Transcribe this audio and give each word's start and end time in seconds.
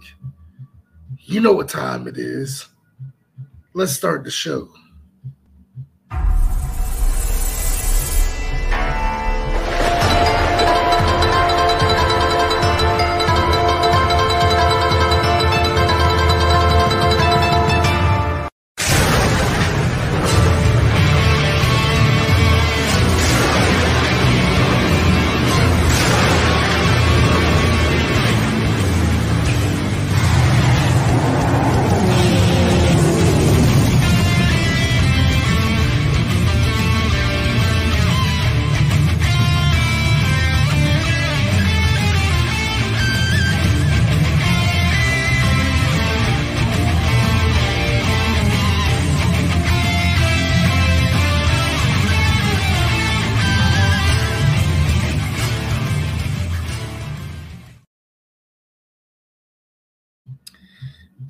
you 1.19 1.41
know 1.41 1.53
what 1.53 1.69
time 1.69 2.07
it 2.07 2.17
is. 2.17 2.67
Let's 3.73 3.93
start 3.93 4.23
the 4.23 4.31
show. 4.31 4.69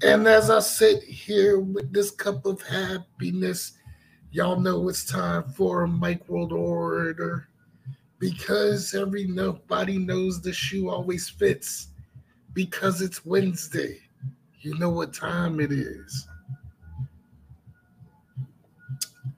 And 0.03 0.27
as 0.27 0.49
I 0.49 0.59
sit 0.59 1.01
here 1.01 1.61
with 1.61 1.93
this 1.93 2.11
cup 2.11 2.45
of 2.45 2.61
happiness, 2.61 3.71
y'all 4.31 4.59
know 4.59 4.89
it's 4.89 5.05
time 5.05 5.45
for 5.45 5.83
a 5.83 5.87
Mike 5.87 6.27
World 6.27 6.51
Order 6.51 7.47
because 8.19 8.93
every 8.93 9.23
nobody 9.27 9.97
knows 9.97 10.41
the 10.41 10.51
shoe 10.51 10.89
always 10.89 11.29
fits 11.29 11.87
because 12.51 13.01
it's 13.01 13.25
Wednesday. 13.25 13.97
You 14.59 14.77
know 14.77 14.89
what 14.89 15.13
time 15.13 15.61
it 15.61 15.71
is. 15.71 16.27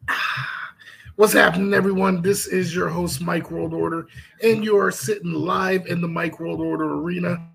Ah, 0.10 0.74
what's 1.16 1.34
happening, 1.34 1.76
everyone? 1.76 2.24
This 2.24 2.48
is 2.48 2.74
your 2.74 2.90
host, 2.90 3.22
Mike 3.22 3.52
World 3.52 3.76
Order, 3.76 4.08
and 4.42 4.64
you 4.64 4.80
are 4.80 4.92
sitting 4.92 5.32
live 5.32 5.86
in 5.86 6.02
the 6.02 6.08
Mike 6.08 6.40
World 6.40 6.60
Order 6.60 6.96
arena 6.96 7.52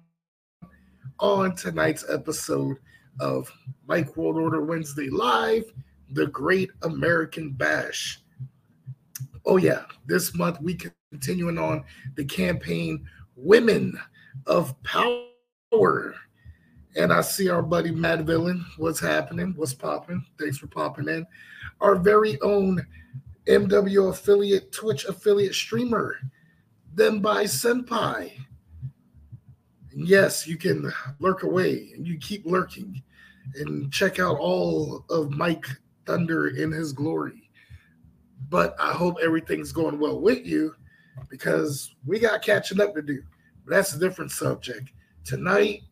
on 1.18 1.56
tonight's 1.56 2.04
episode 2.08 2.76
of 3.20 3.52
Mike 3.86 4.16
World 4.16 4.36
Order 4.36 4.64
Wednesday 4.64 5.08
Live, 5.10 5.64
the 6.12 6.26
Great 6.26 6.70
American 6.82 7.52
Bash. 7.52 8.22
Oh, 9.46 9.56
yeah, 9.56 9.84
this 10.06 10.34
month 10.34 10.60
we 10.60 10.76
continuing 11.12 11.58
on 11.58 11.84
the 12.16 12.24
campaign 12.24 13.04
Women 13.36 13.98
of 14.46 14.74
Power. 14.82 16.14
And 16.96 17.12
I 17.12 17.20
see 17.20 17.48
our 17.48 17.62
buddy 17.62 17.92
Mad 17.92 18.26
Villain. 18.26 18.66
What's 18.76 19.00
happening? 19.00 19.52
What's 19.56 19.74
popping? 19.74 20.24
Thanks 20.38 20.58
for 20.58 20.66
popping 20.66 21.08
in. 21.08 21.26
Our 21.80 21.96
very 21.96 22.40
own 22.40 22.84
MW 23.46 24.10
affiliate, 24.10 24.72
Twitch 24.72 25.04
affiliate 25.04 25.54
streamer, 25.54 26.16
Them 26.94 27.20
by 27.20 27.44
Senpai. 27.44 28.32
Yes, 29.94 30.46
you 30.46 30.56
can 30.56 30.92
lurk 31.18 31.42
away 31.42 31.92
and 31.94 32.06
you 32.06 32.18
keep 32.18 32.44
lurking 32.46 33.02
and 33.56 33.92
check 33.92 34.18
out 34.18 34.38
all 34.38 35.04
of 35.10 35.30
Mike 35.30 35.66
Thunder 36.06 36.48
in 36.48 36.72
his 36.72 36.92
glory. 36.92 37.50
But 38.48 38.74
I 38.80 38.92
hope 38.92 39.16
everything's 39.22 39.72
going 39.72 39.98
well 39.98 40.20
with 40.20 40.46
you 40.46 40.74
because 41.28 41.94
we 42.06 42.18
got 42.18 42.42
catching 42.42 42.80
up 42.80 42.94
to 42.94 43.02
do. 43.02 43.22
But 43.64 43.74
that's 43.74 43.94
a 43.94 43.98
different 43.98 44.30
subject. 44.30 44.90
Tonight, 45.24 45.82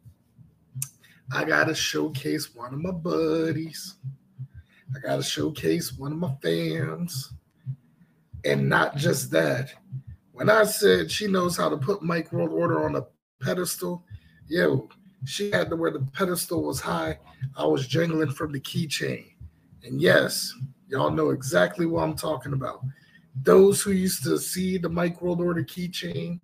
I 1.32 1.44
got 1.44 1.64
to 1.64 1.74
showcase 1.74 2.54
one 2.54 2.72
of 2.72 2.80
my 2.80 2.90
buddies. 2.90 3.96
I 4.96 5.00
got 5.00 5.16
to 5.16 5.22
showcase 5.22 5.92
one 5.92 6.12
of 6.12 6.18
my 6.18 6.34
fans. 6.42 7.32
And 8.44 8.68
not 8.68 8.96
just 8.96 9.30
that. 9.32 9.72
When 10.32 10.48
I 10.48 10.64
said 10.64 11.10
she 11.10 11.26
knows 11.26 11.56
how 11.56 11.68
to 11.68 11.76
put 11.76 12.02
Mike 12.02 12.32
World 12.32 12.50
Order 12.52 12.84
on 12.84 12.96
a 12.96 13.06
pedestal, 13.42 14.04
yo, 14.46 14.88
she 15.24 15.50
had 15.50 15.70
to 15.70 15.76
where 15.76 15.90
the 15.90 16.06
pedestal 16.12 16.62
was 16.62 16.80
high. 16.80 17.18
I 17.56 17.66
was 17.66 17.86
jangling 17.86 18.30
from 18.30 18.52
the 18.52 18.60
keychain. 18.60 19.32
And 19.84 20.00
yes, 20.00 20.52
y'all 20.88 21.10
know 21.10 21.30
exactly 21.30 21.86
what 21.86 22.02
I'm 22.02 22.16
talking 22.16 22.52
about. 22.52 22.84
Those 23.42 23.82
who 23.82 23.92
used 23.92 24.24
to 24.24 24.38
see 24.38 24.78
the 24.78 24.88
Mike 24.88 25.20
World 25.22 25.40
Order 25.40 25.64
keychain 25.64 26.40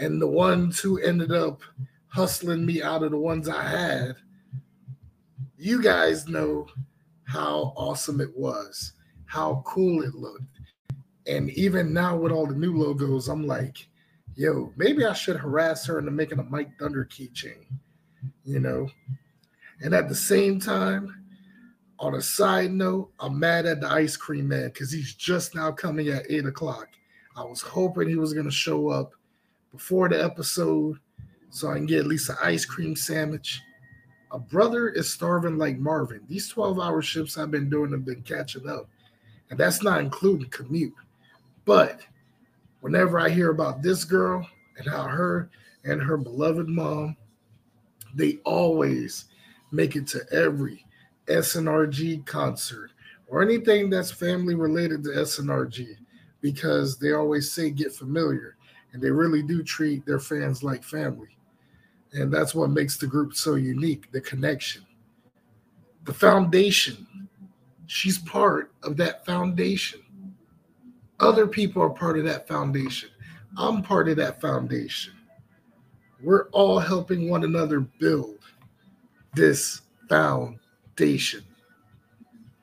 and 0.00 0.20
the 0.20 0.26
ones 0.26 0.78
who 0.80 0.98
ended 0.98 1.32
up 1.32 1.62
hustling 2.08 2.64
me 2.64 2.82
out 2.82 3.02
of 3.02 3.10
the 3.10 3.18
ones 3.18 3.48
I 3.48 3.62
had, 3.62 4.16
you 5.56 5.82
guys 5.82 6.28
know 6.28 6.66
how 7.24 7.72
awesome 7.76 8.20
it 8.20 8.36
was, 8.36 8.92
how 9.26 9.62
cool 9.66 10.02
it 10.02 10.14
looked. 10.14 10.44
And 11.26 11.50
even 11.50 11.92
now 11.92 12.16
with 12.16 12.32
all 12.32 12.46
the 12.46 12.54
new 12.54 12.76
logos, 12.76 13.28
I'm 13.28 13.46
like, 13.46 13.88
yo, 14.34 14.72
maybe 14.76 15.04
I 15.04 15.12
should 15.12 15.36
harass 15.36 15.84
her 15.86 15.98
into 15.98 16.10
making 16.10 16.38
a 16.38 16.44
Mike 16.44 16.70
Thunder 16.78 17.04
keychain, 17.04 17.66
you 18.48 18.60
know? 18.60 18.88
And 19.82 19.94
at 19.94 20.08
the 20.08 20.14
same 20.14 20.58
time, 20.58 21.24
on 22.00 22.14
a 22.14 22.22
side 22.22 22.72
note, 22.72 23.10
I'm 23.20 23.38
mad 23.38 23.66
at 23.66 23.80
the 23.80 23.88
ice 23.88 24.16
cream 24.16 24.48
man 24.48 24.68
because 24.68 24.90
he's 24.90 25.14
just 25.14 25.54
now 25.54 25.70
coming 25.70 26.08
at 26.08 26.30
eight 26.30 26.46
o'clock. 26.46 26.88
I 27.36 27.42
was 27.44 27.60
hoping 27.60 28.08
he 28.08 28.16
was 28.16 28.32
to 28.32 28.50
show 28.50 28.88
up 28.88 29.12
before 29.72 30.08
the 30.08 30.22
episode 30.22 30.98
so 31.50 31.70
I 31.70 31.74
can 31.74 31.86
get 31.86 32.00
at 32.00 32.06
least 32.06 32.30
an 32.30 32.36
ice 32.42 32.64
cream 32.64 32.96
sandwich. 32.96 33.60
A 34.32 34.38
brother 34.38 34.88
is 34.88 35.12
starving 35.12 35.58
like 35.58 35.78
Marvin. 35.78 36.22
These 36.28 36.48
12 36.48 36.80
hour 36.80 37.02
shifts 37.02 37.38
I've 37.38 37.50
been 37.50 37.70
doing 37.70 37.92
have 37.92 38.04
been 38.04 38.22
catching 38.22 38.68
up. 38.68 38.88
And 39.50 39.58
that's 39.58 39.82
not 39.82 40.00
including 40.00 40.50
commute. 40.50 40.94
But 41.64 42.00
whenever 42.80 43.18
I 43.18 43.28
hear 43.28 43.50
about 43.50 43.82
this 43.82 44.04
girl 44.04 44.46
and 44.76 44.86
how 44.86 45.04
her 45.04 45.50
and 45.84 46.02
her 46.02 46.16
beloved 46.16 46.68
mom, 46.68 47.16
they 48.14 48.38
always 48.44 49.26
make 49.70 49.96
it 49.96 50.06
to 50.08 50.20
every 50.32 50.84
SNRG 51.26 52.24
concert 52.26 52.90
or 53.26 53.42
anything 53.42 53.90
that's 53.90 54.10
family 54.10 54.54
related 54.54 55.04
to 55.04 55.10
SNRG 55.10 55.96
because 56.40 56.98
they 56.98 57.12
always 57.12 57.52
say 57.52 57.70
get 57.70 57.92
familiar 57.94 58.56
and 58.92 59.02
they 59.02 59.10
really 59.10 59.42
do 59.42 59.62
treat 59.62 60.04
their 60.06 60.20
fans 60.20 60.62
like 60.62 60.82
family. 60.82 61.36
And 62.12 62.32
that's 62.32 62.54
what 62.54 62.70
makes 62.70 62.96
the 62.96 63.06
group 63.06 63.34
so 63.34 63.56
unique 63.56 64.10
the 64.12 64.20
connection, 64.20 64.86
the 66.04 66.14
foundation. 66.14 67.06
She's 67.86 68.18
part 68.18 68.72
of 68.82 68.96
that 68.98 69.24
foundation. 69.26 70.00
Other 71.20 71.46
people 71.46 71.82
are 71.82 71.90
part 71.90 72.18
of 72.18 72.24
that 72.24 72.46
foundation. 72.46 73.10
I'm 73.56 73.82
part 73.82 74.08
of 74.08 74.16
that 74.18 74.40
foundation. 74.40 75.14
We're 76.22 76.48
all 76.50 76.78
helping 76.78 77.28
one 77.28 77.44
another 77.44 77.80
build 77.80 78.38
this 79.34 79.82
foundation 80.08 81.44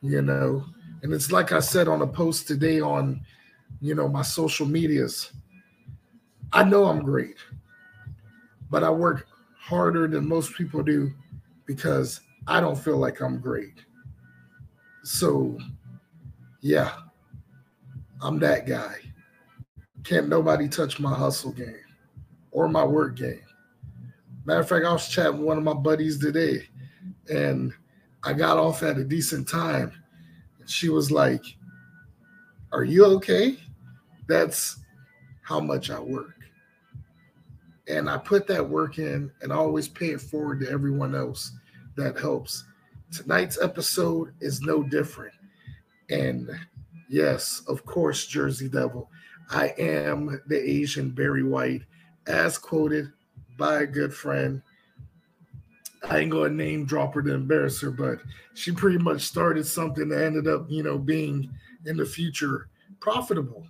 you 0.06 0.22
know. 0.22 0.64
And 1.04 1.14
it's 1.14 1.32
like 1.32 1.52
I 1.52 1.60
said 1.60 1.88
on 1.88 2.02
a 2.02 2.08
post 2.08 2.48
today 2.48 2.80
on, 2.80 3.22
you 3.82 3.96
know, 3.96 4.08
my 4.08 4.22
social 4.22 4.66
medias. 4.66 5.32
I 6.54 6.64
know 6.64 6.86
I'm 6.86 7.04
great, 7.04 7.38
but 8.70 8.84
I 8.84 8.90
work 8.90 9.28
harder 9.60 10.08
than 10.08 10.28
most 10.28 10.54
people 10.54 10.84
do 10.84 11.12
because 11.66 12.22
I 12.48 12.60
don't 12.60 12.78
feel 12.78 12.98
like 12.98 13.22
I'm 13.22 13.40
great. 13.40 13.84
So, 15.04 15.58
yeah, 16.62 16.94
I'm 18.22 18.40
that 18.40 18.68
guy. 18.68 18.96
Can't 20.04 20.30
nobody 20.30 20.68
touch 20.68 21.00
my 21.00 21.14
hustle 21.14 21.52
game 21.52 21.85
or 22.56 22.70
my 22.70 22.86
work 22.86 23.18
game. 23.18 23.42
Matter 24.46 24.62
of 24.62 24.70
fact, 24.70 24.86
I 24.86 24.94
was 24.94 25.10
chatting 25.10 25.40
with 25.40 25.46
one 25.46 25.58
of 25.58 25.64
my 25.64 25.74
buddies 25.74 26.18
today, 26.18 26.62
and 27.30 27.74
I 28.24 28.32
got 28.32 28.58
off 28.58 28.82
at 28.82 28.98
a 28.98 29.04
decent 29.04 29.48
time. 29.48 29.92
And 30.60 30.70
she 30.70 30.88
was 30.88 31.12
like, 31.12 31.44
Are 32.72 32.86
you 32.86 33.04
okay? 33.18 33.58
That's 34.28 34.80
how 35.42 35.60
much 35.60 35.92
I 35.92 36.00
work. 36.00 36.40
And 37.90 38.10
I 38.10 38.18
put 38.18 38.48
that 38.48 38.68
work 38.68 39.00
in 39.00 39.32
and 39.42 39.54
I 39.54 39.58
always 39.58 39.88
pay 39.88 40.08
it 40.08 40.22
forward 40.22 40.62
to 40.62 40.72
everyone 40.72 41.14
else 41.14 41.52
that 41.98 42.18
helps. 42.18 42.64
Tonight's 43.12 43.62
episode 43.62 44.34
is 44.40 44.62
no 44.62 44.82
different. 44.82 45.36
And 46.10 46.50
yes, 47.10 47.62
of 47.68 47.86
course, 47.86 48.26
Jersey 48.26 48.70
Devil, 48.70 49.12
I 49.52 49.76
am 49.78 50.42
the 50.48 50.58
Asian 50.58 51.12
Barry 51.12 51.44
White, 51.44 51.84
as 52.28 52.58
quoted 52.58 53.12
by 53.58 53.82
a 53.82 53.88
good 53.88 54.14
friend 54.14 54.62
I 56.10 56.20
ain't 56.20 56.32
gonna 56.32 56.50
name 56.50 56.86
drop 56.86 57.16
her 57.16 57.22
to 57.24 57.34
embarrass 57.34 57.82
her, 57.82 57.92
but 57.92 58.20
she 58.54 58.72
pretty 58.72 58.98
much 58.98 59.22
started 59.22 59.66
something 59.66 60.10
that 60.10 60.24
ended 60.24 60.48
up, 60.48 60.66
you 60.70 60.84
know, 60.84 60.98
being 60.98 61.50
in 61.86 61.98
the 61.98 62.06
future 62.06 62.68
profitable. 63.00 63.66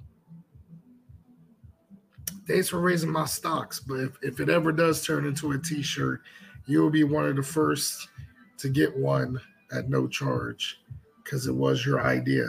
Thanks 2.48 2.70
for 2.70 2.80
raising 2.80 3.10
my 3.10 3.26
stocks, 3.26 3.80
but 3.80 3.96
if, 3.96 4.12
if 4.22 4.40
it 4.40 4.50
ever 4.50 4.72
does 4.72 5.04
turn 5.04 5.26
into 5.26 5.52
a 5.52 5.58
t-shirt, 5.58 6.22
you'll 6.68 6.92
be 6.92 7.04
one 7.04 7.26
of 7.26 7.36
the 7.36 7.44
first 7.44 8.10
to 8.58 8.70
get 8.70 8.96
one 8.96 9.40
at 9.72 9.90
no 9.90 10.08
charge 10.08 10.80
because 11.24 11.48
it 11.48 11.56
was 11.56 11.86
your 11.86 12.02
idea. 12.02 12.48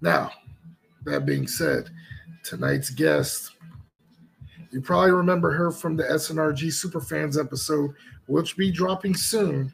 Now, 0.00 0.32
that 1.04 1.24
being 1.24 1.46
said, 1.46 1.90
tonight's 2.42 2.90
guest, 2.90 3.52
you 4.74 4.80
probably 4.80 5.12
remember 5.12 5.52
her 5.52 5.70
from 5.70 5.96
the 5.96 6.02
SNRG 6.02 6.66
Superfans 6.66 7.38
episode 7.38 7.94
which 8.26 8.56
be 8.56 8.72
dropping 8.72 9.14
soon. 9.14 9.72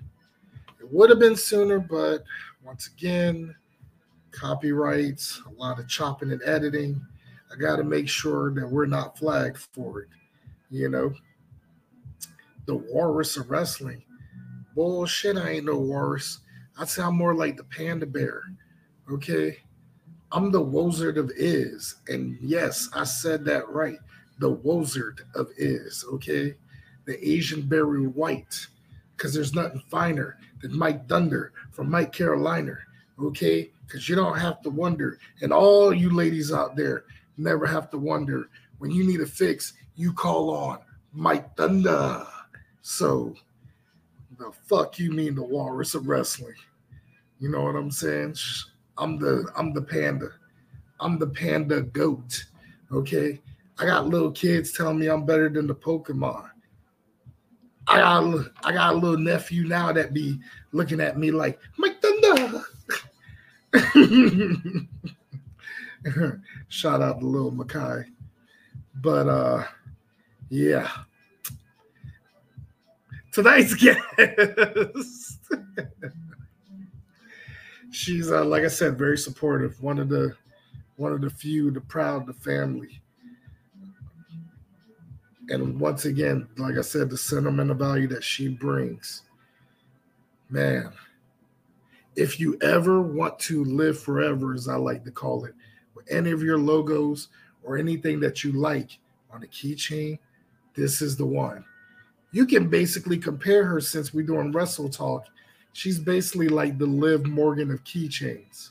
It 0.78 0.92
would 0.92 1.08
have 1.08 1.18
been 1.18 1.36
sooner, 1.36 1.78
but 1.78 2.22
once 2.62 2.88
again, 2.88 3.54
copyrights, 4.30 5.40
a 5.46 5.58
lot 5.58 5.78
of 5.78 5.88
chopping 5.88 6.32
and 6.32 6.42
editing. 6.44 7.00
I 7.50 7.56
got 7.56 7.76
to 7.76 7.82
make 7.82 8.10
sure 8.10 8.52
that 8.52 8.70
we're 8.70 8.84
not 8.84 9.16
flagged 9.16 9.56
for 9.56 10.02
it. 10.02 10.08
You 10.70 10.90
know, 10.90 11.14
the 12.66 12.76
walrus 12.76 13.38
of 13.38 13.50
wrestling. 13.50 14.04
Bullshit, 14.74 15.38
I 15.38 15.50
ain't 15.52 15.64
no 15.64 15.78
walrus. 15.78 16.40
I 16.78 16.84
sound 16.84 17.16
more 17.16 17.34
like 17.34 17.56
the 17.56 17.64
panda 17.64 18.04
bear. 18.04 18.42
Okay. 19.10 19.56
I'm 20.30 20.52
the 20.52 20.60
Wozard 20.60 21.16
of 21.16 21.32
Is. 21.34 21.96
And 22.08 22.36
yes, 22.42 22.90
I 22.94 23.04
said 23.04 23.46
that 23.46 23.66
right. 23.70 23.98
The 24.40 24.56
Wozard 24.56 25.20
of 25.34 25.48
Is. 25.56 26.04
Okay 26.12 26.56
the 27.10 27.28
Asian 27.28 27.62
Barry 27.62 28.06
White, 28.06 28.66
because 29.16 29.34
there's 29.34 29.54
nothing 29.54 29.82
finer 29.90 30.38
than 30.62 30.76
Mike 30.76 31.08
Thunder 31.08 31.52
from 31.72 31.90
Mike 31.90 32.12
Carolina. 32.12 32.78
Okay, 33.20 33.70
because 33.84 34.08
you 34.08 34.14
don't 34.14 34.38
have 34.38 34.62
to 34.62 34.70
wonder, 34.70 35.18
and 35.42 35.52
all 35.52 35.92
you 35.92 36.10
ladies 36.10 36.52
out 36.52 36.76
there 36.76 37.04
never 37.36 37.66
have 37.66 37.90
to 37.90 37.98
wonder 37.98 38.48
when 38.78 38.90
you 38.90 39.04
need 39.04 39.20
a 39.20 39.26
fix. 39.26 39.74
You 39.96 40.12
call 40.12 40.50
on 40.50 40.78
Mike 41.12 41.56
Thunder. 41.56 42.24
So, 42.82 43.34
the 44.38 44.52
fuck 44.66 44.98
you 44.98 45.10
mean 45.10 45.34
the 45.34 45.42
walrus 45.42 45.94
of 45.94 46.06
wrestling? 46.08 46.54
You 47.40 47.50
know 47.50 47.62
what 47.62 47.74
I'm 47.74 47.90
saying? 47.90 48.36
I'm 48.96 49.18
the 49.18 49.50
I'm 49.56 49.74
the 49.74 49.82
panda. 49.82 50.28
I'm 51.00 51.18
the 51.18 51.26
panda 51.26 51.82
goat. 51.82 52.44
Okay. 52.92 53.40
I 53.80 53.86
got 53.86 54.08
little 54.08 54.30
kids 54.30 54.72
telling 54.72 54.98
me 54.98 55.06
I'm 55.06 55.24
better 55.24 55.48
than 55.48 55.66
the 55.66 55.74
Pokemon. 55.74 56.50
I 57.88 57.96
got 57.96 58.24
a, 58.24 58.52
I 58.62 58.72
got 58.72 58.92
a 58.92 58.98
little 58.98 59.16
nephew 59.16 59.66
now 59.66 59.90
that 59.90 60.12
be 60.12 60.38
looking 60.72 61.00
at 61.00 61.18
me 61.18 61.30
like 61.30 61.58
Mike 61.78 61.96
Thunder. 62.02 62.62
Shout 66.68 67.00
out 67.00 67.20
to 67.20 67.26
little 67.26 67.52
Makai. 67.52 68.04
But 68.96 69.28
uh 69.28 69.64
yeah. 70.50 70.90
Tonight's 73.32 73.72
guest. 73.82 73.98
She's 77.90 78.30
uh, 78.30 78.44
like 78.44 78.64
I 78.64 78.68
said, 78.68 78.98
very 78.98 79.16
supportive. 79.16 79.82
One 79.82 79.98
of 79.98 80.10
the 80.10 80.36
one 80.96 81.12
of 81.12 81.22
the 81.22 81.30
few, 81.30 81.70
the 81.70 81.80
proud, 81.80 82.26
the 82.26 82.34
family 82.34 83.00
and 85.50 85.80
once 85.80 86.04
again, 86.04 86.48
like 86.56 86.78
I 86.78 86.80
said, 86.80 87.10
the 87.10 87.18
sentimental 87.18 87.74
value 87.74 88.06
that 88.08 88.22
she 88.22 88.48
brings, 88.48 89.22
man. 90.48 90.92
If 92.14 92.38
you 92.38 92.56
ever 92.62 93.02
want 93.02 93.38
to 93.40 93.64
live 93.64 94.00
forever, 94.00 94.54
as 94.54 94.68
I 94.68 94.76
like 94.76 95.04
to 95.04 95.10
call 95.10 95.44
it, 95.44 95.54
with 95.94 96.10
any 96.10 96.30
of 96.30 96.42
your 96.42 96.58
logos 96.58 97.28
or 97.64 97.76
anything 97.76 98.20
that 98.20 98.44
you 98.44 98.52
like 98.52 98.98
on 99.32 99.42
a 99.42 99.46
keychain, 99.46 100.18
this 100.74 101.02
is 101.02 101.16
the 101.16 101.26
one. 101.26 101.64
You 102.30 102.46
can 102.46 102.68
basically 102.68 103.18
compare 103.18 103.64
her 103.64 103.80
since 103.80 104.14
we're 104.14 104.26
doing 104.26 104.52
Wrestle 104.52 104.88
Talk. 104.88 105.26
She's 105.72 105.98
basically 105.98 106.48
like 106.48 106.78
the 106.78 106.86
Liv 106.86 107.26
Morgan 107.26 107.72
of 107.72 107.82
keychains. 107.82 108.70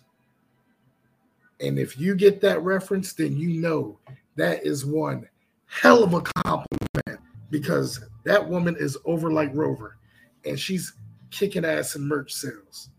And 1.59 1.77
if 1.77 1.99
you 1.99 2.15
get 2.15 2.39
that 2.41 2.63
reference, 2.63 3.11
then 3.11 3.35
you 3.35 3.61
know 3.61 3.99
that 4.37 4.65
is 4.65 4.85
one 4.85 5.27
hell 5.69 6.03
of 6.03 6.13
a 6.13 6.21
compliment 6.21 7.19
because 7.49 8.03
that 8.25 8.47
woman 8.47 8.75
is 8.77 8.97
over 9.05 9.31
like 9.31 9.51
Rover 9.53 9.97
and 10.45 10.59
she's 10.59 10.93
kicking 11.31 11.65
ass 11.65 11.95
in 11.95 12.07
merch 12.07 12.33
sales. 12.33 12.89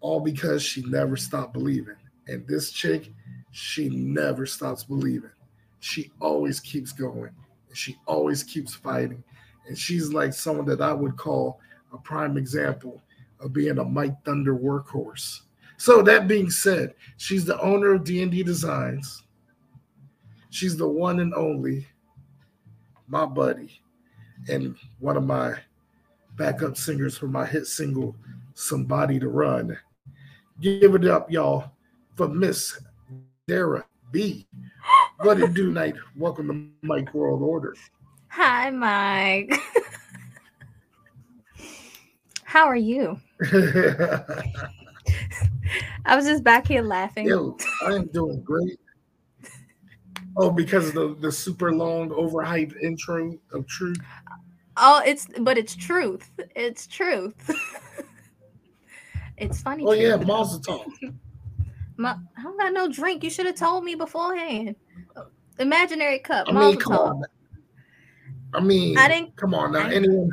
All 0.00 0.20
because 0.20 0.62
she 0.62 0.82
never 0.82 1.16
stopped 1.16 1.52
believing. 1.52 1.96
And 2.26 2.46
this 2.46 2.70
chick, 2.70 3.12
she 3.52 3.88
never 3.88 4.46
stops 4.46 4.84
believing. 4.84 5.30
She 5.80 6.10
always 6.20 6.60
keeps 6.60 6.92
going 6.92 7.30
and 7.68 7.76
she 7.76 7.96
always 8.06 8.42
keeps 8.42 8.74
fighting. 8.74 9.22
And 9.66 9.78
she's 9.78 10.12
like 10.12 10.32
someone 10.32 10.66
that 10.66 10.80
I 10.80 10.92
would 10.92 11.16
call 11.16 11.60
a 11.92 11.98
prime 11.98 12.36
example 12.36 13.00
of 13.40 13.52
being 13.52 13.78
a 13.78 13.84
Mike 13.84 14.22
Thunder 14.24 14.56
workhorse. 14.56 15.40
So 15.76 16.02
that 16.02 16.28
being 16.28 16.50
said, 16.50 16.94
she's 17.16 17.44
the 17.44 17.60
owner 17.60 17.94
of 17.94 18.04
D&D 18.04 18.42
Designs. 18.42 19.24
She's 20.52 20.76
the 20.76 20.86
one 20.86 21.20
and 21.20 21.32
only, 21.32 21.86
my 23.08 23.24
buddy, 23.24 23.80
and 24.50 24.76
one 24.98 25.16
of 25.16 25.24
my 25.24 25.54
backup 26.36 26.76
singers 26.76 27.16
for 27.16 27.26
my 27.26 27.46
hit 27.46 27.66
single, 27.66 28.14
Somebody 28.52 29.18
to 29.18 29.30
Run. 29.30 29.78
Give 30.60 30.94
it 30.94 31.06
up, 31.06 31.30
y'all, 31.30 31.72
for 32.16 32.28
Miss 32.28 32.78
Dara 33.48 33.82
B. 34.10 34.46
What 35.20 35.40
it 35.40 35.54
do, 35.54 35.72
night? 35.72 35.94
Welcome 36.16 36.48
to 36.48 36.86
Mike 36.86 37.14
World 37.14 37.40
Order. 37.40 37.74
Hi, 38.28 38.68
Mike. 38.68 39.58
How 42.44 42.66
are 42.66 42.76
you? 42.76 43.18
I 46.04 46.14
was 46.14 46.26
just 46.26 46.44
back 46.44 46.68
here 46.68 46.82
laughing. 46.82 47.26
Yo, 47.26 47.56
I 47.86 47.94
am 47.94 48.08
doing 48.08 48.42
great. 48.42 48.78
Oh, 50.36 50.50
because 50.50 50.88
of 50.88 50.94
the, 50.94 51.16
the 51.20 51.32
super 51.32 51.74
long, 51.74 52.10
overhyped 52.10 52.80
intro 52.82 53.38
of 53.52 53.66
truth. 53.66 53.98
Oh, 54.76 55.02
it's 55.04 55.26
but 55.40 55.58
it's 55.58 55.76
truth. 55.76 56.30
It's 56.56 56.86
truth. 56.86 57.34
it's 59.36 59.60
funny. 59.60 59.84
Oh 59.86 59.92
yeah, 59.92 60.16
Mazel 60.16 60.60
Tov. 60.60 61.14
My, 61.96 62.16
I 62.36 62.42
don't 62.42 62.58
got 62.58 62.72
no 62.72 62.88
drink. 62.88 63.22
You 63.22 63.30
should 63.30 63.46
have 63.46 63.56
told 63.56 63.84
me 63.84 63.94
beforehand. 63.94 64.76
Imaginary 65.58 66.18
cup. 66.18 66.46
I 66.48 66.52
mean, 66.52 66.76
come 66.76 66.94
on. 66.94 67.22
I 68.54 68.60
mean, 68.60 68.96
I 68.96 69.08
didn't. 69.08 69.36
Come 69.36 69.54
on 69.54 69.72
now. 69.72 69.86
Anyone, 69.88 70.30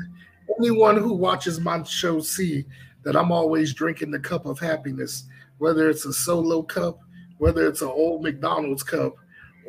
anyone 0.59 0.97
who 0.97 1.13
watches 1.13 1.59
my 1.59 1.83
show 1.83 2.21
see 2.21 2.65
that 3.03 3.15
I'm 3.15 3.31
always 3.31 3.73
drinking 3.73 4.11
the 4.11 4.19
cup 4.19 4.45
of 4.45 4.59
happiness, 4.59 5.25
whether 5.57 5.89
it's 5.89 6.05
a 6.05 6.13
solo 6.13 6.63
cup, 6.63 6.99
whether 7.37 7.67
it's 7.67 7.81
an 7.81 7.89
old 7.89 8.23
McDonald's 8.23 8.83
cup, 8.83 9.15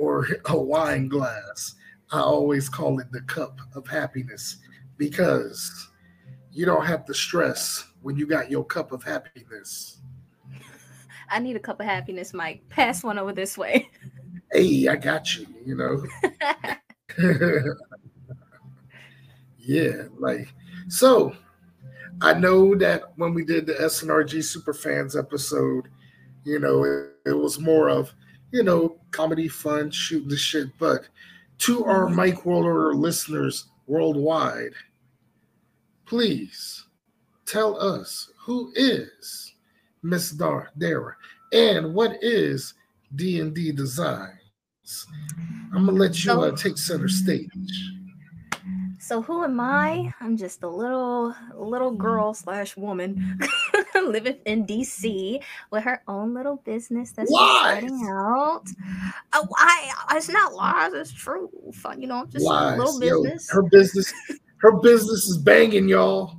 or 0.01 0.27
a 0.47 0.59
wine 0.59 1.09
glass. 1.09 1.75
I 2.11 2.21
always 2.21 2.69
call 2.69 2.99
it 3.01 3.13
the 3.13 3.21
cup 3.23 3.61
of 3.75 3.87
happiness 3.87 4.57
because 4.97 5.89
you 6.51 6.65
don't 6.65 6.87
have 6.87 7.05
to 7.05 7.15
stress 7.15 7.85
when 8.01 8.17
you 8.17 8.27
got 8.27 8.51
your 8.51 8.65
cup 8.65 8.93
of 8.93 9.03
happiness. 9.05 9.99
I 11.29 11.39
need 11.39 11.55
a 11.55 11.61
cup 11.61 11.79
of 11.81 11.87
happiness, 11.87 12.33
Mike. 12.33 12.63
Pass 12.71 13.05
one 13.05 13.19
over 13.19 13.33
this 13.33 13.57
way. 13.57 13.89
Hey, 14.53 14.89
I 14.89 14.97
got 14.97 15.37
you, 15.37 15.47
you 15.65 15.77
know. 15.77 16.03
yeah, 19.59 20.05
like 20.19 20.53
so 20.89 21.37
I 22.21 22.35
know 22.35 22.75
that 22.77 23.13
when 23.15 23.33
we 23.33 23.45
did 23.45 23.67
the 23.67 23.75
SNRG 23.75 24.39
Superfans 24.39 25.17
episode, 25.17 25.89
you 26.43 26.59
know, 26.59 26.83
it, 26.83 27.11
it 27.27 27.33
was 27.33 27.61
more 27.61 27.89
of, 27.89 28.13
you 28.53 28.63
know, 28.63 28.97
comedy, 29.11 29.49
fun, 29.49 29.91
shoot 29.91 30.29
the 30.29 30.37
shit. 30.37 30.69
But 30.79 31.09
to 31.59 31.85
our 31.85 32.09
Mike 32.09 32.45
World 32.45 32.97
listeners 32.97 33.67
worldwide, 33.87 34.73
please 36.07 36.87
tell 37.47 37.81
us 37.81 38.31
who 38.39 38.73
is 38.75 39.55
Miss 40.03 40.31
Dar 40.31 40.71
Dara 40.79 41.15
and 41.53 41.95
what 41.95 42.17
is 42.23 42.75
D 43.17 43.41
and 43.41 43.55
D 43.55 43.73
Designs. 43.73 45.07
I'm 45.75 45.87
gonna 45.87 45.93
let 45.93 46.25
you 46.25 46.33
uh, 46.33 46.57
take 46.57 46.79
center 46.79 47.09
stage. 47.09 47.49
So 48.99 49.23
who 49.23 49.45
am 49.45 49.61
I? 49.61 50.13
I'm 50.21 50.37
just 50.37 50.63
a 50.63 50.69
little 50.69 51.35
little 51.55 51.91
girl 51.93 52.35
slash 52.35 52.77
woman 52.77 53.39
living 54.09 54.37
in 54.47 54.67
DC 54.67 55.43
with 55.71 55.85
her 55.85 56.03
own 56.09 56.35
little 56.35 56.57
business 56.57 57.13
that's 57.13 57.33
starting 57.33 58.09
out. 58.09 58.65
Oh, 59.33 59.47
I 59.57 59.93
it's 60.13 60.29
not 60.29 60.55
lies, 60.55 60.93
it's 60.93 61.13
true. 61.13 61.51
Uh, 61.85 61.95
you 61.99 62.07
know, 62.07 62.27
just 62.27 62.45
lies. 62.45 62.75
a 62.75 62.83
little 62.83 63.01
business. 63.01 63.49
Yo, 63.51 63.55
her 63.57 63.63
business, 63.63 64.13
her 64.59 64.73
business 64.73 65.29
is 65.29 65.39
banging, 65.39 65.89
y'all. 65.89 66.37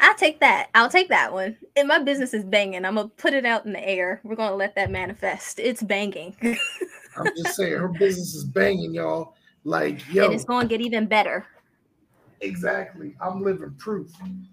I'll 0.00 0.14
take 0.14 0.40
that. 0.40 0.70
I'll 0.74 0.88
take 0.88 1.10
that 1.10 1.32
one. 1.32 1.56
And 1.76 1.86
my 1.86 1.98
business 1.98 2.32
is 2.32 2.44
banging. 2.44 2.84
I'm 2.84 2.94
gonna 2.94 3.08
put 3.08 3.34
it 3.34 3.44
out 3.44 3.66
in 3.66 3.72
the 3.72 3.86
air. 3.86 4.20
We're 4.24 4.34
gonna 4.34 4.56
let 4.56 4.74
that 4.76 4.90
manifest. 4.90 5.58
It's 5.58 5.82
banging. 5.82 6.34
I'm 7.16 7.26
just 7.36 7.54
saying 7.54 7.72
her 7.72 7.88
business 7.88 8.34
is 8.34 8.44
banging, 8.44 8.94
y'all. 8.94 9.34
Like, 9.64 10.02
yo, 10.12 10.24
and 10.24 10.34
it's 10.34 10.44
to 10.44 10.66
get 10.66 10.80
even 10.80 11.06
better. 11.06 11.46
Exactly. 12.40 13.14
I'm 13.20 13.42
living 13.42 13.74
proof 13.78 14.12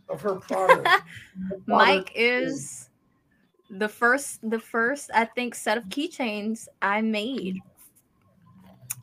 of 0.09 0.21
her 0.21 0.35
product. 0.39 0.89
Mike 1.65 2.11
is 2.15 2.89
the 3.69 3.87
first, 3.87 4.39
the 4.49 4.59
first, 4.59 5.09
I 5.13 5.25
think, 5.25 5.55
set 5.55 5.77
of 5.77 5.85
keychains 5.85 6.67
I 6.81 7.01
made. 7.01 7.59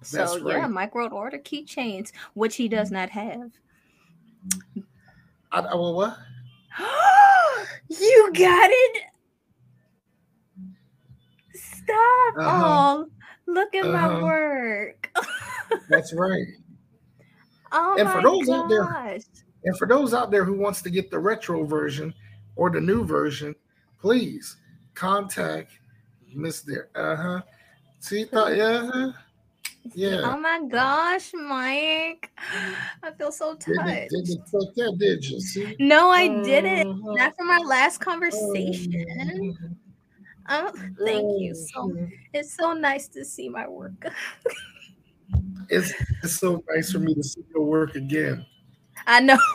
so 0.03 0.39
right. 0.41 0.59
yeah, 0.59 0.67
Mike 0.67 0.95
World 0.95 1.13
Order 1.13 1.39
keychains, 1.39 2.13
which 2.35 2.57
he 2.57 2.69
does 2.69 2.91
not 2.91 3.11
have. 3.11 3.51
I, 5.53 5.61
I 5.61 5.75
well, 5.75 5.95
what? 5.95 6.19
you 7.89 8.31
got 8.35 8.71
it. 8.71 9.03
Stop! 11.55 12.35
Uh-huh. 12.39 12.65
Oh, 12.67 13.07
look 13.47 13.75
at 13.75 13.85
uh-huh. 13.85 14.11
my 14.11 14.23
work. 14.23 15.11
That's 15.89 16.13
right. 16.15 16.47
Oh 17.77 17.97
and 17.99 18.09
for 18.09 18.23
those 18.23 18.47
gosh. 18.47 18.57
out 18.57 18.69
there, 18.69 19.19
and 19.65 19.77
for 19.77 19.89
those 19.89 20.15
out 20.15 20.31
there 20.31 20.45
who 20.45 20.57
wants 20.57 20.81
to 20.83 20.91
get 20.91 21.11
the 21.11 21.19
retro 21.19 21.65
version 21.65 22.15
or 22.55 22.71
the 22.71 22.81
new 22.81 23.05
version, 23.05 23.55
please 24.01 24.57
contact 24.95 25.73
Mr. 26.35 26.87
Uh 26.95 27.17
huh. 27.17 27.43
See, 27.99 28.27
uh, 28.33 28.47
yeah, 28.47 29.11
yeah. 29.93 30.21
Oh 30.25 30.39
my 30.39 30.61
gosh, 30.69 31.33
Mike! 31.35 32.31
I 33.03 33.11
feel 33.19 33.33
so 33.33 33.55
touched. 33.55 33.67
Didn't, 33.67 34.27
didn't 34.27 34.49
fuck 34.49 34.75
that, 34.77 34.97
did 34.99 35.25
you? 35.25 35.41
See? 35.41 35.75
No, 35.81 36.11
I 36.11 36.29
didn't. 36.29 36.89
Uh-huh. 36.89 37.15
Not 37.15 37.37
from 37.37 37.51
our 37.51 37.61
last 37.61 37.99
conversation. 37.99 39.57
Uh-huh. 40.49 40.71
Oh, 40.71 40.73
thank 41.05 41.41
you. 41.41 41.55
So 41.55 41.91
uh-huh. 41.91 42.07
it's 42.33 42.55
so 42.55 42.73
nice 42.73 43.09
to 43.09 43.25
see 43.25 43.49
my 43.49 43.67
work. 43.67 44.07
it's, 45.69 45.93
it's 46.23 46.39
so 46.39 46.63
nice 46.75 46.93
for 46.93 46.99
me 46.99 47.15
to 47.15 47.23
see 47.23 47.43
your 47.55 47.65
work 47.65 47.95
again. 47.95 48.45
I 49.07 49.21
know. 49.21 49.39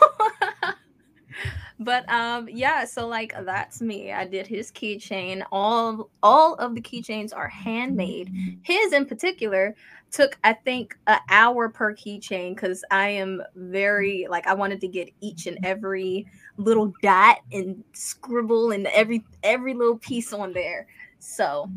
but 1.82 2.06
um 2.12 2.46
yeah 2.50 2.84
so 2.84 3.08
like 3.08 3.32
that's 3.44 3.80
me. 3.80 4.12
I 4.12 4.26
did 4.26 4.46
his 4.46 4.70
keychain. 4.70 5.42
All 5.50 6.10
all 6.22 6.54
of 6.56 6.74
the 6.74 6.80
keychains 6.80 7.34
are 7.34 7.48
handmade. 7.48 8.30
His 8.62 8.92
in 8.92 9.06
particular 9.06 9.74
took 10.10 10.36
i 10.42 10.52
think 10.52 10.98
an 11.06 11.20
hour 11.28 11.68
per 11.68 11.94
keychain 11.94 12.52
because 12.52 12.82
i 12.90 13.08
am 13.08 13.40
very 13.54 14.26
like 14.28 14.44
i 14.48 14.52
wanted 14.52 14.80
to 14.80 14.88
get 14.88 15.08
each 15.20 15.46
and 15.46 15.56
every 15.64 16.26
little 16.60 16.92
dot 17.02 17.38
and 17.52 17.82
scribble 17.92 18.70
and 18.70 18.86
every 18.88 19.24
every 19.42 19.74
little 19.74 19.98
piece 19.98 20.32
on 20.32 20.52
there. 20.52 20.86
So 21.18 21.70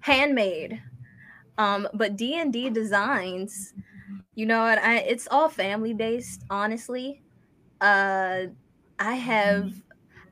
handmade 0.00 0.82
um, 1.58 1.88
but 1.94 2.16
D 2.16 2.38
and 2.38 2.52
D 2.52 2.70
designs, 2.70 3.72
you 4.34 4.46
know 4.46 4.62
what? 4.62 4.78
I 4.78 4.98
it's 4.98 5.28
all 5.30 5.48
family 5.48 5.94
based, 5.94 6.44
honestly. 6.50 7.22
Uh, 7.80 8.46
I 8.98 9.14
have. 9.14 9.72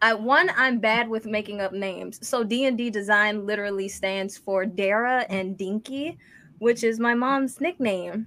I 0.03 0.13
one 0.13 0.51
I'm 0.57 0.81
bad 0.81 1.09
with 1.09 1.25
making 1.25 1.61
up 1.63 1.73
names. 1.73 2.27
So 2.27 2.45
D 2.45 2.67
and 2.67 2.77
D 2.77 2.91
design 2.91 3.47
literally 3.47 3.89
stands 3.89 4.37
for 4.37 4.67
Dara 4.67 5.25
and 5.31 5.57
Dinky, 5.57 6.19
which 6.59 6.85
is 6.85 7.01
my 7.01 7.15
mom's 7.15 7.61
nickname, 7.61 8.27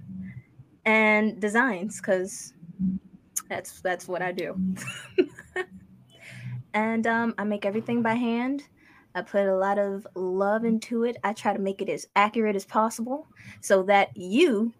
and 0.84 1.40
designs 1.40 2.00
because 2.00 2.52
that's 3.48 3.80
that's 3.80 4.08
what 4.08 4.22
I 4.22 4.32
do. 4.32 4.58
and 6.74 7.06
um, 7.06 7.34
I 7.38 7.44
make 7.44 7.64
everything 7.64 8.02
by 8.02 8.14
hand. 8.14 8.64
I 9.14 9.22
put 9.22 9.46
a 9.46 9.56
lot 9.56 9.78
of 9.78 10.06
love 10.14 10.64
into 10.64 11.04
it. 11.04 11.16
I 11.24 11.32
try 11.32 11.52
to 11.52 11.58
make 11.58 11.82
it 11.82 11.88
as 11.88 12.06
accurate 12.14 12.56
as 12.56 12.64
possible 12.64 13.26
so 13.60 13.82
that 13.84 14.16
you 14.16 14.72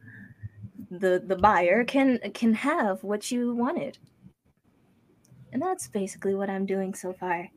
the 0.91 1.23
the 1.27 1.37
buyer 1.37 1.85
can 1.85 2.19
can 2.35 2.55
have 2.55 3.03
what 3.03 3.31
you 3.31 3.55
wanted. 3.55 3.99
And 5.53 5.63
that's 5.63 5.89
basically 5.89 6.35
what 6.35 6.51
I'm 6.51 6.67
doing 6.67 6.95
so 6.95 7.13
far. 7.13 7.49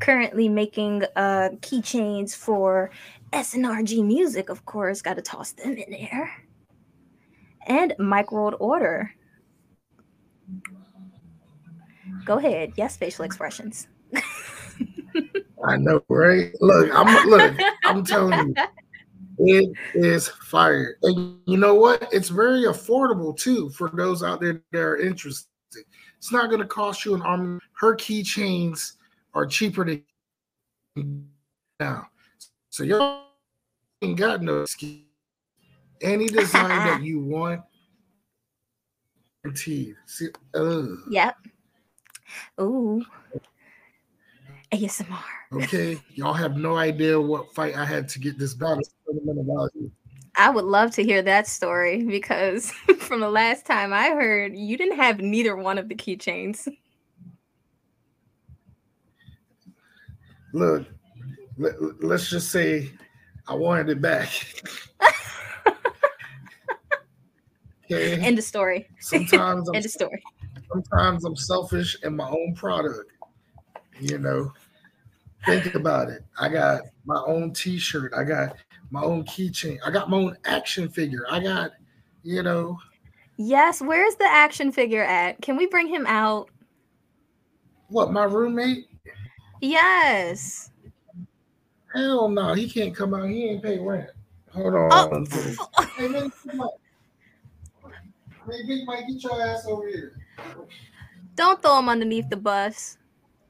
Currently 0.00 0.48
making 0.48 1.04
uh 1.16 1.50
keychains 1.60 2.34
for 2.34 2.90
SNRG 3.32 4.04
music, 4.04 4.48
of 4.48 4.64
course, 4.64 5.02
gotta 5.02 5.22
toss 5.22 5.52
them 5.52 5.76
in 5.76 5.90
there. 5.90 6.32
And 7.66 7.94
Mike 7.98 8.32
World 8.32 8.54
Order. 8.60 9.12
Go 12.24 12.38
ahead. 12.38 12.72
Yes, 12.76 12.96
facial 12.96 13.24
expressions. 13.24 13.88
I 15.66 15.76
know, 15.76 16.00
right? 16.08 16.52
Look, 16.60 16.90
I'm 16.94 17.28
look, 17.28 17.54
I'm 17.84 18.04
telling 18.04 18.38
you, 18.48 18.54
it 19.38 19.76
is 19.94 20.28
fire. 20.28 20.96
And 21.02 21.38
you 21.46 21.56
know 21.56 21.74
what? 21.74 22.08
It's 22.12 22.28
very 22.28 22.62
affordable 22.62 23.36
too 23.36 23.70
for 23.70 23.90
those 23.92 24.22
out 24.22 24.40
there 24.40 24.62
that 24.72 24.80
are 24.80 24.96
interested. 24.96 25.48
It's 26.18 26.32
not 26.32 26.48
going 26.48 26.60
to 26.60 26.66
cost 26.66 27.04
you 27.04 27.14
an 27.14 27.22
arm. 27.22 27.60
Her 27.78 27.94
keychains 27.96 28.92
are 29.34 29.46
cheaper 29.46 29.84
than 29.84 31.28
now. 31.80 32.06
So 32.70 32.84
y'all 32.84 33.24
ain't 34.02 34.16
got 34.16 34.42
no 34.42 34.62
excuse. 34.62 35.02
Any 36.00 36.26
design 36.28 36.86
that 36.86 37.02
you 37.02 37.20
want, 37.20 37.62
guaranteed. 39.42 39.96
See, 40.06 40.28
ugh. 40.54 40.98
Yep. 41.10 41.36
Ooh. 42.60 43.04
ASMR. 44.72 45.18
Okay, 45.52 45.98
y'all 46.14 46.32
have 46.32 46.56
no 46.56 46.76
idea 46.76 47.20
what 47.20 47.54
fight 47.54 47.76
I 47.76 47.84
had 47.84 48.08
to 48.10 48.18
get 48.18 48.38
this 48.38 48.54
battle. 48.54 48.82
I 50.34 50.50
would 50.50 50.64
love 50.64 50.90
to 50.92 51.02
hear 51.02 51.22
that 51.22 51.46
story 51.46 52.02
because 52.02 52.70
from 52.98 53.20
the 53.20 53.30
last 53.30 53.64
time 53.64 53.92
I 53.92 54.10
heard, 54.10 54.56
you 54.56 54.76
didn't 54.76 54.96
have 54.96 55.20
neither 55.20 55.56
one 55.56 55.78
of 55.78 55.88
the 55.88 55.94
keychains. 55.94 56.68
Look, 60.52 60.86
let, 61.58 62.02
let's 62.02 62.28
just 62.28 62.50
say 62.50 62.90
I 63.48 63.54
wanted 63.54 63.88
it 63.88 64.00
back. 64.00 64.30
okay. 67.84 68.20
End 68.20 68.38
of 68.38 68.44
story. 68.44 68.88
Sometimes 69.00 69.68
I'm, 69.68 69.76
End 69.76 69.84
of 69.84 69.90
story. 69.90 70.22
sometimes 70.70 71.24
I'm 71.24 71.36
selfish 71.36 71.96
in 72.02 72.16
my 72.16 72.28
own 72.28 72.54
product. 72.54 73.12
You 74.00 74.18
know, 74.18 74.52
think 75.46 75.74
about 75.74 76.08
it. 76.08 76.24
I 76.38 76.48
got 76.48 76.82
my 77.04 77.22
own 77.26 77.52
T-shirt. 77.52 78.12
I 78.16 78.24
got 78.24 78.56
my 78.90 79.02
own 79.02 79.24
keychain. 79.24 79.78
I 79.84 79.90
got 79.90 80.10
my 80.10 80.16
own 80.16 80.36
action 80.44 80.88
figure. 80.88 81.26
I 81.30 81.40
got, 81.40 81.72
you 82.22 82.42
know, 82.42 82.78
Yes, 83.38 83.82
where's 83.82 84.16
the 84.16 84.24
action 84.24 84.72
figure 84.72 85.04
at? 85.04 85.42
Can 85.42 85.56
we 85.56 85.66
bring 85.66 85.88
him 85.88 86.06
out? 86.06 86.48
what 87.88 88.12
my 88.12 88.24
roommate. 88.24 88.88
Yes. 89.60 90.70
Hell 91.94 92.28
no, 92.28 92.52
he 92.52 92.68
can't 92.68 92.94
come 92.94 93.14
out. 93.14 93.28
He 93.28 93.44
ain't 93.44 93.62
pay 93.62 93.78
rent. 93.78 94.10
Hold 94.52 94.74
on. 94.74 94.88
Oh. 94.92 95.84
Hey 95.96 96.08
man, 96.08 96.32
come 96.46 96.60
on. 96.60 96.70
Hey, 98.50 98.66
Big 98.66 98.86
Mike, 98.86 99.06
get 99.08 99.22
your 99.22 99.42
ass 99.42 99.66
over 99.66 99.86
here. 99.88 100.18
Don't 101.34 101.60
throw 101.62 101.78
him 101.78 101.88
underneath 101.88 102.28
the 102.28 102.36
bus. 102.36 102.98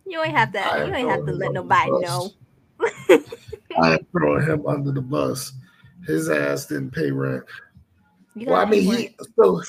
You 0.06 0.22
ain't 0.22 0.36
have 0.36 0.52
to. 0.52 0.60
I 0.60 0.84
You 0.84 0.94
ain't 0.94 1.10
have 1.10 1.26
to 1.26 1.32
let 1.32 1.50
him 1.50 1.56
under 1.56 1.62
the 1.62 1.62
nobody 1.62 1.90
know. 2.00 2.30
I 3.82 3.92
am 3.94 4.06
throwing 4.12 4.46
him 4.46 4.66
under 4.66 4.92
the 4.92 5.02
bus. 5.02 5.52
His 6.06 6.28
ass 6.30 6.66
didn't 6.66 6.92
pay 6.92 7.10
rent. 7.10 7.44
You 8.34 8.46
Well, 8.48 8.60
I 8.60 8.64
mean, 8.64 8.82
he 8.82 9.16
so 9.36 9.62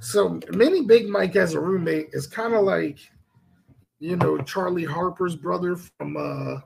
so 0.00 0.40
many 0.50 0.82
Big 0.82 1.08
Mike 1.08 1.36
as 1.36 1.54
a 1.54 1.60
roommate 1.60 2.08
is 2.12 2.26
kind 2.26 2.54
of 2.54 2.64
like, 2.64 2.98
you 3.98 4.16
know, 4.16 4.38
Charlie 4.38 4.84
Harper's 4.84 5.36
brother 5.36 5.76
from 5.76 6.16
uh 6.16 6.60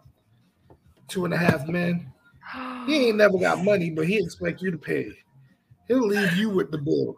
Two 1.09 1.25
and 1.25 1.35
a 1.35 1.39
Half 1.39 1.67
Men. 1.67 2.13
He 2.87 3.09
ain't 3.09 3.17
never 3.17 3.39
got 3.39 3.65
money, 3.65 3.91
but 3.91 4.07
he 4.07 4.19
expect 4.19 4.63
you 4.63 4.71
to 4.71 4.79
pay. 4.79 5.11
He'll 5.89 6.07
leave 6.07 6.37
you 6.37 6.51
with 6.51 6.71
the 6.71 6.79
bill. 6.79 7.17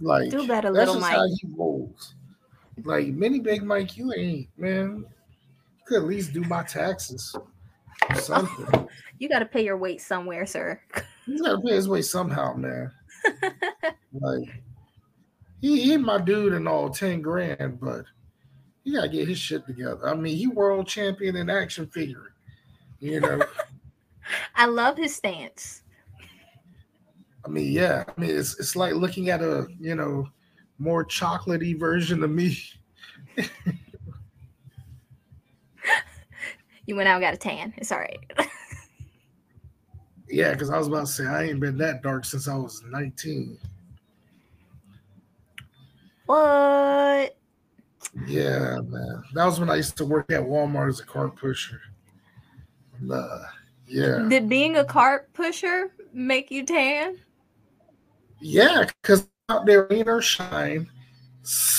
Like 0.00 0.30
Do 0.30 0.46
better, 0.46 0.70
little 0.70 1.00
Mike. 1.00 1.16
he 1.40 1.48
rolls. 1.56 2.14
Like 2.84 3.08
mini 3.08 3.40
Big 3.40 3.62
Mike, 3.62 3.96
you 3.96 4.12
ain't 4.12 4.48
man. 4.56 5.04
You 5.06 5.84
could 5.86 5.96
at 5.98 6.08
least 6.08 6.32
do 6.32 6.42
my 6.42 6.62
taxes. 6.62 7.34
or 8.08 8.14
Something. 8.16 8.88
You 9.20 9.28
got 9.28 9.40
to 9.40 9.46
pay 9.46 9.64
your 9.64 9.76
weight 9.76 10.00
somewhere, 10.00 10.46
sir. 10.46 10.80
He's 11.26 11.42
gotta 11.42 11.60
pay 11.60 11.74
his 11.74 11.88
way 11.88 12.02
somehow, 12.02 12.54
man. 12.54 12.90
like 14.12 14.48
he 15.60 15.82
he 15.82 15.96
my 15.96 16.18
dude 16.18 16.54
and 16.54 16.68
all 16.68 16.88
10 16.88 17.20
grand, 17.20 17.80
but 17.80 18.04
he 18.84 18.94
gotta 18.94 19.08
get 19.08 19.28
his 19.28 19.38
shit 19.38 19.66
together. 19.66 20.08
I 20.08 20.14
mean, 20.14 20.36
he 20.36 20.46
world 20.46 20.86
champion 20.86 21.36
in 21.36 21.50
action 21.50 21.86
figure. 21.88 22.32
You 23.00 23.20
know, 23.20 23.42
I 24.54 24.66
love 24.66 24.96
his 24.96 25.14
stance. 25.14 25.82
I 27.44 27.48
mean, 27.48 27.70
yeah. 27.72 28.04
I 28.06 28.20
mean, 28.20 28.30
it's 28.30 28.58
it's 28.58 28.76
like 28.76 28.94
looking 28.94 29.28
at 29.28 29.42
a 29.42 29.66
you 29.78 29.94
know 29.94 30.28
more 30.78 31.04
chocolatey 31.04 31.78
version 31.78 32.22
of 32.22 32.30
me. 32.30 32.58
You 36.86 36.96
went 36.96 37.06
out 37.06 37.16
and 37.16 37.22
got 37.22 37.34
a 37.34 37.36
tan. 37.36 37.74
It's 37.76 37.92
all 37.92 37.98
right. 37.98 38.18
Yeah, 40.30 40.52
because 40.52 40.70
I 40.70 40.78
was 40.78 40.88
about 40.88 41.06
to 41.06 41.12
say 41.12 41.26
I 41.26 41.44
ain't 41.44 41.60
been 41.60 41.78
that 41.78 42.02
dark 42.02 42.24
since 42.24 42.48
I 42.48 42.54
was 42.54 42.82
19. 42.88 43.58
what? 46.26 47.36
Yeah, 48.26 48.80
man. 48.84 49.22
That 49.34 49.44
was 49.46 49.58
when 49.58 49.70
I 49.70 49.76
used 49.76 49.96
to 49.96 50.04
work 50.04 50.30
at 50.30 50.42
Walmart 50.42 50.88
as 50.88 51.00
a 51.00 51.04
cart 51.04 51.36
pusher. 51.36 51.80
Uh, 53.10 53.44
yeah. 53.86 54.26
Did 54.28 54.48
being 54.48 54.76
a 54.76 54.84
cart 54.84 55.32
pusher 55.32 55.92
make 56.12 56.50
you 56.50 56.64
tan? 56.66 57.18
Yeah, 58.40 58.84
because 59.02 59.28
out 59.48 59.64
there 59.64 59.86
rain 59.90 60.08
or 60.08 60.20
shine, 60.20 60.88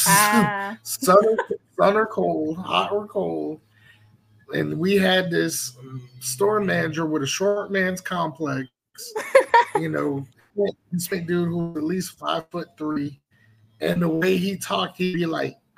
Ah, 0.07 0.77
sun, 0.83 1.17
or, 1.23 1.37
sun 1.77 1.95
or 1.95 2.07
cold, 2.07 2.57
hot 2.57 2.91
or 2.91 3.07
cold. 3.07 3.61
And 4.53 4.79
we 4.79 4.95
had 4.95 5.29
this 5.29 5.77
store 6.19 6.59
manager 6.59 7.05
with 7.05 7.21
a 7.21 7.27
short 7.27 7.71
man's 7.71 8.01
complex, 8.01 8.67
you 9.75 9.89
know, 9.89 10.25
this 10.91 11.07
big 11.07 11.27
dude 11.27 11.47
who 11.47 11.57
was 11.57 11.77
at 11.77 11.83
least 11.83 12.17
five 12.17 12.49
foot 12.49 12.69
three. 12.75 13.21
And 13.81 14.01
the 14.01 14.09
way 14.09 14.37
he 14.37 14.57
talked, 14.57 14.97
he'd 14.97 15.13
be 15.13 15.27
like, 15.27 15.55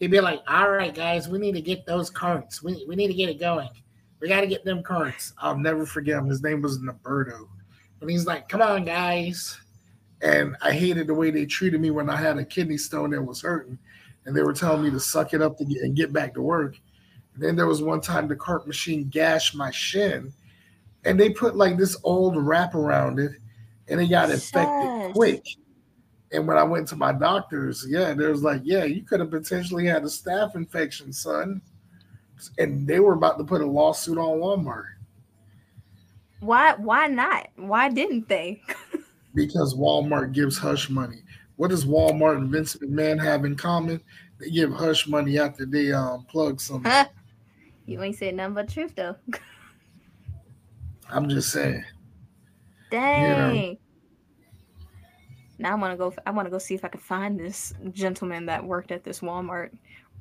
he'd 0.00 0.10
be 0.10 0.20
like, 0.20 0.42
all 0.48 0.70
right, 0.70 0.92
guys, 0.92 1.28
we 1.28 1.38
need 1.38 1.54
to 1.54 1.60
get 1.60 1.86
those 1.86 2.10
carts. 2.10 2.62
We, 2.62 2.84
we 2.88 2.96
need 2.96 3.08
to 3.08 3.14
get 3.14 3.28
it 3.28 3.38
going. 3.38 3.70
We 4.20 4.28
got 4.28 4.40
to 4.40 4.46
get 4.48 4.64
them 4.64 4.82
carts. 4.82 5.32
I'll 5.38 5.56
never 5.56 5.86
forget 5.86 6.18
him. 6.18 6.26
His 6.26 6.42
name 6.42 6.62
was 6.62 6.80
Naberto. 6.80 7.46
And 8.00 8.10
he's 8.10 8.26
like, 8.26 8.48
come 8.48 8.60
on, 8.60 8.84
guys. 8.84 9.58
And 10.22 10.56
I 10.62 10.72
hated 10.72 11.06
the 11.06 11.14
way 11.14 11.30
they 11.30 11.46
treated 11.46 11.80
me 11.80 11.90
when 11.90 12.08
I 12.08 12.16
had 12.16 12.38
a 12.38 12.44
kidney 12.44 12.78
stone 12.78 13.10
that 13.10 13.22
was 13.22 13.42
hurting. 13.42 13.78
And 14.24 14.36
they 14.36 14.42
were 14.42 14.52
telling 14.52 14.82
me 14.82 14.90
to 14.90 15.00
suck 15.00 15.34
it 15.34 15.42
up 15.42 15.58
to 15.58 15.64
get, 15.64 15.82
and 15.82 15.96
get 15.96 16.12
back 16.12 16.34
to 16.34 16.42
work. 16.42 16.76
And 17.34 17.42
then 17.42 17.56
there 17.56 17.66
was 17.66 17.82
one 17.82 18.00
time 18.00 18.26
the 18.26 18.36
cart 18.36 18.66
machine 18.66 19.08
gashed 19.08 19.54
my 19.54 19.70
shin. 19.70 20.32
And 21.04 21.20
they 21.20 21.30
put 21.30 21.54
like 21.54 21.76
this 21.76 21.96
old 22.02 22.36
wrap 22.36 22.74
around 22.74 23.20
it. 23.20 23.32
And 23.88 24.00
it 24.00 24.08
got 24.08 24.30
infected 24.30 25.14
quick. 25.14 25.44
And 26.32 26.48
when 26.48 26.56
I 26.56 26.64
went 26.64 26.88
to 26.88 26.96
my 26.96 27.12
doctors, 27.12 27.86
yeah, 27.88 28.12
there 28.14 28.30
was 28.30 28.42
like, 28.42 28.62
yeah, 28.64 28.84
you 28.84 29.02
could 29.02 29.20
have 29.20 29.30
potentially 29.30 29.86
had 29.86 30.02
a 30.02 30.06
staph 30.06 30.56
infection, 30.56 31.12
son. 31.12 31.60
And 32.58 32.86
they 32.86 32.98
were 32.98 33.14
about 33.14 33.38
to 33.38 33.44
put 33.44 33.60
a 33.60 33.66
lawsuit 33.66 34.18
on 34.18 34.40
Walmart 34.40 34.96
why? 36.40 36.74
Why 36.74 37.06
not? 37.06 37.48
Why 37.56 37.88
didn't 37.88 38.28
they? 38.28 38.62
because 39.36 39.74
Walmart 39.74 40.32
gives 40.32 40.58
hush 40.58 40.90
money. 40.90 41.22
What 41.56 41.70
does 41.70 41.84
Walmart 41.84 42.38
and 42.38 42.50
Vince 42.50 42.74
McMahon 42.76 43.22
have 43.22 43.44
in 43.44 43.54
common? 43.54 44.00
They 44.40 44.50
give 44.50 44.72
hush 44.72 45.06
money 45.06 45.38
after 45.38 45.64
they 45.64 45.92
um, 45.92 46.24
plug 46.24 46.60
something. 46.60 46.90
Huh? 46.90 47.06
You 47.84 48.02
ain't 48.02 48.16
said 48.16 48.34
nothing 48.34 48.54
but 48.54 48.68
truth 48.68 48.94
though. 48.96 49.14
I'm 51.08 51.28
just 51.28 51.52
saying. 51.52 51.84
Dang. 52.90 53.78
Now 55.58 55.72
I 55.72 55.74
want 55.76 55.92
to 55.92 55.96
go. 55.96 56.12
I 56.26 56.32
want 56.32 56.46
to 56.46 56.50
go 56.50 56.58
see 56.58 56.74
if 56.74 56.84
I 56.84 56.88
can 56.88 57.00
find 57.00 57.38
this 57.38 57.72
gentleman 57.92 58.44
that 58.46 58.64
worked 58.64 58.90
at 58.90 59.04
this 59.04 59.20
Walmart. 59.20 59.70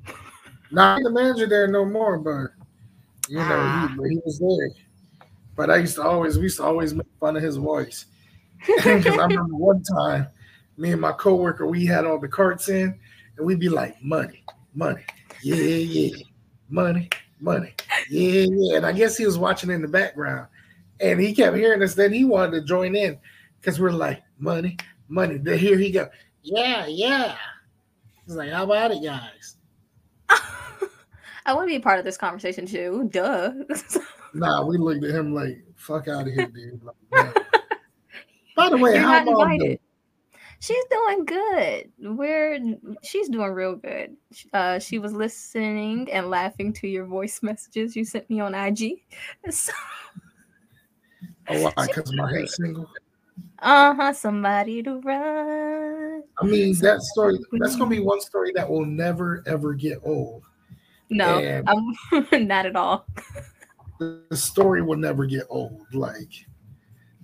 Not 0.72 1.02
the 1.02 1.10
manager 1.10 1.48
there 1.48 1.68
no 1.68 1.86
more, 1.86 2.20
but 2.20 2.52
you 3.28 3.38
know, 3.38 3.46
Ah. 3.50 3.96
he, 4.04 4.10
he 4.10 4.22
was 4.24 4.38
there. 4.38 4.70
But 5.56 5.72
I 5.72 5.78
used 5.78 5.96
to 5.96 6.04
always, 6.04 6.38
we 6.38 6.44
used 6.44 6.58
to 6.58 6.64
always 6.64 6.94
make 6.94 7.08
fun 7.20 7.36
of 7.36 7.42
his 7.42 7.56
voice. 7.58 8.06
Because 8.84 9.18
I 9.18 9.26
remember 9.26 9.56
one 9.56 9.84
time, 9.84 10.28
me 10.78 10.92
and 10.92 11.02
my 11.02 11.12
coworker, 11.12 11.68
we 11.68 11.86
had 11.86 12.06
all 12.06 12.20
the 12.20 12.28
carts 12.28 12.70
in, 12.70 12.98
and 13.38 13.46
we'd 13.46 13.60
be 13.60 13.70
like, 13.70 14.02
money, 14.04 14.44
money, 14.74 15.04
yeah, 15.42 15.56
yeah, 15.56 16.16
money, 16.70 17.10
money, 17.40 17.74
yeah, 18.10 18.46
yeah. 18.50 18.78
And 18.78 18.86
I 18.86 18.92
guess 18.92 19.18
he 19.18 19.26
was 19.26 19.38
watching 19.38 19.70
in 19.70 19.82
the 19.82 19.88
background, 19.88 20.48
and 21.00 21.20
he 21.20 21.34
kept 21.34 21.58
hearing 21.58 21.82
us. 21.84 21.96
Then 21.96 22.12
he 22.12 22.26
wanted 22.26 22.60
to 22.60 22.66
join 22.66 22.96
in 22.96 23.18
because 23.60 23.80
we're 23.80 23.92
like, 23.92 24.24
money, 24.40 24.78
money. 25.08 25.38
Then 25.38 25.60
here 25.60 25.78
he 25.78 25.92
go, 25.92 26.10
yeah, 26.42 26.86
yeah. 26.88 27.36
He's 28.26 28.36
like, 28.36 28.52
how 28.52 28.64
about 28.64 28.92
it, 28.92 29.04
guys? 29.04 29.58
I 30.30 31.54
want 31.54 31.68
to 31.68 31.72
be 31.72 31.76
a 31.76 31.82
part 31.82 32.00
of 32.00 32.06
this 32.06 32.18
conversation 32.18 32.66
too. 32.66 33.10
Duh. 33.12 33.54
Nah, 34.36 34.66
we 34.66 34.78
looked 34.78 35.02
at 35.06 35.12
him 35.12 35.34
like, 35.34 35.64
fuck 35.78 36.10
out 36.10 36.28
of 36.28 36.34
here, 36.34 36.48
dude. 36.48 36.82
Like. 36.84 37.45
By 38.56 38.70
the 38.70 38.78
way, 38.78 38.94
You're 38.94 39.02
how 39.02 39.24
not 39.24 39.28
about 39.28 39.52
invited. 39.52 39.80
She's 40.60 40.86
doing 40.90 41.26
good. 41.26 41.92
We're 42.00 42.60
she's 43.04 43.30
doing 43.30 43.52
real 43.52 43.76
good. 43.76 44.16
Uh, 44.54 44.80
she 44.80 45.00
was 45.00 45.14
listening 45.14 46.10
and 46.12 46.30
laughing 46.30 46.72
to 46.74 46.88
your 46.88 47.06
voice 47.06 47.44
messages 47.44 47.96
you 47.96 48.06
sent 48.06 48.30
me 48.30 48.40
on 48.40 48.56
IG. 48.56 49.02
So, 49.50 49.74
Oh, 51.48 51.62
why? 51.62 51.88
Because 51.88 52.12
my 52.16 52.32
head 52.32 52.50
single. 52.50 52.90
uh 53.60 53.94
huh. 53.94 54.14
Somebody 54.14 54.82
to 54.84 55.00
run. 55.02 56.24
I 56.42 56.46
mean, 56.46 56.76
that 56.80 57.02
story, 57.02 57.38
that's 57.60 57.76
to 57.76 57.86
be 57.86 58.00
one 58.00 58.22
story 58.22 58.52
that 58.56 58.68
will 58.68 58.86
never, 58.86 59.44
ever 59.46 59.74
get 59.74 60.00
old. 60.04 60.44
No, 61.10 61.64
um, 61.68 62.28
not 62.48 62.66
at 62.66 62.76
all. 62.76 63.06
The 64.00 64.36
story 64.36 64.82
will 64.82 64.98
never 64.98 65.26
get 65.26 65.44
old. 65.50 65.86
Like, 65.94 66.34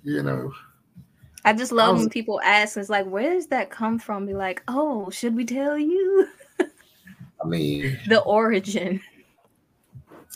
you 0.03 0.21
know. 0.21 0.51
I 1.43 1.53
just 1.53 1.71
love 1.71 1.89
I 1.89 1.91
was, 1.93 2.01
when 2.01 2.09
people 2.09 2.39
ask, 2.43 2.77
it's 2.77 2.89
like, 2.89 3.05
where 3.05 3.33
does 3.33 3.47
that 3.47 3.69
come 3.69 3.97
from? 3.97 4.25
Be 4.25 4.33
like, 4.33 4.63
oh, 4.67 5.09
should 5.09 5.35
we 5.35 5.45
tell 5.45 5.77
you? 5.77 6.27
I 6.59 7.47
mean, 7.47 7.99
the 8.07 8.21
origin. 8.21 9.01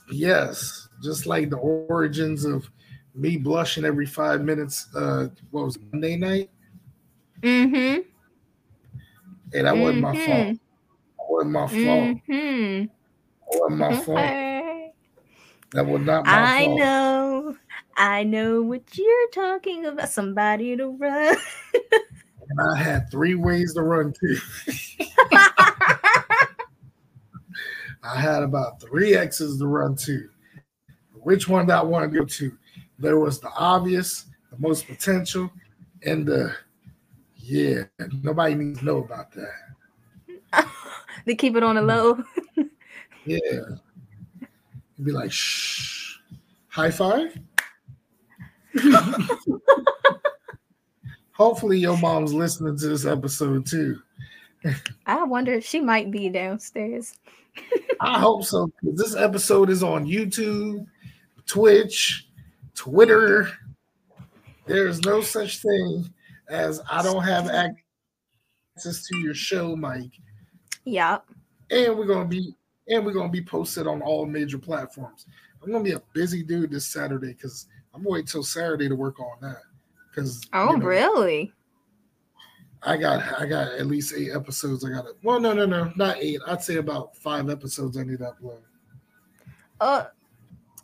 Yes, 0.09 0.87
just 1.03 1.25
like 1.25 1.49
the 1.49 1.57
origins 1.57 2.45
of 2.45 2.69
me 3.13 3.37
blushing 3.37 3.85
every 3.85 4.05
five 4.05 4.41
minutes. 4.41 4.87
Uh, 4.95 5.27
what 5.51 5.65
was 5.65 5.75
it, 5.75 5.83
Monday 5.91 6.17
night? 6.17 6.49
Mm-hmm. 7.41 8.01
And 9.53 9.67
that 9.67 9.73
mm-hmm. 9.73 9.81
wasn't 9.81 10.01
my 10.01 10.15
fault. 10.15 10.47
Mm-hmm. 10.47 10.55
That 11.17 11.29
wasn't 11.29 11.51
my 11.51 11.67
fault. 11.67 12.17
Mm-hmm. 12.29 12.85
That 13.51 13.59
wasn't 13.59 13.79
my 13.79 13.95
fault. 13.95 14.55
That 15.75 15.85
was 15.85 16.01
not 16.01 16.25
my 16.25 16.31
I 16.31 16.65
fault. 16.65 16.79
I 16.79 16.83
know. 16.83 17.57
I 17.97 18.23
know 18.23 18.61
what 18.61 18.97
you're 18.97 19.29
talking 19.31 19.85
about. 19.85 20.09
Somebody 20.09 20.75
to 20.77 20.89
run. 20.89 21.35
and 21.73 22.61
I 22.61 22.77
had 22.77 23.09
three 23.09 23.35
ways 23.35 23.73
to 23.75 23.83
run 23.83 24.13
to. 24.13 24.37
I 28.03 28.19
had 28.19 28.43
about 28.43 28.81
three 28.81 29.15
X's 29.15 29.57
to 29.59 29.67
run 29.67 29.95
to. 29.97 30.29
Which 31.13 31.47
one 31.47 31.65
did 31.65 31.73
I 31.73 31.83
want 31.83 32.11
to 32.11 32.19
go 32.19 32.25
to? 32.25 32.57
There 32.99 33.17
was 33.19 33.39
the 33.39 33.49
obvious, 33.49 34.25
the 34.51 34.57
most 34.59 34.87
potential, 34.87 35.49
and 36.03 36.25
the 36.25 36.55
yeah, 37.37 37.83
nobody 38.23 38.55
needs 38.55 38.79
to 38.79 38.85
know 38.85 38.97
about 38.97 39.31
that. 39.33 40.67
they 41.25 41.35
keep 41.35 41.55
it 41.55 41.63
on 41.63 41.75
the 41.75 41.81
low. 41.81 42.23
yeah. 43.25 43.61
You'd 44.97 45.05
be 45.05 45.11
like, 45.11 45.31
shh. 45.31 46.17
High 46.69 46.91
five? 46.91 47.37
Hopefully 51.33 51.79
your 51.79 51.97
mom's 51.97 52.33
listening 52.33 52.77
to 52.77 52.87
this 52.87 53.05
episode 53.05 53.65
too. 53.65 53.99
I 55.05 55.23
wonder 55.23 55.53
if 55.53 55.65
she 55.65 55.79
might 55.79 56.11
be 56.11 56.29
downstairs. 56.29 57.13
I 57.99 58.19
hope 58.19 58.43
so. 58.43 58.71
This 58.81 59.15
episode 59.15 59.69
is 59.69 59.83
on 59.83 60.05
YouTube, 60.05 60.85
Twitch, 61.45 62.27
Twitter. 62.73 63.49
There's 64.65 65.01
no 65.01 65.21
such 65.21 65.59
thing 65.59 66.09
as 66.49 66.81
I 66.89 67.03
don't 67.03 67.23
have 67.23 67.49
access 67.49 69.05
to 69.07 69.17
your 69.17 69.33
show, 69.33 69.75
Mike. 69.75 70.11
Yeah. 70.85 71.19
And 71.69 71.97
we're 71.97 72.07
gonna 72.07 72.25
be 72.25 72.55
and 72.87 73.05
we're 73.05 73.13
gonna 73.13 73.29
be 73.29 73.43
posted 73.43 73.87
on 73.87 74.01
all 74.01 74.25
major 74.25 74.57
platforms. 74.57 75.25
I'm 75.63 75.71
gonna 75.71 75.83
be 75.83 75.93
a 75.93 76.01
busy 76.13 76.43
dude 76.43 76.71
this 76.71 76.87
Saturday 76.87 77.33
because 77.33 77.67
I'm 77.95 78.03
gonna 78.03 78.13
wait 78.13 78.27
till 78.27 78.43
Saturday 78.43 78.89
to 78.89 78.95
work 78.95 79.19
on 79.19 79.37
that. 79.41 79.61
Because 80.09 80.41
oh, 80.53 80.71
you 80.71 80.77
know, 80.77 80.85
really? 80.85 81.53
I 82.83 82.97
got 82.97 83.41
I 83.41 83.45
got 83.45 83.73
at 83.73 83.85
least 83.87 84.13
eight 84.15 84.31
episodes. 84.33 84.83
I 84.83 84.89
got 84.89 85.05
it. 85.05 85.15
Well, 85.23 85.39
no, 85.39 85.53
no, 85.53 85.65
no, 85.65 85.91
not 85.95 86.17
eight. 86.17 86.39
I'd 86.45 86.61
say 86.61 86.75
about 86.75 87.15
five 87.15 87.49
episodes 87.49 87.97
I 87.97 88.03
need 88.03 88.19
to 88.19 88.25
upload. 88.25 88.59
Uh, 89.79 90.05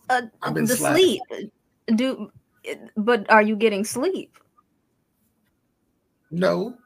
uh 0.09 0.21
I've 0.41 0.53
been 0.53 0.65
the 0.65 0.75
slacking. 0.75 1.19
sleep. 1.29 1.51
Do, 1.95 2.31
but 2.95 3.29
are 3.29 3.41
you 3.41 3.55
getting 3.55 3.83
sleep? 3.83 4.37
No. 6.29 6.77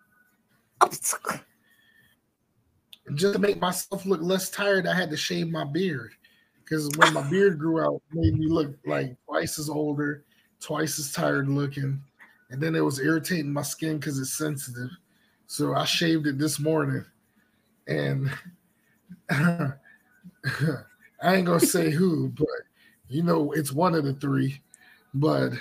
Just 3.14 3.34
to 3.34 3.40
make 3.40 3.60
myself 3.60 4.06
look 4.06 4.22
less 4.22 4.50
tired, 4.50 4.88
I 4.88 4.96
had 4.96 5.12
to 5.12 5.18
shave 5.18 5.50
my 5.50 5.64
beard 5.64 6.14
because 6.66 6.90
when 6.98 7.14
my 7.14 7.22
beard 7.30 7.60
grew 7.60 7.80
out, 7.80 8.02
it 8.12 8.18
made 8.18 8.38
me 8.38 8.48
look 8.48 8.76
like 8.86 9.16
twice 9.26 9.60
as 9.60 9.70
older, 9.70 10.24
twice 10.60 11.00
as 11.00 11.14
tired 11.14 11.48
looking, 11.48 12.02
and 12.50 12.62
then 12.62 12.76
it 12.76 12.84
was 12.84 13.00
irritating 13.00 13.54
my 13.54 13.62
skin 13.62 14.00
because 14.00 14.20
it's 14.20 14.34
sensitive. 14.34 14.90
So 15.48 15.76
I 15.76 15.86
shaved 15.86 16.26
it 16.26 16.40
this 16.40 16.60
morning, 16.60 17.06
and 17.88 18.32
I 19.30 19.74
ain't 21.24 21.46
gonna 21.46 21.60
say 21.60 21.92
who, 21.92 22.30
but 22.30 22.48
you 23.08 23.22
know 23.22 23.52
it's 23.52 23.72
one 23.72 23.94
of 23.94 24.04
the 24.04 24.14
three. 24.14 24.60
But 25.14 25.52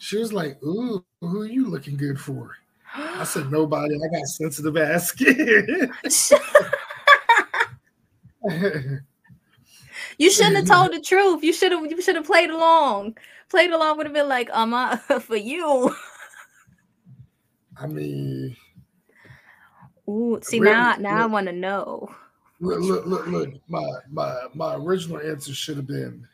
she 0.00 0.16
was 0.16 0.32
like, 0.32 0.62
"Ooh, 0.62 1.04
who 1.20 1.42
are 1.42 1.46
you 1.46 1.68
looking 1.68 1.98
good 1.98 2.18
for?" 2.18 2.56
I 2.94 3.24
said, 3.24 3.46
"Nobody. 3.52 3.94
I 3.94 4.16
got 4.18 4.26
sensitive 4.26 4.78
ass 4.78 5.08
skin." 5.08 5.92
you 10.20 10.30
shouldn't 10.30 10.56
have 10.56 10.66
told 10.66 10.92
the 10.92 11.00
truth. 11.00 11.42
You 11.42 11.54
should 11.54 11.72
have. 11.72 11.90
You 11.90 12.02
should 12.02 12.16
have 12.16 12.26
played 12.26 12.50
along. 12.50 13.16
Played 13.48 13.70
along 13.70 13.96
would 13.96 14.04
have 14.04 14.12
been 14.12 14.28
like, 14.28 14.50
"Um, 14.52 14.74
uh, 14.74 14.96
for 15.20 15.36
you." 15.36 15.94
I 17.78 17.86
mean, 17.86 18.54
Ooh, 20.06 20.38
see 20.42 20.60
really, 20.60 20.74
now, 20.74 20.96
now 20.96 21.14
look, 21.14 21.22
I 21.22 21.26
want 21.26 21.46
to 21.46 21.52
know. 21.54 22.14
Look, 22.60 22.80
look, 22.80 23.06
look, 23.06 23.26
look. 23.28 23.48
My 23.68 23.86
my 24.10 24.46
my 24.52 24.74
original 24.74 25.20
answer 25.20 25.54
should 25.54 25.78
have 25.78 25.86
been, 25.86 26.28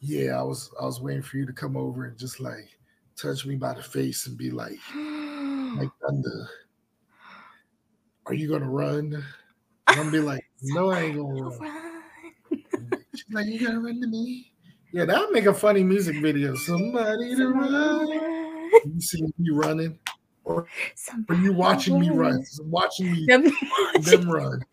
yeah. 0.00 0.38
I 0.38 0.42
was 0.42 0.70
I 0.80 0.86
was 0.86 1.02
waiting 1.02 1.20
for 1.22 1.36
you 1.36 1.44
to 1.44 1.52
come 1.52 1.76
over 1.76 2.06
and 2.06 2.16
just 2.16 2.40
like 2.40 2.78
touch 3.14 3.44
me 3.44 3.56
by 3.56 3.74
the 3.74 3.82
face 3.82 4.26
and 4.26 4.38
be 4.38 4.50
like, 4.50 4.78
like 4.94 5.90
thunder. 6.00 6.48
Are 8.24 8.34
you 8.34 8.48
gonna 8.48 8.70
run? 8.70 9.12
And 9.12 9.24
I'm 9.86 9.96
gonna 9.96 10.10
be 10.10 10.20
like, 10.20 10.46
no, 10.62 10.90
I 10.90 11.02
ain't 11.02 11.16
gonna 11.18 11.42
run. 11.42 11.83
She's 13.26 13.34
like, 13.34 13.46
you 13.46 13.66
gotta 13.66 13.80
run 13.80 14.00
to 14.00 14.06
me. 14.06 14.52
Yeah, 14.92 15.04
that'll 15.04 15.30
make 15.30 15.46
a 15.46 15.54
funny 15.54 15.82
music 15.82 16.20
video. 16.20 16.54
Somebody 16.54 17.34
to 17.36 17.48
run. 17.48 18.08
You 18.84 19.00
see 19.00 19.22
me 19.38 19.50
running 19.50 19.98
or 20.44 20.66
are 21.28 21.34
you 21.36 21.52
watching 21.52 21.98
me 21.98 22.10
run? 22.10 22.44
Watching 22.60 23.10
me 23.10 23.26
them 23.26 24.30
run. 24.30 24.64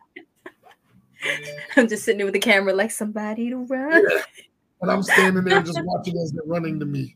I'm 1.77 1.87
just 1.87 2.03
sitting 2.03 2.17
there 2.17 2.25
with 2.25 2.33
the 2.33 2.39
camera 2.39 2.73
like 2.73 2.91
somebody 2.91 3.49
to 3.49 3.57
run. 3.57 4.03
Yeah. 4.09 4.21
And 4.81 4.91
I'm 4.91 5.03
standing 5.03 5.43
there 5.43 5.61
just 5.61 5.79
watching 5.83 6.17
as 6.17 6.31
they're 6.31 6.43
running 6.45 6.79
to 6.79 6.85
me. 6.85 7.15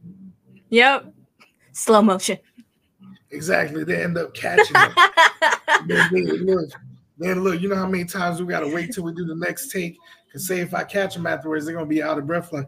Yep. 0.69 1.13
Slow 1.71 2.02
motion. 2.02 2.38
Exactly. 3.32 3.84
They 3.84 4.04
end 4.04 4.17
up 4.17 4.34
catching 4.34 4.74
them. 4.74 4.93
then, 5.88 6.10
then, 6.12 6.45
look, 6.45 6.69
then 7.17 7.43
look, 7.43 7.60
you 7.60 7.67
know 7.67 7.76
how 7.76 7.88
many 7.88 8.06
times 8.06 8.39
we 8.39 8.48
gotta 8.48 8.67
wait 8.67 8.93
till 8.93 9.04
we 9.04 9.13
do 9.13 9.26
the 9.26 9.36
next 9.36 9.71
take? 9.71 9.98
Cause 10.36 10.48
say 10.48 10.60
if 10.60 10.74
I 10.74 10.84
catch 10.84 11.13
them 11.13 11.28
afterwards, 11.28 11.65
they're 11.65 11.74
gonna 11.74 11.86
be 11.86 12.04
out 12.04 12.17
of 12.17 12.28
breath, 12.28 12.52
like 12.52 12.67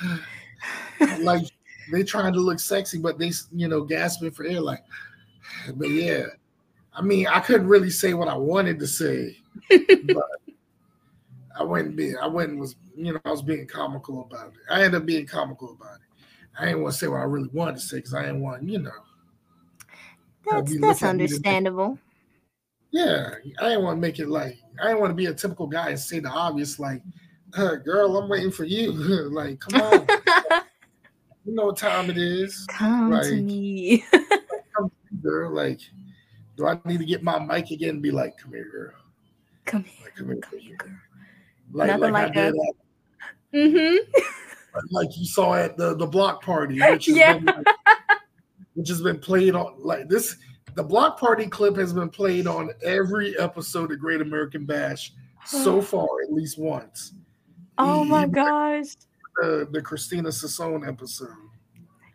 like 1.18 1.42
they 1.90 2.04
trying 2.04 2.32
to 2.32 2.38
look 2.38 2.60
sexy, 2.60 2.96
but 2.96 3.18
they 3.18 3.32
you 3.50 3.66
know 3.66 3.82
gasping 3.82 4.30
for 4.30 4.44
air, 4.44 4.60
like 4.60 4.84
but 5.74 5.90
yeah, 5.90 6.26
I 6.94 7.02
mean, 7.02 7.26
I 7.26 7.40
couldn't 7.40 7.66
really 7.66 7.90
say 7.90 8.14
what 8.14 8.28
I 8.28 8.36
wanted 8.36 8.78
to 8.78 8.86
say, 8.86 9.36
but 9.68 10.30
I 11.58 11.64
wouldn't 11.64 11.96
be 11.96 12.14
I 12.14 12.28
wouldn't 12.28 12.60
was 12.60 12.76
you 12.94 13.12
know 13.12 13.20
I 13.24 13.32
was 13.32 13.42
being 13.42 13.66
comical 13.66 14.20
about 14.20 14.50
it. 14.50 14.60
I 14.70 14.84
ended 14.84 15.00
up 15.00 15.06
being 15.06 15.26
comical 15.26 15.72
about 15.72 15.96
it. 15.96 16.24
I 16.56 16.66
didn't 16.66 16.82
want 16.82 16.94
to 16.94 17.00
say 17.00 17.08
what 17.08 17.18
I 17.18 17.24
really 17.24 17.50
wanted 17.52 17.78
to 17.78 17.80
say 17.80 17.96
because 17.96 18.14
I 18.14 18.22
didn't 18.22 18.42
want 18.42 18.62
you 18.62 18.78
know. 18.78 18.92
That's 20.48 20.80
that's 20.80 21.02
understandable. 21.02 21.98
Yeah, 22.90 23.34
I 23.60 23.68
didn't 23.68 23.84
want 23.84 23.96
to 23.96 24.00
make 24.00 24.18
it 24.18 24.28
like 24.28 24.58
I 24.80 24.88
didn't 24.88 25.00
want 25.00 25.10
to 25.10 25.14
be 25.14 25.26
a 25.26 25.34
typical 25.34 25.66
guy 25.66 25.90
and 25.90 25.98
say 25.98 26.20
the 26.20 26.30
obvious 26.30 26.78
like, 26.78 27.02
uh, 27.56 27.76
"Girl, 27.76 28.16
I'm 28.16 28.28
waiting 28.28 28.50
for 28.50 28.64
you." 28.64 28.92
like, 29.32 29.60
come 29.60 29.80
on, 29.80 30.06
you 31.44 31.54
know 31.54 31.66
what 31.66 31.76
time 31.76 32.08
it 32.10 32.18
is. 32.18 32.66
Come 32.68 33.10
like, 33.10 33.22
to 33.24 33.36
me 33.36 34.04
come 34.78 34.90
girl. 35.22 35.54
Like, 35.54 35.80
do 36.56 36.66
I 36.66 36.78
need 36.84 36.98
to 36.98 37.04
get 37.04 37.22
my 37.22 37.38
mic 37.38 37.70
again 37.70 37.90
and 37.90 38.02
be 38.02 38.10
like, 38.10 38.36
come 38.38 38.52
here, 38.52 38.68
girl? 38.70 38.92
Come 39.64 39.84
here. 39.84 40.04
Like, 40.04 40.16
come 40.16 40.28
here, 40.28 40.36
come 40.40 40.58
here 40.58 40.76
girl. 40.76 40.90
Like, 41.72 41.88
Nothing 41.88 42.12
like, 42.12 42.34
like 42.34 42.34
did 42.34 42.54
mm-hmm. 43.54 43.96
like 44.90 45.16
you 45.16 45.26
saw 45.26 45.54
at 45.54 45.76
the, 45.76 45.94
the 45.96 46.06
block 46.06 46.42
party, 46.42 46.80
which 46.80 47.06
has, 47.06 47.16
yeah. 47.16 47.34
been, 47.34 47.44
like, 47.44 47.66
which 48.74 48.88
has 48.88 49.02
been 49.02 49.18
played 49.18 49.54
on 49.54 49.74
like 49.78 50.08
this. 50.08 50.36
The 50.78 50.84
block 50.84 51.18
party 51.18 51.48
clip 51.48 51.76
has 51.76 51.92
been 51.92 52.08
played 52.08 52.46
on 52.46 52.70
every 52.84 53.36
episode 53.36 53.90
of 53.90 53.98
Great 53.98 54.20
American 54.20 54.64
Bash 54.64 55.12
so 55.44 55.82
far, 55.82 56.06
at 56.22 56.32
least 56.32 56.56
once. 56.56 57.14
Oh 57.78 58.04
my 58.04 58.28
gosh. 58.28 58.94
The, 59.42 59.66
the 59.72 59.82
Christina 59.82 60.28
Sassone 60.28 60.86
episode. 60.86 61.34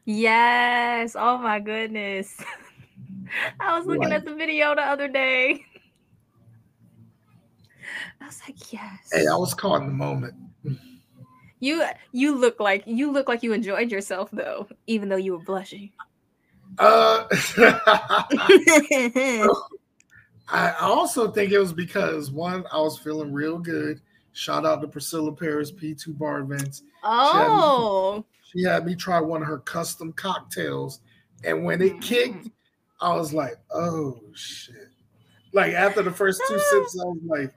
Yes. 0.05 1.17
Oh 1.19 1.37
my 1.39 1.59
goodness. 1.59 2.41
I 3.59 3.77
was 3.77 3.85
looking 3.85 4.13
at 4.13 4.23
the 4.23 4.33
video 4.33 4.73
the 4.75 4.81
other 4.81 5.09
day. 5.09 5.65
I 8.21 8.25
was 8.25 8.39
like, 8.47 8.71
yes. 8.71 9.09
Hey, 9.11 9.27
I 9.27 9.35
was 9.35 9.53
caught 9.53 9.81
in 9.81 9.87
the 9.87 9.93
moment. 9.93 10.35
You 11.59 11.83
you 12.13 12.33
look 12.33 12.61
like 12.61 12.83
you 12.85 13.11
look 13.11 13.27
like 13.27 13.43
you 13.43 13.51
enjoyed 13.51 13.91
yourself 13.91 14.29
though, 14.31 14.69
even 14.87 15.09
though 15.09 15.17
you 15.17 15.33
were 15.33 15.43
blushing. 15.43 15.91
Uh, 16.79 17.25
I 20.49 20.75
also 20.81 21.31
think 21.31 21.51
it 21.51 21.59
was 21.59 21.73
because 21.73 22.31
one, 22.31 22.65
I 22.71 22.77
was 22.77 22.97
feeling 22.99 23.31
real 23.31 23.57
good. 23.57 24.01
Shout 24.33 24.65
out 24.65 24.81
to 24.81 24.87
Priscilla 24.87 25.31
Paris, 25.31 25.71
P2 25.71 26.17
Bar 26.17 26.39
Events. 26.39 26.83
Oh, 27.03 28.23
she 28.43 28.63
had, 28.63 28.63
me, 28.63 28.63
she 28.63 28.63
had 28.67 28.85
me 28.85 28.95
try 28.95 29.19
one 29.19 29.41
of 29.41 29.47
her 29.47 29.59
custom 29.59 30.11
cocktails, 30.13 30.99
and 31.43 31.63
when 31.63 31.81
it 31.81 32.01
kicked, 32.01 32.49
I 32.99 33.13
was 33.13 33.33
like, 33.33 33.57
"Oh 33.71 34.19
shit!" 34.33 34.89
Like 35.51 35.73
after 35.73 36.01
the 36.01 36.11
first 36.11 36.41
two 36.47 36.57
sips, 36.57 36.99
I 36.99 37.05
was 37.05 37.19
like, 37.25 37.53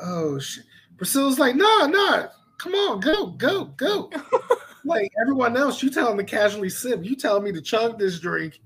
"Oh 0.00 0.38
shit." 0.38 0.64
Priscilla's 0.96 1.38
like, 1.38 1.56
"No, 1.56 1.86
no, 1.86 2.28
come 2.58 2.74
on, 2.74 3.00
go, 3.00 3.28
go, 3.28 3.64
go." 3.64 4.10
like 4.84 5.12
everyone 5.20 5.56
else, 5.56 5.82
you 5.82 5.90
tell 5.90 6.08
them 6.08 6.18
to 6.18 6.24
casually 6.24 6.70
sip. 6.70 7.04
You 7.04 7.16
tell 7.16 7.40
me 7.40 7.52
to 7.52 7.60
chug 7.60 7.98
this 7.98 8.18
drink, 8.20 8.60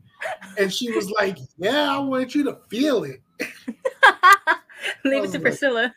and 0.59 0.73
she 0.73 0.91
was 0.93 1.11
like, 1.11 1.39
"Yeah, 1.59 1.97
I 1.97 1.99
want 1.99 2.35
you 2.35 2.45
to 2.45 2.59
feel 2.69 3.05
it." 3.05 3.21
Leave 5.05 5.25
it 5.25 5.33
to 5.33 5.41
Priscilla. 5.41 5.95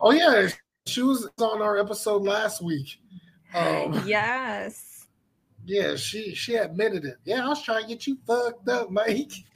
oh 0.00 0.12
yeah, 0.12 0.48
she 0.86 1.02
was 1.02 1.28
on 1.38 1.62
our 1.62 1.78
episode 1.78 2.22
last 2.22 2.62
week. 2.62 3.00
Um, 3.54 4.02
yes. 4.06 5.06
Yeah, 5.66 5.96
she 5.96 6.34
she 6.34 6.56
admitted 6.56 7.04
it. 7.04 7.16
Yeah, 7.24 7.44
I 7.44 7.48
was 7.48 7.62
trying 7.62 7.82
to 7.82 7.88
get 7.88 8.06
you 8.06 8.18
fucked 8.26 8.68
up, 8.68 8.90
Mike. 8.90 9.32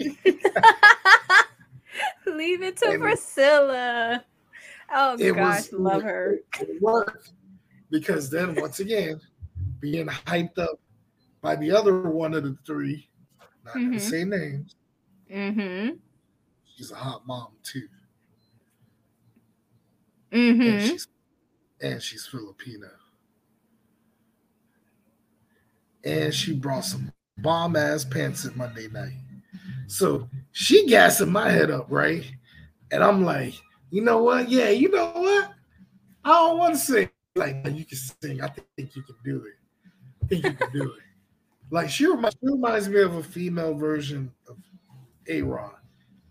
Leave 2.26 2.62
it 2.62 2.78
to 2.78 2.90
and 2.90 3.02
Priscilla. 3.02 4.24
Oh 4.90 5.18
gosh, 5.18 5.36
was, 5.36 5.72
love 5.72 6.02
her. 6.02 6.38
It 6.60 6.80
worked 6.80 7.32
because 7.90 8.30
then 8.30 8.54
once 8.54 8.80
again, 8.80 9.20
being 9.80 10.06
hyped 10.06 10.58
up 10.58 10.80
by 11.40 11.56
the 11.56 11.70
other 11.70 12.02
one 12.02 12.34
of 12.34 12.42
the 12.42 12.56
three, 12.66 13.08
not 13.64 13.74
mm-hmm. 13.74 13.90
gonna 13.90 14.00
say 14.00 14.24
names. 14.24 14.74
Mm-hmm. 15.32 15.96
She's 16.76 16.90
a 16.90 16.96
hot 16.96 17.26
mom 17.26 17.48
too. 17.62 17.88
Mm-hmm. 20.32 20.62
And 20.62 20.82
she's 20.82 21.08
and 21.80 22.02
she's 22.02 22.26
Filipino. 22.26 22.88
And 26.04 26.34
she 26.34 26.54
brought 26.54 26.84
some 26.84 27.12
bomb 27.38 27.76
ass 27.76 28.04
pants 28.04 28.44
at 28.46 28.56
Monday 28.56 28.88
night. 28.88 29.12
So 29.86 30.28
she 30.52 30.86
gassing 30.86 31.32
my 31.32 31.50
head 31.50 31.70
up, 31.70 31.86
right? 31.88 32.24
And 32.90 33.02
I'm 33.02 33.24
like, 33.24 33.54
you 33.90 34.02
know 34.02 34.22
what? 34.22 34.48
Yeah, 34.48 34.70
you 34.70 34.90
know 34.90 35.10
what? 35.14 35.52
I 36.24 36.30
don't 36.30 36.58
want 36.58 36.74
to 36.74 36.80
sing. 36.80 37.07
Like, 37.38 37.64
you 37.66 37.84
can 37.84 37.98
sing. 37.98 38.42
I 38.42 38.48
think 38.48 38.96
you 38.96 39.02
can 39.02 39.16
do 39.24 39.44
it. 39.44 39.54
I 40.22 40.26
think 40.26 40.44
you 40.44 40.52
can 40.52 40.72
do 40.72 40.82
it. 40.82 40.90
Like, 41.70 41.90
she 41.90 42.06
reminds, 42.06 42.34
she 42.40 42.50
reminds 42.50 42.88
me 42.88 43.02
of 43.02 43.16
a 43.16 43.22
female 43.22 43.74
version 43.74 44.32
of 44.48 44.56
Aaron. 45.28 45.72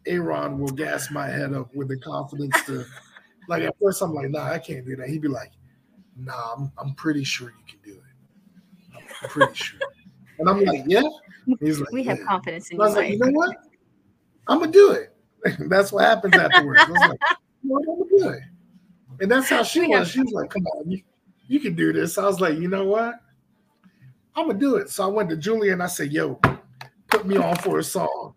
Aaron 0.07 0.57
will 0.57 0.71
gas 0.71 1.11
my 1.11 1.27
head 1.27 1.53
up 1.53 1.75
with 1.75 1.89
the 1.89 1.99
confidence 1.99 2.59
to, 2.65 2.83
like, 3.47 3.61
at 3.61 3.75
first 3.79 4.01
I'm 4.01 4.15
like, 4.15 4.31
nah, 4.31 4.45
I 4.45 4.57
can't 4.57 4.83
do 4.83 4.95
that. 4.95 5.07
He'd 5.07 5.21
be 5.21 5.27
like, 5.27 5.51
nah, 6.17 6.53
I'm, 6.55 6.71
I'm 6.79 6.95
pretty 6.95 7.23
sure 7.23 7.49
you 7.49 7.65
can 7.67 7.79
do 7.83 7.99
it. 7.99 9.03
I'm 9.21 9.29
pretty 9.29 9.53
sure. 9.53 9.79
And 10.39 10.49
I'm 10.49 10.63
like, 10.63 10.85
yeah. 10.87 11.03
He's 11.59 11.79
like, 11.79 11.91
we 11.91 12.03
have 12.03 12.19
confidence 12.25 12.69
in 12.69 12.77
you. 12.77 12.83
I 12.83 12.87
was 12.87 12.95
like, 12.95 13.11
you 13.11 13.19
know 13.19 13.29
what? 13.29 13.57
I'm 14.47 14.59
gonna 14.59 14.71
do 14.71 14.91
it. 14.91 15.13
that's 15.69 15.91
what 15.91 16.03
happens 16.03 16.35
afterwards. 16.35 16.81
I 16.81 16.89
was 16.89 17.09
like, 17.09 17.19
you 17.63 17.69
know 17.69 17.77
I'm 17.77 17.85
gonna 17.85 18.09
do 18.09 18.29
it. 18.29 18.43
And 19.19 19.31
that's 19.31 19.49
how 19.49 19.63
she 19.63 19.87
was. 19.87 20.11
She 20.11 20.21
was 20.21 20.31
like, 20.31 20.49
come 20.49 20.65
on, 20.67 20.91
you, 20.91 21.01
you 21.47 21.59
can 21.59 21.75
do 21.75 21.91
this. 21.93 22.17
I 22.17 22.25
was 22.25 22.39
like, 22.39 22.57
you 22.57 22.67
know 22.67 22.85
what? 22.85 23.15
I'm 24.35 24.47
gonna 24.47 24.59
do 24.59 24.75
it. 24.75 24.89
So 24.89 25.03
I 25.03 25.07
went 25.07 25.29
to 25.29 25.37
Julia 25.37 25.73
and 25.73 25.81
I 25.81 25.87
said, 25.87 26.11
yo, 26.11 26.39
put 27.07 27.25
me 27.25 27.37
on 27.37 27.55
for 27.57 27.79
a 27.79 27.83
song. 27.83 28.35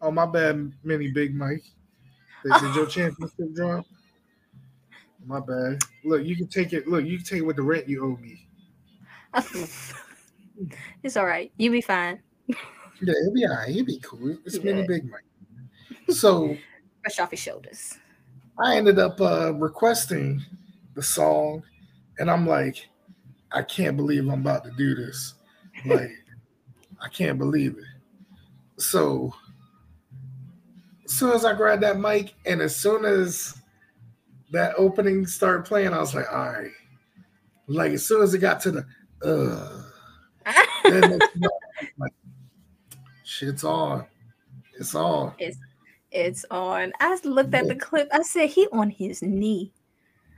Oh, 0.00 0.10
my 0.10 0.26
bad, 0.26 0.72
Mini 0.84 1.10
Big 1.10 1.34
Mike. 1.34 1.64
Did 2.44 2.74
your 2.74 2.86
championship 2.88 3.54
drop? 3.54 3.84
My 5.26 5.40
bad. 5.40 5.80
Look, 6.04 6.24
you 6.24 6.36
can 6.36 6.46
take 6.46 6.72
it. 6.72 6.88
Look, 6.88 7.04
you 7.04 7.18
can 7.18 7.26
take 7.26 7.38
it 7.40 7.46
with 7.46 7.56
the 7.56 7.62
rent 7.62 7.88
you 7.88 8.04
owe 8.04 8.16
me. 8.16 8.46
it's 11.02 11.16
all 11.16 11.26
right. 11.26 11.52
You'll 11.58 11.72
be 11.72 11.82
fine. 11.82 12.20
Yeah, 12.46 13.14
it'll 13.22 13.34
be 13.34 13.46
all 13.46 13.56
right. 13.56 13.70
It'll 13.70 13.84
be 13.84 14.00
cool. 14.00 14.38
It's. 14.44 14.62
Mini 14.62 14.86
Big 14.86 15.04
Mike. 15.10 15.20
So 16.08 16.56
brush 17.02 17.18
off 17.18 17.30
his 17.30 17.40
shoulders. 17.40 17.98
I 18.58 18.76
ended 18.76 18.98
up 18.98 19.20
uh, 19.20 19.54
requesting 19.54 20.42
the 20.94 21.02
song, 21.02 21.62
and 22.18 22.30
I'm 22.30 22.46
like, 22.46 22.88
I 23.52 23.62
can't 23.62 23.96
believe 23.96 24.28
I'm 24.28 24.40
about 24.40 24.64
to 24.64 24.70
do 24.72 24.94
this. 24.94 25.34
Like, 25.86 26.10
I 27.02 27.08
can't 27.08 27.38
believe 27.38 27.76
it. 27.78 28.82
So, 28.82 29.34
as 31.04 31.12
soon 31.12 31.32
as 31.32 31.44
I 31.44 31.54
grabbed 31.54 31.82
that 31.82 31.98
mic, 31.98 32.34
and 32.46 32.60
as 32.60 32.76
soon 32.76 33.04
as 33.04 33.60
that 34.52 34.74
opening 34.76 35.26
started 35.26 35.64
playing, 35.64 35.92
I 35.92 35.98
was 35.98 36.14
like, 36.14 36.30
all 36.32 36.50
right. 36.50 36.70
Like, 37.66 37.92
as 37.92 38.06
soon 38.06 38.22
as 38.22 38.34
it 38.34 38.38
got 38.38 38.60
to 38.62 38.70
the, 38.72 38.86
uh, 39.24 39.82
then 40.84 41.18
like, 41.98 42.12
shit's 43.24 43.64
on. 43.64 44.06
It's 44.78 44.94
on. 44.94 45.34
It's 45.38 45.58
it's 46.10 46.44
on. 46.50 46.92
I 47.00 47.18
looked 47.24 47.54
at 47.54 47.68
the 47.68 47.74
clip. 47.74 48.08
I 48.12 48.22
said, 48.22 48.50
he 48.50 48.66
on 48.72 48.90
his 48.90 49.22
knee. 49.22 49.72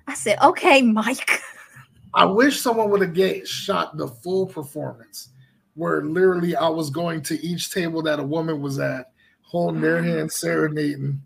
I 0.06 0.14
said, 0.14 0.38
okay, 0.42 0.82
Mike. 0.82 1.30
I 2.14 2.26
wish 2.26 2.60
someone 2.60 2.90
would 2.90 3.00
have 3.00 3.14
get 3.14 3.48
shot 3.48 3.96
the 3.96 4.08
full 4.08 4.46
performance 4.46 5.30
where 5.74 6.04
literally 6.04 6.54
I 6.54 6.68
was 6.68 6.90
going 6.90 7.22
to 7.22 7.42
each 7.44 7.70
table 7.70 8.02
that 8.02 8.20
a 8.20 8.24
woman 8.24 8.60
was 8.60 8.78
at, 8.78 9.12
holding 9.42 9.80
their 9.80 10.02
hand, 10.02 10.30
serenading. 10.30 11.20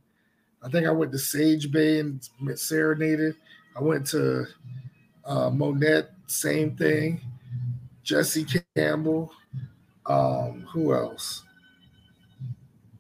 I 0.63 0.69
think 0.69 0.87
I 0.87 0.93
went 0.93 1.13
to 1.13 1.19
Sage 1.19 1.71
Bay 1.71 2.01
and 2.01 2.29
serenaded. 2.55 3.35
I 3.77 3.83
went 3.83 4.07
to 4.09 4.47
uh, 5.25 5.51
Monette, 5.51 6.11
same 6.27 6.77
thing. 6.77 7.21
Jesse 8.03 8.47
Campbell. 8.77 9.33
Um, 10.07 10.65
who 10.73 10.95
else? 10.95 11.43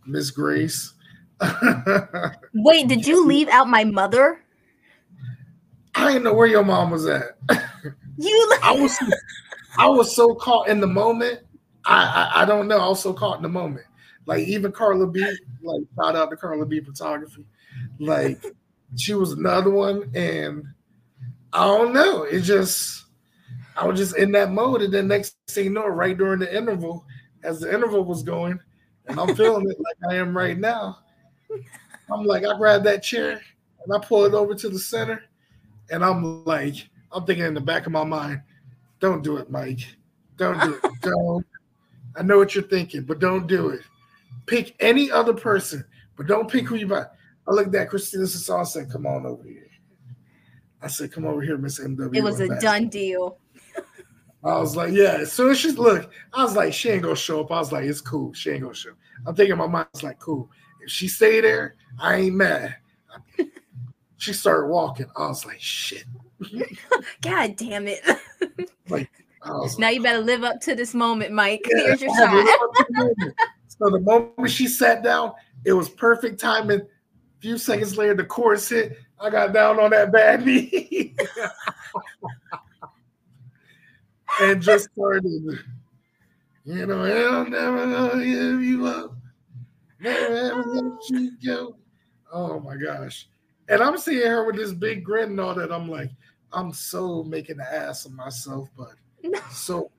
Miss 0.04 0.30
Grace. 0.30 0.94
Wait, 2.54 2.88
did 2.88 3.06
you 3.06 3.26
leave 3.26 3.48
out 3.48 3.68
my 3.68 3.84
mother? 3.84 4.40
I 5.94 6.08
didn't 6.08 6.24
know 6.24 6.34
where 6.34 6.46
your 6.46 6.64
mom 6.64 6.90
was 6.90 7.06
at. 7.06 7.38
You, 8.18 8.56
I 8.62 8.72
was, 8.72 8.96
I 9.78 9.88
was 9.88 10.16
so 10.16 10.34
caught 10.34 10.68
in 10.68 10.80
the 10.80 10.86
moment. 10.86 11.40
I, 11.84 12.30
I, 12.34 12.42
I 12.42 12.44
don't 12.46 12.66
know. 12.66 12.78
I 12.78 12.88
was 12.88 13.02
so 13.02 13.12
caught 13.12 13.36
in 13.36 13.42
the 13.42 13.48
moment. 13.50 13.84
Like 14.24 14.46
even 14.48 14.72
Carla 14.72 15.06
B, 15.06 15.20
like 15.62 15.82
shout 15.94 16.16
out 16.16 16.30
to 16.30 16.36
Carla 16.36 16.64
B 16.64 16.80
Photography. 16.80 17.44
Like 17.98 18.42
she 18.96 19.14
was 19.14 19.32
another 19.32 19.70
one, 19.70 20.10
and 20.14 20.64
I 21.52 21.64
don't 21.66 21.92
know. 21.92 22.22
It 22.22 22.40
just 22.40 23.04
I 23.76 23.86
was 23.86 23.98
just 23.98 24.16
in 24.16 24.32
that 24.32 24.50
mode, 24.50 24.82
and 24.82 24.92
then 24.92 25.08
next 25.08 25.36
thing 25.48 25.64
you 25.64 25.70
know, 25.70 25.86
right 25.86 26.16
during 26.16 26.40
the 26.40 26.56
interval, 26.56 27.04
as 27.44 27.60
the 27.60 27.72
interval 27.72 28.04
was 28.04 28.22
going, 28.22 28.58
and 29.06 29.20
I'm 29.20 29.36
feeling 29.36 29.68
it 29.68 29.76
like 29.78 30.12
I 30.12 30.16
am 30.16 30.36
right 30.36 30.58
now. 30.58 30.98
I'm 32.12 32.24
like, 32.24 32.44
I 32.44 32.56
grab 32.56 32.84
that 32.84 33.02
chair 33.02 33.40
and 33.84 33.94
I 33.94 34.04
pull 34.04 34.24
it 34.24 34.34
over 34.34 34.54
to 34.54 34.68
the 34.68 34.78
center, 34.78 35.22
and 35.90 36.04
I'm 36.04 36.44
like, 36.44 36.88
I'm 37.12 37.24
thinking 37.24 37.46
in 37.46 37.54
the 37.54 37.60
back 37.60 37.86
of 37.86 37.92
my 37.92 38.04
mind, 38.04 38.42
don't 39.00 39.22
do 39.22 39.36
it, 39.36 39.50
Mike. 39.50 39.80
Don't 40.36 40.60
do 40.60 40.74
it. 40.74 40.90
don't. 41.02 41.46
I 42.16 42.22
know 42.22 42.38
what 42.38 42.54
you're 42.54 42.64
thinking, 42.64 43.02
but 43.02 43.18
don't 43.18 43.46
do 43.46 43.68
it. 43.70 43.82
Pick 44.46 44.74
any 44.80 45.10
other 45.10 45.34
person, 45.34 45.84
but 46.16 46.26
don't 46.26 46.50
pick 46.50 46.66
who 46.66 46.76
you 46.76 46.86
buy. 46.86 47.04
I 47.46 47.52
looked 47.52 47.74
at 47.74 47.90
Christina 47.90 48.24
Sassar 48.24 48.58
and 48.58 48.68
said, 48.68 48.90
Come 48.90 49.06
on 49.06 49.26
over 49.26 49.44
here. 49.44 49.68
I 50.82 50.88
said, 50.88 51.12
Come 51.12 51.26
over 51.26 51.42
here, 51.42 51.58
Miss 51.58 51.78
MW. 51.78 52.14
It 52.14 52.22
was 52.22 52.40
a 52.40 52.48
done 52.60 52.88
deal. 52.88 53.38
I 54.44 54.58
was 54.58 54.76
like, 54.76 54.92
yeah. 54.92 55.18
As 55.20 55.32
soon 55.32 55.50
as 55.50 55.58
she's 55.58 55.76
look, 55.76 56.10
I 56.32 56.44
was 56.44 56.54
like, 56.54 56.72
she 56.72 56.90
ain't 56.90 57.02
gonna 57.02 57.16
show 57.16 57.40
up. 57.40 57.50
I 57.50 57.58
was 57.58 57.72
like, 57.72 57.84
it's 57.84 58.00
cool. 58.00 58.32
She 58.32 58.50
ain't 58.50 58.62
gonna 58.62 58.74
show. 58.74 58.90
Up. 58.90 58.96
I'm 59.26 59.34
thinking 59.34 59.56
my 59.56 59.66
mind's 59.66 60.04
like, 60.04 60.20
cool. 60.20 60.50
If 60.86 60.92
she 60.92 61.08
stay 61.08 61.40
there, 61.40 61.74
I 61.98 62.14
ain't 62.14 62.36
mad. 62.36 62.76
she 64.18 64.32
started 64.32 64.68
walking. 64.68 65.06
I 65.16 65.26
was 65.26 65.44
like, 65.44 65.60
shit. 65.60 66.04
God 67.22 67.56
damn 67.56 67.88
it. 67.88 68.02
like, 68.88 69.10
now 69.44 69.62
like, 69.78 69.96
you 69.96 70.02
better 70.02 70.20
live 70.20 70.44
up 70.44 70.60
to 70.60 70.76
this 70.76 70.94
moment, 70.94 71.32
Mike. 71.32 71.66
Yeah, 71.68 71.96
Here's 71.96 72.02
your 72.02 72.14
shot. 72.14 72.46
so 73.66 73.90
the 73.90 74.00
moment 74.00 74.48
she 74.48 74.68
sat 74.68 75.02
down, 75.02 75.32
it 75.64 75.72
was 75.72 75.88
perfect 75.88 76.38
timing. 76.38 76.82
A 76.82 76.86
few 77.40 77.58
seconds 77.58 77.98
later, 77.98 78.14
the 78.14 78.24
chorus 78.24 78.68
hit. 78.68 78.96
I 79.20 79.28
got 79.28 79.52
down 79.52 79.80
on 79.80 79.90
that 79.90 80.12
bad 80.12 80.46
knee 80.46 81.16
and 84.40 84.62
just 84.62 84.90
started. 84.92 85.24
You 86.64 86.86
know, 86.86 87.02
I'll 87.02 87.48
never 87.48 88.22
give 88.22 88.62
you 88.62 88.86
up. 88.86 89.16
Never 90.06 90.36
ever 90.36 90.62
let 90.62 91.10
you 91.10 91.32
go. 91.44 91.76
Oh 92.32 92.60
my 92.60 92.76
gosh. 92.76 93.28
And 93.68 93.82
I'm 93.82 93.98
seeing 93.98 94.26
her 94.26 94.44
with 94.44 94.56
this 94.56 94.72
big 94.72 95.04
grin 95.04 95.30
and 95.30 95.40
all 95.40 95.54
that. 95.54 95.72
I'm 95.72 95.88
like, 95.88 96.10
I'm 96.52 96.72
so 96.72 97.24
making 97.24 97.58
an 97.58 97.66
ass 97.70 98.04
of 98.04 98.12
myself, 98.12 98.68
but 98.76 98.94
so 99.50 99.90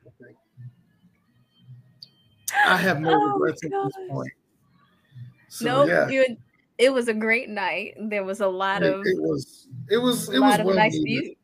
I 2.66 2.78
have 2.78 3.00
no 3.00 3.12
oh, 3.14 3.34
regrets 3.34 3.64
at 3.66 3.72
this 3.72 3.94
point. 4.10 4.32
So, 5.50 5.66
nope, 5.66 5.90
yeah. 5.90 6.08
you, 6.08 6.38
it 6.78 6.94
was 6.94 7.08
a 7.08 7.14
great 7.14 7.50
night. 7.50 7.96
There 8.00 8.24
was 8.24 8.42
a 8.42 8.48
lot 8.48 8.84
it, 8.84 8.94
of 8.94 9.02
it 9.06 9.20
was 9.20 9.68
it 9.90 9.98
was 9.98 10.30
it 10.30 10.40
was 10.40 10.60
well 10.60 10.76
nice 10.76 10.98
views. 10.98 11.36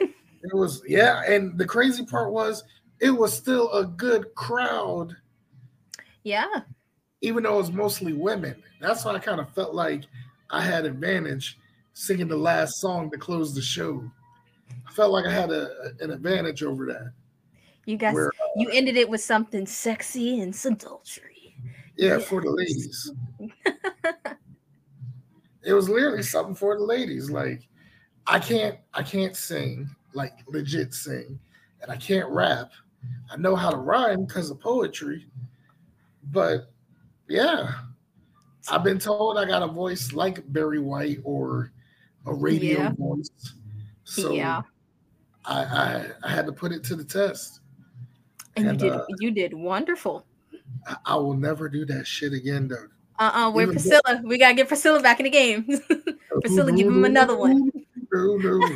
it 0.00 0.54
was 0.54 0.82
yeah, 0.86 1.22
and 1.24 1.58
the 1.58 1.66
crazy 1.66 2.04
part 2.04 2.32
was 2.32 2.64
it 3.00 3.10
was 3.10 3.32
still 3.32 3.70
a 3.72 3.84
good 3.84 4.34
crowd. 4.34 5.16
Yeah. 6.22 6.60
Even 7.24 7.42
though 7.44 7.54
it 7.54 7.58
was 7.58 7.72
mostly 7.72 8.12
women. 8.12 8.62
That's 8.80 9.04
why 9.04 9.14
I 9.14 9.18
kind 9.18 9.40
of 9.40 9.50
felt 9.54 9.74
like 9.74 10.02
I 10.50 10.62
had 10.62 10.84
advantage 10.84 11.58
singing 11.94 12.28
the 12.28 12.36
last 12.36 12.80
song 12.80 13.10
to 13.10 13.16
close 13.16 13.54
the 13.54 13.62
show. 13.62 14.04
I 14.86 14.92
felt 14.92 15.12
like 15.12 15.24
I 15.24 15.32
had 15.32 15.50
a, 15.50 15.92
an 16.00 16.10
advantage 16.10 16.62
over 16.62 16.86
that. 16.86 17.12
You 17.86 17.96
guys, 17.96 18.14
where, 18.14 18.28
uh, 18.28 18.48
you 18.56 18.68
ended 18.70 18.96
it 18.96 19.08
with 19.08 19.20
something 19.20 19.66
sexy 19.66 20.40
and 20.40 20.54
sultry. 20.54 21.56
Yeah, 21.96 22.18
for 22.18 22.42
the 22.42 22.50
ladies. 22.50 23.12
it 25.62 25.72
was 25.72 25.88
literally 25.88 26.22
something 26.22 26.54
for 26.54 26.76
the 26.76 26.84
ladies. 26.84 27.30
Like, 27.30 27.68
I 28.26 28.38
can't, 28.38 28.76
I 28.92 29.02
can't 29.02 29.36
sing 29.36 29.88
like 30.14 30.32
legit 30.46 30.94
sing, 30.94 31.38
and 31.82 31.90
I 31.90 31.96
can't 31.96 32.28
rap. 32.28 32.70
I 33.30 33.36
know 33.36 33.56
how 33.56 33.70
to 33.70 33.76
rhyme 33.76 34.24
because 34.24 34.50
of 34.50 34.60
poetry, 34.60 35.26
but 36.30 36.72
yeah, 37.28 37.72
I've 38.70 38.84
been 38.84 38.98
told 38.98 39.38
I 39.38 39.44
got 39.44 39.62
a 39.62 39.66
voice 39.66 40.12
like 40.12 40.40
Barry 40.52 40.80
White 40.80 41.18
or 41.24 41.72
a 42.26 42.34
radio 42.34 42.78
yeah. 42.78 42.92
voice. 42.96 43.30
So 44.04 44.32
yeah. 44.32 44.62
I, 45.44 45.62
I, 45.62 46.06
I 46.22 46.30
had 46.30 46.46
to 46.46 46.52
put 46.52 46.72
it 46.72 46.82
to 46.84 46.96
the 46.96 47.04
test. 47.04 47.60
And, 48.56 48.68
and 48.68 48.80
you 48.80 48.90
did 48.90 48.96
uh, 48.96 49.04
you 49.20 49.30
did 49.30 49.54
wonderful. 49.54 50.24
I, 50.86 50.96
I, 51.04 51.16
will 51.16 51.34
never 51.34 51.68
do 51.68 51.84
that 51.86 52.06
shit 52.06 52.32
again 52.32 52.68
though. 52.68 52.86
Uh-uh, 53.18 53.50
we're 53.50 53.66
Priscilla. 53.66 54.00
Though, 54.06 54.20
we 54.22 54.38
gotta 54.38 54.54
get 54.54 54.68
Priscilla 54.68 55.00
back 55.00 55.20
in 55.20 55.24
the 55.24 55.30
game. 55.30 55.80
Priscilla, 56.40 56.72
give 56.72 56.86
him 56.86 57.04
another 57.04 57.36
one. 57.36 57.70
No, 58.12 58.36
no, 58.36 58.68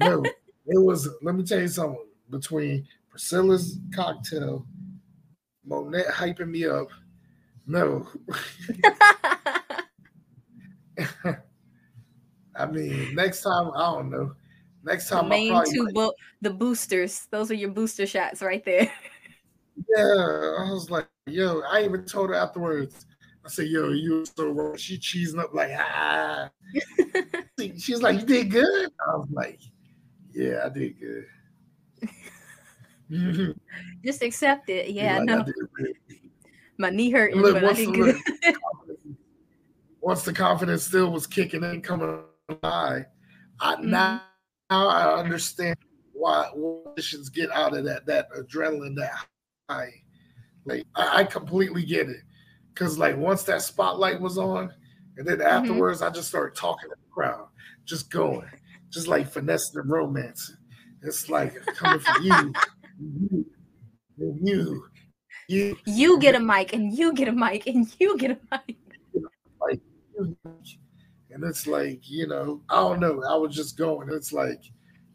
no. 0.00 0.22
It 0.66 0.78
was 0.78 1.08
let 1.22 1.34
me 1.34 1.42
tell 1.42 1.60
you 1.60 1.68
something 1.68 2.04
between 2.30 2.86
Priscilla's 3.10 3.78
cocktail, 3.94 4.66
Monette 5.64 6.06
hyping 6.08 6.48
me 6.48 6.66
up. 6.66 6.88
No. 7.66 8.06
I 12.56 12.66
mean, 12.66 13.14
next 13.14 13.42
time 13.42 13.70
I 13.74 13.92
don't 13.94 14.10
know. 14.10 14.34
Next 14.84 15.08
time, 15.08 15.24
the 15.24 15.30
main 15.30 15.64
two 15.72 15.88
bo- 15.92 16.14
the 16.42 16.50
boosters. 16.50 17.26
Those 17.30 17.50
are 17.50 17.54
your 17.54 17.70
booster 17.70 18.06
shots 18.06 18.42
right 18.42 18.64
there. 18.64 18.90
Yeah, 19.88 20.04
I 20.04 20.70
was 20.70 20.88
like, 20.88 21.08
yo, 21.26 21.60
I 21.68 21.82
even 21.82 22.04
told 22.04 22.30
her 22.30 22.36
afterwards. 22.36 23.06
I 23.44 23.48
said, 23.48 23.66
yo, 23.66 23.88
you 23.88 24.20
were 24.20 24.24
so 24.24 24.50
wrong. 24.50 24.76
She 24.76 24.98
cheesing 24.98 25.40
up 25.40 25.52
like, 25.52 25.72
ah. 25.76 26.48
She's 27.76 28.00
like, 28.00 28.20
you 28.20 28.26
did 28.26 28.52
good. 28.52 28.90
I 29.04 29.16
was 29.16 29.28
like, 29.32 29.60
yeah, 30.32 30.60
I 30.64 30.68
did 30.68 30.94
good. 31.00 31.26
Just 34.04 34.22
accept 34.22 34.70
it. 34.70 34.90
Yeah, 34.90 35.18
like, 35.18 35.26
no. 35.26 35.44
My 36.78 36.90
knee 36.90 37.10
hurt, 37.10 37.32
but 37.34 37.64
I 37.64 37.72
did 37.72 37.94
good. 37.94 38.16
once 40.00 40.22
the 40.22 40.32
confidence 40.32 40.84
still 40.84 41.10
was 41.10 41.26
kicking 41.26 41.64
in, 41.64 41.80
coming 41.80 42.22
high, 42.62 43.06
I 43.60 43.74
mm-hmm. 43.74 43.90
now 43.90 44.22
now 44.70 44.88
I 44.88 45.18
understand 45.18 45.76
why 46.12 46.50
musicians 46.56 47.30
get 47.30 47.50
out 47.50 47.76
of 47.76 47.84
that 47.84 48.06
that 48.06 48.30
adrenaline, 48.32 48.96
that 48.96 49.12
high. 49.68 49.92
Like 50.66 50.84
I, 50.94 51.20
I 51.20 51.24
completely 51.24 51.84
get 51.84 52.08
it. 52.08 52.22
Cause 52.74 52.98
like 52.98 53.16
once 53.16 53.44
that 53.44 53.62
spotlight 53.62 54.20
was 54.20 54.36
on, 54.36 54.72
and 55.16 55.26
then 55.26 55.38
mm-hmm. 55.38 55.46
afterwards 55.46 56.00
mm-hmm. 56.00 56.10
I 56.10 56.14
just 56.14 56.28
started 56.28 56.56
talking 56.56 56.90
to 56.90 56.96
the 56.96 57.10
crowd, 57.12 57.46
just 57.84 58.10
going, 58.10 58.48
just 58.90 59.08
like 59.08 59.30
finessing 59.30 59.80
and 59.80 59.90
romancing. 59.90 60.56
It's 61.02 61.28
like 61.28 61.54
coming 61.66 62.00
for 62.00 62.20
you, 62.20 62.52
you, 62.98 64.38
you, 64.42 64.84
you. 65.48 65.76
You 65.86 66.18
get 66.18 66.34
a 66.34 66.40
mic, 66.40 66.72
and 66.72 66.96
you 66.96 67.12
get 67.12 67.28
a 67.28 67.32
mic, 67.32 67.66
and 67.66 67.86
you 67.98 68.16
get 68.18 68.32
a 68.32 68.38
mic. 68.50 68.76
Like, 69.60 69.80
and 71.30 71.42
it's 71.42 71.66
like, 71.66 72.08
you 72.08 72.26
know, 72.26 72.62
I 72.68 72.76
don't 72.76 73.00
know. 73.00 73.22
I 73.28 73.34
was 73.36 73.54
just 73.54 73.76
going. 73.76 74.08
It's 74.10 74.32
like, 74.32 74.62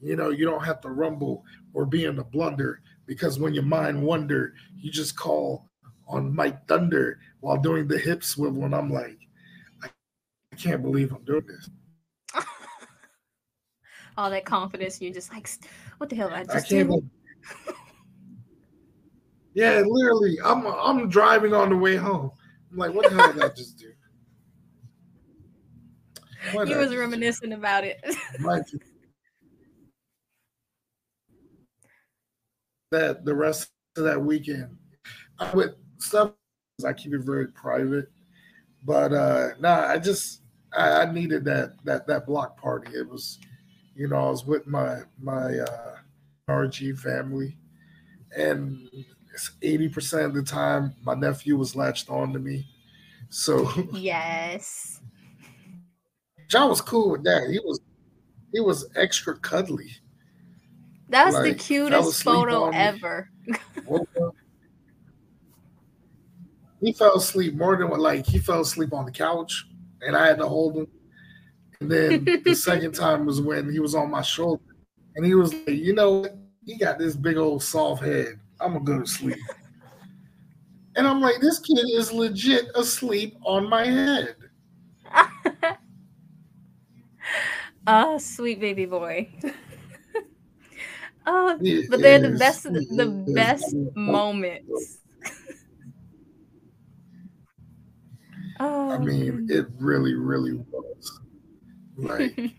you 0.01 0.15
know, 0.15 0.29
you 0.29 0.45
don't 0.45 0.63
have 0.63 0.81
to 0.81 0.89
rumble 0.89 1.45
or 1.73 1.85
be 1.85 2.05
in 2.05 2.19
a 2.19 2.23
blunder 2.23 2.81
because 3.05 3.39
when 3.39 3.53
your 3.53 3.63
mind 3.63 4.01
wander, 4.01 4.53
you 4.75 4.91
just 4.91 5.15
call 5.15 5.69
on 6.07 6.35
Mike 6.35 6.67
Thunder 6.67 7.19
while 7.39 7.57
doing 7.57 7.87
the 7.87 7.97
hip 7.97 8.23
swivel. 8.23 8.65
And 8.65 8.75
I'm 8.75 8.91
like, 8.91 9.17
I 9.83 9.89
can't 10.57 10.81
believe 10.81 11.13
I'm 11.13 11.23
doing 11.23 11.45
this. 11.47 11.69
All 14.17 14.29
that 14.29 14.45
confidence, 14.45 15.01
you're 15.01 15.13
just 15.13 15.31
like, 15.31 15.49
what 15.97 16.09
the 16.09 16.15
hell? 16.15 16.31
I 16.33 16.43
just 16.43 16.65
I 16.65 16.69
can't. 16.69 17.03
Yeah, 19.59 19.83
literally, 19.85 20.37
I'm 20.43 20.65
I'm 20.65 21.09
driving 21.09 21.53
on 21.53 21.69
the 21.69 21.75
way 21.75 21.95
home. 21.97 22.31
I'm 22.71 22.77
like, 22.77 22.93
what 22.93 23.09
the 23.09 23.15
hell 23.15 23.33
did 23.33 23.43
I 23.43 23.49
just 23.49 23.77
do? 23.77 23.91
What 26.53 26.69
he 26.69 26.75
was 26.75 26.95
reminiscing 26.95 27.51
about 27.51 27.83
it. 27.83 27.99
that 32.91 33.25
the 33.25 33.35
rest 33.35 33.69
of 33.97 34.05
that 34.05 34.21
weekend, 34.21 34.77
I 35.37 35.53
with 35.53 35.75
stuff, 35.97 36.31
I 36.85 36.93
keep 36.93 37.13
it 37.13 37.25
very 37.25 37.47
private. 37.47 38.07
But 38.85 39.11
uh 39.11 39.49
nah, 39.59 39.87
I 39.87 39.97
just 39.97 40.43
I, 40.75 41.01
I 41.01 41.11
needed 41.11 41.43
that 41.45 41.73
that 41.83 42.07
that 42.07 42.25
block 42.25 42.59
party. 42.59 42.93
It 42.95 43.07
was, 43.07 43.37
you 43.95 44.07
know, 44.07 44.15
I 44.15 44.29
was 44.29 44.45
with 44.45 44.65
my 44.65 44.99
my 45.21 45.59
uh 45.59 45.95
RG 46.49 46.97
family, 46.99 47.57
and 48.35 48.89
eighty 49.61 49.89
percent 49.89 50.25
of 50.25 50.33
the 50.33 50.43
time 50.43 50.93
my 51.03 51.13
nephew 51.13 51.57
was 51.57 51.75
latched 51.75 52.09
on 52.09 52.33
to 52.33 52.39
me. 52.39 52.65
So 53.29 53.71
yes, 53.93 55.01
John 56.47 56.69
was 56.69 56.81
cool 56.81 57.11
with 57.11 57.23
that. 57.23 57.49
He 57.49 57.59
was 57.59 57.79
he 58.51 58.59
was 58.59 58.89
extra 58.95 59.37
cuddly. 59.37 59.91
That's 61.09 61.35
like, 61.35 61.43
the 61.43 61.55
cutest 61.55 62.23
photo 62.23 62.69
ever. 62.69 63.29
he 66.81 66.93
fell 66.93 67.17
asleep 67.17 67.55
more 67.55 67.75
than 67.77 67.89
what 67.89 67.99
like 67.99 68.25
he 68.25 68.37
fell 68.37 68.61
asleep 68.61 68.93
on 68.93 69.05
the 69.05 69.11
couch 69.11 69.65
and 70.01 70.15
I 70.15 70.27
had 70.27 70.37
to 70.37 70.47
hold 70.47 70.77
him. 70.77 70.87
And 71.81 71.91
then 71.91 72.25
the 72.43 72.55
second 72.55 72.93
time 72.93 73.25
was 73.25 73.41
when 73.41 73.71
he 73.71 73.79
was 73.79 73.95
on 73.95 74.11
my 74.11 74.21
shoulder 74.21 74.63
and 75.15 75.25
he 75.25 75.35
was 75.35 75.53
like, 75.53 75.69
you 75.69 75.93
know, 75.93 76.25
he 76.65 76.77
got 76.77 76.99
this 76.99 77.15
big 77.15 77.37
old 77.37 77.63
soft 77.63 78.03
head. 78.03 78.39
I'm 78.61 78.73
gonna 78.73 78.85
go 78.85 78.99
to 78.99 79.07
sleep. 79.07 79.37
and 80.95 81.07
I'm 81.07 81.21
like, 81.21 81.39
this 81.41 81.59
kid 81.59 81.85
is 81.93 82.11
legit 82.11 82.65
asleep 82.75 83.37
on 83.43 83.69
my 83.69 83.85
head. 83.85 84.35
Oh, 87.91 88.19
sweet 88.19 88.59
baby 88.59 88.85
boy. 88.85 89.27
oh, 91.25 91.57
but 91.89 92.01
they're 92.01 92.19
the 92.19 92.37
best 92.37 92.63
the, 92.63 92.85
the 92.91 93.07
best 93.33 93.73
moments. 93.95 94.99
oh, 98.59 98.91
I 98.91 98.99
mean, 98.99 99.47
it 99.49 99.65
really, 99.79 100.13
really 100.13 100.53
was. 100.53 101.19
Like, 101.97 102.51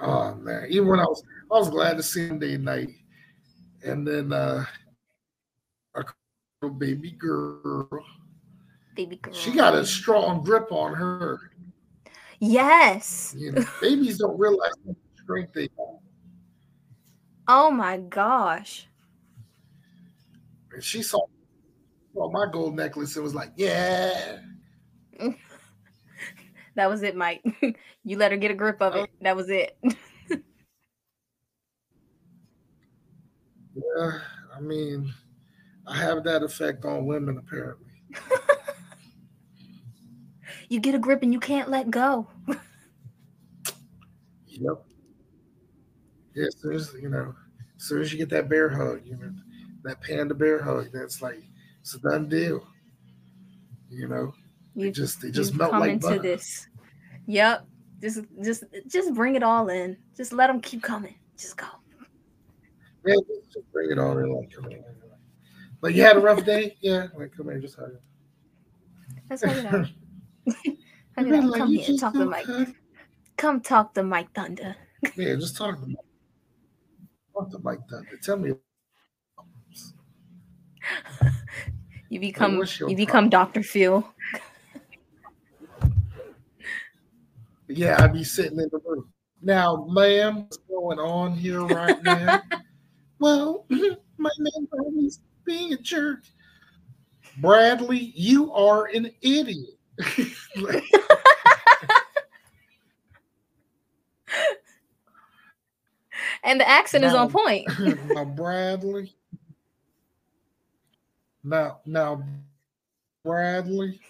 oh 0.00 0.34
man. 0.34 0.66
Even 0.68 0.88
when 0.88 0.98
I 0.98 1.04
was 1.04 1.22
I 1.52 1.58
was 1.58 1.70
glad 1.70 1.96
to 1.98 2.02
see 2.02 2.26
him 2.26 2.40
day 2.40 2.56
night. 2.56 2.88
And 3.84 4.04
then 4.04 4.32
uh 4.32 4.64
baby 6.70 7.12
girl. 7.12 7.88
Baby 8.94 9.16
girl. 9.16 9.34
She 9.34 9.52
got 9.52 9.74
a 9.74 9.84
strong 9.84 10.42
grip 10.42 10.70
on 10.70 10.94
her. 10.94 11.52
Yes. 12.40 13.34
You 13.38 13.52
know, 13.52 13.64
babies 13.80 14.18
don't 14.18 14.38
realize 14.38 14.72
the 14.84 14.96
strength 15.22 15.52
they 15.54 15.68
have. 15.78 16.00
Oh 17.48 17.70
my 17.70 17.98
gosh. 17.98 18.88
And 20.72 20.82
she 20.82 21.02
saw, 21.02 21.20
saw 22.14 22.30
my 22.30 22.46
gold 22.50 22.76
necklace 22.76 23.14
and 23.16 23.24
was 23.24 23.34
like, 23.34 23.52
yeah. 23.56 24.38
that 26.74 26.88
was 26.88 27.02
it, 27.02 27.16
Mike. 27.16 27.42
you 28.04 28.16
let 28.16 28.32
her 28.32 28.38
get 28.38 28.50
a 28.50 28.54
grip 28.54 28.80
of 28.80 28.96
it. 28.96 29.10
Oh. 29.10 29.16
That 29.20 29.36
was 29.36 29.48
it. 29.48 29.76
yeah, 33.74 34.18
I 34.56 34.60
mean, 34.60 35.12
I 35.86 35.96
have 35.96 36.22
that 36.24 36.42
effect 36.42 36.84
on 36.84 37.06
women 37.06 37.38
apparently 37.38 37.88
you 40.68 40.80
get 40.80 40.94
a 40.94 40.98
grip 40.98 41.22
and 41.22 41.32
you 41.32 41.40
can't 41.40 41.68
let 41.68 41.90
go. 41.90 42.26
yep. 44.46 44.84
Yeah, 46.34 46.46
as 46.46 46.56
soon 46.60 46.74
as 46.74 46.94
you 47.00 47.08
know, 47.10 47.34
as 47.76 47.84
soon 47.84 48.00
as 48.00 48.12
you 48.12 48.18
get 48.18 48.30
that 48.30 48.48
bear 48.48 48.70
hug, 48.70 49.02
you 49.04 49.16
know, 49.16 49.32
that 49.82 50.00
panda 50.00 50.34
bear 50.34 50.62
hug, 50.62 50.88
that's 50.92 51.20
like 51.20 51.42
it's 51.80 51.94
a 51.94 51.98
done 51.98 52.28
deal. 52.28 52.66
You 53.90 54.08
know, 54.08 54.32
You 54.74 54.90
just 54.90 55.20
they 55.20 55.30
just 55.30 55.54
melt 55.54 55.72
like 55.72 55.90
into 55.92 56.06
butter. 56.06 56.22
this. 56.22 56.68
Yep. 57.26 57.66
Just 58.00 58.20
just 58.42 58.64
just 58.88 59.14
bring 59.14 59.34
it 59.34 59.42
all 59.42 59.68
in. 59.68 59.96
Just 60.16 60.32
let 60.32 60.46
them 60.46 60.60
keep 60.60 60.82
coming. 60.82 61.16
Just 61.36 61.56
go. 61.58 61.66
Yeah, 63.04 63.16
just 63.52 63.70
bring 63.72 63.90
it 63.90 63.98
all 63.98 64.16
in. 64.18 64.32
Like. 64.32 64.50
Like 65.82 65.94
you 65.96 66.02
had 66.02 66.16
a 66.16 66.20
rough 66.20 66.44
day. 66.44 66.76
Yeah, 66.80 67.08
like 67.18 67.32
come 67.36 67.46
here, 67.50 67.58
just 67.60 67.76
hug 67.76 67.90
it. 67.90 68.02
Let's 69.28 69.42
hug 69.42 69.56
it 69.56 69.66
out. 69.66 69.88
Hug 71.16 71.26
it 71.26 71.28
You've 71.28 71.30
been 71.30 71.44
out. 71.44 71.50
like, 71.50 71.58
Come 71.60 71.72
here. 71.72 71.96
Talk 71.98 72.12
to 72.14 72.24
Mike. 72.24 72.46
hug. 72.46 72.68
Come 73.36 73.60
talk 73.60 73.94
to 73.94 74.02
Mike 74.02 74.32
Thunder. 74.32 74.74
Yeah, 75.16 75.34
just 75.34 75.56
talk 75.56 75.78
to 75.78 75.86
Mike. 75.86 75.96
Talk 77.34 77.50
to 77.50 77.58
Mike 77.58 77.80
Thunder. 77.90 78.16
Tell 78.22 78.36
me. 78.38 78.52
You 82.08 82.20
become 82.20 82.62
you 82.86 82.94
become 82.94 83.30
Dr. 83.30 83.62
Phil. 83.62 84.06
Yeah, 87.68 87.96
I'd 88.04 88.12
be 88.12 88.22
sitting 88.22 88.60
in 88.60 88.68
the 88.70 88.80
room. 88.84 89.10
Now, 89.40 89.86
ma'am, 89.88 90.42
what's 90.42 90.58
going 90.68 90.98
on 90.98 91.32
here 91.32 91.62
right 91.62 92.02
now? 92.02 92.42
well, 93.18 93.64
my 93.70 94.30
name 94.38 94.68
Bradley's 94.70 95.20
being 95.44 95.72
a 95.72 95.76
jerk. 95.76 96.20
Bradley, 97.38 98.12
you 98.14 98.52
are 98.52 98.86
an 98.86 99.10
idiot. 99.22 99.78
Like, 100.56 100.84
And 106.44 106.60
the 106.60 106.68
accent 106.68 107.04
is 107.04 107.14
on 107.14 107.30
point. 107.30 107.68
now, 108.08 108.24
Bradley. 108.24 109.14
Now, 111.44 111.78
now, 111.86 112.24
Bradley. 113.24 114.00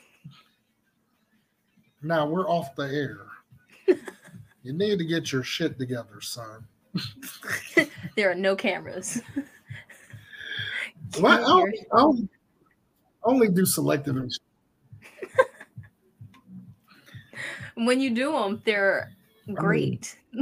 Now 2.03 2.27
we're 2.27 2.49
off 2.49 2.75
the 2.75 2.85
air. 2.85 3.27
You 4.63 4.73
need 4.73 4.99
to 4.99 5.05
get 5.05 5.33
your 5.33 5.43
shit 5.43 5.79
together, 5.79 6.21
son. 6.21 6.67
There 8.17 8.31
are 8.31 8.35
no 8.35 8.55
cameras. 8.55 9.23
Well, 11.21 11.45
I 11.47 11.71
I 11.93 12.01
only, 12.01 12.29
I 13.25 13.29
only 13.29 13.49
do 13.49 13.65
selective. 13.67 14.17
When 17.75 18.01
you 18.01 18.11
do 18.15 18.33
them, 18.33 18.63
they're 18.65 19.13
great. 19.55 20.19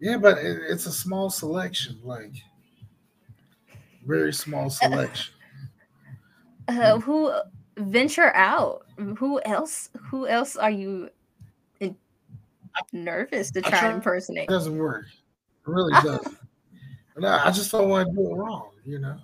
Yeah, 0.00 0.16
but 0.16 0.38
it, 0.38 0.58
it's 0.68 0.86
a 0.86 0.92
small 0.92 1.30
selection, 1.30 2.00
like 2.02 2.32
very 4.04 4.32
small 4.32 4.68
selection. 4.68 5.32
Uh, 6.68 6.98
who 7.00 7.32
venture 7.76 8.32
out? 8.34 8.86
Who 9.18 9.40
else? 9.44 9.90
Who 10.10 10.26
else 10.26 10.56
are 10.56 10.70
you 10.70 11.10
in- 11.80 11.96
nervous 12.92 13.50
to 13.52 13.60
try 13.60 13.78
try- 13.78 13.92
impersonate? 13.92 14.44
It 14.44 14.52
doesn't 14.52 14.76
work. 14.78 15.06
It 15.06 15.70
really 15.70 15.92
doesn't. 16.02 16.38
No, 17.16 17.28
I 17.28 17.50
just 17.50 17.70
don't 17.70 17.88
want 17.88 18.08
to 18.08 18.14
do 18.14 18.30
it 18.30 18.34
wrong, 18.34 18.70
you 18.84 18.98
know. 18.98 19.18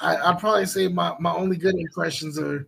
I, 0.00 0.16
I'd 0.16 0.38
probably 0.38 0.66
say 0.66 0.88
my, 0.88 1.14
my 1.18 1.32
only 1.34 1.56
good 1.56 1.74
impressions 1.74 2.38
are 2.38 2.66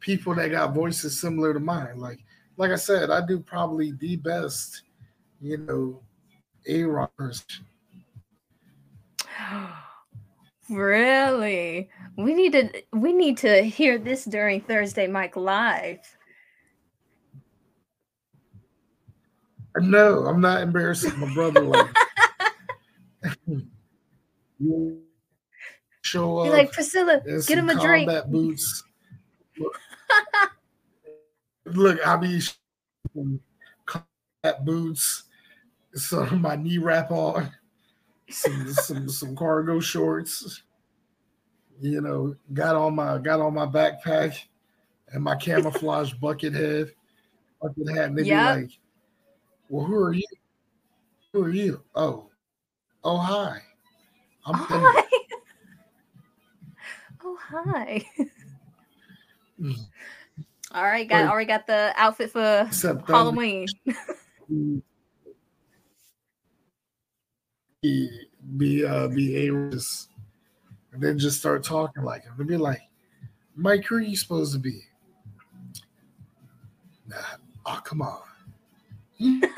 people 0.00 0.34
that 0.36 0.50
got 0.50 0.74
voices 0.74 1.20
similar 1.20 1.52
to 1.52 1.60
mine. 1.60 1.98
Like 1.98 2.20
like 2.56 2.72
I 2.72 2.76
said, 2.76 3.10
I 3.10 3.24
do 3.24 3.38
probably 3.38 3.92
the 3.92 4.16
best, 4.16 4.82
you 5.40 5.58
know, 5.58 6.02
A 6.66 6.82
Rock 6.84 7.14
person. 7.16 7.64
Really? 10.70 11.88
We 12.18 12.34
need 12.34 12.52
to 12.52 12.82
we 12.92 13.14
need 13.14 13.38
to 13.38 13.62
hear 13.62 13.96
this 13.96 14.26
during 14.26 14.60
Thursday 14.60 15.06
Mike 15.06 15.34
Live. 15.34 16.00
No, 19.78 20.26
I'm 20.26 20.42
not 20.42 20.60
embarrassing 20.60 21.18
my 21.18 21.32
brother 21.32 21.62
like 21.62 21.86
you 24.58 25.02
show 26.02 26.38
up 26.38 26.52
like 26.52 26.72
Priscilla, 26.72 27.22
get 27.46 27.58
him 27.58 27.68
a 27.70 27.74
drink. 27.80 28.10
boots. 28.30 28.82
Look, 31.66 32.06
I 32.06 32.16
be 32.16 32.40
combat 33.86 34.64
boots, 34.64 35.24
some 35.94 36.40
my 36.40 36.56
knee 36.56 36.78
wrap 36.78 37.10
on, 37.10 37.52
some 38.30 38.72
some 38.72 39.08
some 39.08 39.36
cargo 39.36 39.80
shorts. 39.80 40.62
You 41.80 42.00
know, 42.00 42.34
got 42.52 42.74
on 42.74 42.94
my 42.96 43.18
got 43.18 43.40
on 43.40 43.54
my 43.54 43.66
backpack 43.66 44.36
and 45.12 45.22
my 45.22 45.36
camouflage 45.36 46.12
bucket 46.20 46.54
head, 46.54 46.92
bucket 47.60 47.88
hat, 47.94 48.06
and 48.06 48.18
they 48.18 48.24
Yep. 48.24 48.38
be 48.38 48.44
like, 48.44 48.70
"Well, 49.68 49.86
who 49.86 49.94
are 49.96 50.12
you? 50.12 50.26
Who 51.32 51.44
are 51.44 51.50
you? 51.50 51.82
Oh, 51.94 52.27
oh, 53.04 53.18
hi, 53.18 53.60
I'm 54.44 54.66
Thunder." 54.66 54.88
Hi. 54.90 55.02
oh 57.24 57.38
hi. 57.40 58.04
Mm. 59.60 59.76
All 60.72 60.84
right, 60.84 61.08
got 61.08 61.28
already 61.28 61.46
got 61.46 61.66
the 61.66 61.92
outfit 61.96 62.30
for 62.30 62.68
Halloween. 63.06 63.66
be 67.82 68.10
be 68.56 68.84
uh 68.84 69.08
be 69.08 69.48
a 69.48 69.70
just 69.70 70.08
and 70.92 71.02
then 71.02 71.18
just 71.18 71.38
start 71.38 71.64
talking 71.64 72.02
like 72.02 72.24
him. 72.24 72.34
They'd 72.36 72.46
be 72.46 72.56
like, 72.56 72.82
Mike, 73.54 73.84
who 73.84 73.96
are 73.96 74.00
you 74.00 74.16
supposed 74.16 74.52
to 74.52 74.58
be? 74.58 74.82
Nah, 77.06 77.16
oh 77.66 77.80
come 77.84 78.02
on. 78.02 78.20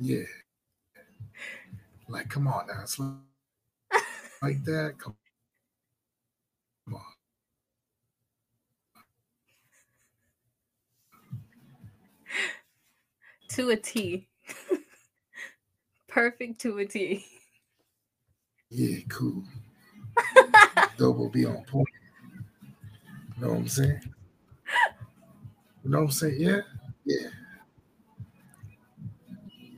Yeah. 0.00 0.24
Like, 2.08 2.30
come 2.30 2.48
on 2.48 2.66
now. 2.66 2.80
It's 2.82 2.98
like, 2.98 3.10
like 4.42 4.64
that. 4.64 4.94
Come 4.98 5.14
come 6.86 6.94
on. 6.94 7.02
to 13.50 13.70
a 13.70 13.76
T. 13.76 14.26
Perfect 16.08 16.60
to 16.62 16.78
a 16.78 16.86
T. 16.86 17.24
Yeah, 18.70 19.00
cool. 19.08 19.44
Double 20.96 21.28
be 21.28 21.44
on 21.44 21.62
point. 21.64 21.88
You 23.36 23.42
know 23.42 23.50
what 23.50 23.58
I'm 23.58 23.68
saying? 23.68 24.00
You 25.84 25.90
know 25.90 25.98
what 25.98 26.04
I'm 26.04 26.10
saying? 26.10 26.36
Yeah, 26.38 26.60
yeah. 27.04 27.28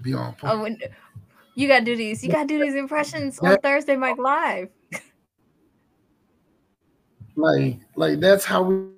Be 0.03 0.15
on 0.15 0.35
point. 0.35 0.53
Oh, 0.53 0.63
when, 0.63 0.79
you 1.55 1.69
gotta 1.69 1.85
do 1.85 1.97
these. 1.97 2.25
You 2.25 2.31
gotta 2.31 2.47
do 2.47 2.59
these 2.61 2.75
impressions 2.75 3.39
Yeah. 3.43 3.53
on 3.53 3.59
Thursday 3.59 3.97
Mike 3.97 4.19
Live. 4.19 4.69
Like, 7.35 7.79
like 7.97 8.21
that's 8.21 8.45
how 8.45 8.63
we 8.63 8.89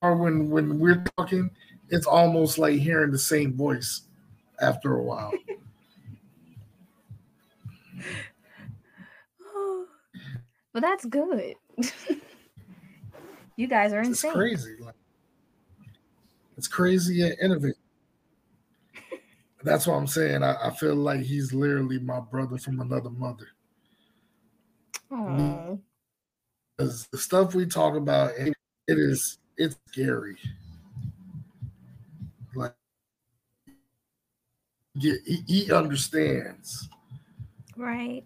are 0.00 0.16
when 0.16 0.50
when 0.50 0.78
we're 0.78 1.04
talking. 1.16 1.50
It's 1.90 2.06
almost 2.06 2.58
like 2.58 2.78
hearing 2.78 3.10
the 3.10 3.18
same 3.18 3.54
voice 3.54 4.02
after 4.60 4.96
a 4.96 5.02
while. 5.02 5.32
but 10.72 10.80
that's 10.80 11.04
good. 11.04 11.54
you 13.56 13.66
guys 13.66 13.92
are 13.92 14.00
insane. 14.00 14.30
It's 14.30 14.36
crazy. 14.36 14.76
Like, 14.80 14.94
it's 16.56 16.68
crazy 16.68 17.22
and 17.22 17.36
innovative. 17.40 17.76
That's 19.64 19.86
what 19.86 19.94
I'm 19.94 20.06
saying. 20.06 20.42
I, 20.42 20.68
I 20.68 20.70
feel 20.70 20.96
like 20.96 21.20
he's 21.20 21.52
literally 21.54 21.98
my 21.98 22.20
brother 22.20 22.58
from 22.58 22.80
another 22.80 23.10
mother. 23.10 23.48
Because 26.76 27.06
the 27.12 27.18
stuff 27.18 27.54
we 27.54 27.66
talk 27.66 27.94
about 27.96 28.32
it, 28.36 28.54
it 28.88 28.98
is 28.98 29.38
it's 29.56 29.76
scary 29.88 30.36
like 32.54 32.74
yeah, 34.94 35.14
he, 35.26 35.44
he 35.46 35.72
understands 35.72 36.88
Right. 37.76 38.24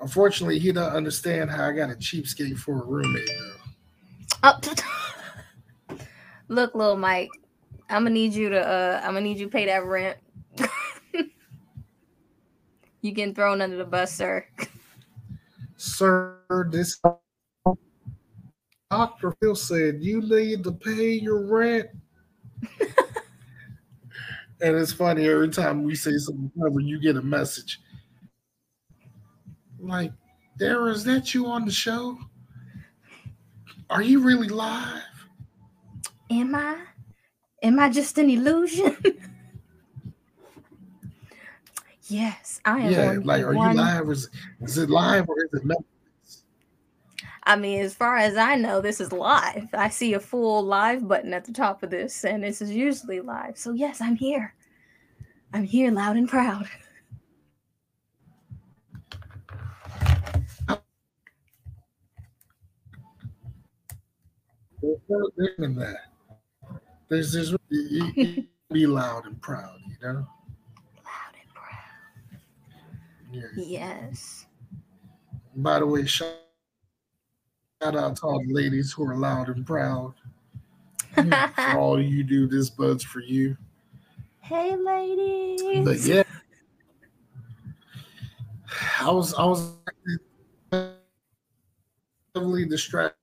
unfortunately 0.00 0.58
he 0.58 0.72
doesn't 0.72 0.94
understand 0.96 1.50
how 1.50 1.66
i 1.68 1.72
got 1.72 1.90
a 1.90 1.94
cheapskate 1.94 2.58
for 2.58 2.82
a 2.82 2.84
roommate 2.86 3.26
though 3.26 3.59
Up. 4.42 4.62
to 4.62 4.84
Look, 6.48 6.74
little 6.74 6.96
Mike. 6.96 7.30
I'm 7.88 8.02
gonna 8.04 8.10
need 8.10 8.34
you 8.34 8.48
to. 8.50 8.60
uh 8.60 9.00
I'm 9.02 9.14
gonna 9.14 9.22
need 9.22 9.38
you 9.38 9.46
to 9.46 9.50
pay 9.52 9.66
that 9.66 9.84
rent. 9.84 10.18
you 13.02 13.12
getting 13.12 13.34
thrown 13.34 13.60
under 13.60 13.76
the 13.76 13.84
bus, 13.84 14.14
sir. 14.14 14.46
sir 15.76 16.36
this 16.70 17.00
dr 18.90 19.34
phil 19.40 19.54
said 19.54 20.02
you 20.02 20.20
need 20.20 20.62
to 20.64 20.72
pay 20.72 21.12
your 21.12 21.46
rent 21.46 21.86
And 24.62 24.76
it's 24.76 24.92
funny 24.92 25.26
every 25.26 25.48
time 25.48 25.84
we 25.84 25.94
say 25.94 26.18
something 26.18 26.50
clever, 26.54 26.80
you 26.80 27.00
get 27.00 27.16
a 27.16 27.22
message. 27.22 27.80
Like, 29.78 30.12
there 30.58 30.88
is 30.88 31.02
that 31.04 31.32
you 31.32 31.46
on 31.46 31.64
the 31.64 31.70
show? 31.70 32.18
Are 33.90 34.02
you 34.02 34.20
really 34.20 34.48
live? 34.48 35.02
Am 36.30 36.54
I? 36.54 36.76
Am 37.62 37.78
I 37.80 37.90
just 37.90 38.16
an 38.18 38.30
illusion? 38.30 38.96
yes, 42.08 42.60
I 42.64 42.80
am. 42.80 42.92
Yeah, 42.92 43.18
like, 43.24 43.42
are 43.42 43.52
one... 43.52 43.76
you 43.76 43.82
live? 43.82 44.08
Or 44.08 44.12
is, 44.12 44.30
is 44.62 44.78
it 44.78 44.90
live 44.90 45.28
or 45.28 45.44
is 45.44 45.60
it 45.60 45.66
not? 45.66 45.84
I 47.44 47.56
mean, 47.56 47.80
as 47.80 47.94
far 47.94 48.16
as 48.16 48.36
I 48.36 48.54
know, 48.54 48.80
this 48.80 49.00
is 49.00 49.10
live. 49.10 49.66
I 49.72 49.88
see 49.88 50.14
a 50.14 50.20
full 50.20 50.62
live 50.62 51.08
button 51.08 51.34
at 51.34 51.44
the 51.44 51.52
top 51.52 51.82
of 51.82 51.90
this, 51.90 52.24
and 52.24 52.44
this 52.44 52.62
is 52.62 52.70
usually 52.70 53.20
live. 53.20 53.58
So, 53.58 53.72
yes, 53.72 54.00
I'm 54.00 54.14
here. 54.14 54.54
I'm 55.52 55.64
here 55.64 55.90
loud 55.90 56.16
and 56.16 56.28
proud. 56.28 56.68
in 64.82 65.74
that. 65.76 65.96
There's 67.08 67.32
this 67.32 67.54
you, 67.68 68.46
be 68.72 68.86
loud 68.86 69.26
and 69.26 69.40
proud, 69.42 69.78
you 69.86 69.96
know. 70.02 70.26
Loud 71.04 71.34
and 71.34 71.54
proud. 71.54 72.40
Yeah. 73.32 73.42
Yes. 73.56 74.46
By 75.56 75.80
the 75.80 75.86
way, 75.86 76.06
shout, 76.06 76.36
shout 77.82 77.96
out 77.96 78.16
to 78.16 78.22
all 78.22 78.40
the 78.46 78.52
ladies 78.52 78.92
who 78.92 79.04
are 79.08 79.16
loud 79.16 79.48
and 79.48 79.66
proud. 79.66 80.14
for 81.14 81.78
all 81.78 82.00
you 82.00 82.22
do, 82.22 82.46
this 82.46 82.70
bud's 82.70 83.02
for 83.02 83.20
you. 83.20 83.56
Hey, 84.40 84.76
ladies. 84.76 85.84
But 85.84 86.00
yeah, 86.00 86.22
I 89.00 89.10
was 89.10 89.34
I 89.34 89.44
was 89.44 89.72
heavily 92.34 92.64
distracted 92.66 93.16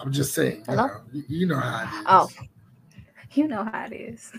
I'm 0.00 0.12
just 0.12 0.34
saying. 0.34 0.64
You 0.68 0.76
know, 0.76 0.90
you 1.12 1.46
know, 1.46 1.58
how 1.58 1.82
it 1.82 1.86
is. 1.86 2.04
Oh, 2.06 2.28
you 3.32 3.48
know 3.48 3.64
how 3.64 3.84
it 3.84 3.92
is. 3.92 4.32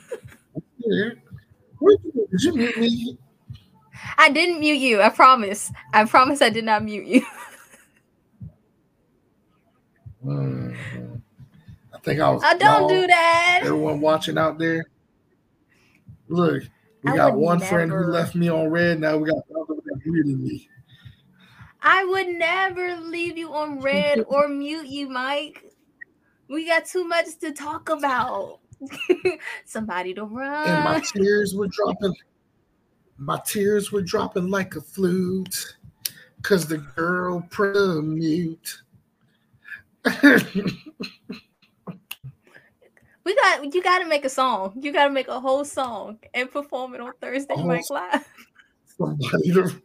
yeah. 0.78 1.10
Did 2.32 2.42
you 2.42 2.56
mute 2.56 2.78
me? 2.78 3.18
I 4.18 4.30
didn't 4.30 4.60
mute 4.60 4.80
you. 4.80 5.02
I 5.02 5.10
promise. 5.10 5.72
I 5.94 6.06
promise 6.06 6.42
I 6.42 6.50
did 6.50 6.64
not 6.64 6.84
mute 6.84 7.06
you. 7.06 7.26
mm-hmm. 10.26 11.16
I 11.94 11.98
think 12.00 12.22
I 12.22 12.30
was. 12.30 12.44
I 12.44 12.58
don't 12.58 12.88
do 12.88 13.08
that. 13.08 13.60
Everyone 13.64 14.00
watching 14.00 14.38
out 14.38 14.58
there. 14.58 14.86
Look, 16.30 16.64
we 17.04 17.12
I 17.12 17.16
got 17.16 17.36
one 17.36 17.60
never. 17.60 17.70
friend 17.70 17.92
who 17.92 17.98
left 18.06 18.36
me 18.36 18.50
on 18.50 18.70
red. 18.70 19.00
Now 19.00 19.18
we 19.18 19.30
got 19.30 19.44
another 19.50 19.74
one 19.74 19.82
that 19.86 20.00
muted 20.06 20.40
me. 20.40 20.70
I 21.82 22.06
would 22.06 22.28
never 22.28 22.98
leave 22.98 23.38
you 23.38 23.54
on 23.54 23.80
red 23.80 24.24
or 24.28 24.48
mute 24.48 24.88
you, 24.88 25.10
Mike. 25.10 25.64
We 26.48 26.66
got 26.66 26.86
too 26.86 27.04
much 27.06 27.38
to 27.42 27.52
talk 27.52 27.90
about. 27.90 28.60
Somebody 29.66 30.14
to 30.14 30.24
run. 30.24 30.70
And 30.70 30.84
my 30.84 31.02
tears 31.02 31.54
were 31.54 31.68
dropping. 31.68 32.16
My 33.18 33.40
tears 33.46 33.92
were 33.92 34.02
dropping 34.02 34.50
like 34.50 34.76
a 34.76 34.82
flute 34.82 35.76
because 36.38 36.68
the 36.68 36.78
girl 36.78 37.46
put 37.52 38.02
mute. 38.04 38.82
we 43.26 43.36
got 43.36 43.74
you 43.74 43.84
got 43.84 44.00
to 44.00 44.08
make 44.08 44.24
a 44.24 44.30
song. 44.30 44.74
You 44.82 44.94
got 44.94 45.06
to 45.06 45.12
make 45.12 45.28
a 45.28 45.42
whole 45.42 45.66
song 45.66 46.20
and 46.34 46.50
perform 46.50 46.96
it 46.96 47.02
on 47.02 47.12
Thursday 47.22 47.56
oh, 47.58 47.66
Mike 47.66 47.90
Live. 47.90 48.26
Somebody 48.98 49.52
to 49.52 49.82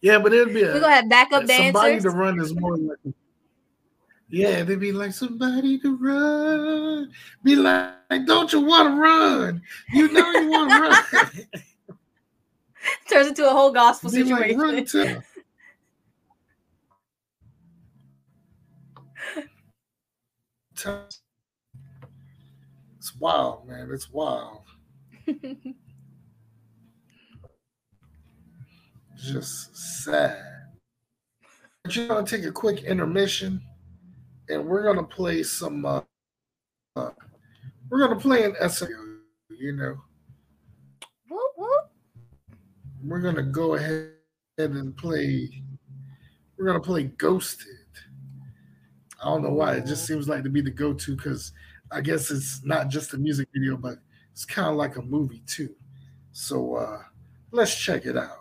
yeah, 0.00 0.18
but 0.18 0.32
it'd 0.32 0.54
be 0.54 0.62
a, 0.62 0.74
we're 0.74 0.80
gonna 0.80 0.94
have 0.94 1.08
backup 1.08 1.46
somebody 1.46 1.92
dancers. 1.92 2.02
to 2.04 2.10
run 2.10 2.40
is 2.40 2.54
more 2.54 2.76
like 2.76 2.98
yeah, 4.30 4.62
they'd 4.62 4.78
be 4.78 4.92
like 4.92 5.12
somebody 5.12 5.78
to 5.78 5.96
run. 5.96 7.10
Be 7.42 7.56
like, 7.56 8.26
don't 8.26 8.52
you 8.52 8.60
want 8.60 8.94
to 8.94 9.00
run? 9.00 9.62
You 9.94 10.12
know 10.12 10.30
you 10.32 10.50
want 10.50 10.70
to 10.70 10.80
run. 10.80 11.46
Turns 13.10 13.28
into 13.28 13.48
a 13.48 13.50
whole 13.50 13.72
gospel 13.72 14.10
be 14.10 14.22
situation. 14.22 14.58
Like, 14.58 14.74
run 14.74 14.84
to. 14.84 15.22
It's 22.98 23.16
wild, 23.18 23.66
man. 23.66 23.90
It's 23.90 24.12
wild. 24.12 24.62
Just 29.18 29.76
sad. 29.76 30.38
But 31.84 31.96
you're 31.96 32.08
gonna 32.08 32.26
take 32.26 32.44
a 32.44 32.52
quick 32.52 32.84
intermission, 32.84 33.60
and 34.48 34.66
we're 34.66 34.82
gonna 34.82 35.06
play 35.06 35.42
some. 35.42 35.84
Uh, 35.84 36.02
uh, 36.96 37.10
we're 37.90 38.00
gonna 38.00 38.20
play 38.20 38.44
an 38.44 38.54
essay, 38.60 38.88
you 39.50 39.72
know. 39.72 39.96
Whoop, 41.28 41.52
whoop. 41.56 41.90
We're 43.04 43.20
gonna 43.20 43.42
go 43.42 43.74
ahead 43.74 44.12
and 44.58 44.96
play. 44.96 45.50
We're 46.56 46.66
gonna 46.66 46.80
play 46.80 47.04
Ghosted. 47.04 47.66
I 49.20 49.26
don't 49.26 49.42
know 49.42 49.52
why. 49.52 49.74
It 49.74 49.86
just 49.86 50.06
seems 50.06 50.28
like 50.28 50.44
to 50.44 50.50
be 50.50 50.60
the 50.60 50.70
go-to 50.70 51.16
because 51.16 51.52
I 51.90 52.00
guess 52.00 52.30
it's 52.30 52.64
not 52.64 52.88
just 52.88 53.14
a 53.14 53.18
music 53.18 53.48
video, 53.52 53.76
but 53.76 53.98
it's 54.30 54.44
kind 54.44 54.68
of 54.68 54.76
like 54.76 54.96
a 54.96 55.02
movie 55.02 55.42
too. 55.46 55.74
So 56.30 56.76
uh, 56.76 57.02
let's 57.50 57.76
check 57.76 58.06
it 58.06 58.16
out. 58.16 58.37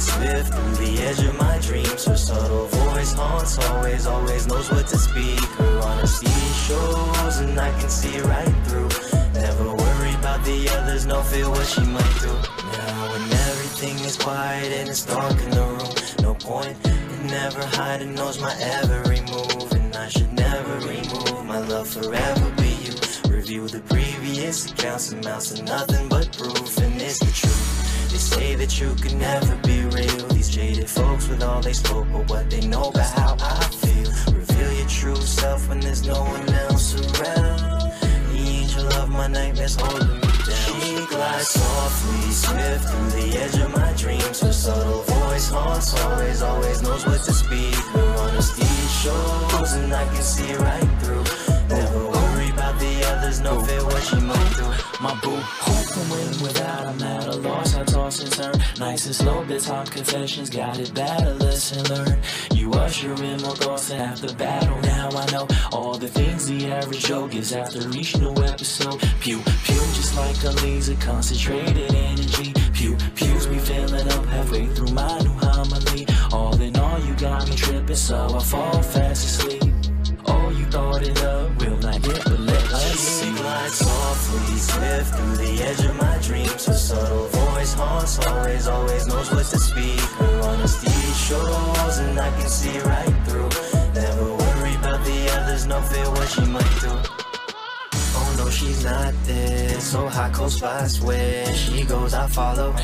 Swift 0.00 0.52
through 0.54 0.86
the 0.86 1.02
edge 1.02 1.20
of 1.20 1.38
my 1.38 1.58
dreams. 1.58 2.04
Her 2.06 2.16
subtle 2.16 2.66
voice 2.66 3.12
haunts, 3.12 3.58
always, 3.68 4.06
always 4.06 4.46
knows 4.46 4.70
what 4.70 4.86
to 4.88 4.98
speak. 4.98 5.40
Her 5.60 5.80
honesty 5.80 6.30
shows, 6.66 7.38
and 7.40 7.58
I 7.58 7.70
can 7.78 7.90
see 7.90 8.18
right 8.20 8.54
through. 8.66 8.88
Never 9.34 9.64
worry 9.74 10.14
about 10.14 10.44
the 10.44 10.68
others, 10.70 11.06
no 11.06 11.22
fear 11.22 11.48
what 11.48 11.66
she 11.66 11.82
might 11.82 12.16
do. 12.20 12.32
Now 12.72 13.12
when 13.12 13.22
everything 13.48 13.98
is 14.00 14.16
quiet 14.16 14.72
and 14.72 14.88
it's 14.88 15.04
dark 15.04 15.32
in 15.42 15.50
the 15.50 15.64
room, 15.64 15.94
no 16.22 16.34
point 16.34 16.76
in 16.86 17.26
never 17.26 17.64
hiding, 17.64 18.14
knows 18.14 18.40
my 18.40 18.54
every 18.60 19.20
move. 19.22 19.72
And 19.72 19.94
I 19.96 20.08
should 20.08 20.32
never 20.32 20.74
remove 20.78 21.44
my 21.44 21.58
love 21.58 21.88
forever 21.88 22.50
be 22.56 22.70
you. 22.84 22.94
Review 23.30 23.68
the 23.68 23.80
previous 23.80 24.70
accounts, 24.70 25.12
amounts 25.12 25.52
to 25.52 25.62
nothing 25.62 26.08
but 26.08 26.36
proof, 26.36 26.76
and 26.78 26.99
say 28.20 28.54
that 28.54 28.78
you 28.78 28.94
could 28.96 29.14
never 29.14 29.56
be 29.66 29.80
real. 29.96 30.28
These 30.28 30.50
jaded 30.50 30.88
folks 30.88 31.26
with 31.28 31.42
all 31.42 31.62
they 31.62 31.72
spoke, 31.72 32.06
but 32.12 32.28
what 32.28 32.50
they 32.50 32.60
know 32.60 32.90
about 32.90 33.10
how 33.18 33.36
I 33.40 33.64
feel. 33.82 34.10
Reveal 34.34 34.72
your 34.72 34.88
true 34.88 35.16
self 35.16 35.68
when 35.68 35.80
there's 35.80 36.06
no 36.06 36.20
one 36.22 36.48
else 36.66 36.94
around. 36.94 37.92
The 38.32 38.38
angel 38.38 38.86
of 38.94 39.08
my 39.08 39.26
nightmares 39.26 39.76
holding 39.76 40.20
me 40.20 40.20
down. 40.20 40.80
She 40.80 41.06
glides 41.06 41.48
softly, 41.48 42.30
swift 42.30 42.84
through 42.88 43.10
the 43.20 43.38
edge 43.38 43.56
of 43.58 43.70
my 43.74 43.92
dreams. 43.94 44.40
Her 44.40 44.52
subtle 44.52 45.02
voice 45.02 45.48
haunts, 45.48 45.98
always, 46.04 46.42
always 46.42 46.82
knows 46.82 47.06
what 47.06 47.22
to 47.22 47.32
speak. 47.32 47.74
Her 47.74 48.14
honesty 48.18 48.66
shows, 49.00 49.72
and 49.72 49.92
I 49.94 50.04
can 50.12 50.22
see 50.22 50.54
right 50.54 50.88
through. 51.00 51.39
Never 52.80 52.92
worry 52.92 53.00
about 53.00 53.10
the 53.10 53.12
others, 53.12 53.40
no 53.40 53.60
fear 53.62 53.84
what 53.84 54.02
she 54.02 54.16
might 54.20 54.36
through. 54.54 55.02
my 55.02 55.14
boo. 55.20 55.36
Who 55.36 55.92
can 55.92 56.10
win 56.10 56.42
without 56.42 56.86
I'm 56.86 57.02
at 57.02 57.26
a 57.26 57.36
loss? 57.36 57.74
I 57.74 57.84
toss 57.84 58.20
and 58.20 58.32
turn, 58.32 58.54
nice 58.78 59.06
and 59.06 59.14
slow. 59.14 59.44
Bits 59.44 59.66
hot 59.66 59.90
confessions, 59.90 60.50
got 60.50 60.78
it 60.78 60.94
bad. 60.94 61.26
A 61.26 61.34
lesson 61.34 61.82
learned. 61.94 62.22
You 62.54 62.72
usher 62.72 63.12
in 63.22 63.40
more 63.42 63.56
thoughts 63.56 63.90
and 63.90 64.02
after 64.02 64.32
battle. 64.34 64.78
Now 64.82 65.10
I 65.10 65.30
know 65.30 65.48
all 65.72 65.96
the 65.98 66.08
things 66.08 66.46
the 66.46 66.66
average 66.66 67.04
Joe 67.04 67.28
gives 67.28 67.52
after 67.52 67.80
each 67.90 68.16
new 68.16 68.34
episode. 68.44 69.00
Pew 69.20 69.38
pew, 69.64 69.80
just 69.94 70.16
like 70.16 70.42
a 70.44 70.50
laser, 70.64 70.96
concentrated 70.96 71.94
energy. 71.94 72.52
Pew 72.72 72.96
pews 73.14 73.48
me 73.48 73.58
filling 73.58 74.08
up 74.08 74.26
halfway 74.26 74.66
through 74.66 74.92
my 74.92 75.18
new 75.20 75.30
homily. 75.30 76.06
All 76.32 76.60
in 76.60 76.76
all, 76.76 76.98
you 77.00 77.14
got 77.14 77.48
me 77.48 77.56
tripping, 77.56 77.96
so 77.96 78.36
I 78.36 78.42
fall 78.42 78.82
fast 78.82 79.24
asleep. 79.24 79.69
Swift 85.04 85.18
through 85.18 85.36
the 85.36 85.62
edge 85.62 85.84
of 85.84 85.96
my 85.96 86.18
dreams. 86.18 86.66
Her 86.66 86.74
subtle 86.74 87.26
voice 87.28 87.74
haunts, 87.74 88.18
always, 88.26 88.66
always 88.66 89.06
knows 89.06 89.30
what 89.30 89.46
to 89.46 89.58
speak. 89.58 90.00
Her 90.00 90.40
honesty 90.42 90.90
shows, 91.26 91.98
and 91.98 92.18
I 92.18 92.30
can 92.38 92.48
see 92.48 92.78
right 92.80 93.16
through. 93.26 93.50
Never 93.94 94.24
worry 94.24 94.74
about 94.76 95.04
the 95.04 95.30
others, 95.38 95.66
no 95.66 95.80
fear 95.82 96.10
what 96.10 96.28
she 96.28 96.44
might 96.44 96.76
do. 96.80 96.92
Oh 98.18 98.34
no, 98.38 98.50
she's 98.50 98.84
not 98.84 99.14
this. 99.24 99.84
So 99.90 100.08
hot, 100.08 100.32
cold 100.32 100.52
spots 100.52 101.00
where 101.00 101.46
she 101.54 101.84
goes, 101.84 102.14
I 102.14 102.26
follow. 102.28 102.74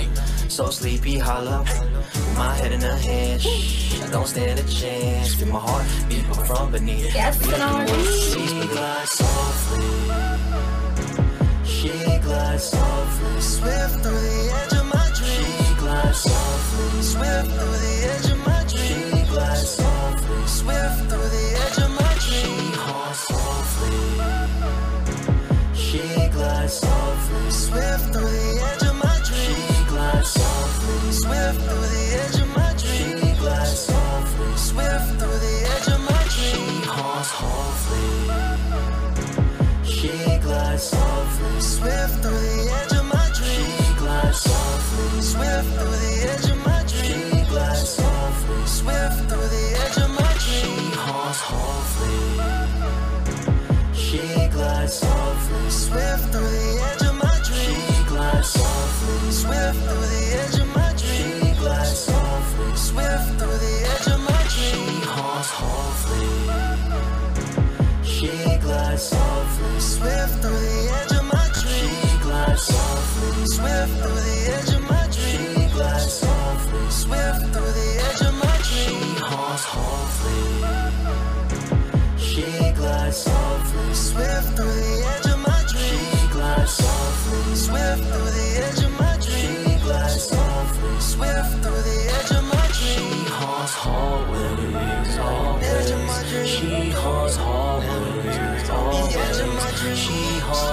So 0.48 0.70
sleepy, 0.70 1.18
hollow. 1.18 1.62
With 1.62 2.36
my 2.36 2.54
head 2.54 2.72
in 2.72 2.80
her 2.80 2.96
hand, 2.96 3.42
shh, 3.42 4.02
I 4.02 4.10
don't 4.10 4.26
stand 4.26 4.58
a 4.58 4.64
chance. 4.64 5.34
Feel 5.34 5.48
my 5.48 5.60
heart 5.60 5.86
beat 6.08 6.24
from 6.46 6.72
beneath. 6.72 7.14
Yes. 7.14 7.36
She 8.32 8.68
glides 8.68 9.10
softly. 9.10 9.95
Glides 12.26 12.64
softly. 12.64 13.40
Swift 13.40 14.02
through 14.02 14.10
the 14.10 14.50
edge 14.58 14.72
of 14.72 14.86
my 14.86 15.08
dream. 15.14 15.46
She 15.46 15.74
glides 15.78 16.18
softly. 16.18 17.02
Swift 17.02 17.50
through 17.54 17.78
the 17.86 17.96
edge 18.10 18.30
of 18.32 18.38
my 18.44 18.64
dream. 18.66 19.14
She 19.14 19.30
glides 19.30 19.68
softly. 19.70 20.46
Swift 20.46 21.05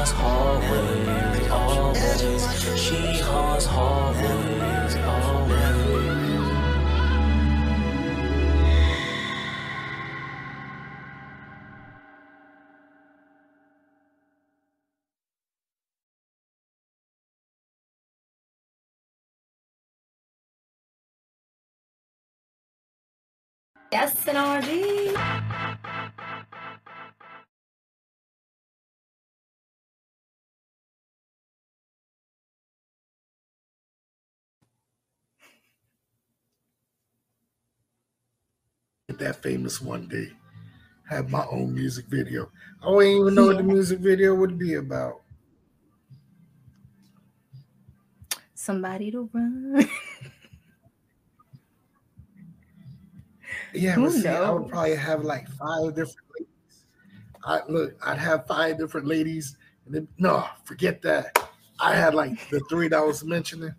haunts 0.04 0.12
hallways, 0.12 1.50
always. 1.50 2.80
She 2.82 3.20
haunts 3.22 3.66
hallways, 3.66 4.96
always. 4.96 5.54
Yes, 23.92 24.16
Sonari. 24.26 25.13
That 39.24 39.42
famous 39.42 39.82
one 39.82 40.08
day. 40.08 40.32
Have 41.10 41.30
my 41.30 41.46
own 41.52 41.74
music 41.74 42.06
video. 42.08 42.50
I 42.82 42.86
don't 42.86 43.04
even 43.04 43.36
know 43.36 43.48
what 43.48 43.58
the 43.58 43.64
music 43.64 44.00
video 44.00 44.36
would 44.36 44.58
be 44.58 44.76
about. 44.76 45.22
Somebody 48.54 49.12
to 49.12 49.30
run. 49.34 49.90
Yeah, 53.74 53.96
but 53.98 54.12
see, 54.12 54.28
I 54.28 54.52
would 54.52 54.70
probably 54.70 54.96
have 54.96 55.24
like 55.24 55.48
five 55.50 55.96
different 55.96 56.28
ladies. 56.40 56.86
I 57.44 57.62
look, 57.68 57.96
I'd 58.06 58.20
have 58.20 58.46
five 58.46 58.78
different 58.78 59.08
ladies, 59.08 59.58
and 59.86 59.96
then 59.96 60.08
no, 60.18 60.48
forget 60.64 61.02
that. 61.02 61.38
I 61.80 61.96
had 61.96 62.14
like 62.14 62.50
the 62.50 62.62
three 62.70 62.88
that 62.90 63.00
I 63.00 63.04
was 63.04 63.24
mentioning. 63.24 63.74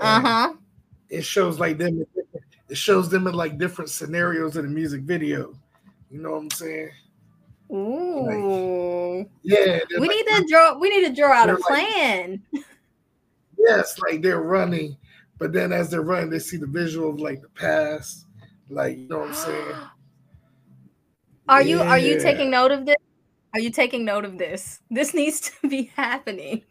Uh 0.00 0.20
huh. 0.20 0.54
It 1.08 1.22
shows 1.22 1.58
like 1.58 1.78
them. 1.78 2.04
It 2.72 2.78
shows 2.78 3.10
them 3.10 3.26
in 3.26 3.34
like 3.34 3.58
different 3.58 3.90
scenarios 3.90 4.56
in 4.56 4.64
the 4.64 4.70
music 4.70 5.02
video. 5.02 5.52
You 6.10 6.22
know 6.22 6.30
what 6.30 6.38
I'm 6.38 6.50
saying? 6.50 6.90
Ooh. 7.70 9.26
Yeah. 9.42 9.80
We 9.90 10.08
like- 10.08 10.10
need 10.10 10.26
to 10.26 10.46
draw. 10.48 10.78
We 10.78 10.88
need 10.88 11.06
to 11.06 11.14
draw 11.14 11.32
out 11.34 11.50
a 11.50 11.52
they're 11.52 11.56
like- 11.56 11.88
plan. 11.90 12.42
Yes, 13.58 13.96
like 13.98 14.22
they're 14.22 14.40
running, 14.40 14.96
but 15.38 15.52
then 15.52 15.70
as 15.72 15.88
they're 15.90 16.00
running, 16.02 16.30
they 16.30 16.38
see 16.40 16.56
the 16.56 16.66
visual 16.66 17.10
of 17.10 17.20
like 17.20 17.42
the 17.42 17.48
past. 17.50 18.24
Like, 18.70 18.96
you 18.98 19.06
know 19.06 19.18
what 19.18 19.28
I'm 19.28 19.34
saying? 19.34 19.74
Are 21.50 21.62
you 21.62 21.80
are 21.80 21.98
you 21.98 22.18
taking 22.20 22.50
note 22.50 22.72
of 22.72 22.86
this? 22.86 22.96
Are 23.52 23.60
you 23.60 23.70
taking 23.70 24.04
note 24.06 24.24
of 24.24 24.38
this? 24.38 24.80
This 24.90 25.12
needs 25.20 25.40
to 25.50 25.68
be 25.68 25.92
happening. 25.94 26.62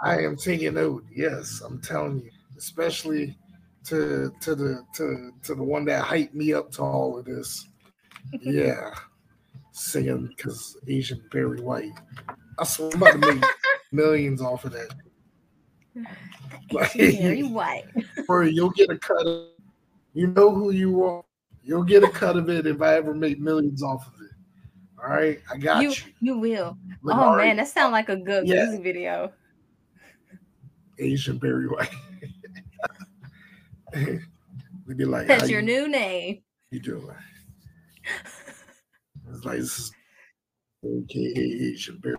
I 0.00 0.18
am 0.18 0.36
taking 0.36 0.74
note. 0.74 1.04
Yes, 1.10 1.62
I'm 1.64 1.80
telling 1.80 2.20
you, 2.20 2.30
especially 2.58 3.36
to 3.84 4.32
to 4.40 4.54
the 4.54 4.84
to 4.94 5.30
to 5.42 5.54
the 5.54 5.62
one 5.62 5.84
that 5.86 6.04
hyped 6.04 6.34
me 6.34 6.52
up 6.52 6.70
to 6.72 6.82
all 6.82 7.18
of 7.18 7.24
this. 7.24 7.66
Yeah, 8.40 8.90
singing 9.72 10.26
because 10.36 10.76
Asian 10.86 11.22
Barry 11.32 11.60
White. 11.60 11.92
I 12.58 12.64
swear 12.64 12.90
I'm 12.94 13.02
about 13.02 13.12
to 13.12 13.18
make 13.34 13.44
millions 13.92 14.40
off 14.42 14.64
of 14.64 14.72
that. 14.72 14.90
Like, 16.72 16.92
Very 16.92 17.42
white. 17.42 17.84
Or 18.28 18.44
you'll 18.44 18.70
get 18.70 18.90
a 18.90 18.98
cut. 18.98 19.26
Of, 19.26 19.46
you 20.14 20.28
know 20.28 20.54
who 20.54 20.70
you 20.70 21.02
are. 21.04 21.24
You'll 21.64 21.82
get 21.82 22.04
a 22.04 22.08
cut 22.08 22.36
of 22.36 22.48
it 22.48 22.64
if 22.66 22.80
I 22.80 22.94
ever 22.94 23.12
make 23.12 23.40
millions 23.40 23.82
off 23.82 24.06
of 24.06 24.12
it. 24.20 24.30
All 25.02 25.10
right, 25.10 25.40
I 25.52 25.56
got 25.56 25.82
You 25.82 25.90
you. 25.90 25.96
you 26.20 26.38
will. 26.38 26.76
Look, 27.02 27.16
Oh 27.16 27.20
all 27.20 27.36
right, 27.36 27.46
man, 27.48 27.56
that 27.56 27.68
sounds 27.68 27.90
like 27.92 28.08
a 28.08 28.16
good 28.16 28.46
Yeah. 28.46 28.66
music 28.66 28.82
video. 28.84 29.32
Asian 30.98 31.38
Barry 31.38 31.66
White. 31.66 31.90
They'd 33.92 34.96
be 34.96 35.04
like, 35.04 35.26
That's 35.26 35.48
your 35.50 35.60
you- 35.60 35.66
new 35.66 35.88
name. 35.88 36.42
you 36.70 36.80
doing? 36.80 37.06
It's 39.32 39.44
like 39.44 39.58
this 39.58 39.78
is 39.78 39.92
AKA 40.84 41.40
Asian 41.72 41.98
Bear. 41.98 42.16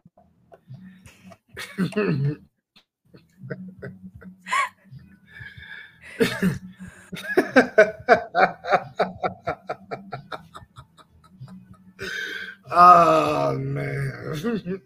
oh 12.71 13.57
man. 13.57 14.81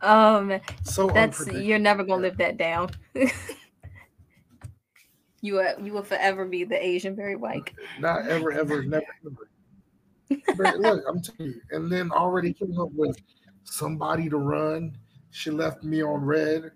Um, 0.00 0.60
So 0.84 1.08
that's 1.08 1.46
you're 1.48 1.78
never 1.78 2.04
gonna 2.04 2.22
live 2.22 2.36
that 2.38 2.56
down. 2.56 2.90
you 5.40 5.54
will, 5.54 5.74
you 5.80 5.92
will 5.92 6.02
forever 6.02 6.44
be 6.46 6.64
the 6.64 6.82
Asian 6.82 7.14
Barry 7.14 7.36
White. 7.36 7.72
Not 8.00 8.26
ever, 8.26 8.52
ever, 8.52 8.82
never, 8.82 9.04
ever. 9.26 9.48
But 10.56 10.78
look, 10.78 11.04
I'm 11.08 11.20
telling 11.22 11.52
you, 11.52 11.60
and 11.70 11.90
then 11.90 12.10
already 12.10 12.52
came 12.52 12.78
up 12.80 12.90
with 12.92 13.16
somebody 13.64 14.28
to 14.28 14.38
run. 14.38 14.96
She 15.30 15.50
left 15.50 15.84
me 15.84 16.02
on 16.02 16.24
red. 16.24 16.70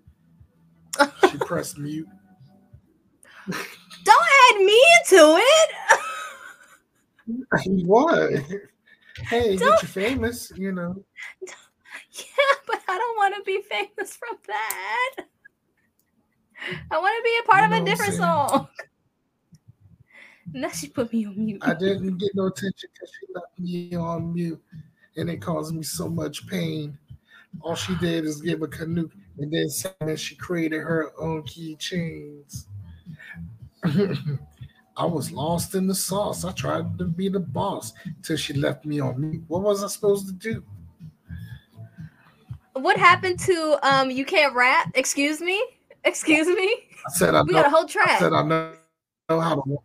She 1.29 1.37
pressed 1.39 1.77
mute. 1.77 2.07
Don't 4.03 4.25
add 4.51 4.57
me 4.59 4.81
into 4.99 5.41
it. 5.41 5.71
what? 7.85 8.31
Hey, 9.29 9.57
Don't- 9.57 9.71
get 9.71 9.81
you 9.81 9.87
famous, 9.87 10.51
you 10.55 10.71
know. 10.71 11.03
yeah, 11.41 12.25
but 12.67 12.81
I 12.87 12.97
don't 12.97 13.17
want 13.17 13.35
to 13.35 13.43
be 13.43 13.61
famous 13.63 14.15
from 14.15 14.37
that. 14.47 15.15
I 16.91 16.97
want 16.97 17.15
to 17.17 17.23
be 17.23 17.37
a 17.43 17.47
part 17.49 17.69
You 17.69 17.75
of 17.75 17.81
a 17.81 17.85
different 17.85 18.13
song. 18.15 18.67
Now 20.53 20.69
she 20.69 20.87
put 20.89 21.13
me 21.13 21.25
on 21.25 21.45
mute. 21.45 21.61
I 21.61 21.73
didn't 21.73 22.17
get 22.17 22.31
no 22.35 22.47
attention 22.47 22.89
because 22.93 23.11
she 23.17 23.33
left 23.33 23.59
me 23.59 23.95
on 23.95 24.33
mute, 24.33 24.61
and 25.15 25.29
it 25.29 25.41
caused 25.41 25.73
me 25.73 25.83
so 25.83 26.09
much 26.09 26.45
pain. 26.47 26.97
All 27.61 27.75
she 27.75 27.95
did 27.95 28.25
is 28.25 28.41
give 28.41 28.61
a 28.61 28.67
canoe, 28.67 29.09
and 29.37 29.53
then 29.53 30.17
she 30.17 30.35
created 30.35 30.79
her 30.79 31.11
own 31.19 31.43
keychains. 31.43 32.65
I 34.97 35.05
was 35.05 35.31
lost 35.31 35.73
in 35.75 35.87
the 35.87 35.95
sauce. 35.95 36.43
I 36.43 36.51
tried 36.51 36.97
to 36.97 37.05
be 37.05 37.29
the 37.29 37.39
boss 37.39 37.93
till 38.21 38.37
she 38.37 38.53
left 38.53 38.85
me 38.85 38.99
on 38.99 39.21
mute. 39.21 39.43
What 39.47 39.61
was 39.61 39.83
I 39.83 39.87
supposed 39.87 40.27
to 40.27 40.33
do? 40.33 40.63
What 42.73 42.97
happened 42.97 43.39
to 43.39 43.79
um? 43.83 44.11
You 44.11 44.25
can't 44.25 44.53
rap. 44.53 44.91
Excuse 44.95 45.39
me. 45.39 45.61
Excuse 46.03 46.47
me. 46.47 46.87
I 47.07 47.11
said 47.11 47.35
I 47.35 47.41
We 47.41 47.53
know. 47.53 47.61
got 47.61 47.67
a 47.67 47.69
whole 47.69 47.85
track. 47.85 48.09
I 48.09 48.19
said 48.19 48.33
I 48.33 48.43
know, 48.43 48.73
know 49.29 49.39
how 49.39 49.55
to. 49.55 49.77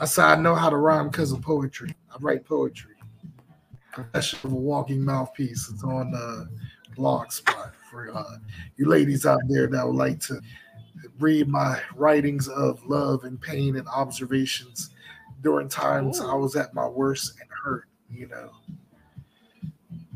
I 0.00 0.04
said 0.04 0.24
I 0.24 0.36
know 0.36 0.54
how 0.54 0.70
to 0.70 0.76
rhyme 0.76 1.08
because 1.08 1.32
of 1.32 1.42
poetry. 1.42 1.94
I 2.10 2.16
write 2.20 2.44
poetry. 2.44 2.94
Confession 3.92 4.38
of 4.44 4.52
a 4.52 4.56
Walking 4.56 5.04
Mouthpiece. 5.04 5.68
It's 5.72 5.82
on 5.84 6.10
the 6.12 6.48
blog 6.96 7.32
spot 7.32 7.74
for 7.90 8.16
uh, 8.16 8.36
you 8.76 8.86
ladies 8.86 9.26
out 9.26 9.40
there 9.48 9.66
that 9.66 9.86
would 9.86 9.96
like 9.96 10.20
to 10.20 10.40
read 11.18 11.48
my 11.48 11.80
writings 11.96 12.48
of 12.48 12.84
love 12.86 13.24
and 13.24 13.40
pain 13.40 13.76
and 13.76 13.88
observations 13.88 14.90
during 15.42 15.68
times 15.68 16.20
Ooh. 16.20 16.30
I 16.30 16.34
was 16.34 16.56
at 16.56 16.74
my 16.74 16.86
worst 16.86 17.34
and 17.40 17.48
hurt. 17.64 17.84
You 18.10 18.28
know, 18.28 18.50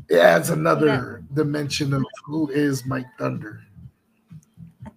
it 0.09 0.17
adds 0.17 0.49
another 0.51 1.23
dimension 1.33 1.93
of 1.93 2.03
who 2.25 2.49
is 2.49 2.85
Mike 2.85 3.07
Thunder. 3.17 3.61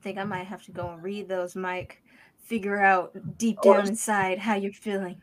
Think 0.02 0.18
I 0.18 0.24
might 0.24 0.46
have 0.46 0.62
to 0.64 0.70
go 0.72 0.90
and 0.90 1.02
read 1.02 1.28
those, 1.28 1.56
Mike. 1.56 2.02
Figure 2.38 2.80
out 2.80 3.16
deep 3.36 3.58
Oh, 3.64 3.74
down 3.74 3.88
inside 3.88 4.38
how 4.38 4.54
you're 4.54 4.72
feeling. 4.72 5.20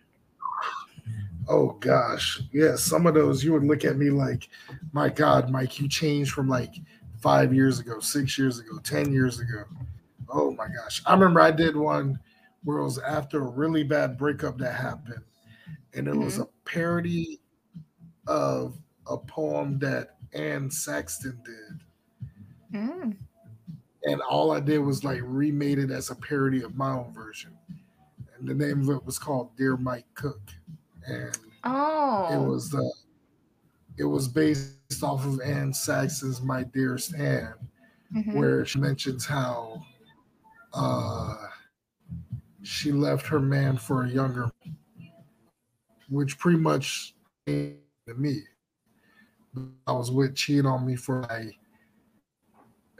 Oh 1.47 1.71
gosh, 1.79 2.41
yeah. 2.51 2.75
Some 2.75 3.05
of 3.05 3.13
those 3.13 3.43
you 3.43 3.53
would 3.53 3.63
look 3.63 3.85
at 3.85 3.97
me 3.97 4.09
like, 4.09 4.49
"My 4.93 5.09
God, 5.09 5.49
Mike, 5.51 5.79
you 5.79 5.87
changed 5.87 6.31
from 6.31 6.49
like 6.49 6.73
five 7.19 7.53
years 7.53 7.79
ago, 7.79 7.99
six 7.99 8.37
years 8.37 8.59
ago, 8.59 8.79
ten 8.79 9.11
years 9.11 9.39
ago." 9.39 9.63
Oh 10.29 10.51
my 10.51 10.67
gosh, 10.67 11.03
I 11.05 11.13
remember 11.13 11.39
I 11.41 11.51
did 11.51 11.75
one 11.75 12.19
where 12.63 12.79
it 12.79 12.83
was 12.83 12.97
after 12.97 13.41
a 13.43 13.47
really 13.51 13.83
bad 13.83 14.17
breakup 14.17 14.57
that 14.57 14.73
happened, 14.73 15.23
and 15.93 16.07
it 16.07 16.15
was 16.15 16.39
a 16.39 16.47
parody 16.65 17.39
of 18.27 18.75
a 19.05 19.17
poem 19.17 19.77
that 19.79 20.17
Anne 20.33 20.69
Sexton 20.71 21.39
did, 21.45 21.83
Mm. 22.73 23.17
And 24.07 24.21
all 24.21 24.51
I 24.51 24.59
did 24.59 24.79
was 24.79 25.03
like 25.03 25.19
remade 25.23 25.79
it 25.79 25.89
as 25.91 26.11
a 26.11 26.15
parody 26.15 26.61
of 26.61 26.75
my 26.75 26.91
own 26.91 27.11
version, 27.13 27.57
and 28.37 28.47
the 28.47 28.53
name 28.53 28.81
of 28.81 28.89
it 28.95 29.05
was 29.05 29.17
called 29.17 29.55
"Dear 29.57 29.77
Mike 29.77 30.05
Cook," 30.13 30.41
and 31.07 31.37
Oh. 31.63 32.27
it 32.31 32.47
was 32.47 32.73
uh, 32.75 32.81
it 33.97 34.03
was 34.03 34.27
based 34.27 35.01
off 35.03 35.25
of 35.25 35.41
Anne 35.41 35.73
Sexton's 35.73 36.41
"My 36.41 36.63
Dearest 36.63 37.15
Anne," 37.15 37.55
Mhm. 38.13 38.35
where 38.35 38.65
she 38.65 38.77
mentions 38.79 39.25
how 39.25 39.81
uh, 40.73 41.47
she 42.61 42.91
left 42.91 43.25
her 43.25 43.39
man 43.39 43.77
for 43.77 44.03
a 44.03 44.09
younger, 44.09 44.51
which 46.09 46.37
pretty 46.37 46.59
much 46.59 47.15
to 47.47 47.75
me. 48.15 48.43
I 49.87 49.93
was 49.93 50.11
with 50.11 50.35
cheating 50.35 50.65
on 50.67 50.85
me 50.85 50.95
for 50.95 51.21
like 51.21 51.57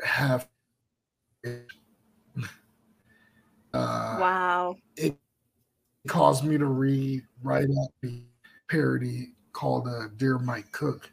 half. 0.04 0.48
Uh, 3.74 4.18
wow. 4.22 4.76
it 4.96 5.18
caused 6.08 6.46
me 6.46 6.58
to 6.58 6.66
read 6.66 7.22
right 7.44 7.68
up 7.84 7.92
the 8.02 8.22
parody 8.70 9.34
called 9.52 9.86
uh, 9.88 10.08
Dear 10.16 10.38
Mike 10.40 10.72
Cook, 10.72 11.12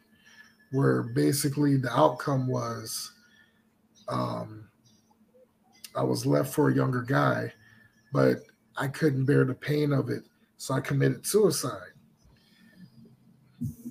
where 0.71 1.03
basically 1.03 1.75
the 1.75 1.91
outcome 1.91 2.47
was 2.47 3.11
um, 4.07 4.69
I 5.95 6.03
was 6.03 6.25
left 6.25 6.53
for 6.53 6.69
a 6.69 6.75
younger 6.75 7.01
guy, 7.01 7.53
but 8.11 8.37
I 8.77 8.87
couldn't 8.87 9.25
bear 9.25 9.45
the 9.45 9.53
pain 9.53 9.91
of 9.91 10.09
it. 10.09 10.23
So 10.57 10.73
I 10.73 10.79
committed 10.79 11.25
suicide 11.25 11.91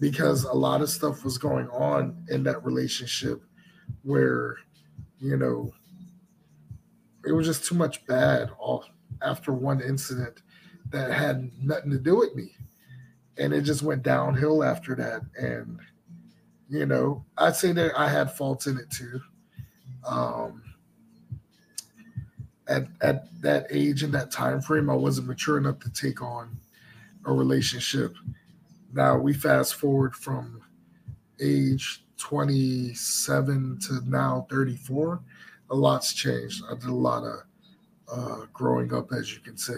because 0.01 0.45
a 0.45 0.53
lot 0.53 0.81
of 0.81 0.91
stuff 0.91 1.25
was 1.25 1.39
going 1.39 1.69
on 1.69 2.25
in 2.31 2.43
that 2.45 2.65
relationship 2.65 3.43
where, 4.03 4.57
you 5.21 5.37
know, 5.37 5.73
it 7.25 7.33
was 7.33 7.47
just 7.47 7.65
too 7.65 7.75
much 7.75 8.05
bad 8.07 8.51
all 8.59 8.85
after 9.23 9.53
one 9.53 9.81
incident 9.81 10.43
that 10.91 11.11
had 11.11 11.51
nothing 11.61 11.91
to 11.91 11.99
do 11.99 12.17
with 12.17 12.35
me. 12.35 12.53
And 13.39 13.53
it 13.53 13.63
just 13.63 13.83
went 13.83 14.03
downhill 14.03 14.63
after 14.63 14.95
that. 14.97 15.23
And, 15.39 15.79
you 16.69 16.87
know, 16.87 17.25
I'd 17.39 17.57
say 17.57 17.73
that 17.73 17.99
I 17.99 18.09
had 18.09 18.33
faults 18.33 18.67
in 18.67 18.79
it 18.79 18.91
too. 18.91 19.21
Um, 20.07 20.63
at, 22.69 22.87
at 23.01 23.41
that 23.43 23.67
age 23.71 24.03
and 24.03 24.13
that 24.15 24.31
time 24.31 24.61
frame, 24.61 24.91
I 24.91 24.95
wasn't 24.95 25.29
mature 25.29 25.59
enough 25.59 25.79
to 25.81 25.91
take 25.91 26.23
on 26.23 26.59
a 27.25 27.33
relationship. 27.33 28.15
Now 28.93 29.17
we 29.17 29.33
fast 29.33 29.77
forward 29.77 30.15
from 30.15 30.63
age 31.41 32.05
27 32.19 33.79
to 33.81 34.01
now 34.09 34.47
34. 34.51 35.21
A 35.73 35.75
lot's 35.75 36.13
changed. 36.13 36.63
I 36.71 36.75
did 36.75 36.89
a 36.89 36.95
lot 36.95 37.25
of 37.25 37.41
uh, 38.09 38.47
growing 38.53 38.95
up, 38.95 39.13
as 39.13 39.35
you 39.35 39.41
can 39.41 39.57
see. 39.57 39.73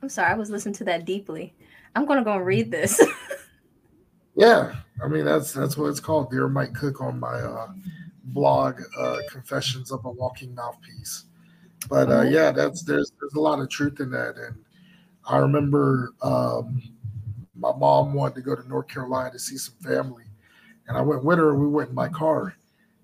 I'm 0.00 0.08
sorry. 0.08 0.30
I 0.30 0.34
was 0.34 0.50
listening 0.50 0.74
to 0.74 0.84
that 0.84 1.04
deeply. 1.04 1.54
I'm 1.96 2.06
gonna 2.06 2.24
go 2.24 2.34
and 2.34 2.46
read 2.46 2.70
this. 2.70 3.02
Yeah, 4.34 4.74
I 5.02 5.08
mean 5.08 5.24
that's 5.24 5.52
that's 5.52 5.76
what 5.76 5.88
it's 5.88 6.00
called. 6.00 6.30
Dear 6.30 6.48
Mike 6.48 6.74
Cook 6.74 7.00
on 7.00 7.20
my 7.20 7.34
uh, 7.34 7.68
blog, 8.24 8.80
uh, 8.98 9.18
Confessions 9.30 9.92
of 9.92 10.04
a 10.04 10.10
Walking 10.10 10.54
Mouthpiece. 10.54 11.26
But 11.88 12.10
uh, 12.10 12.22
yeah, 12.22 12.50
that's 12.50 12.82
there's 12.82 13.12
there's 13.20 13.34
a 13.34 13.40
lot 13.40 13.60
of 13.60 13.68
truth 13.68 14.00
in 14.00 14.10
that, 14.12 14.36
and 14.36 14.56
I 15.26 15.36
remember 15.38 16.14
um, 16.22 16.82
my 17.62 17.72
mom 17.76 18.12
wanted 18.12 18.34
to 18.34 18.40
go 18.42 18.56
to 18.56 18.68
North 18.68 18.88
Carolina 18.88 19.30
to 19.30 19.38
see 19.38 19.56
some 19.56 19.76
family, 19.76 20.24
and 20.88 20.98
I 20.98 21.00
went 21.00 21.24
with 21.24 21.38
her. 21.38 21.54
We 21.54 21.68
went 21.68 21.90
in 21.90 21.94
my 21.94 22.08
car, 22.08 22.56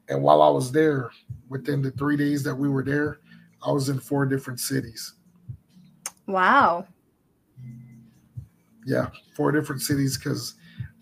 and 0.08 0.20
while 0.20 0.42
I 0.42 0.50
was 0.50 0.72
there, 0.72 1.10
within 1.48 1.80
the 1.80 1.92
three 1.92 2.16
days 2.16 2.42
that 2.42 2.54
we 2.54 2.68
were 2.68 2.82
there, 2.82 3.20
I 3.64 3.70
was 3.70 3.88
in 3.88 4.00
four 4.00 4.26
different 4.26 4.58
cities. 4.58 5.14
wow. 6.26 6.86
yeah, 8.84 9.10
four 9.36 9.52
different 9.52 9.80
cities 9.80 10.18
because 10.18 10.54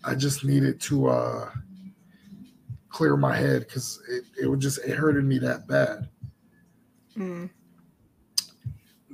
I 0.03 0.13
just 0.13 0.45
needed 0.45 0.79
to 0.81 1.07
uh, 1.07 1.49
clear 2.89 3.17
my 3.17 3.35
head 3.35 3.61
because 3.61 3.99
it, 4.07 4.23
it 4.43 4.47
would 4.47 4.59
just 4.59 4.77
it 4.85 4.95
hurted 4.95 5.25
me 5.25 5.39
that 5.39 5.67
bad. 5.67 6.09
Mm. 7.17 7.49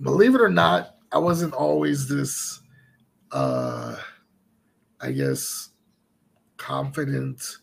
Believe 0.01 0.35
it 0.35 0.41
or 0.41 0.49
not, 0.49 0.95
I 1.13 1.17
wasn't 1.17 1.53
always 1.53 2.09
this 2.09 2.59
uh, 3.31 3.95
I 5.03 5.13
guess 5.13 5.71
confident, 6.57 7.59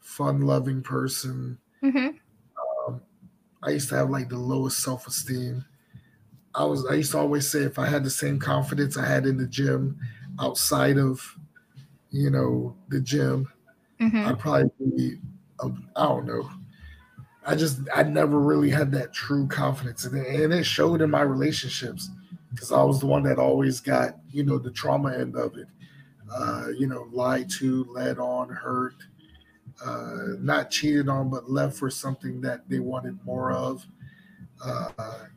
fun 0.00 0.42
loving 0.42 0.82
person. 0.82 1.60
hmm 1.82 2.18
I 3.62 3.70
used 3.70 3.88
to 3.90 3.96
have 3.96 4.10
like 4.10 4.28
the 4.28 4.38
lowest 4.38 4.82
self 4.82 5.06
esteem. 5.06 5.64
I 6.54 6.64
was 6.64 6.86
I 6.86 6.94
used 6.94 7.12
to 7.12 7.18
always 7.18 7.50
say 7.50 7.62
if 7.64 7.78
I 7.78 7.86
had 7.86 8.04
the 8.04 8.10
same 8.10 8.40
confidence 8.40 8.96
I 8.96 9.06
had 9.06 9.26
in 9.26 9.38
the 9.38 9.46
gym 9.48 10.00
outside 10.40 10.98
of 10.98 11.38
you 12.10 12.30
know 12.30 12.76
the 12.88 13.00
gym, 13.00 13.52
hmm 14.00 14.26
I'd 14.26 14.38
probably 14.40 14.70
be 14.96 15.20
I 15.60 15.66
I 15.96 16.04
don't 16.04 16.26
know. 16.26 16.50
I 17.46 17.54
just 17.56 17.80
I 17.94 18.02
never 18.04 18.40
really 18.40 18.70
had 18.70 18.92
that 18.92 19.12
true 19.12 19.46
confidence 19.48 20.04
and 20.04 20.16
it, 20.18 20.40
and 20.42 20.52
it 20.52 20.64
showed 20.64 21.02
in 21.02 21.10
my 21.10 21.22
relationships 21.22 22.10
because 22.50 22.72
I 22.72 22.82
was 22.82 23.00
the 23.00 23.06
one 23.06 23.22
that 23.24 23.38
always 23.38 23.80
got 23.80 24.18
you 24.30 24.44
know 24.44 24.58
the 24.58 24.70
trauma 24.72 25.14
end 25.14 25.36
of 25.36 25.56
it. 25.56 25.68
Uh, 26.34 26.68
you 26.76 26.86
know, 26.86 27.08
lied 27.12 27.48
to, 27.50 27.84
led 27.84 28.18
on, 28.18 28.48
hurt, 28.48 28.94
uh, 29.84 30.34
not 30.40 30.70
cheated 30.70 31.08
on, 31.08 31.30
but 31.30 31.50
left 31.50 31.76
for 31.76 31.90
something 31.90 32.40
that 32.40 32.68
they 32.68 32.78
wanted 32.78 33.18
more 33.24 33.52
of. 33.52 33.86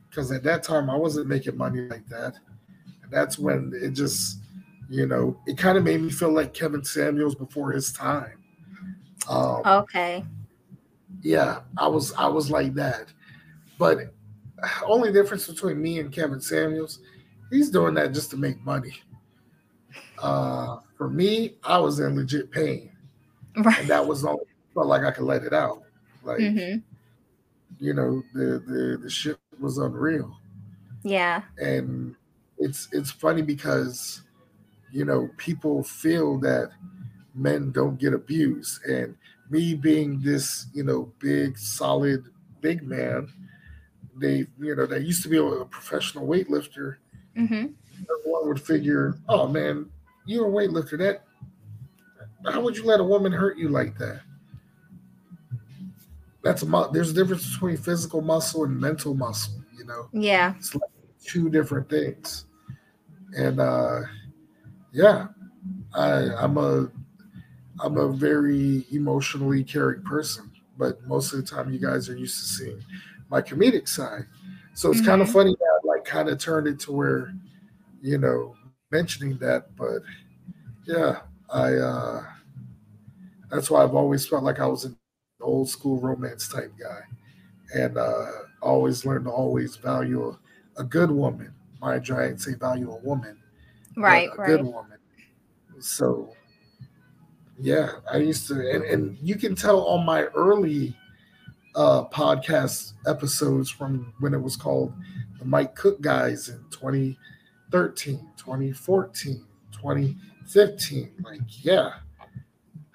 Because 0.08 0.32
at 0.32 0.42
that 0.44 0.62
time, 0.62 0.90
I 0.90 0.96
wasn't 0.96 1.26
making 1.26 1.56
money 1.56 1.82
like 1.82 2.06
that. 2.08 2.34
And 3.02 3.10
that's 3.10 3.38
when 3.38 3.72
it 3.74 3.90
just, 3.90 4.38
you 4.88 5.06
know, 5.06 5.38
it 5.46 5.56
kind 5.58 5.78
of 5.78 5.84
made 5.84 6.00
me 6.00 6.10
feel 6.10 6.32
like 6.32 6.54
Kevin 6.54 6.84
Samuels 6.84 7.34
before 7.34 7.72
his 7.72 7.92
time. 7.92 8.42
Um, 9.28 9.62
Okay. 9.64 10.24
yeah, 11.22 11.60
I 11.76 11.86
was 11.86 12.12
I 12.14 12.26
was 12.26 12.50
like 12.50 12.74
that. 12.74 13.12
But 13.78 14.12
only 14.84 15.12
difference 15.12 15.46
between 15.46 15.80
me 15.80 16.00
and 16.00 16.12
Kevin 16.12 16.40
Samuels, 16.40 17.00
he's 17.50 17.70
doing 17.70 17.94
that 17.94 18.12
just 18.12 18.30
to 18.30 18.36
make 18.36 18.60
money. 18.64 18.94
Uh, 20.22 20.80
for 20.96 21.08
me, 21.08 21.56
I 21.64 21.78
was 21.78 22.00
in 22.00 22.16
legit 22.16 22.50
pain, 22.50 22.90
Right. 23.56 23.78
and 23.78 23.88
that 23.88 24.06
was 24.06 24.24
all 24.24 24.40
felt 24.74 24.86
like 24.86 25.02
I 25.04 25.10
could 25.10 25.24
let 25.24 25.44
it 25.44 25.52
out. 25.52 25.82
Like 26.24 26.40
hmm 26.40 26.82
you 27.78 27.94
know, 27.94 28.22
the 28.34 28.62
the 28.66 28.98
the 29.02 29.10
shit 29.10 29.38
was 29.60 29.78
unreal, 29.78 30.36
Yeah. 31.04 31.42
and 31.58 32.14
it's 32.58 32.88
it's 32.92 33.10
funny 33.10 33.42
because 33.42 34.22
you 34.92 35.04
know 35.06 35.30
people 35.38 35.84
feel 35.84 36.38
that 36.40 36.70
men 37.34 37.72
don't 37.72 37.98
get 37.98 38.14
abused, 38.14 38.84
and 38.84 39.16
me 39.50 39.74
being 39.74 40.20
this 40.22 40.66
you 40.74 40.84
know 40.84 41.12
big 41.20 41.58
solid 41.58 42.24
big 42.60 42.82
man, 42.82 43.28
they 44.16 44.46
you 44.60 44.76
know 44.76 44.86
that 44.86 45.02
used 45.02 45.22
to 45.24 45.28
be 45.28 45.38
a 45.38 45.64
professional 45.66 46.26
weightlifter. 46.26 46.96
hmm 47.36 47.66
Everyone 48.18 48.48
would 48.48 48.60
figure, 48.62 49.14
oh 49.28 49.46
man, 49.46 49.90
you're 50.30 50.46
a 50.46 50.50
weightlifter. 50.50 50.98
That 50.98 51.22
how 52.52 52.60
would 52.60 52.76
you 52.76 52.84
let 52.84 53.00
a 53.00 53.04
woman 53.04 53.32
hurt 53.32 53.58
you 53.58 53.68
like 53.68 53.98
that? 53.98 54.20
That's 56.42 56.62
a 56.62 56.90
there's 56.92 57.10
a 57.10 57.14
difference 57.14 57.52
between 57.52 57.76
physical 57.76 58.22
muscle 58.22 58.64
and 58.64 58.78
mental 58.80 59.14
muscle. 59.14 59.54
You 59.76 59.84
know, 59.84 60.08
Yeah. 60.12 60.54
it's 60.56 60.74
like 60.74 60.90
two 61.22 61.50
different 61.50 61.88
things. 61.90 62.46
And 63.36 63.60
uh 63.60 64.02
yeah, 64.92 65.28
I 65.94 66.32
I'm 66.38 66.56
a 66.56 66.88
I'm 67.80 67.96
a 67.96 68.12
very 68.12 68.86
emotionally 68.92 69.64
caring 69.64 70.02
person, 70.02 70.50
but 70.78 71.02
most 71.06 71.32
of 71.32 71.40
the 71.40 71.46
time 71.46 71.72
you 71.72 71.78
guys 71.78 72.08
are 72.08 72.16
used 72.16 72.38
to 72.38 72.44
seeing 72.44 72.84
my 73.28 73.42
comedic 73.42 73.88
side. 73.88 74.26
So 74.74 74.90
it's 74.90 75.04
kind 75.04 75.20
of 75.20 75.30
funny 75.30 75.54
that 75.58 75.80
I 75.84 75.86
like 75.86 76.04
kind 76.04 76.28
of 76.28 76.38
turned 76.38 76.66
it 76.66 76.78
to 76.80 76.92
where, 76.92 77.34
you 78.00 78.18
know, 78.18 78.54
mentioning 78.90 79.38
that, 79.38 79.74
but 79.76 80.02
yeah, 80.86 81.20
I 81.52 81.74
uh 81.74 82.24
that's 83.50 83.70
why 83.70 83.82
I've 83.82 83.94
always 83.94 84.26
felt 84.26 84.44
like 84.44 84.60
I 84.60 84.66
was 84.66 84.84
an 84.84 84.96
old 85.40 85.68
school 85.68 86.00
romance 86.00 86.48
type 86.48 86.72
guy. 86.80 87.00
And 87.74 87.98
uh 87.98 88.26
always 88.62 89.04
learned 89.06 89.26
to 89.26 89.30
always 89.30 89.76
value 89.76 90.30
a, 90.76 90.82
a 90.82 90.84
good 90.84 91.10
woman. 91.10 91.54
Mind 91.80 92.08
you, 92.08 92.16
I 92.16 92.28
didn't 92.28 92.40
say 92.42 92.54
value 92.54 92.92
a 92.92 92.98
woman, 92.98 93.38
Right. 93.96 94.28
a 94.32 94.38
Right. 94.38 94.46
good 94.46 94.62
woman. 94.62 94.98
So 95.80 96.36
yeah, 97.58 97.92
I 98.10 98.18
used 98.18 98.48
to 98.48 98.54
and, 98.70 98.84
and 98.84 99.18
you 99.22 99.36
can 99.36 99.54
tell 99.54 99.86
on 99.86 100.04
my 100.06 100.24
early 100.34 100.96
uh 101.76 102.04
podcast 102.06 102.94
episodes 103.06 103.70
from 103.70 104.12
when 104.20 104.34
it 104.34 104.42
was 104.42 104.56
called 104.56 104.94
the 105.38 105.44
Mike 105.44 105.74
Cook 105.76 106.00
guys 106.00 106.48
in 106.48 106.64
2013, 107.70 108.30
2014, 108.36 109.46
2015. 109.72 111.12
Like, 111.22 111.64
yeah, 111.64 112.00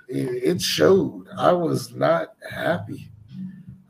it, 0.08 0.44
it 0.44 0.62
showed. 0.62 1.28
I 1.38 1.52
was 1.54 1.94
not 1.94 2.36
happy. 2.50 3.10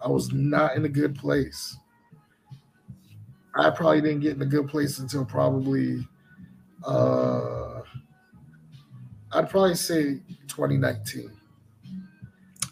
I 0.02 0.08
was 0.10 0.32
not 0.32 0.76
in 0.76 0.86
a 0.86 0.90
good 0.90 1.16
place. 1.16 1.78
I 3.56 3.70
probably 3.70 4.02
didn't 4.02 4.20
get 4.22 4.36
in 4.36 4.42
a 4.42 4.46
good 4.46 4.68
place 4.68 5.00
until 5.00 5.26
probably 5.26 6.08
uh 6.86 7.82
I'd 9.32 9.50
probably 9.50 9.76
say 9.76 10.22
2019. 10.48 11.32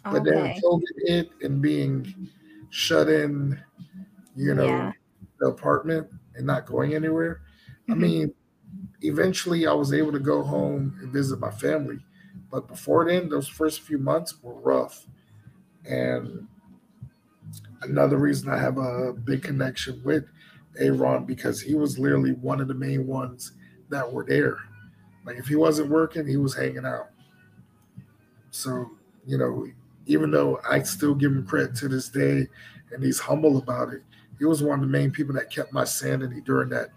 But 0.10 0.24
then 0.26 0.52
Okay. 0.52 0.62
COVID 0.64 0.82
hit 1.08 1.32
and 1.42 1.62
being 1.62 2.30
shut 2.70 3.10
in, 3.10 3.60
you 4.36 4.56
know, 4.56 4.68
Yeah. 4.68 4.94
the 5.40 5.48
apartment 5.48 6.12
and 6.36 6.48
not 6.48 6.66
going 6.68 6.96
anywhere. 6.96 7.43
I 7.90 7.96
Mhm. 7.96 7.96
mean, 7.96 8.34
eventually 9.02 9.68
I 9.68 9.74
was 9.74 9.94
able 9.94 10.12
to 10.14 10.20
go 10.20 10.44
home 10.44 10.98
and 11.02 11.12
visit 11.14 11.40
my 11.40 11.52
family. 11.52 12.06
But 12.52 12.68
before 12.68 13.06
then, 13.06 13.30
those 13.30 13.48
first 13.48 13.82
few 13.82 14.00
months 14.00 14.42
were 14.44 14.56
rough. 14.56 15.08
And 15.86 16.48
another 17.82 18.18
reason 18.18 18.50
I 18.50 18.58
have 18.58 18.78
a 18.78 19.14
big 19.14 19.44
connection 19.44 20.02
with 20.04 20.26
Aaron 20.78 21.26
because 21.26 21.62
he 21.62 21.76
was 21.76 22.00
literally 22.00 22.32
one 22.34 22.62
of 22.62 22.68
the 22.68 22.74
main 22.74 23.08
ones 23.08 23.52
that 23.90 24.12
were 24.12 24.26
there. 24.26 24.58
Like 25.26 25.38
if 25.38 25.48
he 25.48 25.56
wasn't 25.56 25.90
working, 25.90 26.28
he 26.28 26.38
was 26.38 26.56
hanging 26.56 26.86
out. 26.86 27.10
So, 28.52 28.92
you 29.26 29.38
know, 29.38 29.68
even 30.06 30.32
though 30.32 30.60
I 30.70 30.84
still 30.84 31.16
give 31.16 31.32
him 31.32 31.46
credit 31.46 31.76
to 31.78 31.88
this 31.88 32.10
day 32.10 32.48
and 32.92 33.04
he's 33.04 33.20
humble 33.20 33.58
about 33.58 33.94
it, 33.94 34.04
he 34.38 34.46
was 34.46 34.62
one 34.62 34.80
of 34.80 34.86
the 34.86 34.92
main 34.92 35.12
people 35.12 35.34
that 35.36 35.50
kept 35.52 35.72
my 35.74 35.84
sanity 35.84 36.42
during 36.42 36.70
that. 36.70 36.90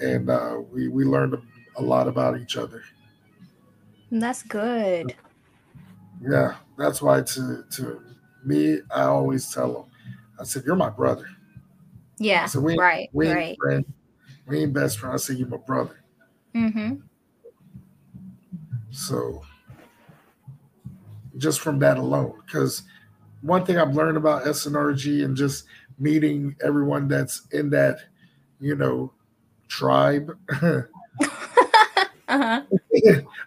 And 0.00 0.30
uh, 0.30 0.60
we, 0.70 0.88
we 0.88 1.04
learned 1.04 1.34
a, 1.76 1.82
lot 1.82 2.08
about 2.08 2.40
each 2.40 2.56
other. 2.56 2.82
That's 4.10 4.42
good. 4.42 5.14
Yeah, 6.20 6.56
that's 6.76 7.00
why 7.00 7.22
to 7.22 7.64
to 7.70 8.02
me, 8.44 8.80
I 8.90 9.02
always 9.02 9.52
tell 9.52 9.82
him, 9.82 9.90
I 10.40 10.44
said, 10.44 10.64
"You're 10.66 10.74
my 10.74 10.90
brother." 10.90 11.28
Yeah. 12.18 12.46
Said, 12.46 12.62
"We 12.62 12.76
Right. 12.76 13.08
we 13.12 13.28
ain't 13.28 13.36
Right. 13.36 13.56
friend, 13.60 13.84
we 14.46 14.60
ain't 14.60 14.72
best 14.72 14.98
friend." 14.98 15.14
I 15.14 15.18
said, 15.18 15.36
"You're 15.36 15.46
my 15.46 15.58
brother." 15.58 16.00
Mm-hmm. 16.54 16.96
So 18.90 19.42
just 21.36 21.60
from 21.60 21.78
that 21.78 21.98
alone, 21.98 22.42
because 22.44 22.82
one 23.42 23.64
thing 23.64 23.78
I've 23.78 23.94
learned 23.94 24.16
about 24.16 24.46
SNRG 24.46 25.24
and 25.24 25.36
just 25.36 25.64
meeting 25.98 26.56
everyone 26.64 27.08
that's 27.08 27.46
in 27.52 27.70
that, 27.70 28.00
you 28.60 28.74
know, 28.74 29.12
tribe, 29.68 30.36
uh-huh. 32.28 32.62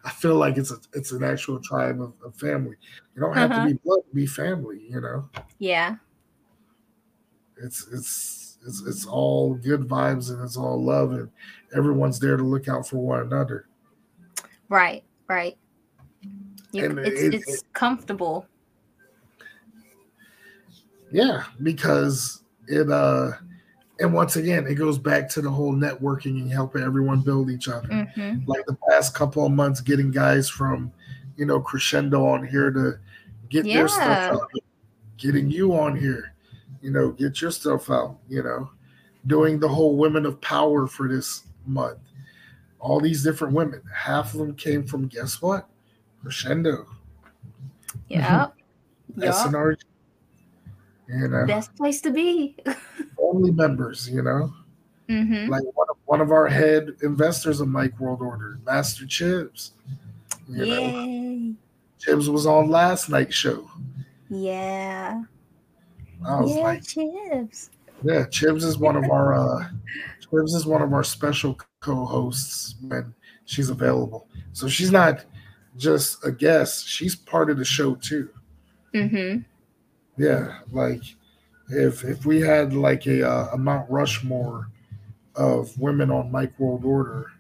I 0.06 0.10
feel 0.18 0.36
like 0.36 0.58
it's 0.58 0.72
a 0.72 0.78
it's 0.94 1.12
an 1.12 1.24
actual 1.24 1.60
tribe 1.60 2.02
of, 2.02 2.14
of 2.24 2.36
family. 2.36 2.76
You 3.16 3.22
don't 3.22 3.36
have 3.36 3.52
Uh-huh. 3.52 3.68
to 3.68 3.74
be 3.74 3.80
blood 3.84 4.02
to 4.10 4.16
be 4.16 4.26
family, 4.26 4.82
you 4.90 5.02
know. 5.02 5.30
Yeah. 5.60 5.96
It's 7.62 7.88
it's 7.92 8.58
it's 8.66 8.82
it's 8.88 9.06
all 9.06 9.54
good 9.56 9.82
vibes 9.82 10.32
and 10.32 10.44
it's 10.44 10.58
all 10.58 10.84
love 10.84 11.12
and 11.12 11.30
everyone's 11.76 12.20
there 12.20 12.38
to 12.38 12.44
look 12.44 12.68
out 12.68 12.88
for 12.88 12.98
one 12.98 13.22
another. 13.22 13.68
Right. 14.70 15.04
Right. 15.28 15.58
You, 16.72 16.86
And 16.86 17.00
it's 17.00 17.22
it- 17.22 17.34
it's 17.34 17.64
comfortable. 17.74 18.48
Yeah, 21.12 21.44
because 21.62 22.44
it 22.68 22.90
uh 22.90 23.32
and 24.02 24.14
once 24.14 24.36
again 24.36 24.66
it 24.68 24.76
goes 24.76 24.98
back 24.98 25.30
to 25.30 25.42
the 25.42 25.50
whole 25.50 25.74
networking 25.74 26.42
and 26.42 26.52
helping 26.52 26.82
everyone 26.82 27.22
build 27.22 27.50
each 27.50 27.68
other. 27.68 27.88
hmm 27.88 28.40
Like 28.46 28.66
the 28.66 28.78
past 28.90 29.14
couple 29.14 29.46
of 29.46 29.52
months 29.52 29.82
getting 29.82 30.12
guys 30.12 30.50
from, 30.50 30.92
you 31.38 31.46
know, 31.46 31.60
crescendo 31.60 32.26
on 32.26 32.46
here 32.46 32.72
to 32.72 33.00
get 33.50 33.66
their 33.66 33.88
stuff 33.88 34.34
out. 34.34 34.52
Getting 35.18 35.52
you 35.52 35.76
on 35.78 35.96
here, 35.96 36.34
you 36.82 36.90
know, 36.90 37.12
get 37.12 37.42
your 37.42 37.52
stuff 37.52 37.92
out, 37.92 38.18
you 38.28 38.42
know, 38.42 38.72
doing 39.28 39.60
the 39.60 39.68
whole 39.68 39.96
women 39.96 40.26
of 40.26 40.42
power 40.42 40.88
for 40.88 41.08
this 41.08 41.44
month. 41.66 42.00
All 42.80 43.00
these 43.00 43.24
different 43.24 43.54
women. 43.54 43.84
Half 43.94 44.34
of 44.34 44.40
them 44.40 44.56
came 44.56 44.84
from 44.84 45.08
guess 45.08 45.42
what? 45.42 45.70
Crescendo. 46.24 46.88
Yeah. 48.08 48.48
Yeah. 49.16 49.32
SNRG. 49.32 49.84
You 51.08 51.28
know, 51.28 51.46
Best 51.46 51.76
place 51.76 52.02
to 52.02 52.12
be. 52.12 52.58
family 53.32 53.52
members, 53.52 54.10
you 54.10 54.22
know. 54.22 54.54
hmm 55.10 55.50
Like 55.50 55.64
one 55.74 55.88
of, 55.90 55.98
one 56.06 56.22
of 56.22 56.32
our 56.32 56.48
head 56.48 56.96
investors 57.02 57.62
of 57.62 57.68
Mike 57.68 58.00
World 58.00 58.22
Order, 58.22 58.60
Master 58.66 59.06
Chibbs. 59.06 59.74
You 60.48 60.66
know, 60.66 60.94
Yay. 61.06 61.54
Chibbs 62.00 62.30
was 62.30 62.46
on 62.46 62.70
last 62.70 63.10
night's 63.10 63.36
show. 63.36 63.70
Yeah. 64.30 65.24
I 66.28 66.40
was 66.42 66.56
yeah, 66.56 66.64
like, 66.64 66.84
chips. 66.84 67.70
yeah, 68.04 68.26
Chibbs 68.26 68.64
is 68.64 68.78
one 68.78 68.96
of 68.96 69.10
our 69.10 69.34
uh 69.34 69.68
Chibbs 70.20 70.54
is 70.54 70.66
one 70.66 70.82
of 70.82 70.94
our 70.94 71.04
special 71.04 71.58
co-hosts 71.82 72.76
when 72.82 73.14
she's 73.46 73.70
available. 73.70 74.28
So 74.54 74.68
she's 74.68 74.92
not 74.92 75.26
just 75.78 76.24
a 76.26 76.32
guest, 76.32 76.88
she's 76.88 77.16
part 77.16 77.50
of 77.50 77.58
the 77.58 77.66
show 77.66 77.96
too. 77.96 78.30
hmm 78.94 79.38
Yeah, 80.18 80.60
like 80.72 81.02
if 81.72 82.04
if 82.04 82.26
we 82.26 82.42
had 82.42 82.74
like 82.74 83.08
a 83.08 83.28
uh, 83.28 83.50
a 83.54 83.58
Mount 83.58 83.90
Rushmore 83.90 84.70
of 85.36 85.78
women 85.80 86.12
on 86.12 86.32
Mike 86.32 86.58
World 86.60 86.84
Order, 86.86 87.32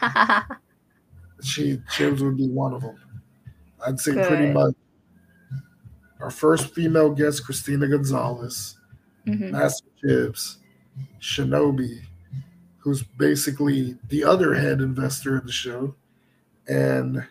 She 1.42 1.76
Chibs 1.92 2.20
would 2.20 2.36
be 2.36 2.48
one 2.48 2.74
of 2.74 2.82
them. 2.82 2.96
I'd 3.86 4.00
say 4.00 4.12
pretty 4.12 4.52
much. 4.52 4.74
Our 6.20 6.30
first 6.30 6.74
female 6.74 7.10
guest, 7.10 7.44
Christina 7.44 7.86
Gonzalez, 7.86 8.76
Mhm. 9.26 9.52
Master 9.52 9.86
Chibs, 10.02 10.56
Shinobi, 11.20 12.00
who's 12.78 13.04
basically 13.04 13.96
the 14.08 14.24
other 14.24 14.54
head 14.54 14.80
investor 14.80 15.36
of 15.36 15.46
the 15.46 15.52
show, 15.52 15.94
and 16.66 17.24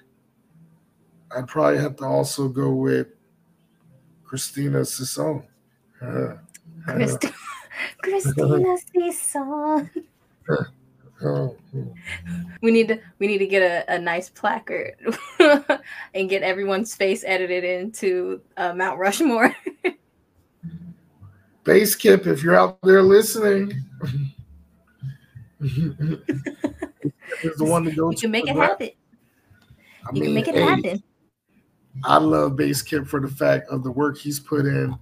I'd 1.35 1.47
probably 1.49 1.79
have 1.79 1.97
to 1.97 2.05
also 2.05 2.47
go 2.47 2.71
with 2.71 3.07
Christina 4.23 4.85
Sisson. 4.85 5.43
Christi- 5.99 7.29
Christina 8.03 8.77
Cison. 8.95 9.89
We 12.61 12.69
need 12.69 12.89
to 12.89 12.99
we 13.17 13.25
need 13.25 13.39
to 13.39 13.47
get 13.47 13.63
a, 13.63 13.95
a 13.95 13.97
nice 13.97 14.29
placard 14.29 14.93
and 16.13 16.29
get 16.29 16.43
everyone's 16.43 16.93
face 16.93 17.23
edited 17.25 17.63
into 17.63 18.39
uh, 18.55 18.73
Mount 18.75 18.99
Rushmore. 18.99 19.55
Base 21.63 21.95
Kip, 21.95 22.27
if 22.27 22.43
you're 22.43 22.55
out 22.55 22.77
there 22.83 23.01
listening, 23.01 23.73
is 25.59 27.57
the 27.57 27.65
one 27.65 27.83
to 27.85 27.91
go 27.91 28.11
you 28.11 28.15
to. 28.15 28.21
can 28.21 28.31
make 28.31 28.47
it 28.47 28.53
that. 28.55 28.69
happen. 28.69 28.89
I 30.05 30.09
You 30.13 30.21
mean, 30.21 30.23
can 30.25 30.33
make 30.35 30.47
it 30.47 30.53
hey, 30.55 30.61
happen. 30.61 31.03
I 32.03 32.17
love 32.17 32.55
Base 32.55 32.83
Kip 32.83 33.07
for 33.07 33.19
the 33.19 33.27
fact 33.27 33.69
of 33.69 33.83
the 33.83 33.91
work 33.91 34.17
he's 34.19 34.39
put 34.39 34.67
in 34.67 34.95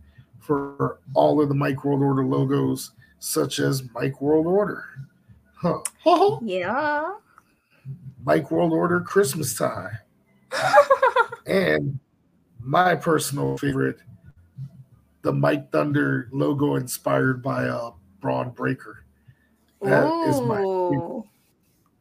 for 0.46 1.00
all 1.14 1.42
of 1.42 1.50
the 1.50 1.56
Mike 1.56 1.84
World 1.84 2.02
Order 2.02 2.24
logos, 2.24 2.92
such 3.20 3.60
as 3.60 3.84
Mike 3.94 4.22
World 4.22 4.46
Order, 4.46 4.86
huh. 5.56 5.80
Yeah. 6.42 7.16
Mike 8.24 8.52
World 8.52 8.72
Order 8.72 9.02
Christmas 9.02 9.56
time, 9.56 9.98
and 11.46 12.00
my 12.60 12.96
personal 12.96 13.58
favorite, 13.58 14.00
the 15.22 15.32
Mike 15.32 15.72
Thunder 15.72 16.30
logo 16.32 16.76
inspired 16.76 17.42
by 17.44 17.66
uh, 17.66 17.92
Bron 18.20 18.50
Breakker. 18.52 19.06
That 19.82 20.06
is 20.28 20.42
my 20.42 20.58
favorite. 20.58 21.24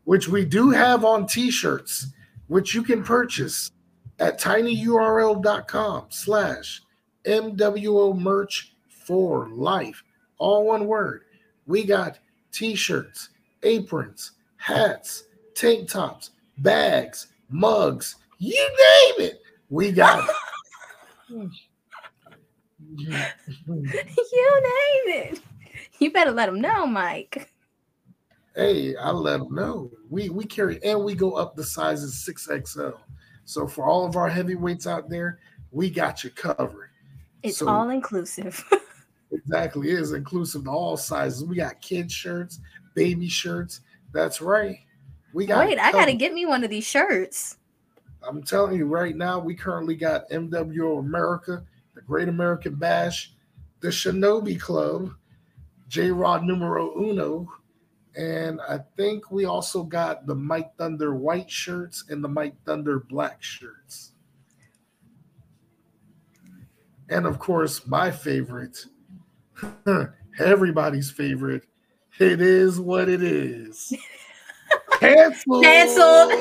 Which 0.05 0.29
we 0.29 0.45
do 0.45 0.71
have 0.71 1.05
on 1.05 1.27
t-shirts, 1.27 2.09
which 2.49 2.75
you 2.75 2.83
can 2.83 3.03
purchase 3.03 3.71
at 4.19 4.41
tinyurl.com 4.41 6.07
slash 6.11 6.84
MWO 7.27 8.19
merch 8.19 8.75
for 8.89 9.49
life. 9.49 10.03
All 10.39 10.67
one 10.67 10.87
word. 10.87 11.23
We 11.67 11.85
got 11.85 12.19
t-shirts, 12.53 13.31
aprons, 13.63 14.33
hats, 14.57 15.25
tank 15.55 15.89
tops, 15.89 16.31
bags, 16.59 17.29
mugs, 17.49 18.17
you 18.39 18.57
name 18.57 19.29
it. 19.29 19.41
We 19.71 19.93
got 19.93 20.29
it. 20.29 21.51
you 22.89 23.09
name 23.09 25.09
it. 25.09 25.41
You 25.99 26.13
better 26.13 26.33
let 26.33 26.47
them 26.47 26.61
know, 26.61 26.87
Mike. 26.87 27.51
Hey, 28.55 28.95
I 28.97 29.11
let 29.11 29.39
them 29.39 29.55
know. 29.55 29.91
We 30.11 30.29
we 30.29 30.45
carry 30.45 30.83
and 30.85 31.03
we 31.03 31.15
go 31.15 31.33
up 31.33 31.57
the 31.57 31.65
sizes 31.65 32.29
6XL. 32.29 32.99
So 33.45 33.67
for 33.67 33.87
all 33.87 34.07
of 34.07 34.17
our 34.17 34.29
heavyweights 34.29 34.87
out 34.87 35.09
there, 35.09 35.39
we 35.71 35.91
got 35.91 36.23
you 36.23 36.31
covered. 36.31 36.91
It's 37.45 37.59
So- 37.59 37.69
all 37.69 37.91
inclusive. 37.91 38.65
Exactly, 39.33 39.91
it 39.91 39.99
is 39.99 40.13
inclusive 40.13 40.63
to 40.63 40.71
all 40.71 40.97
sizes. 40.97 41.45
We 41.45 41.57
got 41.57 41.81
kid 41.81 42.13
shirts, 42.13 42.61
baby 42.95 43.29
shirts. 43.29 43.81
That's 44.13 44.41
right. 44.41 44.79
We 45.33 45.45
got. 45.45 45.67
Wait, 45.67 45.77
I 45.77 45.91
gotta 45.91 46.13
get 46.13 46.33
me 46.33 46.47
one 46.47 46.63
of 46.63 46.71
these 46.71 46.87
shirts. 46.87 47.57
I'm 48.23 48.45
telling 48.45 48.77
you 48.79 48.87
right 48.87 49.17
now, 49.17 49.41
we 49.41 49.57
currently 49.57 49.97
got 49.97 50.31
MWO 50.31 51.01
America, 51.01 51.65
the 51.97 52.01
Great 52.03 52.29
American 52.29 52.77
Bash, 52.77 53.35
the 53.81 53.89
Shinobi 53.89 54.61
Club, 54.61 55.11
J 55.89 56.13
Rod 56.13 56.45
Numero 56.45 56.97
Uno, 56.97 57.49
and 58.17 58.61
I 58.69 58.79
think 58.97 59.33
we 59.33 59.47
also 59.47 59.83
got 59.83 60.27
the 60.27 60.35
Mike 60.37 60.77
Thunder 60.79 61.13
white 61.17 61.51
shirts 61.51 62.05
and 62.09 62.23
the 62.23 62.29
Mike 62.29 62.55
Thunder 62.65 63.01
black 63.01 63.43
shirts. 63.43 64.13
And 67.09 67.27
of 67.27 67.39
course, 67.39 67.87
my 67.87 68.11
favorite, 68.11 68.87
everybody's 70.39 71.11
favorite, 71.11 71.65
it 72.19 72.41
is 72.41 72.81
what 72.81 73.09
it 73.09 73.23
is. 73.23 73.93
Cancel. 75.01 75.61
Canceled. 75.63 76.33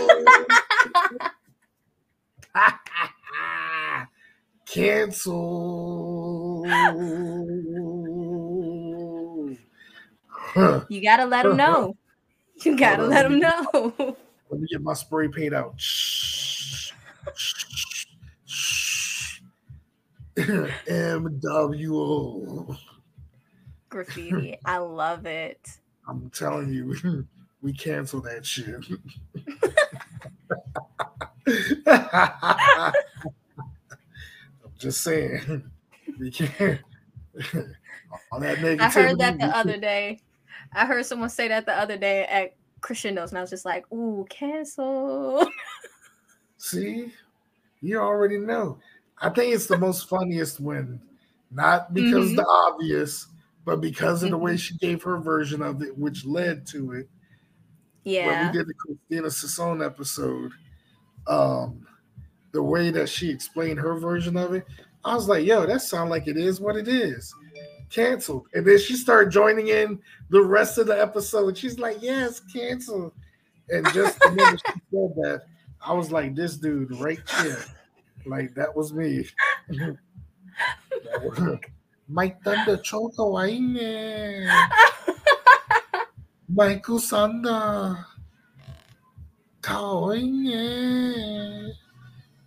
Cancel. 4.66 6.64
You 10.90 11.02
gotta 11.02 11.26
let 11.26 11.44
them 11.44 11.58
know. 11.58 11.96
You 12.64 12.78
gotta 12.78 13.04
let 13.04 13.24
let 13.24 13.24
them 13.24 13.40
know. 13.40 14.16
Let 14.50 14.62
me 14.62 14.68
get 14.72 14.82
my 14.82 14.94
spray 14.94 15.28
paint 15.28 15.54
out. 15.54 15.74
MWO. 20.38 21.18
Graffiti. 23.90 24.58
I 24.66 24.78
love 24.78 25.26
it. 25.26 25.70
I'm 26.08 26.30
telling 26.32 26.74
you, 26.74 27.26
we 27.62 27.74
cancel 27.74 28.22
that 28.22 28.46
shit. 28.46 28.84
I'm 34.66 34.72
just 34.78 35.02
saying. 35.04 35.70
We 36.20 36.32
can't. 36.32 36.82
All 38.32 38.40
that 38.40 38.58
negativity. 38.58 38.80
I 38.80 38.90
heard 38.90 39.20
that 39.20 39.40
the 39.40 39.46
other 39.46 39.78
day. 39.78 40.20
I 40.74 40.86
heard 40.86 41.06
someone 41.06 41.30
say 41.30 41.48
that 41.48 41.66
the 41.66 41.74
other 41.74 41.98
day 41.98 42.26
at 42.26 42.56
Crescendos, 42.82 43.30
and 43.30 43.38
I 43.38 43.42
was 43.42 43.50
just 43.50 43.66
like, 43.66 43.92
"Ooh, 43.92 44.26
cancel." 44.30 45.48
See, 46.58 47.12
you 47.82 48.00
already 48.00 48.38
know. 48.38 48.78
I 49.22 49.30
think 49.30 49.54
it's 49.54 49.68
the 49.68 49.78
most 49.78 50.10
funniest 50.10 50.60
when, 50.60 51.02
not 51.52 51.94
because 51.94 52.32
Mhm. 52.32 52.36
the 52.38 52.46
obvious, 52.46 53.28
but 53.66 53.80
because 53.80 54.24
of 54.24 54.32
the 54.32 54.38
way 54.38 54.56
Mhm. 54.56 54.60
she 54.60 54.78
gave 54.78 55.04
her 55.04 55.18
version 55.20 55.62
of 55.62 55.82
it, 55.82 55.98
which 55.98 56.26
led 56.26 56.66
to 56.68 56.94
it. 56.94 57.10
Yeah. 58.04 58.28
When 58.28 58.48
we 58.48 58.58
did 58.58 58.68
the 58.68 58.74
Christina 58.74 59.28
Sasson 59.30 59.86
episode, 59.86 60.52
um, 61.28 61.88
the 62.52 62.62
way 62.62 62.92
that 62.92 63.08
she 63.08 63.30
explained 63.30 63.80
her 63.80 63.98
version 63.98 64.36
of 64.36 64.54
it, 64.54 64.66
I 65.06 65.16
was 65.16 65.28
like, 65.28 65.46
yo, 65.46 65.66
that 65.66 65.82
sounds 65.82 66.10
like 66.10 66.28
it 66.28 66.38
is 66.38 66.60
what 66.60 66.76
it 66.76 66.88
is. 66.88 67.34
Canceled. 67.90 68.48
And 68.54 68.66
then 68.66 68.78
she 68.80 68.96
started 68.96 69.32
joining 69.32 69.68
in 69.70 70.00
the 70.30 70.42
rest 70.42 70.78
of 70.78 70.88
the 70.88 71.00
episode. 71.00 71.58
She's 71.58 71.80
like, 71.80 71.98
yes, 72.02 72.40
canceled. 72.42 73.14
And 73.70 73.86
just 73.94 74.20
the 74.20 74.32
minute 74.32 74.62
she 74.66 74.74
said 74.74 75.16
that, 75.22 75.44
I 75.86 75.94
was 75.94 76.12
like, 76.12 76.36
this 76.36 76.58
dude 76.58 76.94
right 77.00 77.20
here. 77.42 77.64
Like 78.26 78.54
that 78.56 78.76
was 78.76 78.94
me. 78.94 79.26
my 82.08 82.36
thunder 82.44 82.78
choco 82.78 83.40
aine. 83.40 83.78
Eh. 83.78 84.68
my 86.50 86.76
Sanda. 86.80 88.06
Kao. 89.62 90.12
Eh. 90.12 91.72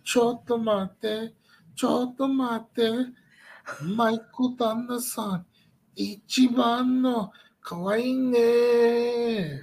Choto 0.05 0.57
mate. 0.57 1.33
Choto 1.75 2.27
mate. 2.27 3.13
Michael 3.81 4.55
Thunder 4.57 4.99
san. 4.99 5.45
Ichiban 5.97 7.01
no 7.01 7.31
kawaii 7.63 8.33
eh. 8.35 9.59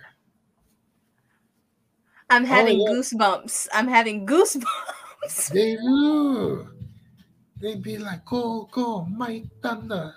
I'm 2.28 2.44
having 2.44 2.80
oh, 2.80 2.86
yeah. 2.86 3.00
goosebumps. 3.00 3.68
I'm 3.72 3.88
having 3.88 4.26
goosebumps. 4.26 4.64
They 5.52 5.76
do. 5.76 6.68
They 7.60 7.76
be 7.76 7.98
like, 7.98 8.24
go, 8.24 8.68
go, 8.70 9.04
Mike 9.06 9.46
Thunder. 9.62 10.14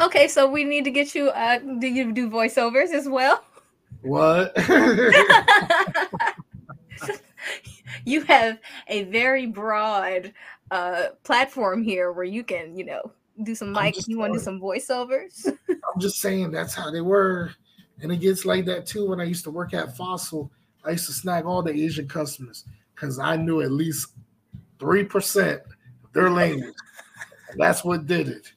Okay, 0.00 0.28
so 0.28 0.48
we 0.48 0.64
need 0.64 0.84
to 0.84 0.90
get 0.90 1.14
you. 1.14 1.30
Uh, 1.30 1.58
do 1.58 1.86
you 1.86 2.12
do 2.12 2.30
voiceovers 2.30 2.92
as 2.92 3.08
well? 3.08 3.44
What? 4.02 4.52
you 8.04 8.22
have 8.22 8.58
a 8.88 9.04
very 9.04 9.46
broad 9.46 10.32
uh 10.70 11.06
platform 11.22 11.82
here 11.82 12.12
where 12.12 12.24
you 12.24 12.44
can, 12.44 12.76
you 12.76 12.84
know, 12.84 13.12
do 13.42 13.54
some 13.54 13.76
I'm 13.76 13.84
mic. 13.84 14.08
You 14.08 14.18
want 14.18 14.32
to 14.34 14.38
do 14.38 14.44
some 14.44 14.60
voiceovers? 14.60 15.46
I'm 15.68 16.00
just 16.00 16.20
saying 16.20 16.50
that's 16.50 16.74
how 16.74 16.90
they 16.90 17.00
were. 17.00 17.52
And 18.00 18.12
it 18.12 18.18
gets 18.18 18.44
like 18.44 18.64
that 18.66 18.86
too 18.86 19.08
when 19.08 19.20
I 19.20 19.24
used 19.24 19.44
to 19.44 19.50
work 19.50 19.74
at 19.74 19.96
Fossil. 19.96 20.50
I 20.84 20.90
used 20.90 21.06
to 21.06 21.12
snag 21.12 21.46
all 21.46 21.62
the 21.62 21.72
Asian 21.72 22.06
customers 22.06 22.64
because 22.94 23.18
I 23.18 23.36
knew 23.36 23.60
at 23.62 23.70
least 23.72 24.08
3% 24.78 25.60
their 26.12 26.30
language. 26.40 26.74
that's 27.56 27.84
what 27.84 28.06
did 28.06 28.28
it. 28.28 28.52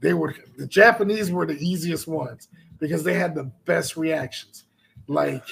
They 0.00 0.12
were 0.14 0.34
the 0.58 0.66
Japanese 0.66 1.30
were 1.30 1.46
the 1.46 1.58
easiest 1.58 2.06
ones 2.06 2.48
because 2.78 3.02
they 3.02 3.14
had 3.14 3.34
the 3.34 3.44
best 3.64 3.96
reactions. 3.96 4.64
Like 5.06 5.46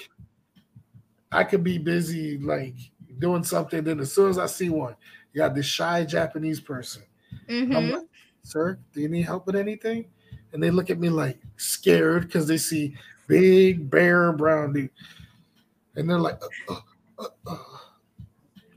I 1.31 1.45
could 1.45 1.65
be 1.65 1.79
busy 1.79 2.39
like 2.39 2.75
doing 3.19 3.45
something, 3.45 3.83
then 3.85 4.01
as 4.01 4.13
soon 4.13 4.29
as 4.29 4.39
I 4.39 4.47
see 4.47 4.69
one, 4.69 4.95
you 5.33 5.39
got 5.39 5.55
this 5.55 5.67
shy 5.67 6.05
Japanese 6.05 6.61
person. 6.61 7.03
I'm 7.49 7.67
Mhm. 7.71 7.93
like, 7.93 8.07
sir, 8.43 8.79
do 8.93 9.01
you 9.01 9.09
need 9.09 9.23
help 9.23 9.47
with 9.47 9.57
anything? 9.57 10.07
And 10.53 10.63
they 10.63 10.71
look 10.71 10.91
at 10.91 10.99
me 10.99 11.09
like 11.09 11.39
scared 11.57 12.27
because 12.27 12.47
they 12.47 12.59
see 12.59 12.95
big 13.27 13.89
bear 13.89 14.33
brown 14.33 14.75
dude. 14.75 14.91
And 15.97 16.09
they're 16.11 16.19
like, 16.19 16.39
uh, 16.43 16.75
uh. 16.75 16.81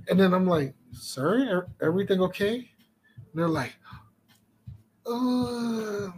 And 0.08 0.20
then 0.20 0.34
I'm 0.34 0.48
like, 0.48 0.74
sir, 0.92 1.68
everything 1.82 2.22
okay? 2.22 2.56
And 2.56 3.34
they're 3.34 3.48
like, 3.48 3.76
uh. 5.06 6.10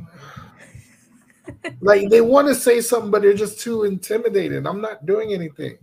like 1.82 2.10
they 2.10 2.22
want 2.22 2.48
to 2.48 2.56
say 2.56 2.82
something, 2.82 3.12
but 3.12 3.22
they're 3.22 3.34
just 3.34 3.60
too 3.60 3.84
intimidated. 3.84 4.66
I'm 4.66 4.82
not 4.82 5.06
doing 5.06 5.34
anything. 5.34 5.78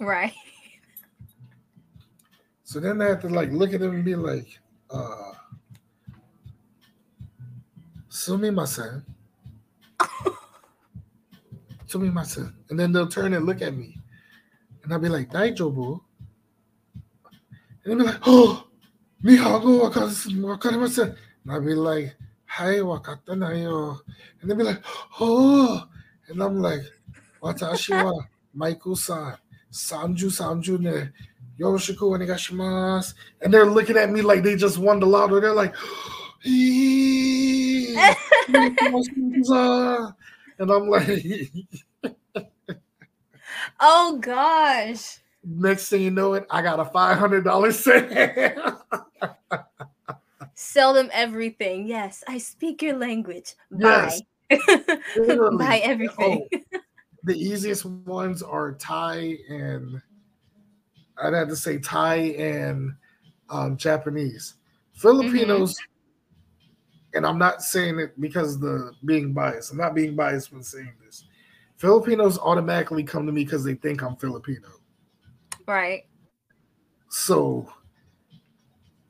Right. 0.00 0.32
So 2.64 2.80
then 2.80 3.00
I 3.00 3.06
have 3.06 3.22
to 3.22 3.28
like 3.28 3.50
look 3.50 3.72
at 3.72 3.80
them 3.80 3.94
and 3.94 4.04
be 4.04 4.14
like, 4.14 4.58
uh 4.90 5.32
Sumimasen. 8.10 9.04
Sumimasen. 11.86 12.52
And 12.68 12.78
then 12.78 12.92
they'll 12.92 13.08
turn 13.08 13.32
and 13.34 13.46
look 13.46 13.62
at 13.62 13.74
me. 13.74 13.97
And 14.88 14.94
I'll 14.94 15.00
be 15.00 15.10
like, 15.10 15.28
Daijobu. 15.28 16.00
And 17.84 17.84
they'll 17.84 17.98
be 17.98 18.04
like, 18.04 18.22
Oh, 18.26 18.66
Nihago 19.22 19.90
wakarimasen. 19.90 21.14
And 21.44 21.52
I'll 21.52 21.60
be 21.60 21.74
like, 21.74 22.16
Hi, 22.46 22.76
wakatta 22.76 23.36
nayo. 23.36 24.00
And 24.40 24.50
they'll 24.50 24.56
be 24.56 24.64
like, 24.64 24.82
Oh. 25.20 25.86
And 26.28 26.42
I'm 26.42 26.62
like, 26.62 26.80
Watashi 27.42 28.02
wa 28.02 28.14
Michael-san. 28.54 29.36
Sanju 29.70 30.30
Sanju 30.30 30.80
ne. 30.80 31.10
Yoroshiku 31.60 32.08
onegashimasu. 32.08 33.12
And 33.42 33.52
they're 33.52 33.66
looking 33.66 33.98
at 33.98 34.08
me 34.08 34.22
like 34.22 34.42
they 34.42 34.56
just 34.56 34.78
won 34.78 35.00
the 35.00 35.06
lotto. 35.06 35.38
They're 35.38 35.52
like, 35.52 35.74
and 40.58 40.70
I'm 40.72 40.88
like, 40.88 41.52
Oh 43.80 44.18
gosh. 44.20 45.18
next 45.44 45.88
thing 45.88 46.02
you 46.02 46.10
know 46.10 46.34
it, 46.34 46.46
I 46.50 46.62
got 46.62 46.80
a 46.80 46.84
five 46.84 47.18
hundred 47.18 47.44
dollar 47.44 47.72
sale. 47.72 48.82
Sell 50.54 50.92
them 50.92 51.08
everything. 51.12 51.86
Yes, 51.86 52.24
I 52.26 52.38
speak 52.38 52.82
your 52.82 52.96
language. 52.96 53.54
Yes. 53.76 54.22
Buy. 54.50 54.56
Buy 55.58 55.80
everything. 55.84 56.48
Oh, 56.52 56.78
the 57.24 57.36
easiest 57.36 57.84
ones 57.84 58.42
are 58.42 58.72
Thai 58.72 59.38
and 59.48 60.00
I'd 61.22 61.34
have 61.34 61.48
to 61.48 61.56
say 61.56 61.78
Thai 61.78 62.16
and 62.38 62.94
um, 63.50 63.76
Japanese. 63.76 64.54
Filipinos, 64.94 65.76
and 67.14 67.24
I'm 67.24 67.38
not 67.38 67.62
saying 67.62 67.98
it 67.98 68.20
because 68.20 68.58
the 68.58 68.92
being 69.04 69.32
biased. 69.32 69.72
I'm 69.72 69.78
not 69.78 69.94
being 69.94 70.16
biased 70.16 70.52
when 70.52 70.62
saying 70.62 70.92
this. 71.04 71.24
Filipinos 71.78 72.38
automatically 72.38 73.04
come 73.04 73.24
to 73.24 73.32
me 73.32 73.44
because 73.44 73.64
they 73.64 73.74
think 73.74 74.02
I'm 74.02 74.16
Filipino. 74.16 74.68
Right. 75.66 76.04
So 77.08 77.68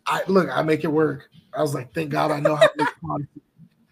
I 0.07 0.23
look, 0.29 0.49
I 0.51 0.63
make 0.63 0.85
it 0.85 0.93
work. 0.93 1.31
I 1.55 1.63
was 1.63 1.75
like, 1.75 1.93
thank 1.95 2.11
God 2.11 2.31
I 2.31 2.41
know 2.41 2.55
how 2.55 2.67
to 2.67 2.73
make 2.77 2.89
content 3.01 3.43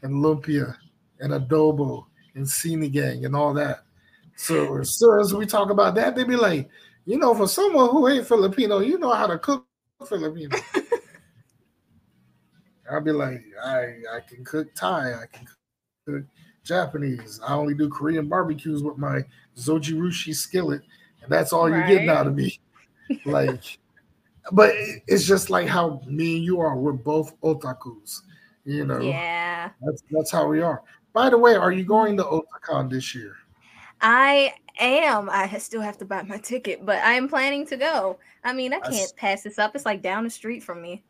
and 0.02 0.14
lumpia 0.14 0.76
and 1.20 1.32
adobo 1.32 2.04
and 2.34 2.44
sinigang 2.44 3.24
and 3.24 3.34
all 3.34 3.54
that. 3.54 3.84
So 4.36 4.78
as 4.78 4.98
soon 4.98 5.20
as 5.20 5.32
we 5.32 5.46
talk 5.46 5.70
about 5.70 5.94
that, 5.94 6.14
they 6.14 6.24
be 6.24 6.36
like, 6.36 6.68
you 7.06 7.18
know, 7.18 7.34
for 7.34 7.48
someone 7.48 7.88
who 7.88 8.08
ain't 8.08 8.26
Filipino, 8.26 8.80
you 8.80 8.98
know 8.98 9.12
how 9.12 9.26
to 9.26 9.38
cook 9.38 9.66
Filipino. 10.06 10.58
I'll 12.90 13.00
be 13.00 13.12
like, 13.12 13.42
I 13.64 13.94
I 14.12 14.20
can 14.28 14.44
cook 14.44 14.74
Thai, 14.74 15.14
I 15.14 15.26
can 15.32 15.48
cook 16.06 16.24
Japanese. 16.66 17.40
I 17.46 17.54
only 17.54 17.74
do 17.74 17.88
Korean 17.88 18.28
barbecues 18.28 18.82
with 18.82 18.98
my 18.98 19.20
Zojirushi 19.56 20.34
skillet, 20.34 20.82
and 21.22 21.30
that's 21.30 21.52
all 21.52 21.68
you're 21.70 21.86
getting 21.86 22.08
out 22.08 22.26
of 22.26 22.34
me. 22.34 22.58
Like, 23.24 23.78
but 24.50 24.72
it's 25.06 25.24
just 25.24 25.48
like 25.48 25.68
how 25.68 26.02
me 26.08 26.38
and 26.38 26.44
you 26.44 26.58
are. 26.58 26.76
We're 26.76 26.90
both 26.90 27.40
otakus, 27.40 28.22
you 28.64 28.84
know. 28.84 28.98
Yeah. 28.98 29.70
That's 29.80 30.02
that's 30.10 30.32
how 30.32 30.48
we 30.48 30.60
are. 30.60 30.82
By 31.12 31.30
the 31.30 31.38
way, 31.38 31.54
are 31.54 31.70
you 31.70 31.84
going 31.84 32.16
to 32.16 32.24
Otakon 32.24 32.90
this 32.90 33.14
year? 33.14 33.36
I 34.00 34.54
am. 34.80 35.30
I 35.30 35.46
still 35.58 35.80
have 35.80 35.98
to 35.98 36.04
buy 36.04 36.22
my 36.22 36.38
ticket, 36.38 36.84
but 36.84 36.96
I 37.04 37.12
am 37.12 37.28
planning 37.28 37.64
to 37.68 37.76
go. 37.76 38.18
I 38.42 38.52
mean, 38.52 38.72
I 38.74 38.78
I 38.78 38.80
can't 38.80 38.94
s- 38.96 39.14
pass 39.16 39.42
this 39.44 39.58
up. 39.60 39.76
It's 39.76 39.86
like 39.86 40.02
down 40.02 40.24
the 40.24 40.30
street 40.30 40.64
from 40.64 40.82
me. 40.82 41.04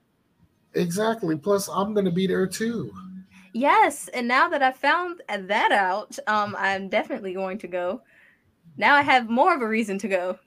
Exactly. 0.74 1.34
Plus, 1.34 1.68
I'm 1.68 1.94
going 1.94 2.04
to 2.04 2.12
be 2.12 2.26
there 2.26 2.46
too. 2.46 2.92
Yes, 3.56 4.08
and 4.08 4.28
now 4.28 4.50
that 4.50 4.62
I 4.62 4.70
found 4.70 5.22
that 5.30 5.72
out, 5.72 6.18
um, 6.26 6.54
I'm 6.58 6.90
definitely 6.90 7.32
going 7.32 7.56
to 7.58 7.66
go. 7.66 8.02
Now 8.76 8.94
I 8.94 9.00
have 9.00 9.30
more 9.30 9.54
of 9.54 9.62
a 9.62 9.66
reason 9.66 9.98
to 10.00 10.08
go. 10.08 10.38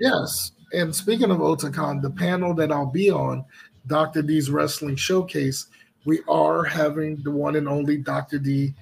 Yes. 0.00 0.52
And 0.72 0.94
speaking 0.94 1.30
of 1.30 1.38
Otakon, 1.38 2.00
the 2.00 2.10
panel 2.10 2.54
that 2.54 2.72
I'll 2.72 2.90
be 2.90 3.10
on, 3.10 3.44
Dr. 3.86 4.22
D's 4.22 4.50
Wrestling 4.50 4.96
Showcase, 4.96 5.66
we 6.06 6.20
are 6.28 6.64
having 6.64 7.22
the 7.22 7.30
one 7.30 7.56
and 7.56 7.68
only 7.68 7.98
Dr. 7.98 8.38
D 8.38 8.74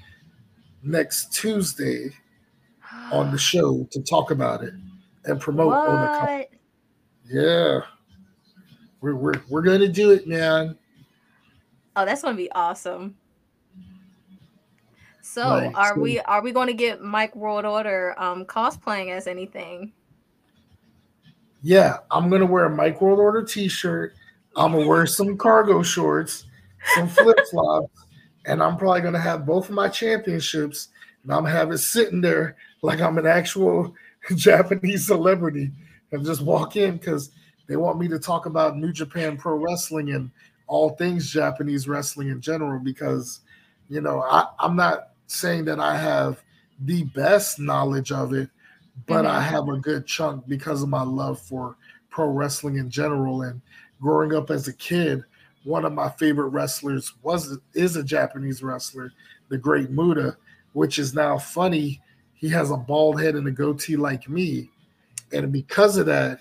next 0.84 1.32
Tuesday 1.32 2.10
on 3.10 3.32
the 3.32 3.38
show 3.50 3.88
to 3.90 4.02
talk 4.02 4.30
about 4.30 4.62
it 4.62 4.74
and 5.24 5.40
promote 5.40 5.72
Otakon. 5.72 6.46
Yeah. 7.28 7.80
We're, 9.00 9.16
we're, 9.16 9.42
we're 9.48 9.62
going 9.62 9.80
to 9.80 9.88
do 9.88 10.12
it, 10.12 10.28
man. 10.28 10.78
Oh, 11.96 12.04
that's 12.04 12.22
gonna 12.22 12.36
be 12.36 12.50
awesome. 12.52 13.16
So, 15.24 15.48
Like, 15.48 15.76
are 15.76 15.94
so- 15.94 16.00
we 16.00 16.20
are 16.20 16.42
we 16.42 16.52
going 16.52 16.66
to 16.66 16.74
get 16.74 17.00
Mike 17.00 17.34
World 17.34 17.64
Order 17.64 18.14
um 18.18 18.44
cosplaying 18.44 19.10
as 19.10 19.26
anything? 19.26 19.92
Yeah, 21.62 21.96
I'm 22.10 22.28
gonna 22.28 22.44
wear 22.44 22.66
a 22.66 22.70
Mike 22.70 23.00
World 23.00 23.18
Order 23.18 23.42
T-shirt. 23.42 24.14
I'm 24.54 24.72
gonna 24.72 24.86
wear 24.86 25.06
some 25.18 25.38
cargo 25.38 25.82
shorts, 25.82 26.44
some 26.94 27.08
flip 27.08 27.38
flops, 27.50 28.04
and 28.44 28.62
I'm 28.62 28.76
probably 28.76 29.00
gonna 29.00 29.18
have 29.18 29.46
both 29.46 29.70
of 29.70 29.74
my 29.74 29.88
championships, 29.88 30.88
and 31.22 31.32
I'm 31.32 31.44
gonna 31.44 31.56
have 31.56 31.72
it 31.72 31.78
sitting 31.78 32.20
there 32.20 32.56
like 32.82 33.00
I'm 33.00 33.16
an 33.16 33.26
actual 33.26 33.94
Japanese 34.36 35.06
celebrity, 35.06 35.70
and 36.12 36.22
just 36.22 36.42
walk 36.42 36.76
in 36.76 36.98
because 36.98 37.30
they 37.66 37.76
want 37.76 37.98
me 37.98 38.08
to 38.08 38.18
talk 38.18 38.44
about 38.44 38.76
New 38.76 38.92
Japan 38.92 39.38
Pro 39.38 39.54
Wrestling 39.56 40.10
and 40.12 40.30
all 40.66 40.90
things 40.90 41.30
Japanese 41.30 41.88
wrestling 41.88 42.28
in 42.28 42.42
general. 42.42 42.78
Because 42.78 43.40
you 43.88 44.02
know, 44.02 44.20
I, 44.20 44.48
I'm 44.58 44.76
not 44.76 45.12
saying 45.34 45.64
that 45.66 45.80
I 45.80 45.96
have 45.96 46.42
the 46.80 47.04
best 47.04 47.58
knowledge 47.58 48.12
of 48.12 48.32
it, 48.32 48.48
but 49.06 49.26
I 49.26 49.40
Mhm. 49.40 49.46
have 49.46 49.68
a 49.68 49.78
good 49.78 50.06
chunk 50.06 50.46
because 50.48 50.82
of 50.82 50.88
my 50.88 51.02
love 51.02 51.40
for 51.40 51.76
pro 52.10 52.28
wrestling 52.28 52.76
in 52.76 52.90
general. 52.90 53.42
And 53.42 53.60
growing 54.00 54.34
up 54.34 54.50
as 54.50 54.68
a 54.68 54.72
kid, 54.72 55.24
one 55.64 55.84
of 55.84 55.92
my 55.92 56.10
favorite 56.10 56.48
wrestlers 56.48 57.12
was 57.22 57.58
is 57.74 57.96
a 57.96 58.02
Japanese 58.04 58.62
wrestler, 58.62 59.12
the 59.48 59.58
Great 59.58 59.90
Muta, 59.90 60.36
which 60.72 60.98
is 60.98 61.14
now 61.14 61.38
funny. 61.38 62.00
He 62.34 62.48
has 62.50 62.70
a 62.70 62.76
bald 62.76 63.20
head 63.20 63.34
and 63.34 63.46
a 63.46 63.50
goatee 63.50 63.96
like 63.96 64.28
me, 64.28 64.70
and 65.32 65.50
because 65.52 65.96
of 65.96 66.06
that, 66.06 66.40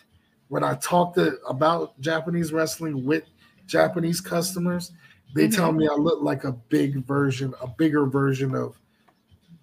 when 0.49 0.63
I 0.63 0.75
talk 0.75 1.15
to, 1.15 1.39
about 1.47 1.99
Japanese 2.01 2.51
wrestling 2.51 3.05
with 3.05 3.23
Japanese 3.65 4.19
customers, 4.21 4.91
they 5.33 5.47
tell 5.47 5.71
me 5.71 5.87
I 5.87 5.95
look 5.95 6.21
like 6.21 6.43
a 6.43 6.51
big 6.51 7.03
version, 7.05 7.53
a 7.61 7.67
bigger 7.67 8.05
version 8.05 8.53
of 8.53 8.77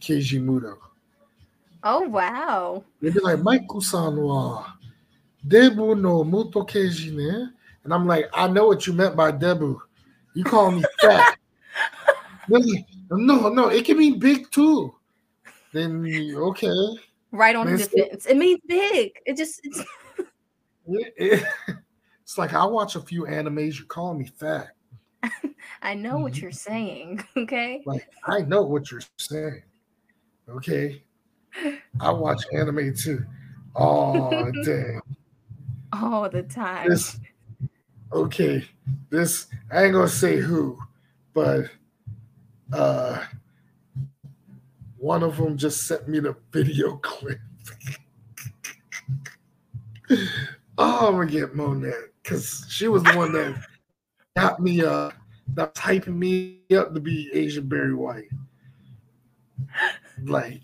Keiji 0.00 0.40
Muto. 0.42 0.76
Oh 1.82 2.00
wow! 2.08 2.84
They'd 3.00 3.14
be 3.14 3.20
like, 3.20 3.42
wa 3.42 4.66
Debu 5.46 6.00
no 6.00 6.24
Muto 6.24 6.66
Keiji 6.68 7.12
ne? 7.14 7.48
And 7.84 7.94
I'm 7.94 8.06
like, 8.06 8.26
I 8.34 8.46
know 8.48 8.66
what 8.66 8.86
you 8.86 8.92
meant 8.92 9.16
by 9.16 9.32
Debu. 9.32 9.78
You 10.34 10.44
call 10.44 10.70
me 10.72 10.84
fat. 11.00 11.36
Like, 12.48 12.64
no, 13.12 13.48
no, 13.48 13.68
it 13.68 13.84
can 13.84 13.96
be 13.96 14.10
big 14.16 14.50
too. 14.50 14.92
Then 15.72 16.04
okay. 16.36 16.98
Right 17.30 17.54
on 17.54 17.66
the 17.70 17.76
defense. 17.76 18.26
It 18.26 18.36
means 18.36 18.58
big. 18.66 19.12
It 19.24 19.36
just 19.36 19.60
it's, 19.62 19.78
It- 20.88 21.14
it- 21.16 21.44
it's 22.24 22.38
like 22.38 22.52
I 22.54 22.64
watch 22.64 22.96
a 22.96 23.00
few 23.00 23.24
animes, 23.24 23.78
you 23.78 23.84
call 23.84 24.14
me 24.14 24.32
fat. 24.36 24.68
I 25.82 25.94
know 25.94 26.18
what 26.18 26.32
Mhm. 26.32 26.42
you're 26.42 26.52
saying. 26.52 27.24
Okay. 27.36 27.82
Like 27.86 28.08
I 28.24 28.40
know 28.40 28.62
what 28.62 28.90
you're 28.90 29.02
saying. 29.18 29.62
Okay. 30.50 31.02
I 32.00 32.10
watch 32.10 32.42
anime 32.52 32.94
too. 32.94 33.24
Oh 33.76 34.50
dang. 34.64 35.00
All 35.92 36.28
the 36.28 36.42
time. 36.42 36.88
this 36.88 37.18
okay 38.12 38.64
this 39.10 39.46
i 39.72 39.84
ain't 39.84 39.92
gonna 39.92 40.08
say 40.08 40.36
who 40.36 40.76
but 41.32 41.66
uh 42.72 43.24
one 44.98 45.22
of 45.22 45.36
them 45.36 45.56
just 45.56 45.86
sent 45.86 46.08
me 46.08 46.18
the 46.18 46.34
video 46.52 46.96
clip 47.02 47.38
oh, 50.78 51.08
I'm 51.08 51.14
gonna 51.14 51.26
get 51.26 51.54
Monette 51.54 51.94
because 52.22 52.66
she 52.68 52.88
was 52.88 53.02
the 53.02 53.16
one 53.16 53.32
that 53.32 53.62
got 54.36 54.60
me 54.60 54.82
uh 54.82 55.10
that 55.54 55.74
was 55.74 55.82
hyping 55.82 56.16
me 56.16 56.62
up 56.76 56.94
to 56.94 57.00
be 57.00 57.30
Asian 57.32 57.68
Barry 57.68 57.94
White. 57.94 58.28
Like, 60.24 60.62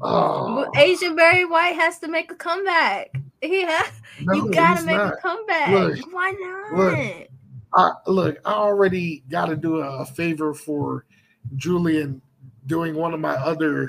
oh, 0.00 0.66
Asian 0.76 1.16
Barry 1.16 1.44
White 1.44 1.74
has 1.76 1.98
to 2.00 2.08
make 2.08 2.30
a 2.30 2.34
comeback. 2.34 3.12
He 3.40 3.62
has, 3.62 3.90
no, 4.20 4.34
you 4.34 4.50
gotta 4.52 4.84
make 4.84 4.96
not. 4.96 5.14
a 5.14 5.16
comeback. 5.16 5.70
Look, 5.70 6.12
Why 6.12 6.30
not? 6.30 6.78
look. 6.78 7.28
I, 7.74 7.90
look, 8.06 8.38
I 8.44 8.52
already 8.52 9.24
got 9.30 9.46
to 9.46 9.56
do 9.56 9.80
a, 9.80 10.00
a 10.02 10.04
favor 10.04 10.52
for 10.52 11.06
Julian 11.56 12.20
doing 12.66 12.94
one 12.94 13.14
of 13.14 13.20
my 13.20 13.32
other 13.34 13.88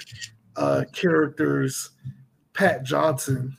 uh, 0.55 0.85
characters, 0.93 1.91
Pat 2.53 2.83
Johnson. 2.83 3.57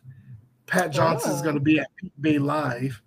Pat 0.67 0.91
Johnson's 0.93 1.41
Oh. 1.41 1.43
going 1.43 1.55
to 1.57 1.61
be 1.61 1.79
at 1.79 1.89
Peak 1.97 2.13
Bay 2.21 2.39
Live. 2.39 3.01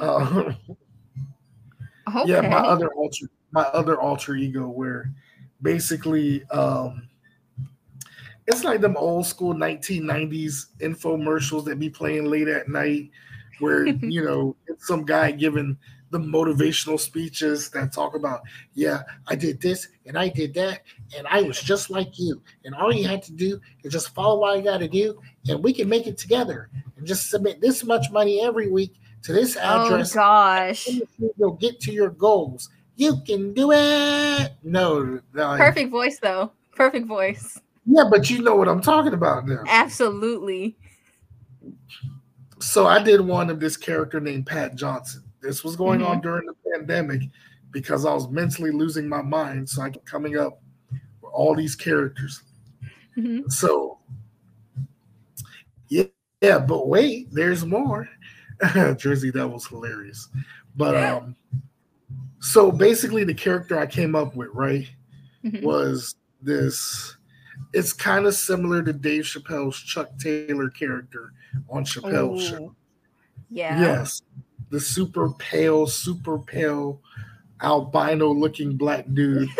Uh, 0.00 0.42
okay. 0.46 0.58
Yeah, 2.26 2.40
my 2.40 2.56
other 2.58 2.88
alter, 2.94 3.26
my 3.52 3.62
other 3.62 4.00
alter 4.00 4.34
ego, 4.34 4.66
where 4.68 5.12
basically, 5.62 6.42
um, 6.44 7.07
it's 8.48 8.64
like 8.64 8.80
them 8.80 8.96
old 8.96 9.26
school 9.26 9.54
1990s 9.54 10.66
infomercials 10.80 11.64
that 11.66 11.78
be 11.78 11.90
playing 11.90 12.24
late 12.24 12.48
at 12.48 12.68
night, 12.68 13.10
where 13.60 13.86
you 14.02 14.24
know 14.24 14.56
it's 14.66 14.86
some 14.86 15.04
guy 15.04 15.30
giving 15.30 15.76
the 16.10 16.18
motivational 16.18 16.98
speeches 16.98 17.68
that 17.68 17.92
talk 17.92 18.16
about, 18.16 18.40
yeah, 18.72 19.02
I 19.26 19.34
did 19.34 19.60
this 19.60 19.88
and 20.06 20.18
I 20.18 20.30
did 20.30 20.54
that, 20.54 20.80
and 21.14 21.26
I 21.28 21.42
was 21.42 21.60
just 21.60 21.90
like 21.90 22.18
you, 22.18 22.42
and 22.64 22.74
all 22.74 22.92
you 22.92 23.06
had 23.06 23.22
to 23.24 23.32
do 23.32 23.60
is 23.84 23.92
just 23.92 24.14
follow 24.14 24.40
what 24.40 24.56
I 24.56 24.62
got 24.62 24.78
to 24.78 24.88
do, 24.88 25.20
and 25.48 25.62
we 25.62 25.74
can 25.74 25.86
make 25.86 26.06
it 26.06 26.16
together, 26.16 26.70
and 26.96 27.06
just 27.06 27.28
submit 27.28 27.60
this 27.60 27.84
much 27.84 28.10
money 28.10 28.42
every 28.42 28.70
week 28.70 28.94
to 29.24 29.34
this 29.34 29.58
oh, 29.60 29.84
address. 29.84 30.16
oh 30.16 30.18
gosh. 30.18 30.88
you'll 31.36 31.52
get 31.52 31.80
to 31.80 31.92
your 31.92 32.10
goals. 32.10 32.70
You 32.96 33.20
can 33.26 33.52
do 33.52 33.72
it. 33.72 34.52
No, 34.62 35.20
like, 35.34 35.60
Perfect 35.60 35.90
voice 35.90 36.18
though. 36.18 36.52
Perfect 36.74 37.06
voice. 37.06 37.60
Yeah, 37.90 38.04
but 38.10 38.28
you 38.28 38.42
know 38.42 38.54
what 38.54 38.68
I'm 38.68 38.82
talking 38.82 39.14
about 39.14 39.48
now. 39.48 39.62
Absolutely. 39.66 40.76
So 42.60 42.86
I 42.86 43.02
did 43.02 43.20
one 43.22 43.48
of 43.48 43.60
this 43.60 43.76
character 43.78 44.20
named 44.20 44.46
Pat 44.46 44.74
Johnson. 44.74 45.22
This 45.40 45.64
was 45.64 45.74
going 45.74 46.02
on 46.02 46.20
during 46.20 46.44
the 46.46 46.54
pandemic 46.72 47.22
because 47.70 48.04
I 48.04 48.12
was 48.12 48.28
mentally 48.28 48.72
losing 48.72 49.08
my 49.08 49.22
mind. 49.22 49.68
So 49.70 49.80
I 49.82 49.90
kept 49.90 50.04
coming 50.04 50.36
up 50.36 50.60
with 51.22 51.32
all 51.32 51.54
these 51.54 51.74
characters. 51.74 52.42
Mhm. 53.16 53.50
So 53.50 53.98
yeah, 55.88 56.04
yeah, 56.42 56.58
but 56.58 56.88
wait, 56.88 57.28
there's 57.32 57.64
more. 57.64 58.08
Jersey 58.98 59.30
Devil's 59.32 59.66
hilarious. 59.66 60.28
But 60.76 60.96
um 60.96 61.36
so 62.40 62.70
basically 62.70 63.24
the 63.24 63.34
character 63.34 63.78
I 63.78 63.86
came 63.86 64.14
up 64.14 64.34
with, 64.36 64.48
right, 64.52 64.88
Mhm. 65.44 65.62
was 65.62 66.16
this 66.42 67.16
it's 67.78 67.92
kind 67.92 68.26
of 68.26 68.34
similar 68.34 68.82
to 68.82 68.92
Dave 68.92 69.22
Chappelle's 69.22 69.78
Chuck 69.78 70.10
Taylor 70.18 70.68
character 70.68 71.32
on 71.70 71.84
Chappelle's 71.84 72.48
show. 72.48 72.74
Yeah. 73.50 73.80
Yes. 73.80 74.22
The 74.70 74.80
super 74.80 75.30
pale, 75.34 75.86
super 75.86 76.38
pale, 76.38 77.00
albino 77.62 78.34
looking 78.34 78.76
black 78.76 79.06
dude. 79.14 79.48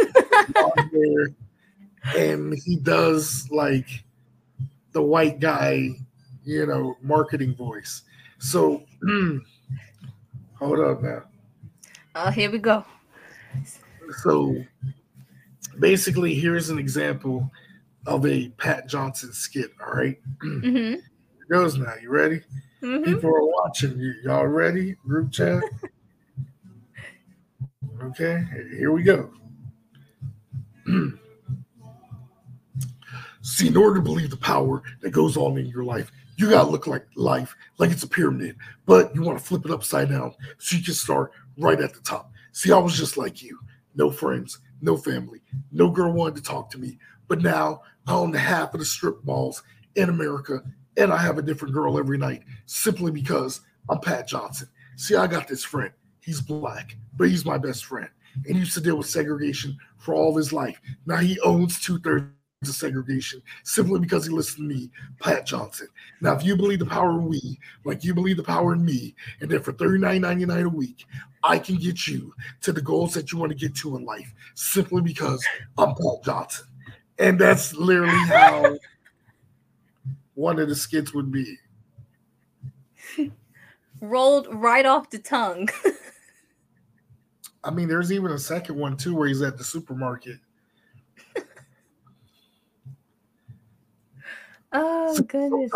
hair, 0.56 1.30
and 2.16 2.58
he 2.64 2.76
does 2.76 3.48
like 3.50 4.04
the 4.92 5.02
white 5.02 5.38
guy, 5.38 5.90
you 6.44 6.66
know, 6.66 6.96
marketing 7.00 7.54
voice. 7.54 8.02
So 8.38 8.82
hold 10.54 10.80
up 10.80 11.02
now. 11.02 11.22
Oh, 12.16 12.30
here 12.30 12.50
we 12.50 12.58
go. 12.58 12.84
So 14.22 14.56
basically, 15.78 16.34
here's 16.34 16.68
an 16.70 16.78
example 16.78 17.48
of 18.08 18.26
a 18.26 18.48
Pat 18.56 18.88
Johnson 18.88 19.32
skit. 19.32 19.70
All 19.80 19.92
right. 19.92 20.18
hmm 20.40 20.60
Here 20.72 21.00
goes 21.50 21.76
now. 21.76 21.94
You 22.02 22.10
ready? 22.10 22.40
hmm 22.80 23.04
People 23.04 23.30
are 23.30 23.44
watching. 23.46 23.98
You, 23.98 24.14
y'all 24.24 24.46
ready? 24.46 24.96
Group 25.06 25.30
chat. 25.30 25.62
okay, 28.02 28.44
here 28.76 28.92
we 28.92 29.02
go. 29.02 29.30
See, 33.42 33.68
in 33.68 33.76
order 33.76 33.96
to 33.96 34.02
believe 34.02 34.30
the 34.30 34.36
power 34.36 34.82
that 35.00 35.10
goes 35.10 35.36
on 35.36 35.58
in 35.58 35.66
your 35.66 35.84
life, 35.84 36.10
you 36.36 36.50
gotta 36.50 36.68
look 36.70 36.86
like 36.86 37.06
life, 37.14 37.54
like 37.78 37.90
it's 37.90 38.02
a 38.02 38.08
pyramid, 38.08 38.56
but 38.86 39.14
you 39.14 39.22
want 39.22 39.38
to 39.38 39.44
flip 39.44 39.64
it 39.64 39.70
upside 39.70 40.08
down 40.08 40.34
so 40.58 40.76
you 40.76 40.82
can 40.82 40.94
start 40.94 41.32
right 41.58 41.80
at 41.80 41.92
the 41.94 42.00
top. 42.00 42.30
See, 42.52 42.72
I 42.72 42.78
was 42.78 42.96
just 42.96 43.16
like 43.16 43.42
you, 43.42 43.58
no 43.94 44.10
friends, 44.10 44.58
no 44.80 44.96
family, 44.96 45.40
no 45.72 45.90
girl 45.90 46.12
wanted 46.12 46.36
to 46.36 46.42
talk 46.42 46.70
to 46.70 46.78
me, 46.78 46.98
but 47.26 47.42
now 47.42 47.82
I 48.08 48.14
own 48.14 48.32
half 48.32 48.72
of 48.72 48.80
the 48.80 48.86
strip 48.86 49.22
malls 49.22 49.62
in 49.94 50.08
America, 50.08 50.62
and 50.96 51.12
I 51.12 51.18
have 51.18 51.36
a 51.36 51.42
different 51.42 51.74
girl 51.74 51.98
every 51.98 52.16
night 52.16 52.42
simply 52.64 53.12
because 53.12 53.60
I'm 53.90 54.00
Pat 54.00 54.26
Johnson. 54.26 54.68
See, 54.96 55.14
I 55.14 55.26
got 55.26 55.46
this 55.46 55.62
friend. 55.62 55.92
He's 56.20 56.40
black, 56.40 56.96
but 57.18 57.28
he's 57.28 57.44
my 57.44 57.58
best 57.58 57.84
friend. 57.84 58.08
And 58.46 58.54
he 58.54 58.60
used 58.60 58.72
to 58.74 58.80
deal 58.80 58.96
with 58.96 59.08
segregation 59.08 59.76
for 59.98 60.14
all 60.14 60.34
his 60.34 60.54
life. 60.54 60.80
Now 61.04 61.18
he 61.18 61.38
owns 61.40 61.80
two 61.80 61.98
thirds 61.98 62.30
of 62.62 62.68
segregation 62.68 63.42
simply 63.64 64.00
because 64.00 64.24
he 64.24 64.32
listened 64.32 64.70
to 64.70 64.74
me, 64.74 64.90
Pat 65.20 65.44
Johnson. 65.44 65.88
Now, 66.22 66.34
if 66.34 66.42
you 66.42 66.56
believe 66.56 66.78
the 66.78 66.86
power 66.86 67.10
in 67.10 67.28
we, 67.28 67.58
like 67.84 68.04
you 68.04 68.14
believe 68.14 68.38
the 68.38 68.42
power 68.42 68.72
in 68.72 68.82
me, 68.82 69.14
and 69.42 69.50
then 69.50 69.60
for 69.60 69.74
$39.99 69.74 70.64
a 70.64 70.68
week, 70.70 71.04
I 71.44 71.58
can 71.58 71.76
get 71.76 72.06
you 72.06 72.32
to 72.62 72.72
the 72.72 72.80
goals 72.80 73.12
that 73.14 73.32
you 73.32 73.38
want 73.38 73.52
to 73.52 73.58
get 73.58 73.76
to 73.76 73.96
in 73.98 74.06
life 74.06 74.32
simply 74.54 75.02
because 75.02 75.44
I'm 75.76 75.94
Pat 75.94 76.24
Johnson. 76.24 76.68
And 77.18 77.38
that's 77.38 77.74
literally 77.74 78.12
how 78.12 78.78
one 80.34 80.58
of 80.60 80.68
the 80.68 80.74
skits 80.74 81.12
would 81.14 81.32
be. 81.32 81.56
Rolled 84.00 84.46
right 84.52 84.86
off 84.86 85.10
the 85.10 85.18
tongue. 85.18 85.68
I 87.64 87.70
mean, 87.70 87.88
there's 87.88 88.12
even 88.12 88.30
a 88.30 88.38
second 88.38 88.76
one 88.76 88.96
too 88.96 89.16
where 89.16 89.26
he's 89.26 89.42
at 89.42 89.58
the 89.58 89.64
supermarket. 89.64 90.38
oh 94.72 95.20
goodness. 95.22 95.72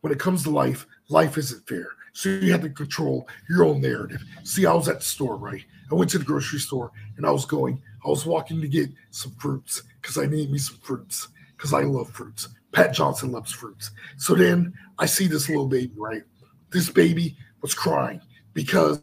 When 0.00 0.12
it 0.12 0.18
comes 0.18 0.42
to 0.42 0.50
life, 0.50 0.88
life 1.08 1.38
isn't 1.38 1.66
fair. 1.68 1.86
So 2.12 2.28
you 2.28 2.50
have 2.52 2.62
to 2.62 2.68
control 2.68 3.28
your 3.48 3.64
own 3.64 3.80
narrative. 3.80 4.22
See, 4.42 4.66
I 4.66 4.72
was 4.74 4.88
at 4.88 4.98
the 4.98 5.04
store, 5.04 5.36
right? 5.36 5.64
I 5.90 5.94
went 5.94 6.10
to 6.10 6.18
the 6.18 6.24
grocery 6.24 6.58
store 6.58 6.90
and 7.16 7.24
I 7.24 7.30
was 7.30 7.44
going, 7.44 7.80
I 8.04 8.08
was 8.08 8.26
walking 8.26 8.60
to 8.60 8.68
get 8.68 8.90
some 9.10 9.32
fruits 9.38 9.82
because 10.04 10.18
I 10.18 10.26
need 10.26 10.50
me 10.50 10.58
some 10.58 10.76
fruits 10.82 11.28
because 11.56 11.72
I 11.72 11.80
love 11.80 12.10
fruits. 12.10 12.48
Pat 12.72 12.92
Johnson 12.92 13.32
loves 13.32 13.52
fruits. 13.52 13.90
So 14.18 14.34
then 14.34 14.74
I 14.98 15.06
see 15.06 15.26
this 15.26 15.48
little 15.48 15.66
baby, 15.66 15.94
right? 15.96 16.22
This 16.70 16.90
baby 16.90 17.38
was 17.62 17.72
crying 17.72 18.20
because 18.52 19.02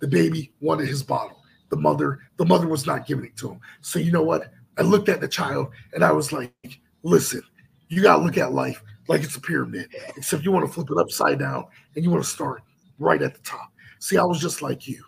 the 0.00 0.06
baby 0.06 0.52
wanted 0.60 0.86
his 0.86 1.02
bottle. 1.02 1.42
The 1.70 1.76
mother, 1.76 2.20
the 2.36 2.44
mother 2.44 2.68
was 2.68 2.86
not 2.86 3.08
giving 3.08 3.24
it 3.24 3.36
to 3.38 3.50
him. 3.50 3.60
So 3.80 3.98
you 3.98 4.12
know 4.12 4.22
what? 4.22 4.52
I 4.78 4.82
looked 4.82 5.08
at 5.08 5.20
the 5.20 5.26
child 5.26 5.70
and 5.94 6.04
I 6.04 6.12
was 6.12 6.32
like, 6.32 6.54
listen, 7.02 7.42
you 7.88 8.00
gotta 8.00 8.22
look 8.22 8.38
at 8.38 8.52
life 8.52 8.80
like 9.08 9.24
it's 9.24 9.34
a 9.34 9.40
pyramid, 9.40 9.88
except 10.16 10.44
you 10.44 10.52
want 10.52 10.64
to 10.64 10.72
flip 10.72 10.90
it 10.92 10.98
upside 10.98 11.40
down 11.40 11.64
and 11.96 12.04
you 12.04 12.10
want 12.12 12.22
to 12.22 12.30
start 12.30 12.62
right 13.00 13.20
at 13.20 13.34
the 13.34 13.40
top. 13.40 13.72
See, 13.98 14.16
I 14.16 14.22
was 14.22 14.40
just 14.40 14.62
like 14.62 14.86
you. 14.86 15.02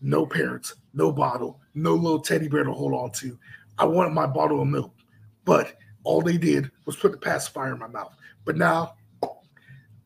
No 0.00 0.26
parents, 0.26 0.74
no 0.92 1.12
bottle, 1.12 1.60
no 1.74 1.94
little 1.94 2.20
teddy 2.20 2.48
bear 2.48 2.64
to 2.64 2.72
hold 2.72 2.94
on 2.94 3.12
to. 3.12 3.38
I 3.78 3.84
wanted 3.84 4.10
my 4.10 4.26
bottle 4.26 4.62
of 4.62 4.68
milk, 4.68 4.94
but 5.44 5.76
all 6.04 6.20
they 6.20 6.36
did 6.36 6.70
was 6.86 6.96
put 6.96 7.12
the 7.12 7.18
pacifier 7.18 7.72
in 7.72 7.78
my 7.78 7.88
mouth. 7.88 8.14
But 8.44 8.56
now 8.56 8.94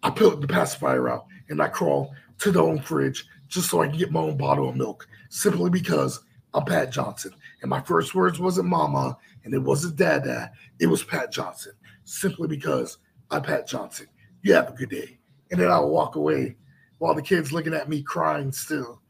I 0.02 0.10
put 0.10 0.40
the 0.40 0.46
pacifier 0.46 1.08
out 1.08 1.26
and 1.48 1.60
I 1.60 1.68
crawl 1.68 2.14
to 2.38 2.50
the 2.50 2.62
own 2.62 2.80
fridge 2.80 3.26
just 3.48 3.70
so 3.70 3.82
I 3.82 3.88
can 3.88 3.98
get 3.98 4.12
my 4.12 4.20
own 4.20 4.36
bottle 4.36 4.68
of 4.68 4.76
milk, 4.76 5.08
simply 5.30 5.70
because 5.70 6.20
I'm 6.54 6.64
Pat 6.64 6.90
Johnson. 6.90 7.32
And 7.62 7.70
my 7.70 7.80
first 7.80 8.14
words 8.14 8.38
wasn't 8.38 8.68
mama 8.68 9.16
and 9.44 9.54
it 9.54 9.58
wasn't 9.58 9.96
dada, 9.96 10.50
it 10.78 10.86
was 10.86 11.04
Pat 11.04 11.32
Johnson, 11.32 11.72
simply 12.04 12.48
because 12.48 12.98
I'm 13.30 13.42
Pat 13.42 13.66
Johnson. 13.66 14.06
You 14.42 14.54
have 14.54 14.68
a 14.68 14.72
good 14.72 14.90
day. 14.90 15.18
And 15.50 15.60
then 15.60 15.70
I'll 15.70 15.90
walk 15.90 16.16
away 16.16 16.56
while 16.98 17.14
the 17.14 17.22
kid's 17.22 17.52
looking 17.52 17.74
at 17.74 17.88
me 17.88 18.02
crying 18.02 18.52
still. 18.52 19.00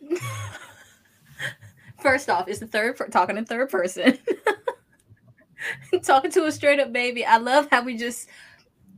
First 2.02 2.28
off, 2.28 2.48
it's 2.48 2.58
the 2.58 2.66
third 2.66 2.96
per- 2.96 3.06
talking 3.06 3.36
in 3.36 3.44
third 3.44 3.70
person. 3.70 4.18
talking 6.02 6.32
to 6.32 6.44
a 6.44 6.52
straight 6.52 6.80
up 6.80 6.92
baby. 6.92 7.24
I 7.24 7.36
love 7.36 7.68
how 7.70 7.84
we 7.84 7.96
just 7.96 8.28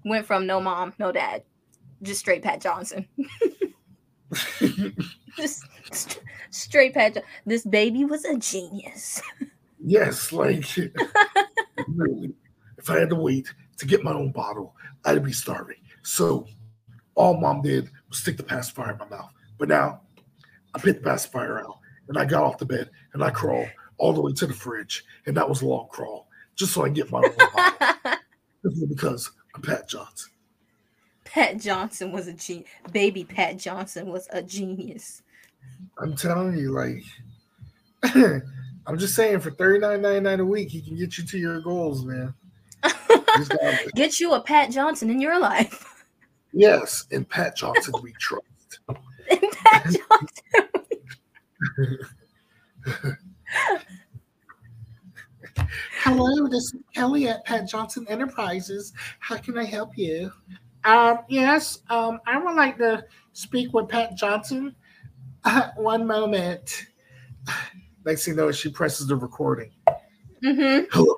went 0.07 0.25
from 0.27 0.47
no 0.47 0.59
mom, 0.59 0.95
no 0.99 1.13
dad, 1.13 1.43
just 2.03 2.21
straight 2.21 2.43
Pat 2.43 2.63
Johnson. 2.63 3.07
just 5.37 5.65
st- 5.93 6.21
straight 6.49 6.95
Pat. 6.95 7.15
Jo- 7.15 7.23
this 7.45 7.67
baby 7.67 8.07
was 8.07 8.25
a 8.25 8.39
genius. 8.39 9.21
Yes, 9.85 10.33
like 10.33 10.65
literally, 11.89 12.33
if 12.79 12.89
I 12.89 13.01
had 13.01 13.11
to 13.11 13.17
wait 13.17 13.53
to 13.77 13.87
get 13.87 14.03
my 14.03 14.13
own 14.13 14.33
bottle, 14.33 14.75
I'd 15.05 15.23
be 15.23 15.33
starving. 15.33 15.77
So 16.03 16.47
all 17.17 17.37
mom 17.39 17.61
did 17.61 17.91
was 18.09 18.19
stick 18.19 18.39
the 18.39 18.43
pacifier 18.43 18.93
in 18.93 18.99
my 18.99 19.09
mouth. 19.09 19.31
But 19.59 19.69
now 19.69 20.01
I 20.75 20.79
picked 20.79 21.05
the 21.05 21.11
pacifier 21.11 21.61
out 21.61 21.81
and 22.09 22.19
I 22.19 22.25
got 22.25 22.43
off 22.43 22.59
the 22.59 22.67
bed 22.67 22.91
and 23.13 23.23
I 23.23 23.31
crawled 23.31 23.69
all 23.99 24.13
the 24.13 24.21
way 24.21 24.33
to 24.33 24.47
the 24.47 24.55
fridge. 24.55 25.05
And 25.27 25.37
that 25.37 25.49
was 25.49 25.63
a 25.63 25.67
long 25.67 25.89
crawl 25.91 26.29
just 26.57 26.73
so 26.73 26.85
I 26.85 26.89
get 26.89 27.11
my 27.11 27.23
own. 27.23 28.15
Because 28.89 29.31
I'm 29.55 29.61
Pat 29.61 29.87
Johnson. 29.87 30.31
Pat 31.27 31.59
Johnson 31.59 32.13
was 32.13 32.29
a 32.29 32.33
genius. 32.33 32.67
Baby 32.93 33.23
Pat 33.23 33.59
Johnson 33.59 34.11
was 34.11 34.27
a 34.33 34.43
genius. 34.43 35.23
I'm 35.99 36.17
telling 36.17 36.57
you, 36.57 36.73
like, 36.73 37.03
I'm 38.87 38.97
just 38.97 39.15
saying, 39.15 39.41
for 39.41 39.51
thirty 39.51 39.79
nine 39.79 40.01
ninety 40.01 40.21
nine 40.21 40.41
a 40.41 40.47
week, 40.47 40.71
he 40.71 40.81
can 40.81 40.97
get 40.97 41.19
you 41.19 41.25
to 41.25 41.39
your 41.39 41.61
goals, 41.61 42.07
man. 42.07 42.33
Get 43.95 44.21
you 44.21 44.33
a 44.35 44.41
Pat 44.41 44.71
Johnson 44.71 45.11
in 45.11 45.21
your 45.21 45.39
life. 45.39 46.05
yes, 46.53 47.07
and 47.11 47.29
Pat 47.29 47.57
Johnson 47.57 47.95
we 48.03 48.13
trust. 48.13 48.79
Pat 49.29 49.85
Johnson. 49.85 50.64
Hello, 56.03 56.49
this 56.49 56.65
is 56.65 56.77
Kelly 56.95 57.29
at 57.29 57.45
Pat 57.45 57.69
Johnson 57.69 58.07
Enterprises. 58.09 58.93
How 59.21 59.37
can 59.37 59.57
I 59.57 59.65
help 59.65 59.97
you? 59.97 60.31
Um, 60.85 61.21
yes, 61.29 61.81
um, 61.89 62.21
I 62.27 62.39
would 62.39 62.55
like 62.55 62.77
to 62.79 63.05
speak 63.33 63.73
with 63.73 63.89
Pat 63.89 64.17
Johnson. 64.17 64.75
Uh, 65.45 65.71
one 65.77 66.07
moment. 66.07 66.87
Next 68.05 68.25
thing 68.25 68.35
you 68.35 68.41
know, 68.41 68.53
she 68.53 68.71
presses 68.71 69.07
the 69.07 69.17
recording. 69.17 69.71
hmm 70.43 70.81
Hello, 70.93 71.17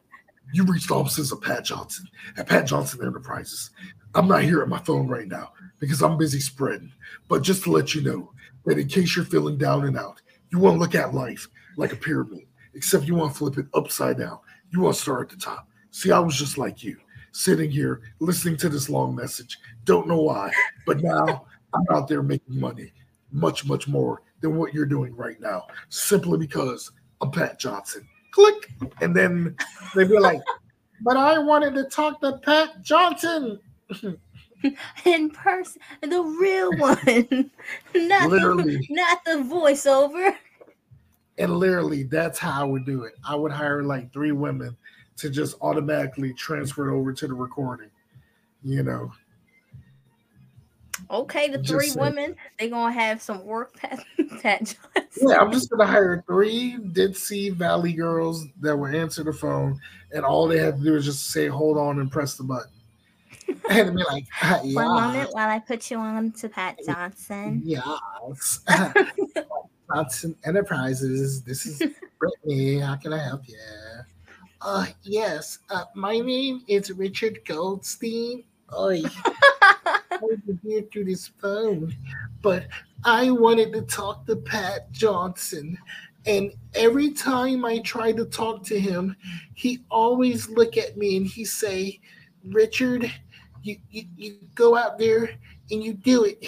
you 0.53 0.65
reached 0.65 0.89
the 0.89 0.95
offices 0.95 1.33
of 1.33 1.41
Pat 1.43 1.65
Johnson 1.65 2.07
at 2.37 2.47
Pat 2.47 2.67
Johnson 2.67 3.01
Enterprises. 3.05 3.71
I'm 4.15 4.29
not 4.29 4.43
here 4.43 4.63
at 4.63 4.69
my 4.69 4.79
phone 4.79 5.09
right 5.09 5.27
now 5.27 5.53
because 5.81 6.03
I'm 6.03 6.17
busy 6.17 6.41
spreading. 6.41 6.93
But 7.29 7.43
just 7.43 7.65
to 7.65 7.71
let 7.71 7.95
you 7.95 8.03
know 8.03 8.33
that 8.65 8.79
in 8.79 8.89
case 8.89 9.17
you're 9.17 9.25
feeling 9.25 9.59
down 9.59 9.85
and 9.85 9.99
out, 9.99 10.23
you 10.51 10.59
want 10.59 10.77
to 10.77 10.81
look 10.81 10.95
at 10.95 11.15
life 11.15 11.49
like 11.77 11.93
a 11.93 11.97
pyramid, 11.97 12.47
except 12.75 13.05
you 13.05 13.15
want 13.15 13.33
to 13.33 13.39
flip 13.39 13.59
it 13.59 13.67
upside 13.75 14.19
down. 14.19 14.39
You 14.71 14.81
want 14.81 14.97
to 14.97 15.03
start 15.03 15.33
at 15.33 15.39
the 15.39 15.45
top. 15.45 15.69
See, 15.91 16.11
I 16.11 16.19
was 16.19 16.37
just 16.37 16.59
like 16.59 16.83
you, 16.83 16.97
sitting 17.33 17.71
here 17.71 18.03
listening 18.21 18.57
to 18.59 18.69
this 18.69 18.89
long 18.89 19.15
message. 19.15 19.59
Don't 19.85 20.09
know 20.09 20.21
why, 20.21 20.51
but 20.87 21.03
now 21.03 21.47
I'm 21.75 21.97
out 21.97 22.09
there 22.09 22.23
making 22.23 22.59
money, 22.61 22.93
much, 23.33 23.67
much 23.67 23.89
more 23.89 24.23
than 24.41 24.57
what 24.57 24.75
you're 24.75 24.87
doing 24.87 25.15
right 25.17 25.41
now, 25.41 25.67
simply 25.89 26.39
because 26.39 26.91
I'm 27.21 27.31
Pat 27.31 27.59
Johnson. 27.59 28.07
Click. 28.33 28.71
And 29.01 29.15
then 29.17 29.57
they'd 29.95 30.09
be 30.09 30.19
like, 30.19 30.41
but 31.03 31.17
I 31.17 31.39
wanted 31.39 31.75
to 31.75 31.85
talk 31.85 32.21
to 32.21 32.39
Pat 32.39 32.83
Johnson. 32.83 33.61
In 35.05 35.31
person, 35.31 35.81
the 36.03 36.23
real 36.23 36.73
one, 36.79 36.97
not 37.95 38.23
the, 38.23 38.29
Literally. 38.29 38.87
not 38.91 39.25
the 39.25 39.33
voiceover. 39.43 40.35
And 41.39 41.59
literally, 41.59 42.05
that's 42.05 42.39
how 42.39 42.63
I 42.63 42.65
would 42.65 42.87
do 42.87 43.03
it. 43.05 43.13
I 43.23 43.35
would 43.35 43.53
hire 43.53 43.83
like 43.83 44.11
three 44.11 44.33
women 44.33 44.75
to 45.19 45.29
just 45.29 45.57
automatically 45.61 46.33
transfer 46.33 46.89
it 46.89 46.97
over 46.99 47.13
to 47.13 47.27
the 47.29 47.35
recording. 47.35 47.91
You 48.65 48.83
know, 48.83 49.13
Okay, 51.11 51.49
the 51.49 51.59
Just 51.59 51.71
three 51.71 51.89
saying. 51.89 52.05
women, 52.05 52.37
they 52.59 52.69
gonna 52.69 52.93
have 52.93 53.21
some 53.23 53.45
work. 53.45 53.75
Pat, 53.77 54.03
Pat 54.43 54.75
yeah, 55.21 55.37
I'm 55.39 55.53
just 55.53 55.71
gonna 55.71 55.87
hire 55.87 56.25
three 56.27 56.79
Ditsy 56.79 57.53
Valley 57.53 57.93
girls 57.93 58.47
that 58.61 58.77
will 58.77 58.87
answer 58.87 59.23
the 59.23 59.33
phone, 59.33 59.79
and 60.13 60.25
all 60.25 60.49
they 60.49 60.59
have 60.59 60.79
to 60.79 60.83
do 60.83 60.95
is 60.97 61.05
just 61.05 61.31
say, 61.31 61.47
"Hold 61.49 61.79
on" 61.79 62.01
and 62.01 62.11
press 62.11 62.37
the 62.37 62.45
button, 62.45 62.71
and 63.71 63.97
be 63.97 64.03
like, 64.05 64.27
"Ah, 64.43 64.59
One 64.63 64.69
"Yeah, 64.71 64.85
moment 64.85 65.31
while 65.33 65.49
I 65.49 65.59
put 65.59 65.91
you 65.91 65.99
on 65.99 66.33
to 66.33 66.49
Pat 66.49 66.79
Johnson. 66.87 67.63
yes." 67.65 68.61
Johnson 69.95 70.37
Enterprises. 70.45 71.43
This 71.43 71.65
is 71.67 71.79
Brittany. 72.19 72.81
How 72.81 72.97
can 72.97 73.13
I 73.13 73.23
help 73.23 73.49
you? 73.49 73.57
Uh, 74.61 74.87
yes. 75.03 75.61
Uh, 75.71 75.85
my 75.95 76.19
name 76.19 76.63
is 76.67 76.91
Richard 76.91 77.41
Goldstein. 77.45 78.43
Oi. 78.77 79.03
I 79.25 80.19
was 80.21 80.39
here 80.65 80.83
through 80.93 81.05
this 81.05 81.29
phone, 81.41 81.95
but 82.43 82.67
I 83.05 83.31
wanted 83.31 83.73
to 83.75 83.83
talk 83.83 84.27
to 84.27 84.37
Pat 84.37 84.91
Johnson. 84.91 85.79
And 86.25 86.53
every 86.75 87.13
time 87.13 87.65
I 87.65 87.79
try 87.81 88.11
to 88.13 88.25
talk 88.25 88.65
to 88.65 88.81
him, 88.81 89.15
he 89.55 89.85
always 89.91 90.49
look 90.49 90.77
at 90.77 90.97
me 90.97 91.19
and 91.19 91.27
he 91.27 91.45
say, 91.45 92.01
Richard, 92.47 93.13
you, 93.67 93.77
you, 93.91 94.05
you 94.17 94.39
go 94.55 94.77
out 94.77 94.99
there 94.99 95.31
and 95.71 95.83
you 95.83 95.93
do 95.93 96.25
it. 96.25 96.47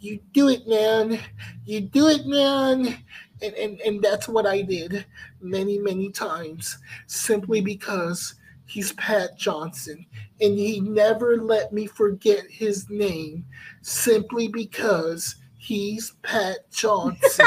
You 0.00 0.20
do 0.32 0.48
it, 0.48 0.66
man. 0.68 1.18
You 1.64 1.80
do 1.80 2.08
it, 2.08 2.26
man. 2.26 2.98
And, 3.40 3.54
and, 3.54 3.80
and 3.80 4.02
that's 4.02 4.28
what 4.28 4.46
I 4.46 4.62
did 4.62 5.06
many, 5.40 5.78
many 5.78 6.10
times, 6.10 6.78
simply 7.06 7.60
because 7.60 8.34
he's 8.66 8.92
Pat 8.94 9.38
Johnson. 9.38 10.04
And 10.40 10.58
he 10.58 10.80
never 10.80 11.38
let 11.38 11.72
me 11.72 11.86
forget 11.86 12.44
his 12.50 12.90
name 12.90 13.46
simply 13.82 14.48
because 14.48 15.36
he's 15.56 16.12
Pat 16.22 16.70
Johnson. 16.70 17.46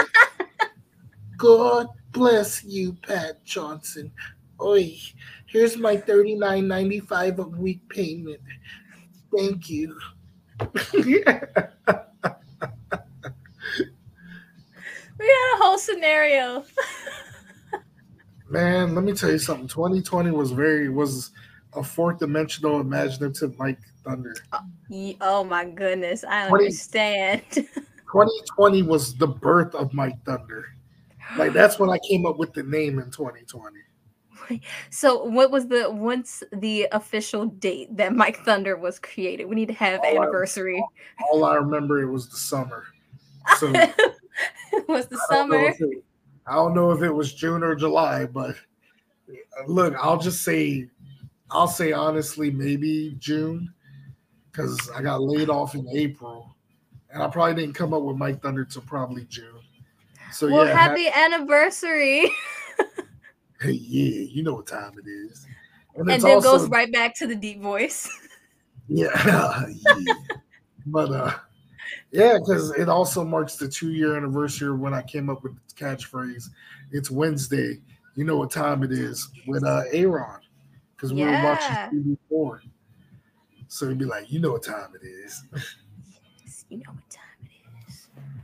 God 1.37 1.87
bless 2.11 2.63
you, 2.63 2.93
Pat 2.93 3.43
Johnson. 3.43 4.11
Oi, 4.61 4.95
here's 5.47 5.75
my 5.75 5.97
thirty-nine 5.97 6.67
ninety-five 6.67 7.39
a 7.39 7.43
week 7.43 7.81
payment. 7.89 8.39
Thank 9.35 9.69
you. 9.69 9.97
We 15.19 15.27
had 15.27 15.53
a 15.55 15.57
whole 15.63 15.77
scenario. 15.77 16.63
Man, 18.49 18.95
let 18.95 19.03
me 19.03 19.13
tell 19.13 19.29
you 19.31 19.37
something. 19.37 19.67
2020 19.67 20.31
was 20.31 20.51
very 20.51 20.89
was 20.89 21.31
a 21.75 21.83
fourth 21.83 22.19
dimensional 22.19 22.81
imaginative 22.81 23.57
Mike 23.59 23.79
Thunder. 24.03 24.35
Uh, 24.51 24.59
ye- 24.89 25.17
Oh 25.21 25.43
my 25.43 25.65
goodness, 25.65 26.23
I 26.23 26.49
What 26.49 26.57
do 26.57 26.63
you- 26.63 26.69
understand. 26.69 27.43
2020 27.53 28.81
was 28.83 29.15
the 29.15 29.27
birth 29.27 29.73
of 29.75 29.93
Mike 29.93 30.17
Thunder. 30.25 30.65
Like 31.37 31.53
that's 31.53 31.79
when 31.79 31.89
I 31.89 31.97
came 32.09 32.25
up 32.25 32.37
with 32.37 32.51
the 32.53 32.63
name 32.63 32.99
in 32.99 33.09
2020. 33.11 33.77
so, 34.89 35.23
what 35.23 35.51
was 35.51 35.67
the 35.67 35.89
what's 35.89 36.43
the 36.51 36.87
official 36.91 37.45
date 37.45 37.95
that 37.97 38.15
Mike 38.15 38.43
Thunder 38.45 38.77
was 38.77 38.99
created? 38.99 39.45
We 39.45 39.55
need 39.55 39.67
to 39.69 39.73
have 39.75 40.01
I- 40.03 40.15
anniversary. 40.15 40.83
All 41.31 41.45
I 41.45 41.55
remember 41.55 42.01
it 42.01 42.11
was 42.11 42.29
the 42.29 42.37
summer. 42.37 42.85
So 43.57 43.67
was 44.87 45.07
the 45.07 45.19
I 45.29 45.35
don't 45.35 45.49
summer? 45.49 45.57
it- 45.57 46.03
I 46.47 46.55
don't 46.55 46.73
know 46.73 46.91
if 46.91 47.01
it 47.01 47.11
was 47.11 47.33
June 47.33 47.63
or 47.63 47.75
July, 47.75 48.25
but 48.25 48.55
uh, 49.29 49.63
look, 49.67 49.93
I'll 50.01 50.17
just 50.17 50.41
say, 50.41 50.89
I'll 51.51 51.67
say 51.67 51.91
honestly, 51.91 52.49
maybe 52.49 53.15
June, 53.19 53.71
because 54.51 54.89
I 54.95 55.01
got 55.01 55.21
laid 55.21 55.49
off 55.49 55.75
in 55.75 55.87
April, 55.89 56.55
and 57.13 57.21
I 57.21 57.27
probably 57.27 57.61
didn't 57.61 57.75
come 57.75 57.93
up 57.93 58.01
with 58.01 58.17
Mike 58.17 58.41
Thunder 58.41 58.65
till 58.65 58.81
probably 58.81 59.25
June. 59.25 59.59
So 60.31 60.49
well, 60.49 60.65
yeah, 60.65 60.73
happy 60.75 61.07
anniversary. 61.07 62.31
ha- 63.61 63.69
yeah, 63.69 64.25
you 64.29 64.43
know 64.43 64.55
what 64.55 64.67
time 64.67 64.93
it 65.03 65.07
is, 65.09 65.45
And 65.95 66.09
it's 66.09 66.23
then 66.23 66.35
also- 66.35 66.57
goes 66.59 66.69
right 66.69 66.91
back 66.91 67.15
to 67.15 67.27
the 67.27 67.35
deep 67.35 67.61
voice. 67.61 68.09
Yeah, 68.87 69.07
yeah. 69.69 70.13
but 70.87 71.11
uh, 71.13 71.31
yeah, 72.11 72.37
because 72.39 72.71
it 72.71 72.89
also 72.89 73.23
marks 73.23 73.55
the 73.55 73.69
two 73.69 73.91
year 73.93 74.17
anniversary 74.17 74.75
when 74.75 74.93
I 74.93 75.01
came 75.01 75.29
up 75.29 75.43
with 75.43 75.53
the 75.55 75.73
catchphrase. 75.75 76.49
It's 76.91 77.09
Wednesday. 77.09 77.79
You 78.15 78.25
know 78.25 78.35
what 78.35 78.51
time 78.51 78.83
it 78.83 78.91
is 78.91 79.29
with 79.47 79.63
uh 79.63 79.83
Aaron, 79.93 80.41
because 80.95 81.13
we 81.13 81.23
were 81.23 81.31
watching 81.31 82.17
TV4. 82.29 82.59
So 83.69 83.87
he'd 83.87 83.97
be 83.99 84.03
like, 84.03 84.29
you 84.29 84.39
know 84.39 84.51
what 84.53 84.63
time 84.63 84.89
it 85.01 85.05
is. 85.07 85.41
you 86.69 86.79
know 86.79 86.91
what 86.91 87.09
time. 87.09 87.20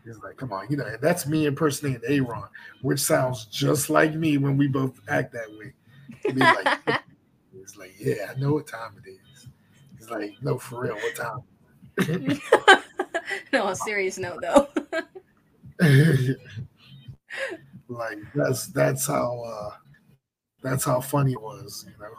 He's 0.08 0.20
like, 0.20 0.38
come 0.38 0.54
on, 0.54 0.68
you 0.70 0.78
know, 0.78 0.86
and 0.86 1.02
that's 1.02 1.28
me 1.28 1.48
impersonating 1.48 2.02
Aaron, 2.08 2.44
which 2.82 3.02
sounds 3.02 3.46
just 3.46 3.90
like 3.90 4.16
me 4.16 4.38
when 4.38 4.56
we 4.56 4.68
both 4.68 5.02
act 5.10 5.34
that 5.34 5.50
way. 5.58 5.74
He'd 6.26 6.38
like, 6.38 6.80
He's 7.52 7.76
like, 7.76 7.94
yeah, 8.00 8.32
I 8.34 8.40
know 8.40 8.54
what 8.54 8.68
time 8.68 8.96
it 9.04 9.10
is. 9.10 9.50
He's 9.98 10.10
like, 10.10 10.32
no, 10.42 10.58
for 10.58 10.84
real, 10.84 10.96
what 10.96 11.16
time? 11.16 11.42
no, 13.52 13.64
on 13.66 13.74
a 13.74 13.76
serious 13.76 14.18
note 14.18 14.40
though. 14.42 14.70
like 17.90 18.18
that's 18.34 18.68
that's 18.68 19.08
how 19.08 19.44
uh 19.44 19.72
that's 20.64 20.86
how 20.86 21.02
funny 21.02 21.34
it 21.34 21.42
was, 21.42 21.86
you 21.86 21.94
know. 22.02 22.14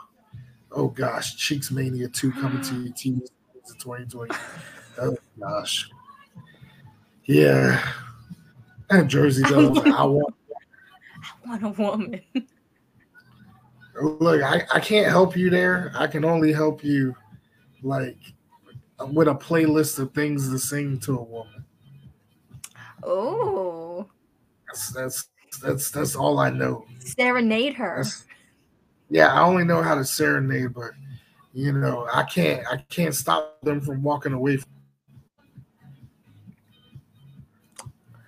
Oh 0.72 0.88
gosh, 0.88 1.36
Cheeks 1.36 1.70
Mania 1.70 2.08
2 2.08 2.32
coming 2.32 2.60
to 2.62 2.74
your 2.82 2.92
TV 2.92 3.22
in 3.22 3.78
2020. 3.78 4.34
Oh 5.00 5.16
gosh. 5.40 5.88
Yeah. 7.28 7.86
And 8.90 9.08
Jersey 9.08 9.42
Devils, 9.42 9.78
I 9.84 10.04
want 10.04 10.34
I 11.44 11.48
want 11.48 11.62
a 11.62 11.68
woman. 11.82 12.20
look, 14.00 14.42
I, 14.42 14.62
I 14.72 14.80
can't 14.80 15.08
help 15.08 15.36
you 15.36 15.50
there. 15.50 15.92
I 15.94 16.06
can 16.06 16.24
only 16.24 16.52
help 16.52 16.82
you 16.82 17.14
like 17.82 18.16
with 19.12 19.28
a 19.28 19.34
playlist 19.34 19.98
of 19.98 20.12
things 20.14 20.48
to 20.50 20.58
sing 20.58 20.98
to 21.00 21.18
a 21.18 21.22
woman. 21.22 21.64
Oh, 23.02 24.08
That's 24.66 24.90
that's 24.90 25.28
that's 25.62 25.90
that's 25.90 26.16
all 26.16 26.38
I 26.40 26.48
know. 26.50 26.86
serenade 26.98 27.74
her. 27.74 28.02
That's, 28.02 28.24
yeah, 29.10 29.32
I 29.34 29.42
only 29.42 29.64
know 29.64 29.82
how 29.82 29.94
to 29.94 30.04
serenade, 30.04 30.72
but 30.74 30.92
you 31.52 31.72
know, 31.72 32.08
I 32.12 32.22
can't 32.22 32.66
I 32.70 32.78
can't 32.88 33.14
stop 33.14 33.60
them 33.62 33.82
from 33.82 34.02
walking 34.02 34.32
away. 34.32 34.56
From, 34.56 34.70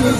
Step 0.00 0.16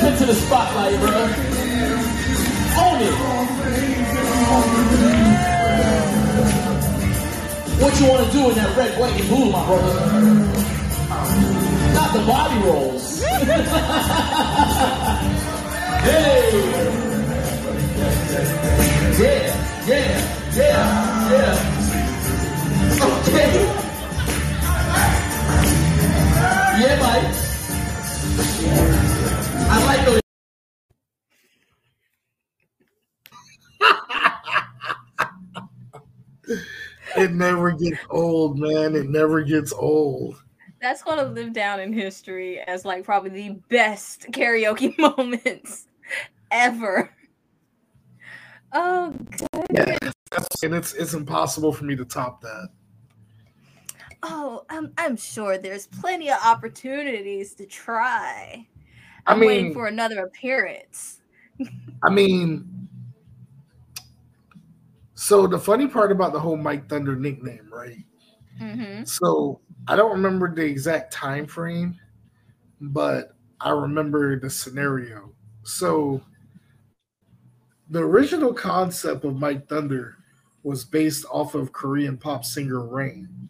into 0.00 0.24
the 0.24 0.32
spotlight, 0.34 0.98
bro. 1.00 1.10
Own 2.80 3.02
it. 3.02 3.12
What 7.82 7.92
you 8.00 8.06
want 8.06 8.26
to 8.26 8.32
do 8.32 8.48
in 8.48 8.54
that 8.54 8.74
red, 8.78 8.98
white, 8.98 9.20
and 9.20 9.28
blue, 9.28 9.50
my 9.50 9.62
brother? 9.66 9.94
Not 11.92 12.12
the 12.14 12.20
body 12.26 12.58
rolls. 12.64 13.20
hey. 16.02 16.50
Yeah, 19.18 19.54
yeah, 19.86 20.52
yeah, 20.54 21.30
yeah. 21.30 21.75
Okay. 23.28 23.64
Yeah, 26.78 26.98
Mike. 27.00 27.34
I 29.68 29.84
like 29.86 30.06
those. 30.06 30.20
It 37.16 37.32
never 37.32 37.72
gets 37.72 37.98
old, 38.10 38.58
man. 38.58 38.94
It 38.94 39.08
never 39.08 39.42
gets 39.42 39.72
old. 39.72 40.42
That's 40.80 41.02
gonna 41.02 41.24
live 41.24 41.52
down 41.52 41.80
in 41.80 41.92
history 41.92 42.60
as 42.60 42.84
like 42.84 43.04
probably 43.04 43.30
the 43.30 43.60
best 43.68 44.26
karaoke 44.30 44.96
moments 45.18 45.88
ever. 46.50 47.12
Oh, 48.72 49.14
good. 49.30 49.66
Yeah, 49.72 49.98
and 50.62 50.74
it's 50.74 50.92
it's 50.92 51.14
impossible 51.14 51.72
for 51.72 51.84
me 51.84 51.96
to 51.96 52.04
top 52.04 52.42
that. 52.42 52.68
Oh, 54.22 54.64
I'm 54.68 54.92
I'm 54.98 55.16
sure 55.16 55.58
there's 55.58 55.86
plenty 55.86 56.30
of 56.30 56.38
opportunities 56.44 57.54
to 57.54 57.66
try. 57.66 58.66
I 59.26 59.32
I'm 59.32 59.40
waiting 59.40 59.72
for 59.72 59.86
another 59.86 60.24
appearance. 60.24 61.20
I 62.02 62.10
mean, 62.10 62.88
so 65.14 65.46
the 65.46 65.58
funny 65.58 65.86
part 65.86 66.12
about 66.12 66.32
the 66.32 66.40
whole 66.40 66.56
Mike 66.56 66.88
Thunder 66.88 67.16
nickname, 67.16 67.68
right? 67.72 68.04
hmm 68.58 69.04
So 69.04 69.60
I 69.88 69.96
don't 69.96 70.12
remember 70.12 70.54
the 70.54 70.64
exact 70.64 71.12
time 71.12 71.46
frame, 71.46 71.98
but 72.80 73.34
I 73.60 73.70
remember 73.70 74.38
the 74.38 74.50
scenario. 74.50 75.34
So 75.64 76.22
the 77.88 78.00
original 78.00 78.52
concept 78.52 79.24
of 79.24 79.36
Mike 79.36 79.68
Thunder 79.68 80.16
was 80.62 80.84
based 80.84 81.24
off 81.30 81.54
of 81.54 81.72
Korean 81.72 82.16
pop 82.16 82.44
singer 82.44 82.84
Rain. 82.86 83.48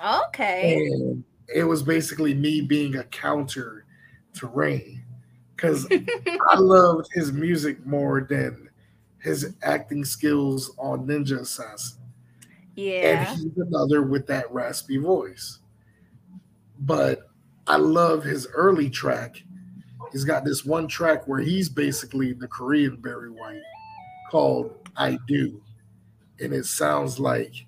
Okay. 0.00 0.76
And 0.76 1.24
it 1.54 1.64
was 1.64 1.82
basically 1.82 2.34
me 2.34 2.60
being 2.60 2.96
a 2.96 3.04
counter 3.04 3.84
to 4.34 4.46
Rain. 4.46 5.02
Because 5.54 5.86
I 6.50 6.58
loved 6.58 7.08
his 7.12 7.32
music 7.32 7.84
more 7.86 8.26
than 8.28 8.68
his 9.20 9.54
acting 9.62 10.04
skills 10.04 10.74
on 10.78 11.06
Ninja 11.06 11.40
Assassin. 11.40 11.98
yeah. 12.76 13.26
And 13.30 13.38
he's 13.38 13.56
another 13.56 14.02
with 14.02 14.26
that 14.26 14.52
raspy 14.52 14.98
voice. 14.98 15.60
But 16.80 17.30
I 17.66 17.76
love 17.76 18.24
his 18.24 18.46
early 18.52 18.90
track. 18.90 19.42
He's 20.12 20.24
got 20.24 20.44
this 20.44 20.64
one 20.64 20.86
track 20.86 21.26
where 21.26 21.40
he's 21.40 21.68
basically 21.68 22.32
the 22.32 22.48
Korean 22.48 22.96
Barry 22.96 23.30
White 23.30 23.62
called 24.30 24.74
I 24.96 25.18
Do. 25.26 25.62
And 26.40 26.52
it 26.52 26.66
sounds 26.66 27.18
like 27.18 27.66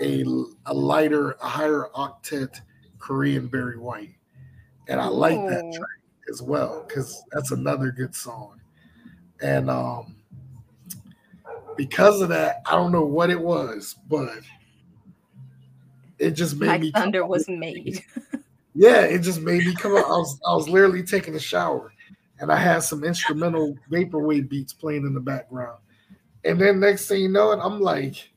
a, 0.00 0.24
a 0.66 0.74
lighter, 0.74 1.32
a 1.42 1.48
higher 1.48 1.88
octet 1.94 2.60
Korean 2.98 3.46
Barry 3.48 3.78
White. 3.78 4.14
And 4.88 5.00
I 5.00 5.06
like 5.06 5.38
that 5.48 5.72
track 5.74 6.00
as 6.30 6.42
well 6.42 6.84
because 6.86 7.22
that's 7.32 7.50
another 7.50 7.90
good 7.90 8.14
song. 8.14 8.60
And 9.40 9.68
um, 9.70 10.16
because 11.76 12.20
of 12.20 12.28
that, 12.30 12.62
I 12.66 12.72
don't 12.72 12.92
know 12.92 13.04
what 13.04 13.30
it 13.30 13.40
was, 13.40 13.96
but 14.08 14.40
it 16.18 16.32
just 16.32 16.56
made 16.56 16.68
Mike 16.68 16.80
me 16.80 16.92
Thunder 16.92 17.26
was 17.26 17.48
made. 17.48 18.04
Yeah, 18.74 19.00
it 19.00 19.20
just 19.20 19.40
made 19.40 19.64
me 19.64 19.74
come 19.74 19.96
up. 19.96 20.04
I 20.06 20.10
was 20.10 20.40
I 20.46 20.54
was 20.54 20.68
literally 20.68 21.02
taking 21.02 21.34
a 21.34 21.40
shower, 21.40 21.92
and 22.38 22.52
I 22.52 22.56
had 22.56 22.80
some 22.80 23.04
instrumental 23.04 23.76
vaporwave 23.90 24.48
beats 24.48 24.72
playing 24.72 25.06
in 25.06 25.14
the 25.14 25.20
background. 25.20 25.78
And 26.44 26.60
then 26.60 26.80
next 26.80 27.08
thing 27.08 27.22
you 27.22 27.28
know, 27.28 27.52
it 27.52 27.58
I'm 27.62 27.80
like, 27.80 28.30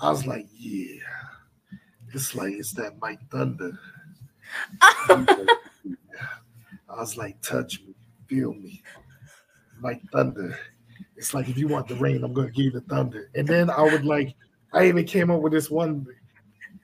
I 0.00 0.10
was 0.10 0.26
like, 0.26 0.46
yeah, 0.56 1.00
it's 2.14 2.34
like 2.34 2.52
it's 2.52 2.72
that 2.72 3.00
Mike 3.00 3.20
Thunder. 3.30 3.78
I 6.88 7.00
was 7.00 7.16
like, 7.16 7.40
touch 7.42 7.80
me, 7.86 7.94
feel 8.26 8.54
me, 8.54 8.82
like 9.82 10.00
thunder. 10.10 10.58
It's 11.16 11.34
like 11.34 11.48
if 11.48 11.58
you 11.58 11.68
want 11.68 11.88
the 11.88 11.96
rain, 11.96 12.24
I'm 12.24 12.32
gonna 12.32 12.50
give 12.50 12.66
you 12.66 12.70
the 12.70 12.80
thunder. 12.82 13.30
And 13.34 13.46
then 13.46 13.70
I 13.70 13.82
would 13.82 14.04
like, 14.04 14.34
I 14.72 14.86
even 14.86 15.04
came 15.04 15.30
up 15.30 15.40
with 15.40 15.52
this 15.52 15.70
one 15.70 16.06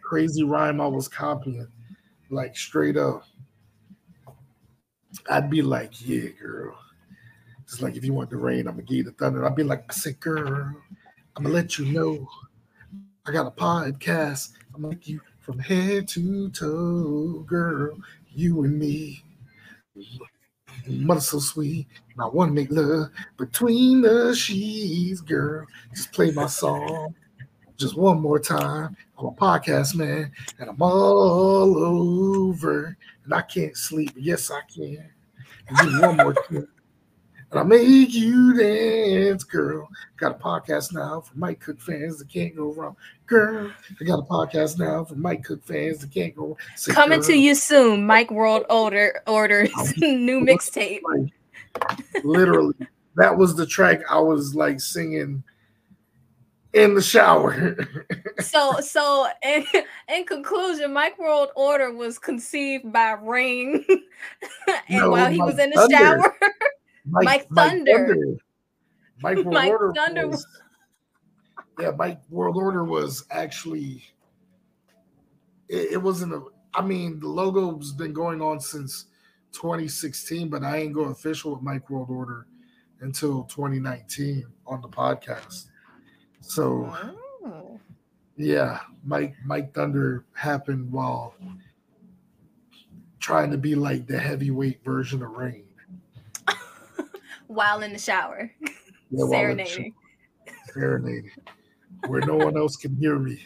crazy 0.03 0.45
rhyme 0.45 0.81
I 0.81 0.87
was 0.87 1.09
copying, 1.09 1.67
like 2.31 2.57
straight 2.57 2.97
up. 2.97 3.25
I'd 5.31 5.51
be 5.51 5.63
like, 5.63 6.07
yeah, 6.07 6.29
girl. 6.41 6.77
It's 7.63 7.81
like 7.81 7.97
if 7.97 8.05
you 8.05 8.13
want 8.13 8.31
the 8.31 8.37
rain, 8.37 8.67
I'm 8.67 8.75
gonna 8.75 8.83
give 8.83 8.99
you 8.99 9.05
the 9.05 9.13
thunder. 9.13 9.47
I'd 9.47 9.57
be 9.57 9.63
like, 9.63 9.85
I 9.89 9.95
said, 9.95 10.21
girl, 10.21 10.75
I'm 11.37 11.43
gonna 11.43 11.55
let 11.55 11.79
you 11.79 11.87
know. 11.87 12.29
I 13.27 13.33
got 13.33 13.47
a 13.47 13.51
podcast. 13.51 14.53
I'm 14.75 14.83
gonna 14.83 14.97
you 15.03 15.21
from 15.41 15.59
head 15.59 16.09
to 16.09 16.51
toe, 16.51 17.45
girl. 17.47 17.97
You 18.35 18.65
and 18.65 18.79
me. 18.79 19.25
Mother 20.87 21.21
so 21.21 21.39
sweet. 21.39 21.87
And 22.13 22.23
I 22.23 22.27
want 22.27 22.51
to 22.51 22.55
make 22.55 22.71
love 22.71 23.09
between 23.39 24.03
the 24.03 24.35
sheets, 24.35 25.21
girl. 25.21 25.67
Just 25.95 26.13
play 26.13 26.33
my 26.33 26.47
song 26.47 27.15
just 27.77 27.97
one 27.97 28.21
more 28.21 28.39
time. 28.39 28.97
I'm 29.19 29.27
a 29.27 29.33
podcast 29.33 29.95
man, 29.95 30.31
and 30.59 30.71
I'm 30.71 30.81
all 30.81 31.77
over, 31.79 32.97
and 33.25 33.35
I 33.35 33.43
can't 33.43 33.77
sleep. 33.77 34.13
Yes, 34.17 34.51
I 34.51 34.61
can. 34.73 35.09
And 35.69 36.01
one 36.01 36.17
more 36.17 36.35
thing. 36.35 36.67
And 37.55 37.61
I 37.61 37.63
make 37.63 38.13
you 38.13 38.53
dance, 38.55 39.45
girl. 39.45 39.89
Got 40.17 40.33
a 40.33 40.35
podcast 40.35 40.93
now 40.93 41.21
for 41.21 41.37
Mike 41.37 41.61
Cook 41.61 41.81
fans 41.81 42.19
that 42.19 42.29
can't 42.29 42.57
go 42.57 42.73
wrong. 42.73 42.97
Girl, 43.27 43.71
I 44.01 44.05
got 44.05 44.19
a 44.19 44.23
podcast 44.23 44.77
now 44.77 45.05
for 45.05 45.15
Mike 45.15 45.45
Cook 45.45 45.65
fans 45.65 45.99
that 46.01 46.11
can't 46.13 46.35
go 46.35 46.47
wrong. 46.47 46.57
Say, 46.75 46.93
Coming 46.93 47.23
to 47.23 47.35
you 47.35 47.55
soon, 47.55 48.07
Mike 48.07 48.33
World 48.33 48.65
Order 48.69 49.23
orders 49.29 49.71
new 49.99 50.41
mixtape. 50.41 51.01
literally 52.25 52.75
that 53.17 53.37
was 53.37 53.57
the 53.57 53.67
track 53.67 54.01
i 54.09 54.19
was 54.19 54.55
like 54.55 54.79
singing 54.81 55.43
in 56.73 56.95
the 56.95 57.03
shower 57.03 57.77
So, 58.41 58.81
so 58.81 59.27
in, 59.45 59.65
in 60.09 60.25
conclusion, 60.25 60.93
Mike 60.93 61.19
World 61.19 61.51
Order 61.55 61.93
was 61.93 62.19
conceived 62.19 62.93
by 62.93 63.13
Rain, 63.13 63.85
and 64.89 65.01
No, 65.01 65.11
while 65.11 65.31
he 65.31 65.39
was 65.41 65.59
in 65.59 65.71
the 65.71 65.89
shower, 65.89 66.37
Mike 67.07 67.49
Thunder. 67.55 68.17
mike 69.23 69.37
world 69.37 69.55
Mike 69.55 69.71
order 69.71 69.93
Thunder 69.95 70.29
was, 70.29 70.47
yeah 71.79 71.91
mike 71.97 72.21
world 72.31 72.57
order 72.57 72.85
was 72.85 73.25
actually 73.31 74.03
it, 75.69 75.93
it 75.93 76.03
wasn't 76.03 76.33
a 76.33 76.43
i 76.75 76.83
mean 76.83 77.21
the 77.21 77.29
logo's 77.29 77.93
been 77.93 78.13
going 78.13 78.43
on 78.43 78.59
since 78.61 79.07
2016 79.53 80.49
but 80.49 80.65
i 80.65 80.79
ain't 80.79 80.93
go 80.93 81.03
official 81.05 81.53
with 81.53 81.63
mike 81.63 81.89
world 81.91 82.11
order 82.11 82.47
until 83.05 83.45
2019 83.45 84.47
on 84.67 84.81
the 84.81 84.89
podcast. 84.89 85.67
So 86.41 86.93
Oh. 87.45 87.79
yeah, 88.37 88.81
Mike 89.05 89.35
Mike 89.45 89.75
Thunder 89.75 90.25
happened 90.33 90.91
while 90.91 91.35
trying 93.21 93.51
to 93.51 93.59
be 93.59 93.75
like 93.75 94.07
the 94.07 94.19
heavyweight 94.19 94.83
version 94.85 95.23
of 95.23 95.31
Rain. 95.33 95.64
While 97.55 97.83
in 97.83 97.93
the 97.93 97.99
shower, 97.99 98.51
Yeah, 98.61 98.69
while 99.11 99.33
it's 99.59 99.71
serenading. 99.73 99.95
serenading, 100.73 101.31
where 102.09 102.21
no 102.23 102.37
one 102.37 102.57
else 102.57 102.77
can 102.77 102.97
hear 102.97 103.19
me. 103.19 103.39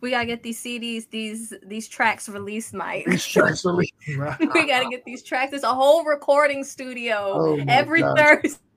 We 0.00 0.10
gotta 0.10 0.26
get 0.26 0.42
these 0.42 0.62
CDs, 0.62 1.08
these 1.10 1.52
these 1.64 1.86
tracks 1.88 2.28
released, 2.28 2.74
Mike. 2.74 3.06
These 3.06 3.24
tracks 3.26 3.64
are 3.66 3.72
leaving. 3.72 3.92
we 4.08 4.66
gotta 4.66 4.88
get 4.90 5.04
these 5.04 5.22
tracks. 5.22 5.50
There's 5.50 5.62
a 5.62 5.72
whole 5.74 6.04
recording 6.04 6.64
studio 6.64 7.14
Oh 7.34 7.64
every 7.68 8.00
gosh. 8.00 8.18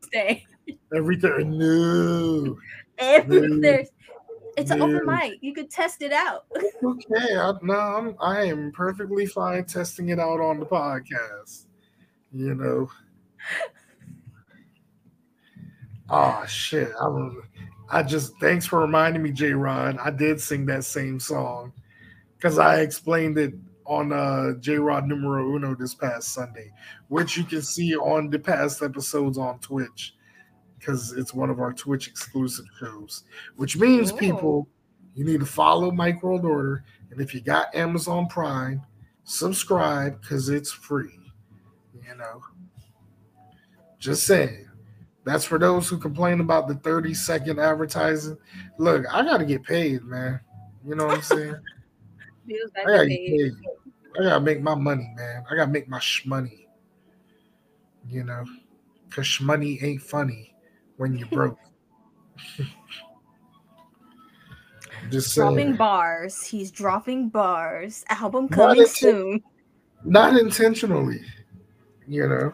Thursday. 0.03 0.45
everything. 0.95 1.57
No, 1.57 2.57
Every 2.99 3.41
Dude. 3.41 3.63
Thursday. 3.63 3.87
It's 4.57 4.71
an 4.71 4.81
open 4.81 5.01
mic. 5.05 5.33
You 5.41 5.53
could 5.53 5.69
test 5.69 6.01
it 6.01 6.13
out. 6.13 6.45
okay. 6.83 7.35
I, 7.37 7.53
no, 7.61 7.73
I'm, 7.73 8.15
I 8.21 8.43
am 8.45 8.71
perfectly 8.71 9.25
fine 9.25 9.65
testing 9.65 10.09
it 10.09 10.19
out 10.19 10.39
on 10.39 10.59
the 10.59 10.65
podcast. 10.65 11.64
You 12.35 12.53
know. 12.53 12.89
Oh 16.09 16.45
shit! 16.45 16.91
I 17.01 17.29
I 17.89 18.03
just 18.03 18.33
thanks 18.41 18.65
for 18.65 18.79
reminding 18.79 19.23
me, 19.23 19.31
J. 19.31 19.53
Rod. 19.53 19.97
I 20.03 20.11
did 20.11 20.41
sing 20.41 20.65
that 20.65 20.83
same 20.83 21.19
song 21.19 21.71
because 22.35 22.59
I 22.59 22.81
explained 22.81 23.37
it 23.37 23.53
on 23.85 24.11
uh 24.11 24.53
J. 24.59 24.75
Rod 24.75 25.07
Numero 25.07 25.55
Uno 25.55 25.75
this 25.75 25.95
past 25.95 26.33
Sunday, 26.33 26.73
which 27.07 27.37
you 27.37 27.45
can 27.45 27.61
see 27.61 27.95
on 27.95 28.29
the 28.29 28.37
past 28.37 28.83
episodes 28.83 29.37
on 29.37 29.59
Twitch 29.59 30.13
because 30.77 31.13
it's 31.13 31.33
one 31.33 31.49
of 31.49 31.61
our 31.61 31.71
Twitch 31.71 32.09
exclusive 32.09 32.65
shows. 32.79 33.23
Which 33.55 33.77
means 33.77 34.11
Ooh. 34.11 34.17
people, 34.17 34.67
you 35.13 35.23
need 35.23 35.39
to 35.39 35.45
follow 35.45 35.89
Mike 35.89 36.21
World 36.21 36.43
Order, 36.43 36.83
and 37.11 37.21
if 37.21 37.33
you 37.33 37.39
got 37.39 37.73
Amazon 37.73 38.27
Prime, 38.27 38.81
subscribe 39.23 40.19
because 40.19 40.49
it's 40.49 40.71
free. 40.71 41.24
You 42.07 42.15
know, 42.17 42.41
just 43.99 44.25
saying. 44.25 44.67
That's 45.25 45.43
for 45.43 45.57
those 45.57 45.89
who 45.89 45.97
complain 45.97 46.39
about 46.39 46.67
the 46.67 46.75
30 46.75 47.15
second 47.15 47.59
advertising. 47.59 48.37
Look, 48.77 49.05
I 49.11 49.23
gotta 49.23 49.43
get 49.43 49.63
paid, 49.63 50.03
man. 50.03 50.39
You 50.85 50.95
know 50.95 51.07
what 51.07 51.15
I'm 51.15 51.21
saying? 51.23 51.55
I 52.77 52.83
gotta 52.83 53.01
a 53.01 53.07
get 53.07 53.27
paid. 53.27 53.53
I 54.19 54.23
gotta 54.23 54.41
make 54.41 54.61
my 54.61 54.75
money, 54.75 55.11
man. 55.15 55.43
I 55.49 55.55
gotta 55.55 55.71
make 55.71 55.89
my 55.89 55.97
shmoney. 55.97 56.67
You 58.07 58.23
know, 58.23 58.45
cause 59.09 59.25
shmoney 59.25 59.81
ain't 59.81 60.03
funny 60.03 60.55
when 60.97 61.17
you're 61.17 61.27
broke. 61.31 61.57
Just 65.09 65.35
dropping 65.35 65.75
bars. 65.75 66.43
He's 66.43 66.71
dropping 66.71 67.29
bars. 67.29 68.03
Album 68.09 68.47
Not 68.49 68.55
coming 68.55 68.85
soon. 68.87 69.43
Not 70.03 70.37
intentionally. 70.37 71.21
You 72.07 72.27
know, 72.27 72.53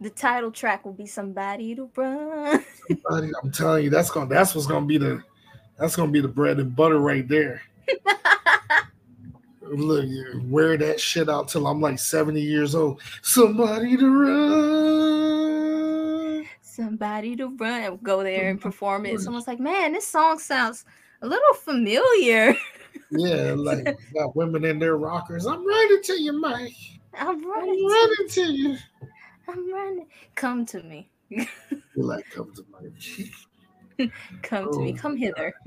The 0.00 0.10
title 0.10 0.50
track 0.50 0.84
will 0.84 0.92
be 0.92 1.06
"Somebody 1.06 1.74
to 1.76 1.90
Run." 1.96 2.64
Buddy, 3.08 3.30
I'm 3.42 3.52
telling 3.52 3.84
you, 3.84 3.90
that's 3.90 4.10
gonna 4.10 4.28
that's 4.28 4.54
what's 4.54 4.66
gonna 4.66 4.86
be 4.86 4.98
the 4.98 5.22
that's 5.78 5.96
gonna 5.96 6.10
be 6.10 6.20
the 6.20 6.28
bread 6.28 6.58
and 6.58 6.74
butter 6.74 6.98
right 6.98 7.26
there. 7.28 7.62
Look, 9.62 10.06
wear 10.44 10.76
that 10.76 11.00
shit 11.00 11.30
out 11.30 11.48
till 11.48 11.66
I'm 11.66 11.80
like 11.80 11.98
70 11.98 12.40
years 12.40 12.74
old. 12.74 13.00
Somebody 13.22 13.96
to 13.96 14.22
run. 15.20 16.44
Somebody 16.60 17.36
to 17.36 17.46
run. 17.56 17.98
Go 18.02 18.22
there 18.22 18.50
and 18.50 18.60
perform 18.60 19.06
it. 19.06 19.20
Someone's 19.20 19.46
like, 19.46 19.60
"Man, 19.60 19.92
this 19.92 20.06
song 20.06 20.38
sounds 20.38 20.84
a 21.22 21.26
little 21.26 21.54
familiar." 21.54 22.54
Yeah, 23.10 23.54
like 23.56 23.84
got 24.14 24.36
women 24.36 24.64
in 24.64 24.78
their 24.78 24.96
rockers. 24.96 25.46
I'm 25.46 25.66
running 25.66 26.02
to 26.02 26.20
you, 26.20 26.32
Mike. 26.32 26.76
I'm 27.18 27.28
I'm 27.36 27.44
running. 27.50 28.28
to- 28.30 28.52
you. 28.52 28.76
I'm 29.48 29.72
running. 29.72 30.06
Come 30.34 30.64
to 30.66 30.82
me. 30.82 31.10
You're 31.28 31.46
like, 31.96 32.24
come 32.30 32.52
to 32.54 32.64
Mike. 32.70 34.12
Come 34.42 34.72
to 34.72 34.78
me. 34.80 34.94
Oh, 34.96 35.00
Come 35.00 35.16
hither. 35.16 35.52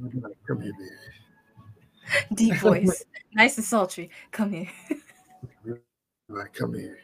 Like, 0.00 0.32
come 0.46 0.60
here, 0.62 0.72
baby. 0.78 2.34
Deep 2.34 2.54
voice. 2.60 3.04
nice 3.34 3.56
and 3.56 3.66
sultry. 3.66 4.10
Come 4.30 4.52
here. 4.52 4.68
You're 5.64 5.80
like, 6.28 6.54
come 6.54 6.72
here. 6.74 6.98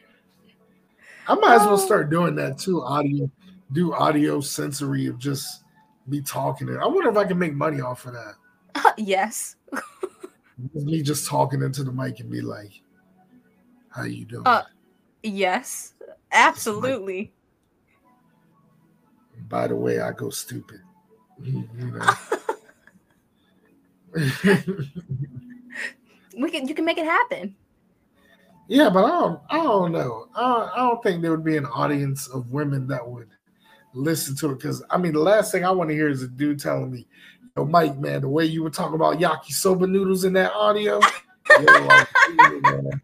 I 1.26 1.34
might 1.34 1.56
as 1.56 1.62
well 1.62 1.72
Oh. 1.72 1.76
start 1.84 2.08
doing 2.10 2.36
that 2.36 2.56
too. 2.56 2.82
Audio, 2.84 3.28
do 3.72 3.92
audio 3.92 4.40
sensory 4.40 5.06
of 5.06 5.18
just 5.18 5.64
me 6.06 6.20
talking. 6.20 6.68
it. 6.68 6.76
I 6.80 6.86
wonder 6.86 7.10
if 7.10 7.16
I 7.16 7.24
can 7.24 7.36
make 7.38 7.54
money 7.54 7.80
off 7.80 8.06
of 8.06 8.12
that. 8.12 8.34
Uh, 8.76 8.92
yes. 8.96 9.56
Me 10.72 11.02
just 11.02 11.26
talking 11.26 11.62
into 11.62 11.82
the 11.82 11.90
mic 11.92 12.20
and 12.20 12.30
be 12.30 12.40
like, 12.42 12.80
"How 13.94 14.04
you 14.04 14.24
doing?" 14.24 14.46
Uh, 14.46 14.62
Yes. 15.24 15.94
Absolutely. 16.32 17.32
By 19.48 19.66
the 19.68 19.76
way, 19.76 20.00
I 20.00 20.12
go 20.12 20.30
stupid. 20.30 20.80
You 21.42 21.66
know. 21.76 22.00
we 26.38 26.50
can. 26.50 26.68
You 26.68 26.74
can 26.74 26.84
make 26.84 26.98
it 26.98 27.04
happen. 27.06 27.56
yeah, 28.68 28.88
but 28.88 29.04
I 29.04 29.08
don't. 29.08 29.40
I 29.50 29.56
don't 29.56 29.90
know. 29.90 30.28
I 30.36 30.40
don't, 30.40 30.68
I 30.70 30.76
don't 30.76 31.02
think 31.02 31.22
there 31.22 31.32
would 31.32 31.44
be 31.44 31.56
an 31.56 31.66
audience 31.66 32.28
of 32.28 32.52
women 32.52 32.86
that 32.86 33.04
would 33.04 33.30
listen 33.94 34.36
to 34.36 34.52
it. 34.52 34.58
Because 34.60 34.84
I 34.90 34.98
mean, 34.98 35.12
the 35.12 35.18
last 35.18 35.50
thing 35.50 35.64
I 35.64 35.72
want 35.72 35.90
to 35.90 35.94
hear 35.94 36.08
is 36.08 36.22
a 36.22 36.28
dude 36.28 36.60
telling 36.60 36.92
me, 36.92 37.08
"Yo, 37.56 37.64
Mike, 37.64 37.98
man, 37.98 38.20
the 38.20 38.28
way 38.28 38.44
you 38.44 38.62
were 38.62 38.70
talking 38.70 38.94
about 38.94 39.18
yakisoba 39.18 39.90
noodles 39.90 40.22
in 40.24 40.32
that 40.34 40.52
audio, 40.52 41.00
yo, 41.50 41.66
I, 41.66 41.88
was 41.88 42.06
digging 42.28 42.56
it, 42.56 42.62
man. 42.62 43.02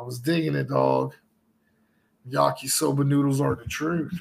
I 0.00 0.02
was 0.02 0.18
digging 0.18 0.54
it, 0.54 0.68
dog. 0.68 1.14
Yakisoba 2.28 3.06
noodles 3.06 3.40
are 3.40 3.54
the 3.54 3.66
truth." 3.66 4.12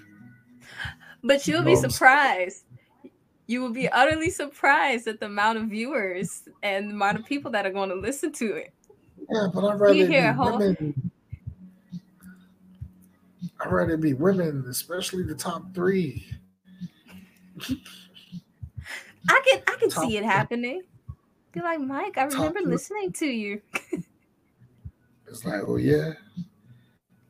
But 1.23 1.47
you'll 1.47 1.63
be 1.63 1.75
surprised. 1.75 2.65
You 3.47 3.61
will 3.61 3.71
be 3.71 3.89
utterly 3.89 4.29
surprised 4.29 5.07
at 5.07 5.19
the 5.19 5.25
amount 5.25 5.57
of 5.57 5.65
viewers 5.65 6.43
and 6.63 6.89
the 6.89 6.93
amount 6.93 7.17
of 7.17 7.25
people 7.25 7.49
that 7.51 7.65
are 7.65 7.71
going 7.71 7.89
to 7.89 7.95
listen 7.95 8.31
to 8.33 8.55
it. 8.55 8.73
Yeah, 9.31 9.47
but 9.53 9.65
I'd 9.65 9.79
rather 9.79 9.93
be 9.93 10.05
hear 10.05 10.33
whole- 10.33 10.57
women. 10.57 11.11
I'd 13.61 13.71
rather 13.71 13.97
be 13.97 14.13
women, 14.13 14.65
especially 14.69 15.23
the 15.23 15.35
top 15.35 15.73
three. 15.73 16.25
I 19.29 19.41
can 19.45 19.61
I 19.67 19.75
can 19.79 19.89
Top- 19.89 20.05
see 20.05 20.17
it 20.17 20.23
happening. 20.23 20.83
Be 21.51 21.61
like, 21.61 21.79
Mike, 21.81 22.17
I 22.17 22.23
remember 22.25 22.61
listening 22.61 23.11
to 23.13 23.25
you. 23.25 23.61
It's 25.29 25.45
like, 25.45 25.61
oh 25.67 25.77
yeah, 25.77 26.13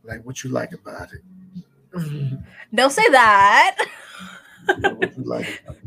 like 0.04 0.26
what 0.26 0.44
you 0.44 0.50
like 0.50 0.72
about 0.74 1.10
it? 1.14 1.22
Don't 2.74 2.92
say 2.92 3.08
that. 3.10 3.78
what 4.66 5.18
you 5.18 5.24
like 5.24 5.62
about 5.64 5.78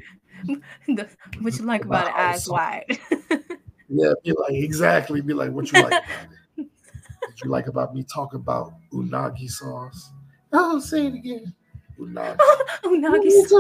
it? 0.87 1.11
what 1.41 1.59
you 1.59 1.65
like 1.65 1.85
about 1.85 2.09
it, 2.09 2.15
eyes 2.15 2.49
wide. 2.49 2.99
Yeah, 3.95 4.15
be 4.25 4.33
like 4.33 4.55
exactly. 4.55 5.21
Be 5.21 5.35
like, 5.35 5.51
what 5.51 5.71
you 5.71 5.83
like 5.83 5.93
about 5.93 6.03
it? 6.57 6.67
What 7.21 7.45
you 7.45 7.51
like 7.51 7.67
about 7.67 7.95
me 7.95 8.05
talking 8.05 8.41
about 8.41 8.73
unagi 8.91 9.51
sauce? 9.51 10.13
Oh, 10.51 10.81
say 10.81 11.09
it 11.09 11.15
again. 11.15 11.55
Unagi. 12.01 12.39
Unagi 12.85 13.31
sauce. 13.43 13.53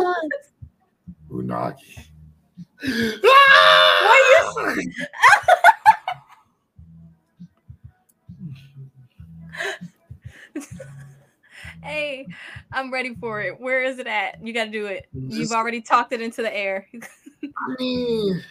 more 1.29 1.43
time. 1.43 1.77
Unagi. 1.77 2.09
Why 3.20 4.43
ah! 4.47 5.81
Hey, 11.82 12.26
I'm 12.72 12.93
ready 12.93 13.14
for 13.14 13.40
it. 13.43 13.59
Where 13.60 13.82
is 13.82 13.98
it 13.98 14.06
at? 14.06 14.44
You 14.44 14.52
got 14.52 14.66
to 14.66 14.70
do 14.70 14.86
it. 14.86 15.06
You've 15.12 15.52
already 15.52 15.80
talked 15.80 16.12
it 16.12 16.20
into 16.20 16.43
the 16.43 16.55
air. 16.55 16.89
I 17.43 17.74
mean, 17.78 18.43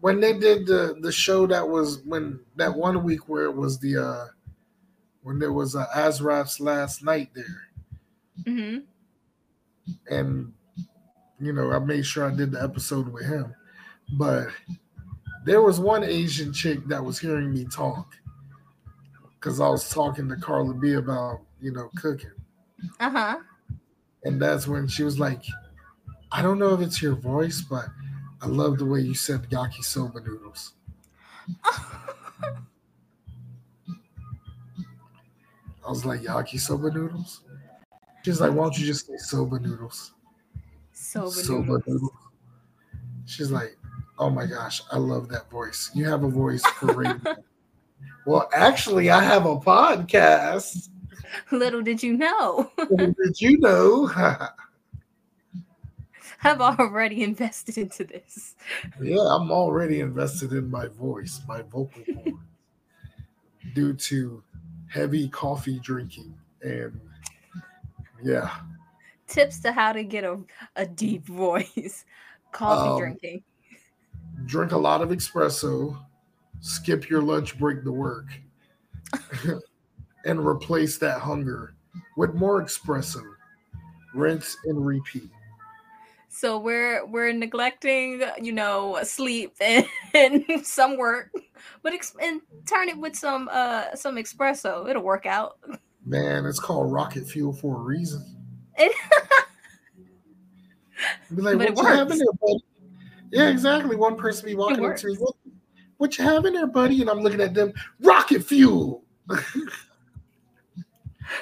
when 0.00 0.20
they 0.20 0.38
did 0.38 0.66
the 0.66 0.96
the 1.00 1.12
show 1.12 1.46
that 1.46 1.68
was 1.68 2.00
when 2.04 2.40
that 2.56 2.74
one 2.74 3.02
week 3.04 3.28
where 3.28 3.44
it 3.44 3.54
was 3.54 3.78
the 3.80 3.96
uh 3.98 4.26
when 5.22 5.38
there 5.38 5.52
was 5.52 5.76
uh, 5.76 5.86
Azraph's 5.94 6.60
last 6.60 7.02
night 7.02 7.30
there, 7.34 7.68
Mm-hmm. 8.46 8.78
and 10.10 10.52
you 11.40 11.52
know 11.52 11.72
I 11.72 11.78
made 11.78 12.06
sure 12.06 12.30
I 12.30 12.34
did 12.34 12.52
the 12.52 12.62
episode 12.62 13.08
with 13.08 13.26
him, 13.26 13.54
but 14.18 14.48
there 15.44 15.62
was 15.62 15.80
one 15.80 16.04
Asian 16.04 16.52
chick 16.52 16.86
that 16.88 17.04
was 17.04 17.18
hearing 17.18 17.52
me 17.52 17.64
talk 17.66 18.14
because 19.44 19.60
I 19.60 19.68
was 19.68 19.90
talking 19.90 20.26
to 20.30 20.36
Carla 20.36 20.72
B 20.72 20.94
about 20.94 21.40
you 21.60 21.70
know 21.70 21.90
cooking, 21.96 22.30
Uh 22.98 23.10
huh. 23.10 23.36
and 24.24 24.40
that's 24.40 24.66
when 24.66 24.88
she 24.88 25.02
was 25.02 25.18
like, 25.20 25.42
"I 26.32 26.40
don't 26.40 26.58
know 26.58 26.72
if 26.72 26.80
it's 26.80 27.02
your 27.02 27.14
voice, 27.14 27.60
but 27.60 27.84
I 28.40 28.46
love 28.46 28.78
the 28.78 28.86
way 28.86 29.00
you 29.00 29.12
said 29.14 29.42
yakisoba 29.50 30.24
noodles." 30.24 30.72
I 35.86 35.90
was 35.90 36.06
like, 36.06 36.22
yakisoba 36.22 36.94
noodles. 36.94 37.42
She's 38.24 38.40
like, 38.40 38.52
why 38.52 38.62
don't 38.64 38.78
you 38.78 38.86
just 38.86 39.06
say 39.06 39.18
soba 39.18 39.58
noodles? 39.58 40.14
Soba 40.92 41.30
Soba 41.30 41.60
noodles. 41.60 41.82
noodles. 41.86 42.12
She's 43.26 43.50
like, 43.50 43.76
oh 44.18 44.30
my 44.30 44.46
gosh, 44.46 44.80
I 44.90 44.96
love 44.96 45.28
that 45.28 45.50
voice. 45.50 45.90
You 45.94 46.08
have 46.08 46.24
a 46.24 46.28
voice 46.30 46.64
for 46.78 46.86
radio. 46.94 47.20
well, 48.26 48.48
actually, 48.54 49.10
I 49.10 49.22
have 49.22 49.46
a 49.46 49.56
podcast. 49.56 50.88
Little 51.50 51.82
did 51.82 52.02
you 52.02 52.16
know, 52.16 52.70
Did 52.96 53.40
you 53.40 53.58
know? 53.58 54.08
I've 56.46 56.60
already 56.60 57.22
invested 57.22 57.78
into 57.78 58.04
this. 58.04 58.54
yeah, 59.00 59.16
I'm 59.20 59.50
already 59.50 60.00
invested 60.00 60.52
in 60.52 60.70
my 60.70 60.88
voice, 60.88 61.40
my 61.48 61.62
vocal 61.62 62.02
cords, 62.04 62.38
due 63.74 63.94
to 63.94 64.42
heavy 64.88 65.28
coffee 65.28 65.78
drinking. 65.80 66.34
And 66.62 67.00
yeah, 68.22 68.50
Tips 69.26 69.58
to 69.60 69.72
how 69.72 69.92
to 69.92 70.04
get 70.04 70.22
a, 70.24 70.38
a 70.76 70.86
deep 70.86 71.26
voice. 71.26 72.04
Coffee 72.52 72.90
Um, 72.90 72.98
drinking. 73.00 73.42
drink 74.46 74.72
a 74.72 74.76
lot 74.78 75.00
of 75.02 75.08
espresso, 75.08 75.98
skip 76.64 77.10
your 77.10 77.20
lunch 77.22 77.58
break 77.58 77.84
to 77.84 77.92
work, 77.92 78.26
and 80.24 80.44
replace 80.46 80.96
that 80.98 81.20
hunger 81.20 81.74
with 82.16 82.34
more 82.34 82.62
espresso. 82.62 83.22
Rinse 84.14 84.56
and 84.64 84.84
repeat. 84.86 85.28
So 86.28 86.58
we're 86.58 87.04
we're 87.06 87.32
neglecting, 87.32 88.22
you 88.40 88.52
know, 88.52 88.98
sleep 89.04 89.54
and, 89.60 89.86
and 90.14 90.44
some 90.66 90.96
work, 90.96 91.30
but 91.82 91.92
ex- 91.92 92.16
and 92.20 92.40
turn 92.66 92.88
it 92.88 92.98
with 92.98 93.14
some 93.14 93.48
uh 93.52 93.94
some 93.94 94.16
espresso. 94.16 94.88
It'll 94.88 95.02
work 95.02 95.26
out. 95.26 95.58
Man, 96.06 96.46
it's 96.46 96.60
called 96.60 96.92
rocket 96.92 97.26
fuel 97.26 97.52
for 97.52 97.76
a 97.76 97.82
reason. 97.82 98.24
It- 98.78 98.94
Be 101.34 101.42
like, 101.42 101.58
But 101.58 101.66
it 101.68 101.74
what 101.74 101.82
you 101.82 101.88
have 101.96 102.06
works. 102.08 102.18
there, 102.18 102.26
buddy? 102.40 102.64
Yeah, 103.32 103.48
exactly. 103.48 103.96
One 103.96 104.16
person 104.16 104.46
be 104.46 104.54
walking 104.54 104.84
up 104.84 104.96
to 104.96 105.08
me, 105.08 105.16
what, 105.18 105.34
what 106.04 106.18
you 106.18 106.24
have 106.24 106.44
in 106.44 106.52
there, 106.52 106.66
buddy? 106.66 107.00
And 107.00 107.08
I'm 107.08 107.20
looking 107.20 107.40
at 107.40 107.54
them, 107.54 107.72
rocket 108.00 108.44
fuel. 108.44 109.04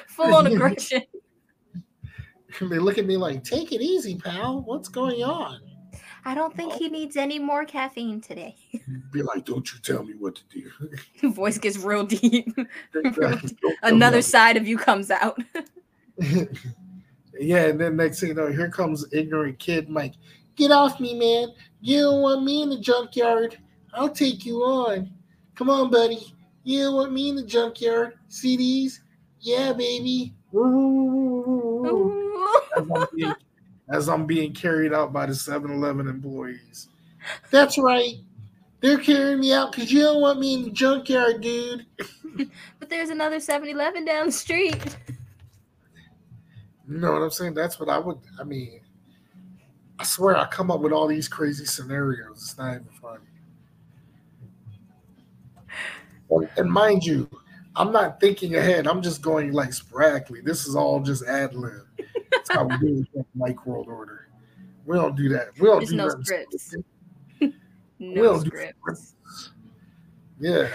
Full 0.07 0.33
on 0.33 0.47
aggression. 0.53 1.01
And 2.61 2.71
they 2.71 2.79
look 2.79 2.97
at 2.97 3.05
me 3.05 3.17
like, 3.17 3.43
take 3.43 3.73
it 3.73 3.81
easy, 3.81 4.15
pal. 4.15 4.61
What's 4.61 4.87
going 4.87 5.21
on? 5.21 5.59
I 6.23 6.33
don't 6.33 6.55
think 6.55 6.71
he 6.71 6.87
needs 6.87 7.17
any 7.17 7.39
more 7.39 7.65
caffeine 7.65 8.21
today. 8.21 8.55
Be 9.11 9.21
like, 9.21 9.43
don't 9.43 9.69
you 9.73 9.79
tell 9.81 10.01
me 10.01 10.13
what 10.13 10.35
to 10.35 10.43
do. 10.47 10.71
Voice 11.31 11.57
gets 11.57 11.77
real 11.77 12.05
deep. 12.05 12.55
Don't 12.93 13.13
tell 13.13 13.31
me 13.31 13.41
Another 13.81 14.21
side 14.21 14.55
of 14.55 14.65
you 14.65 14.77
comes 14.77 15.11
out. 15.11 15.37
yeah, 17.37 17.65
and 17.65 17.81
then 17.81 17.97
next 17.97 18.21
thing 18.21 18.29
you 18.29 18.35
know, 18.35 18.47
here 18.47 18.69
comes 18.69 19.05
ignorant 19.11 19.59
kid 19.59 19.89
Mike. 19.89 20.13
Get 20.55 20.71
off 20.71 21.01
me, 21.01 21.19
man. 21.19 21.49
You 21.81 21.99
don't 22.03 22.21
want 22.21 22.45
me 22.45 22.61
in 22.61 22.69
the 22.69 22.79
junkyard. 22.79 23.57
I'll 23.93 24.09
take 24.09 24.45
you 24.45 24.63
on. 24.63 25.11
Come 25.55 25.69
on, 25.69 25.91
buddy. 25.91 26.33
You 26.63 26.83
don't 26.83 26.95
want 26.95 27.13
me 27.13 27.29
in 27.29 27.35
the 27.35 27.43
junkyard. 27.43 28.13
CDs? 28.29 28.99
Yeah, 29.39 29.73
baby. 29.73 30.33
as 32.77 32.89
I'm 32.89 33.07
being, 33.15 33.35
as 33.89 34.09
I'm 34.09 34.25
being 34.25 34.53
carried 34.53 34.93
out 34.93 35.11
by 35.11 35.25
the 35.25 35.33
7-Eleven 35.33 36.07
employees. 36.07 36.87
That's 37.51 37.77
right. 37.77 38.15
They're 38.79 38.97
carrying 38.97 39.39
me 39.39 39.53
out 39.53 39.71
because 39.71 39.91
you 39.91 40.01
don't 40.01 40.21
want 40.21 40.39
me 40.39 40.55
in 40.55 40.63
the 40.63 40.71
junkyard, 40.71 41.41
dude. 41.41 41.85
but 42.79 42.89
there's 42.89 43.09
another 43.09 43.37
7-Eleven 43.37 44.05
down 44.05 44.27
the 44.27 44.31
street. 44.31 44.97
You 46.87 46.97
know 46.97 47.13
what 47.13 47.21
I'm 47.21 47.31
saying? 47.31 47.53
That's 47.53 47.79
what 47.79 47.89
I 47.89 47.97
would. 47.97 48.19
I 48.39 48.43
mean, 48.43 48.81
I 49.99 50.03
swear 50.03 50.37
I 50.37 50.45
come 50.47 50.69
up 50.69 50.81
with 50.81 50.91
all 50.91 51.07
these 51.07 51.27
crazy 51.27 51.65
scenarios. 51.65 52.31
It's 52.31 52.57
not 52.57 52.71
even 52.71 52.87
funny. 53.01 53.23
And, 56.57 56.71
mind 56.71 57.03
you, 57.03 57.29
I'm 57.75 57.91
not 57.91 58.19
thinking 58.19 58.55
ahead. 58.55 58.87
I'm 58.87 59.01
just 59.01 59.21
going 59.21 59.51
like 59.51 59.73
sporadically. 59.73 60.41
This 60.41 60.67
is 60.67 60.75
all 60.75 60.99
just 60.99 61.23
ad 61.25 61.55
lib. 61.55 61.87
That's 62.31 62.51
how 62.51 62.65
we 62.65 62.77
do 62.77 63.05
it 63.15 63.25
Mike 63.35 63.65
World 63.65 63.87
Order. 63.87 64.27
We 64.85 64.95
don't 64.95 65.15
do 65.15 65.29
that. 65.29 65.49
We 65.59 65.67
don't 65.67 65.79
There's 65.79 65.89
do 65.89 65.95
no 65.97 66.07
nothing 66.07 66.23
scripts. 66.23 66.75
No 67.99 68.23
don't 68.23 68.43
do 68.43 68.49
scripts. 68.49 69.15
Yeah. 70.39 70.67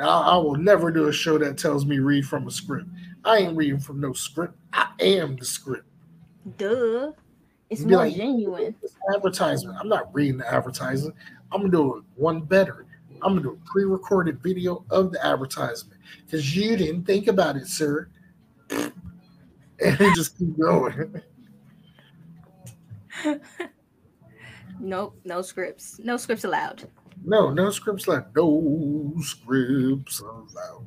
I, 0.00 0.04
I 0.04 0.36
will 0.36 0.56
never 0.56 0.90
do 0.90 1.08
a 1.08 1.12
show 1.12 1.38
that 1.38 1.58
tells 1.58 1.86
me 1.86 1.98
read 1.98 2.26
from 2.26 2.48
a 2.48 2.50
script. 2.50 2.88
I 3.24 3.38
ain't 3.38 3.56
reading 3.56 3.78
from 3.78 4.00
no 4.00 4.12
script. 4.12 4.54
I 4.72 4.88
am 4.98 5.36
the 5.36 5.44
script. 5.44 5.86
Duh. 6.56 7.12
It's 7.68 7.82
more 7.82 7.98
like, 7.98 8.16
genuine. 8.16 8.74
It's 8.82 8.96
advertisement. 9.14 9.78
I'm 9.78 9.88
not 9.88 10.12
reading 10.12 10.38
the 10.38 10.52
advertisement. 10.52 11.14
I'm 11.52 11.60
gonna 11.60 11.72
do 11.72 12.04
one 12.16 12.40
better. 12.40 12.86
I'm 13.22 13.34
gonna 13.34 13.42
do 13.42 13.50
a 13.50 13.70
pre-recorded 13.70 14.42
video 14.42 14.84
of 14.90 15.12
the 15.12 15.24
advertisement 15.24 16.00
because 16.24 16.54
you 16.56 16.76
didn't 16.76 17.04
think 17.04 17.26
about 17.28 17.56
it, 17.56 17.66
sir. 17.66 18.08
And 19.82 19.96
just 20.14 20.36
keep 20.36 20.58
going. 20.58 21.22
Nope, 24.78 25.18
no 25.24 25.40
scripts. 25.42 25.98
No 26.04 26.16
scripts 26.18 26.44
allowed. 26.44 26.88
No, 27.24 27.50
no 27.50 27.70
scripts 27.70 28.06
left. 28.06 28.28
No 28.36 29.14
scripts 29.22 30.20
allowed. 30.20 30.86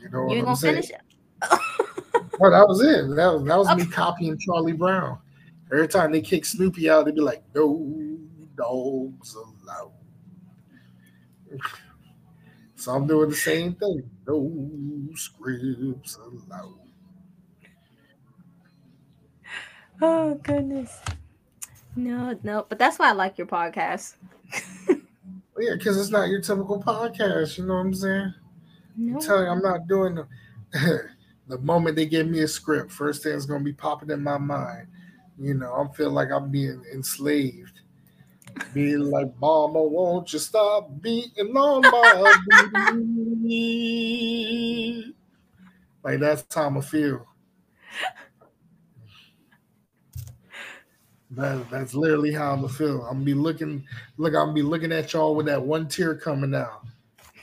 You 0.00 0.08
know 0.10 0.22
what 0.24 0.32
You 0.32 0.38
I'm 0.38 0.44
gonna 0.44 0.56
saying? 0.56 0.74
finish 0.82 0.90
it. 0.90 1.00
That 1.40 2.64
was 2.68 2.80
it. 2.80 3.14
That 3.16 3.32
was, 3.34 3.44
that 3.44 3.58
was 3.58 3.76
me 3.76 3.86
copying 3.86 4.38
Charlie 4.38 4.72
Brown. 4.72 5.18
Every 5.72 5.88
time 5.88 6.12
they 6.12 6.20
kick 6.20 6.44
Snoopy 6.44 6.88
out, 6.88 7.04
they'd 7.06 7.14
be 7.16 7.20
like, 7.20 7.42
"No 7.54 8.16
dogs 8.56 9.34
allowed." 9.34 9.57
So 12.76 12.92
I'm 12.92 13.06
doing 13.06 13.30
the 13.30 13.36
same 13.36 13.74
thing. 13.74 14.08
No 14.26 14.50
scripts 15.14 16.16
allowed. 16.16 16.78
Oh 20.00 20.34
goodness. 20.34 21.00
No, 21.96 22.38
no, 22.44 22.66
but 22.68 22.78
that's 22.78 22.98
why 22.98 23.08
I 23.08 23.12
like 23.12 23.36
your 23.36 23.48
podcast. 23.48 24.14
Yeah, 25.60 25.74
because 25.74 26.00
it's 26.00 26.10
not 26.10 26.28
your 26.28 26.40
typical 26.40 26.80
podcast. 26.80 27.58
You 27.58 27.66
know 27.66 27.74
what 27.74 27.80
I'm 27.80 27.94
saying? 27.94 28.34
No. 28.96 29.14
I'm 29.14 29.20
telling 29.20 29.44
you, 29.46 29.50
I'm 29.50 29.62
not 29.62 29.88
doing 29.88 30.14
the. 30.14 30.28
the 31.48 31.58
moment 31.58 31.96
they 31.96 32.06
give 32.06 32.28
me 32.28 32.40
a 32.40 32.48
script, 32.48 32.92
first 32.92 33.22
thing 33.22 33.32
is 33.32 33.46
gonna 33.46 33.64
be 33.64 33.72
popping 33.72 34.10
in 34.10 34.22
my 34.22 34.38
mind. 34.38 34.86
You 35.38 35.54
know, 35.54 35.72
I'm 35.72 35.90
feeling 35.90 36.14
like 36.14 36.30
I'm 36.30 36.50
being 36.50 36.84
enslaved. 36.92 37.77
Being 38.74 39.10
like, 39.10 39.28
Mama, 39.40 39.82
won't 39.82 40.32
you 40.32 40.38
stop 40.38 40.88
beating 41.00 41.56
on 41.56 41.90
my 41.90 42.32
booty? 42.46 43.98
Like 46.04 46.20
that's 46.20 46.44
how 46.54 46.66
I'm 46.66 46.80
feel. 46.82 47.26
That, 51.32 51.68
that's 51.70 51.92
literally 51.94 52.32
how 52.32 52.52
I'm 52.52 52.62
gonna 52.62 52.72
feel. 52.72 53.02
I'm 53.02 53.16
gonna 53.16 53.24
be 53.24 53.34
looking, 53.34 53.84
look, 54.16 54.34
I'm 54.34 54.46
gonna 54.46 54.54
be 54.54 54.62
looking 54.62 54.92
at 54.92 55.12
y'all 55.12 55.34
with 55.34 55.44
that 55.46 55.62
one 55.62 55.86
tear 55.88 56.14
coming 56.14 56.54
out. 56.54 56.86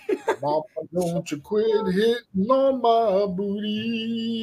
Mama, 0.42 0.64
don't 0.94 1.30
you 1.30 1.38
quit 1.38 1.94
hitting 1.94 2.50
on 2.50 2.82
my 2.82 3.28
booty. 3.32 4.36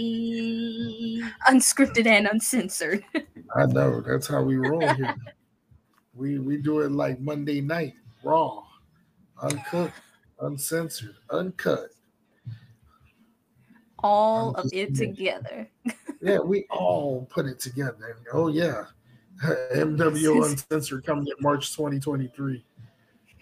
Unscripted 1.49 2.07
and 2.07 2.29
uncensored. 2.29 3.05
I 3.57 3.67
know 3.67 4.01
that's 4.01 4.29
how 4.29 4.43
we 4.43 4.57
roll 4.57 4.95
here. 4.95 5.17
We 6.15 6.39
we 6.39 6.57
do 6.57 6.81
it 6.81 6.93
like 6.93 7.21
Monday 7.21 7.61
night, 7.61 7.95
raw, 8.23 8.63
uncooked, 9.43 9.95
uncensored, 10.41 11.17
uncut. 11.31 11.91
All 13.99 14.55
of 14.57 14.69
it 14.73 14.95
together. 14.95 15.69
Yeah, 16.21 16.39
we 16.39 16.67
all 16.71 17.27
put 17.31 17.47
it 17.47 17.61
together. 17.61 18.17
Oh 18.33 18.49
yeah, 18.49 18.87
MWO 19.43 20.47
uncensored 20.51 21.05
coming 21.07 21.27
in 21.27 21.35
March 21.41 21.75
2023. 21.77 22.65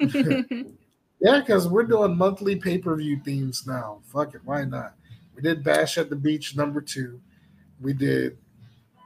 Yeah, 1.21 1.41
because 1.41 1.69
we're 1.69 1.85
doing 1.85 2.17
monthly 2.17 2.57
pay 2.57 2.79
per 2.79 2.97
view 2.97 3.21
themes 3.23 3.67
now. 3.67 4.01
Fuck 4.07 4.35
it, 4.35 4.41
why 4.45 4.65
not? 4.65 4.95
We 5.37 5.43
did 5.43 5.63
Bash 5.63 5.99
at 5.99 6.09
the 6.09 6.17
Beach 6.17 6.57
number 6.57 6.81
two. 6.81 7.21
We 7.79 7.93
did. 7.93 8.39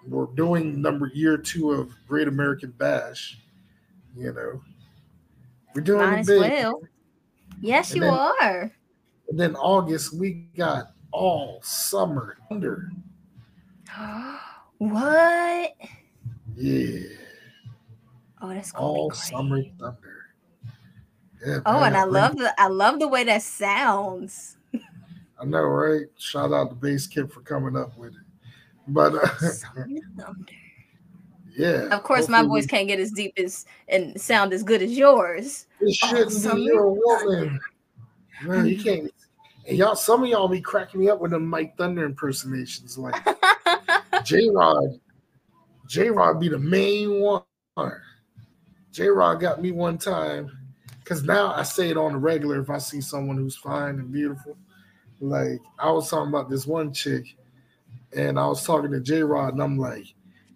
We're 0.06 0.26
doing 0.26 0.80
number 0.80 1.10
year 1.12 1.36
two 1.36 1.72
of 1.72 1.92
Great 2.06 2.28
American 2.28 2.70
Bash. 2.70 3.40
You 4.16 4.32
know, 4.32 4.60
we're 5.74 5.80
doing 5.82 6.06
Might 6.08 6.20
as 6.20 6.26
big. 6.26 6.40
well. 6.40 6.82
Yes, 7.60 7.90
And 7.92 7.96
you 7.96 8.02
then- 8.02 8.14
are. 8.14 8.72
And 9.28 9.40
then 9.40 9.56
August 9.56 10.14
we 10.18 10.48
got 10.56 10.92
all 11.10 11.60
summer 11.62 12.36
thunder. 12.48 12.90
what? 14.78 15.72
Yeah, 16.56 17.00
Oh, 18.40 18.48
that's 18.50 18.72
all 18.74 19.10
summer 19.10 19.62
thunder. 19.80 20.26
Yeah, 21.44 21.58
Oh, 21.66 21.80
man, 21.80 21.88
and 21.88 21.96
I 21.96 22.02
bring- 22.02 22.12
love 22.14 22.36
the 22.36 22.60
I 22.60 22.68
love 22.68 22.98
the 23.00 23.08
way 23.08 23.24
that 23.24 23.42
sounds. 23.42 24.56
I 25.40 25.44
know, 25.44 25.62
right? 25.62 26.06
Shout 26.18 26.52
out 26.52 26.68
to 26.70 26.74
Bass 26.76 27.06
Kid 27.06 27.32
for 27.32 27.40
coming 27.40 27.76
up 27.76 27.96
with 27.96 28.12
it. 28.12 28.20
But 28.88 29.14
uh, 29.14 29.26
Summer 29.38 29.88
Thunder. 30.18 30.44
Yeah, 31.56 31.94
Of 31.94 32.02
course, 32.02 32.28
my 32.28 32.42
voice 32.42 32.66
can't 32.66 32.88
get 32.88 32.98
as 32.98 33.12
deep 33.12 33.32
as 33.36 33.64
and 33.88 34.20
sound 34.20 34.52
as 34.52 34.62
good 34.62 34.82
as 34.82 34.92
yours. 34.92 35.66
It 35.80 35.94
shouldn't 35.94 36.32
Summer 36.32 36.56
be 36.56 36.62
you're 36.62 36.84
a 36.84 36.92
woman. 36.92 37.60
Man, 38.42 38.66
you 38.66 38.82
can't. 38.82 39.10
And 39.66 39.78
y'all, 39.78 39.94
some 39.94 40.22
of 40.22 40.28
y'all 40.28 40.48
be 40.48 40.60
cracking 40.60 41.00
me 41.00 41.08
up 41.08 41.20
with 41.20 41.30
them 41.30 41.46
Mike 41.46 41.76
Thunder 41.76 42.04
impersonations. 42.04 42.98
Like 42.98 43.14
J 44.24 44.48
Rod, 44.50 45.00
J 45.86 46.10
Rod 46.10 46.40
be 46.40 46.48
the 46.48 46.58
main 46.58 47.20
one. 47.20 47.42
J 48.90 49.08
Rod 49.08 49.36
got 49.36 49.62
me 49.62 49.70
one 49.70 49.96
time 49.96 50.50
because 50.98 51.22
now 51.22 51.54
I 51.54 51.62
say 51.62 51.90
it 51.90 51.96
on 51.96 52.12
the 52.12 52.18
regular 52.18 52.60
if 52.60 52.70
I 52.70 52.78
see 52.78 53.00
someone 53.00 53.36
who's 53.36 53.56
fine 53.56 54.00
and 54.00 54.12
beautiful. 54.12 54.56
Like 55.20 55.60
I 55.78 55.90
was 55.90 56.10
talking 56.10 56.28
about 56.28 56.50
this 56.50 56.66
one 56.66 56.92
chick, 56.92 57.24
and 58.12 58.38
I 58.38 58.46
was 58.46 58.64
talking 58.64 58.90
to 58.90 59.00
J 59.00 59.22
Rod, 59.22 59.54
and 59.54 59.62
I'm 59.62 59.78
like, 59.78 60.14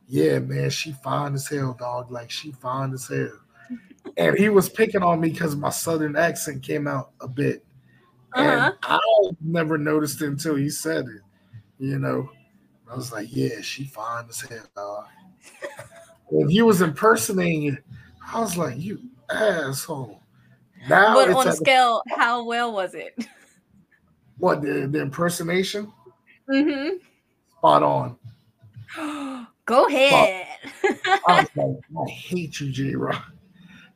"Yeah, 0.08 0.38
man, 0.40 0.70
she 0.70 0.92
fine 0.92 1.34
as 1.34 1.46
hell, 1.48 1.76
dog. 1.78 2.10
Like 2.10 2.30
she 2.30 2.52
fine 2.52 2.92
as 2.92 3.06
hell." 3.06 3.38
And 4.16 4.36
he 4.36 4.48
was 4.48 4.68
picking 4.68 5.02
on 5.02 5.20
me 5.20 5.30
because 5.30 5.54
my 5.54 5.70
southern 5.70 6.16
accent 6.16 6.62
came 6.62 6.86
out 6.88 7.10
a 7.20 7.28
bit, 7.28 7.64
Uh-huh. 8.34 8.72
and 8.72 8.74
I 8.82 8.98
never 9.40 9.76
noticed 9.78 10.20
it 10.22 10.28
until 10.28 10.54
he 10.56 10.70
said 10.70 11.04
it. 11.06 11.22
You 11.78 11.98
know, 11.98 12.30
I 12.90 12.96
was 12.96 13.12
like, 13.12 13.28
"Yeah, 13.30 13.60
she 13.60 13.84
fine 13.84 14.26
as 14.28 14.40
hell, 14.40 14.64
dog." 14.74 15.04
when 16.30 16.48
he 16.48 16.60
was 16.62 16.82
impersonating 16.82 17.78
I 18.30 18.40
was 18.40 18.56
like, 18.58 18.76
"You 18.78 19.00
asshole." 19.30 20.22
Now 20.88 21.14
But 21.14 21.30
on 21.30 21.46
a 21.48 21.50
the- 21.50 21.56
scale, 21.56 22.02
how 22.16 22.44
well 22.44 22.72
was 22.72 22.94
it? 22.94 23.14
what 24.38 24.62
the, 24.62 24.86
the 24.90 25.00
impersonation 25.00 25.92
Mm-hmm. 26.50 26.96
spot 27.58 27.82
on. 27.82 28.16
Go 29.68 29.84
ahead. 29.86 30.46
I 31.26 31.46
like, 31.54 31.76
I 32.06 32.10
hate 32.10 32.58
you, 32.58 32.72
J 32.72 32.94
Rod. 32.94 33.22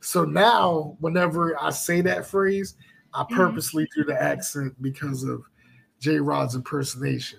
So 0.01 0.24
now, 0.27 0.99
whenever 1.01 1.59
I 1.59 1.70
say 1.70 2.03
that 2.03 2.27
phrase, 2.27 2.74
I 3.15 3.23
Mhm. 3.23 3.31
purposely 3.35 3.89
do 3.97 4.05
the 4.05 4.20
accent 4.20 4.74
because 4.82 5.24
of 5.24 5.43
J 5.99 6.19
Rod's 6.19 6.55
impersonation. 6.55 7.39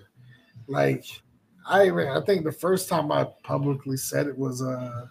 Like, 0.66 1.04
I 1.64 1.86
even 1.86 2.08
I 2.08 2.20
think 2.22 2.42
the 2.44 2.50
first 2.50 2.88
time 2.88 3.12
I 3.12 3.28
publicly 3.44 3.96
said 3.96 4.26
it 4.26 4.36
was 4.36 4.60
uh 4.62 5.06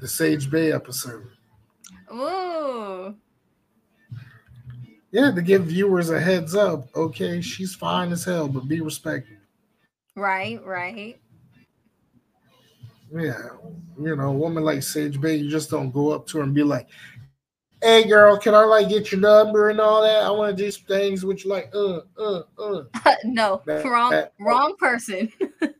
the 0.00 0.08
Sage 0.08 0.50
Bay 0.50 0.72
episode. 0.72 1.30
Ooh. 2.12 3.14
Yeah, 5.12 5.30
to 5.30 5.42
give 5.42 5.66
viewers 5.66 6.10
a 6.10 6.20
heads 6.20 6.56
up. 6.56 6.88
Okay, 6.96 7.40
she's 7.40 7.76
fine 7.76 8.10
as 8.10 8.24
hell, 8.24 8.48
but 8.48 8.66
be 8.66 8.80
respectful. 8.80 9.36
Right, 10.16 10.64
right. 10.64 11.19
Yeah, 13.12 13.48
you 14.00 14.14
know, 14.16 14.28
a 14.28 14.32
woman 14.32 14.64
like 14.64 14.82
Sage 14.82 15.20
Bay, 15.20 15.36
you 15.36 15.50
just 15.50 15.70
don't 15.70 15.90
go 15.90 16.10
up 16.12 16.26
to 16.28 16.38
her 16.38 16.44
and 16.44 16.54
be 16.54 16.62
like, 16.62 16.88
"Hey, 17.82 18.06
girl, 18.06 18.38
can 18.38 18.54
I 18.54 18.64
like 18.64 18.88
get 18.88 19.10
your 19.10 19.20
number 19.20 19.70
and 19.70 19.80
all 19.80 20.02
that? 20.02 20.22
I 20.22 20.30
want 20.30 20.56
to 20.56 20.62
do 20.62 20.70
some 20.70 20.86
things." 20.86 21.24
Which 21.24 21.44
like, 21.44 21.70
uh, 21.74 22.00
uh, 22.16 22.42
uh. 22.58 22.82
no, 23.24 23.62
That- 23.66 23.84
wrong, 23.84 24.10
that- 24.12 24.32
wrong 24.38 24.76
person. 24.78 25.32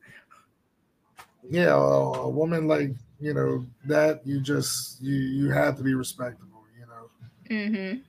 Yeah, 1.51 1.73
a, 1.73 1.77
a 1.77 2.29
woman 2.29 2.65
like 2.65 2.91
you 3.19 3.33
know 3.33 3.65
that 3.85 4.25
you 4.25 4.39
just 4.39 5.01
you 5.01 5.15
you 5.15 5.51
have 5.51 5.75
to 5.77 5.83
be 5.83 5.93
respectable. 5.93 6.63
You 6.79 6.85
know, 6.87 7.67
mm-hmm. 7.67 7.99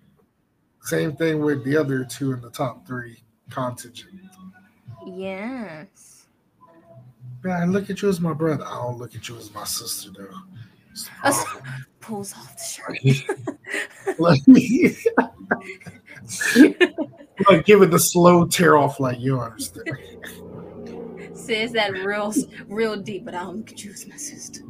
same 0.83 1.17
thing 1.17 1.41
with 1.41 1.65
the 1.65 1.77
other 1.77 2.05
two 2.05 2.33
in 2.33 2.41
the 2.41 2.51
top 2.51 2.87
three 2.87 3.25
contingent. 3.51 4.13
Yes. 5.05 6.12
Man, 7.45 7.63
I 7.63 7.65
look 7.65 7.91
at 7.91 8.03
you 8.03 8.09
as 8.09 8.21
my 8.21 8.33
brother. 8.33 8.65
I 8.65 8.75
don't 8.83 8.99
look 8.99 9.15
at 9.15 9.29
you 9.29 9.37
as 9.37 9.53
my 9.55 9.63
sister 9.65 10.11
though. 10.17 10.29
It's 10.91 11.09
the 11.09 11.29
Us- 11.29 11.45
Pulls 12.01 12.33
off 12.35 12.57
the 12.57 12.65
shirt. 12.65 12.99
like, 14.19 14.41
like 17.51 17.65
give 17.65 17.81
it 17.83 17.91
the 17.93 17.99
slow 17.99 18.45
tear 18.47 18.77
off, 18.77 18.99
like 19.01 19.19
you 19.21 19.41
understand. 19.41 19.89
Says 21.35 21.73
that 21.73 21.93
real, 21.93 22.33
real 22.69 22.97
deep, 22.97 23.25
but 23.25 23.35
I 23.35 23.43
don't 23.45 23.57
look 23.59 23.73
at 23.73 23.83
you 23.85 23.91
as 23.93 24.07
my 24.07 24.17
sister. 24.17 24.61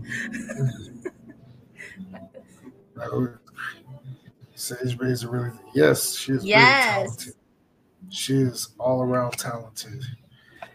Sage 4.55 4.97
Bay 4.99 5.07
is 5.07 5.27
really 5.27 5.51
yes, 5.75 6.15
she 6.17 6.33
is 6.33 6.45
Yes. 6.45 6.63
very 6.63 7.05
talented. 7.07 7.35
She 8.11 8.35
is 8.35 8.69
all 8.79 9.03
around 9.03 9.33
talented. 9.33 10.03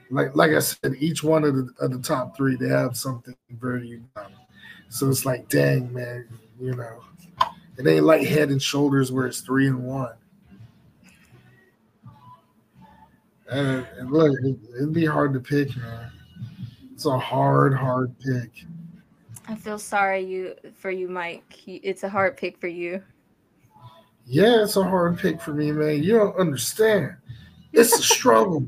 Like 0.10 0.36
like 0.36 0.52
I 0.52 0.60
said, 0.60 0.96
each 1.00 1.24
one 1.24 1.44
of 1.44 1.56
the 1.56 1.70
of 1.80 1.92
the 1.92 2.00
top 2.00 2.36
three, 2.36 2.56
they 2.56 2.70
have 2.70 2.96
something 2.96 3.36
very 3.52 3.88
unique. 3.88 4.08
So 4.90 5.10
it's 5.10 5.26
like, 5.26 5.50
dang 5.50 5.94
man, 5.94 6.28
you 6.60 6.74
know, 6.76 7.04
it 7.78 7.88
ain't 7.88 8.06
like 8.06 8.26
head 8.26 8.50
and 8.50 8.62
shoulders 8.62 9.12
where 9.12 9.28
it's 9.28 9.42
three 9.42 9.68
and 9.68 9.84
one. 9.84 10.14
And, 13.50 13.86
and 13.98 14.12
look, 14.12 14.38
it, 14.44 14.58
it'd 14.76 14.94
be 14.94 15.06
hard 15.06 15.34
to 15.34 15.40
pick, 15.40 15.76
man. 15.78 16.12
It's 16.94 17.06
a 17.06 17.18
hard, 17.18 17.74
hard 17.74 18.14
pick. 18.20 18.66
I 19.48 19.56
feel 19.56 19.80
sorry 19.80 20.26
you 20.26 20.56
for 20.76 20.92
you, 20.92 21.08
Mike. 21.08 21.62
It's 21.66 22.04
a 22.04 22.10
hard 22.10 22.36
pick 22.36 22.58
for 22.58 22.68
you. 22.68 23.02
Yeah, 24.26 24.64
it's 24.64 24.76
a 24.76 24.84
hard 24.84 25.18
pick 25.20 25.40
for 25.40 25.54
me, 25.54 25.72
man. 25.72 26.04
You 26.04 26.18
don't 26.18 26.36
understand. 26.38 27.16
It's 27.72 27.98
a 27.98 28.04
struggle. 28.04 28.68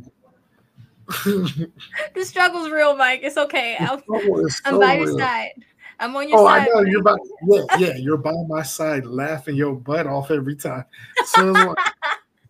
The 1.10 1.72
The 2.15 2.26
struggle's 2.26 2.69
real, 2.69 2.95
Mike. 2.95 3.22
It's 3.23 3.38
okay. 3.38 3.77
I'm, 3.80 3.99
struggle 3.99 4.45
is 4.45 4.61
I'm 4.65 4.76
so 4.76 4.80
by 4.80 4.98
your 4.98 5.18
side. 5.18 5.52
I'm 5.99 6.15
on 6.15 6.30
your 6.30 6.40
Oh, 6.40 6.48
I 6.48 6.60
side. 6.60 6.69
know 6.73 6.81
you're 6.81 7.03
by 7.03 7.18
yeah, 7.48 7.64
yeah, 7.77 7.95
you're 7.98 8.18
by 8.18 8.34
my 8.48 8.64
side, 8.64 9.06
laughing 9.06 9.56
your 9.56 9.76
butt 9.76 10.07
off 10.07 10.31
every 10.31 10.56
time. 10.56 10.86
Soon 11.26 11.56
as 11.56 11.65
one, 11.65 11.76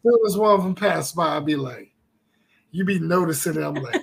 soon 0.04 0.20
as 0.28 0.38
one 0.38 0.54
of 0.54 0.64
them 0.64 0.76
pass 0.76 1.12
by, 1.12 1.30
I'll 1.30 1.42
be 1.42 1.56
like, 1.56 1.92
you 2.72 2.86
be 2.86 3.00
noticing 3.00 3.56
it. 3.56 3.64
I'm 3.64 3.74
like, 3.76 4.02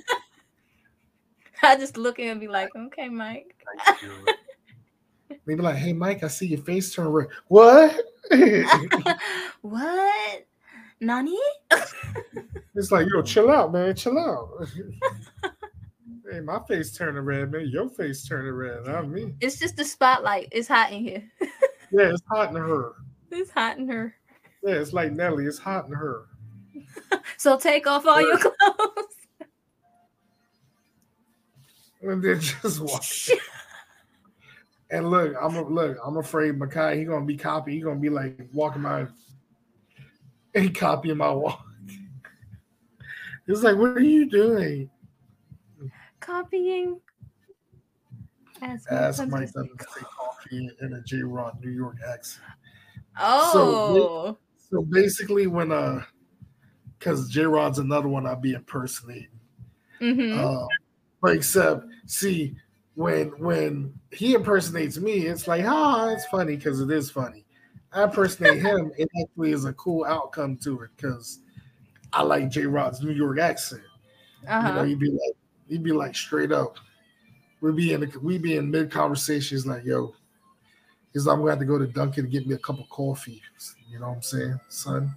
I 1.62 1.76
just 1.76 1.96
look 1.96 2.18
in 2.18 2.28
and 2.28 2.40
be 2.40 2.48
like, 2.48 2.74
okay, 2.74 3.08
Mike. 3.08 3.54
they 5.28 5.54
be 5.54 5.62
like, 5.62 5.76
hey 5.76 5.92
Mike, 5.92 6.24
I 6.24 6.28
see 6.28 6.46
your 6.46 6.62
face 6.62 6.92
turn 6.94 7.08
red. 7.08 7.28
What? 7.46 7.94
what? 9.60 10.46
Nani? 11.00 11.36
it's 12.74 12.90
like, 12.90 13.06
yo, 13.12 13.22
chill 13.22 13.50
out, 13.50 13.72
man, 13.72 13.94
chill 13.94 14.18
out. 14.18 14.66
hey, 16.30 16.40
my 16.40 16.60
face 16.68 16.92
turning 16.96 17.22
red, 17.22 17.50
man. 17.50 17.68
Your 17.68 17.88
face 17.88 18.26
turning 18.26 18.52
red, 18.52 18.86
not 18.86 19.08
me. 19.08 19.34
It's 19.40 19.58
just 19.58 19.76
the 19.76 19.84
spotlight. 19.84 20.48
It's 20.52 20.68
hot 20.68 20.92
in 20.92 21.02
here. 21.02 21.32
Yeah, 21.92 22.10
it's 22.10 22.22
hot 22.28 22.50
in 22.50 22.56
her. 22.56 22.94
It's 23.30 23.52
hot 23.52 23.78
in 23.78 23.88
her. 23.88 24.12
Yeah, 24.64 24.74
it's 24.74 24.92
like 24.92 25.12
Nelly. 25.12 25.46
It's 25.46 25.56
hot 25.56 25.86
in 25.86 25.92
her. 25.92 26.24
So 27.38 27.56
take 27.58 27.86
off 27.86 28.06
all 28.06 28.20
your 28.20 28.38
clothes. 28.38 29.16
And 32.00 32.22
then 32.22 32.40
just 32.40 32.80
walk. 32.80 33.04
and 34.90 35.10
look, 35.10 35.34
I'm 35.40 35.54
a, 35.56 35.62
look. 35.62 35.98
I'm 36.04 36.16
afraid 36.16 36.58
Makai. 36.58 36.96
He 36.96 37.04
gonna 37.04 37.24
be 37.24 37.36
copy. 37.36 37.74
He 37.74 37.80
gonna 37.80 38.00
be 38.00 38.10
like 38.10 38.48
walking 38.52 38.82
my. 40.56 40.60
And 40.62 40.74
copying 40.74 41.18
my 41.18 41.30
walk. 41.30 41.64
It's 43.48 43.62
like, 43.62 43.76
what 43.76 43.90
are 43.90 44.00
you 44.00 44.28
doing? 44.28 44.90
Copying. 46.18 47.00
Ask, 48.60 48.90
Ask. 48.90 49.28
Mike 49.28 49.52
to 49.52 49.62
say 49.78 50.00
coffee 50.18 50.70
in 50.80 50.92
a 50.94 51.00
J 51.02 51.18
Rod 51.18 51.56
New 51.62 51.70
York 51.70 51.94
accent. 52.12 52.44
Oh. 53.20 54.36
So 54.56 54.82
basically, 54.82 55.46
when 55.46 55.70
uh, 55.70 56.02
because 56.98 57.28
J 57.28 57.42
Rod's 57.42 57.78
another 57.78 58.08
one 58.08 58.26
I'd 58.26 58.42
be 58.42 58.54
impersonating. 58.54 59.28
hmm 60.00 60.38
Uh, 60.38 60.66
but 61.22 61.32
except, 61.32 61.84
see, 62.06 62.56
when 62.94 63.28
when 63.38 63.94
he 64.10 64.34
impersonates 64.34 64.98
me, 64.98 65.26
it's 65.26 65.46
like, 65.46 65.64
ah, 65.66 66.08
it's 66.08 66.26
funny 66.26 66.56
because 66.56 66.80
it 66.80 66.90
is 66.90 67.12
funny. 67.12 67.45
I 67.96 68.04
impersonate 68.04 68.60
him, 68.60 68.92
it 68.98 69.08
actually 69.22 69.52
is 69.52 69.64
a 69.64 69.72
cool 69.72 70.04
outcome 70.04 70.58
to 70.58 70.82
it 70.82 70.90
because 70.96 71.40
I 72.12 72.22
like 72.22 72.50
J 72.50 72.66
Rod's 72.66 73.00
New 73.00 73.12
York 73.12 73.38
accent. 73.38 73.82
You 74.42 74.48
know, 74.48 74.54
uh-huh. 74.54 74.84
he'd 74.84 74.98
be 74.98 75.10
like, 75.10 75.36
he'd 75.66 75.82
be 75.82 75.92
like 75.92 76.14
straight 76.14 76.52
up. 76.52 76.76
We'd 77.62 77.74
be 77.74 77.94
in 77.94 78.00
the, 78.00 78.18
we'd 78.20 78.42
be 78.42 78.56
in 78.56 78.70
mid 78.70 78.90
conversation. 78.90 79.56
He's 79.56 79.66
like, 79.66 79.82
yo, 79.82 80.14
he's 81.14 81.26
like, 81.26 81.34
I'm 81.34 81.40
gonna 81.40 81.52
have 81.52 81.58
to 81.60 81.64
go 81.64 81.78
to 81.78 81.86
Dunkin' 81.86 82.24
and 82.24 82.32
get 82.32 82.46
me 82.46 82.54
a 82.54 82.58
cup 82.58 82.78
of 82.78 82.88
coffee. 82.90 83.40
You 83.90 83.98
know 83.98 84.08
what 84.08 84.16
I'm 84.16 84.22
saying, 84.22 84.60
son? 84.68 85.14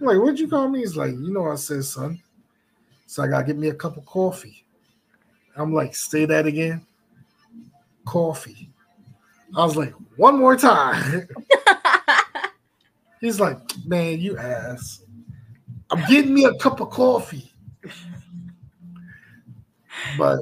I'm 0.00 0.06
like, 0.06 0.18
what'd 0.18 0.40
you 0.40 0.48
call 0.48 0.68
me? 0.70 0.80
He's 0.80 0.96
like, 0.96 1.10
you 1.10 1.32
know, 1.34 1.42
what 1.42 1.52
I 1.52 1.56
said, 1.56 1.84
son. 1.84 2.22
So 3.06 3.24
I 3.24 3.28
gotta 3.28 3.44
get 3.44 3.58
me 3.58 3.68
a 3.68 3.74
cup 3.74 3.98
of 3.98 4.06
coffee. 4.06 4.64
I'm 5.54 5.74
like, 5.74 5.94
say 5.94 6.24
that 6.24 6.46
again. 6.46 6.86
Coffee. 8.06 8.70
I 9.54 9.64
was 9.64 9.76
like, 9.76 9.92
one 10.16 10.38
more 10.38 10.56
time. 10.56 11.28
He's 13.20 13.40
like, 13.40 13.58
man, 13.86 14.20
you 14.20 14.36
ass. 14.38 15.02
I'm 15.90 16.04
getting 16.08 16.34
me 16.34 16.44
a 16.44 16.54
cup 16.54 16.80
of 16.80 16.90
coffee. 16.90 17.52
But 20.18 20.40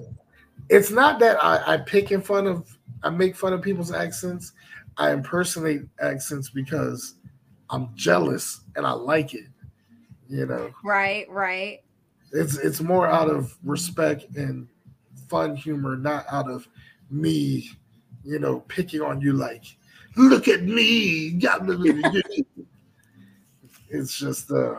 it's 0.68 0.90
not 0.90 1.18
that 1.20 1.42
I, 1.42 1.74
I 1.74 1.76
pick 1.78 2.10
in 2.10 2.22
fun 2.22 2.46
of 2.46 2.76
I 3.02 3.10
make 3.10 3.36
fun 3.36 3.52
of 3.52 3.62
people's 3.62 3.92
accents. 3.92 4.52
I 4.96 5.12
impersonate 5.12 5.82
accents 6.00 6.48
because 6.50 7.16
I'm 7.70 7.90
jealous 7.94 8.60
and 8.76 8.86
I 8.86 8.92
like 8.92 9.34
it. 9.34 9.46
You 10.28 10.46
know, 10.46 10.70
Right, 10.82 11.28
right. 11.28 11.82
it's 12.32 12.56
it's 12.56 12.80
more 12.80 13.06
out 13.06 13.28
of 13.28 13.56
respect 13.62 14.24
and 14.36 14.66
fun 15.28 15.54
humor, 15.54 15.96
not 15.96 16.24
out 16.30 16.50
of 16.50 16.66
me, 17.10 17.70
you 18.24 18.38
know, 18.38 18.60
picking 18.60 19.02
on 19.02 19.20
you 19.20 19.34
like, 19.34 19.64
look 20.16 20.48
at 20.48 20.62
me. 20.62 21.38
It's 23.94 24.18
just 24.18 24.50
uh 24.50 24.74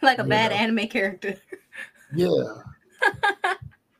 Like 0.00 0.18
a 0.18 0.24
bad 0.24 0.50
know. 0.50 0.56
anime 0.56 0.88
character. 0.88 1.36
yeah. 2.14 2.30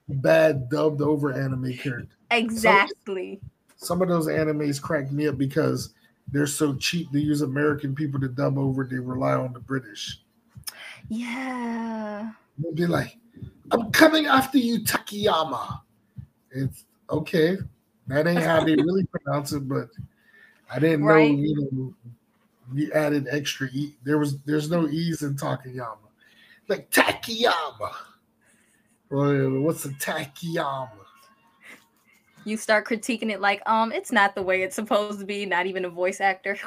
Bad 0.08 0.68
dubbed 0.68 1.00
over 1.00 1.32
anime 1.32 1.72
character. 1.74 2.14
Exactly. 2.30 3.40
Some 3.76 4.02
of 4.02 4.08
those 4.08 4.26
animes 4.26 4.80
crack 4.80 5.10
me 5.10 5.26
up 5.28 5.38
because 5.38 5.94
they're 6.28 6.46
so 6.46 6.74
cheap 6.74 7.10
to 7.12 7.20
use 7.20 7.40
American 7.42 7.94
people 7.94 8.20
to 8.20 8.28
dub 8.28 8.58
over, 8.58 8.84
they 8.84 8.98
rely 8.98 9.32
on 9.32 9.52
the 9.52 9.60
British. 9.60 10.20
Yeah. 11.08 12.32
They'll 12.58 12.72
be 12.74 12.86
like, 12.86 13.16
I'm 13.70 13.90
coming 13.92 14.26
after 14.26 14.58
you, 14.58 14.80
Takayama. 14.80 15.80
It's 16.50 16.84
okay. 17.10 17.56
That 18.08 18.26
ain't 18.26 18.42
how 18.42 18.64
they 18.64 18.74
really 18.76 19.06
pronounce 19.06 19.52
it, 19.52 19.66
but 19.68 19.88
I 20.70 20.78
didn't 20.78 21.04
Right. 21.04 21.30
know, 21.32 21.38
you 21.38 21.68
know, 21.72 21.94
you 22.74 22.90
added 22.92 23.26
extra 23.30 23.68
E. 23.72 23.94
There 24.04 24.18
was 24.18 24.40
there's 24.42 24.70
no 24.70 24.88
E's 24.88 25.22
in 25.22 25.34
Takayama. 25.34 25.96
Like 26.68 26.90
Takayama. 26.90 27.92
Well, 29.10 29.60
what's 29.60 29.84
a 29.84 29.90
Takayama? 29.90 30.88
You 32.44 32.56
start 32.56 32.86
critiquing 32.86 33.30
it 33.30 33.40
like, 33.40 33.62
um, 33.66 33.92
it's 33.92 34.10
not 34.10 34.34
the 34.34 34.42
way 34.42 34.62
it's 34.62 34.74
supposed 34.74 35.20
to 35.20 35.26
be, 35.26 35.46
not 35.46 35.66
even 35.66 35.84
a 35.84 35.90
voice 35.90 36.20
actor. 36.20 36.56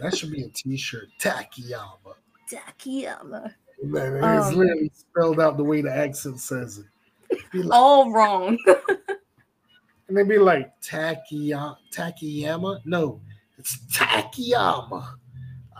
That 0.00 0.16
should 0.16 0.32
be 0.32 0.42
a 0.42 0.48
t-shirt. 0.48 1.08
Takayama. 1.20 2.14
Takiyama. 2.50 3.52
Man, 3.82 4.16
it's 4.16 4.46
Um, 4.48 4.54
literally 4.56 4.90
spelled 4.94 5.38
out 5.40 5.58
the 5.58 5.62
way 5.64 5.82
the 5.82 5.94
accent 5.94 6.40
says 6.40 6.78
it. 6.78 7.38
Be 7.52 7.62
like- 7.62 7.78
All 7.78 8.10
wrong. 8.10 8.58
And 10.08 10.16
they'd 10.16 10.28
be 10.28 10.38
like, 10.38 10.70
Takiya- 10.82 11.76
Takiyama? 11.94 12.80
No, 12.86 13.20
it's 13.58 13.76
Takiyama. 13.92 15.14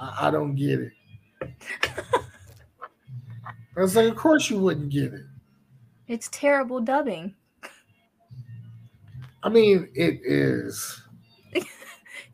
I, 0.04 0.28
I 0.28 0.30
don't 0.30 0.54
get 0.54 0.80
it. 0.80 0.92
I 3.76 3.80
was 3.80 3.96
like, 3.96 4.08
of 4.08 4.16
course 4.16 4.50
you 4.50 4.58
wouldn't 4.58 4.90
get 4.90 5.12
it. 5.12 5.24
it's 6.06 6.28
terrible 6.32 6.80
dubbing. 6.80 7.34
I 9.42 9.48
mean, 9.48 9.88
it 9.94 10.20
is. 10.24 11.00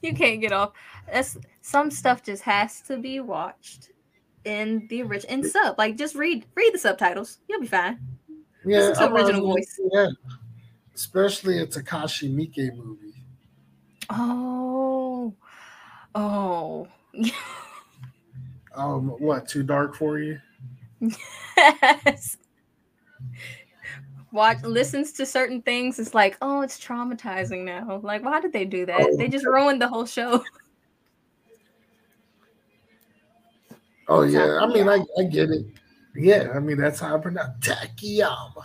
You 0.03 0.15
can't 0.15 0.41
get 0.41 0.53
off. 0.53 0.73
That's 1.13 1.37
some 1.61 1.91
stuff 1.91 2.23
just 2.23 2.43
has 2.45 2.81
to 2.83 2.97
be 2.97 3.21
watched 3.21 3.91
in 4.47 4.87
the 4.89 5.03
original 5.03 5.35
in 5.35 5.51
sub. 5.51 5.77
Like 5.77 5.99
just 5.99 6.15
read 6.15 6.47
read 6.55 6.73
the 6.73 6.79
subtitles. 6.79 7.41
You'll 7.49 7.61
be 7.61 7.67
fine. 7.67 7.99
Yeah, 8.65 8.95
original 9.13 9.43
voice. 9.43 9.79
Yeah, 9.93 10.07
especially 10.95 11.59
a 11.59 11.67
Takashi 11.67 12.35
Miike 12.35 12.75
movie. 12.75 13.13
Oh. 14.09 15.35
Oh. 16.15 16.89
Um, 18.75 19.09
what? 19.19 19.49
Too 19.49 19.63
dark 19.63 19.97
for 19.97 20.19
you? 20.19 20.39
yes. 21.57 22.37
Watch 24.33 24.63
listens 24.63 25.13
to 25.13 25.27
certain 25.27 25.61
things. 25.63 25.99
It's 25.99 26.15
like, 26.15 26.37
oh, 26.41 26.61
it's 26.61 26.79
traumatizing 26.79 27.65
now. 27.65 28.01
Like, 28.03 28.25
why 28.25 28.41
did 28.41 28.53
they 28.53 28.65
do 28.65 28.87
that? 28.87 29.01
Oh. 29.01 29.17
They 29.17 29.29
just 29.29 29.45
ruined 29.45 29.83
the 29.83 29.89
whole 29.89 30.07
show. 30.07 30.45
Oh 34.11 34.23
yeah, 34.23 34.59
I 34.61 34.67
mean, 34.67 34.89
I, 34.89 35.05
I 35.19 35.23
get 35.23 35.51
it. 35.51 35.67
Yeah, 36.17 36.51
I 36.53 36.59
mean 36.59 36.79
that's 36.79 36.99
how 36.99 37.15
I 37.15 37.21
pronounce 37.21 37.65
Takiyama. 37.65 38.65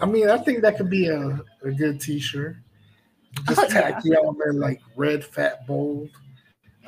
I 0.00 0.06
mean, 0.06 0.30
I 0.30 0.38
think 0.38 0.62
that 0.62 0.78
could 0.78 0.88
be 0.88 1.08
a, 1.08 1.38
a 1.62 1.70
good 1.70 2.00
T-shirt. 2.00 2.56
Just 3.46 3.60
Oh, 3.60 3.66
yeah. 3.68 4.00
Takiyama 4.00 4.48
in 4.48 4.58
like 4.58 4.80
red, 4.96 5.22
fat, 5.22 5.66
bold. 5.66 6.08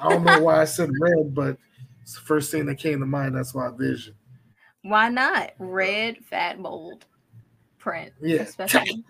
I 0.02 0.08
don't 0.08 0.24
know 0.24 0.40
why 0.40 0.60
I 0.60 0.64
said 0.64 0.90
red, 1.00 1.34
but 1.34 1.56
it's 2.02 2.14
the 2.14 2.20
first 2.20 2.50
thing 2.50 2.66
that 2.66 2.76
came 2.78 3.00
to 3.00 3.06
mind. 3.06 3.36
That's 3.36 3.54
my 3.54 3.70
vision. 3.70 4.14
Why 4.82 5.08
not? 5.08 5.52
Red, 5.58 6.18
fat, 6.24 6.60
bold 6.60 7.04
print. 7.78 8.12
Yeah, 8.20 8.40
Especially. 8.42 9.04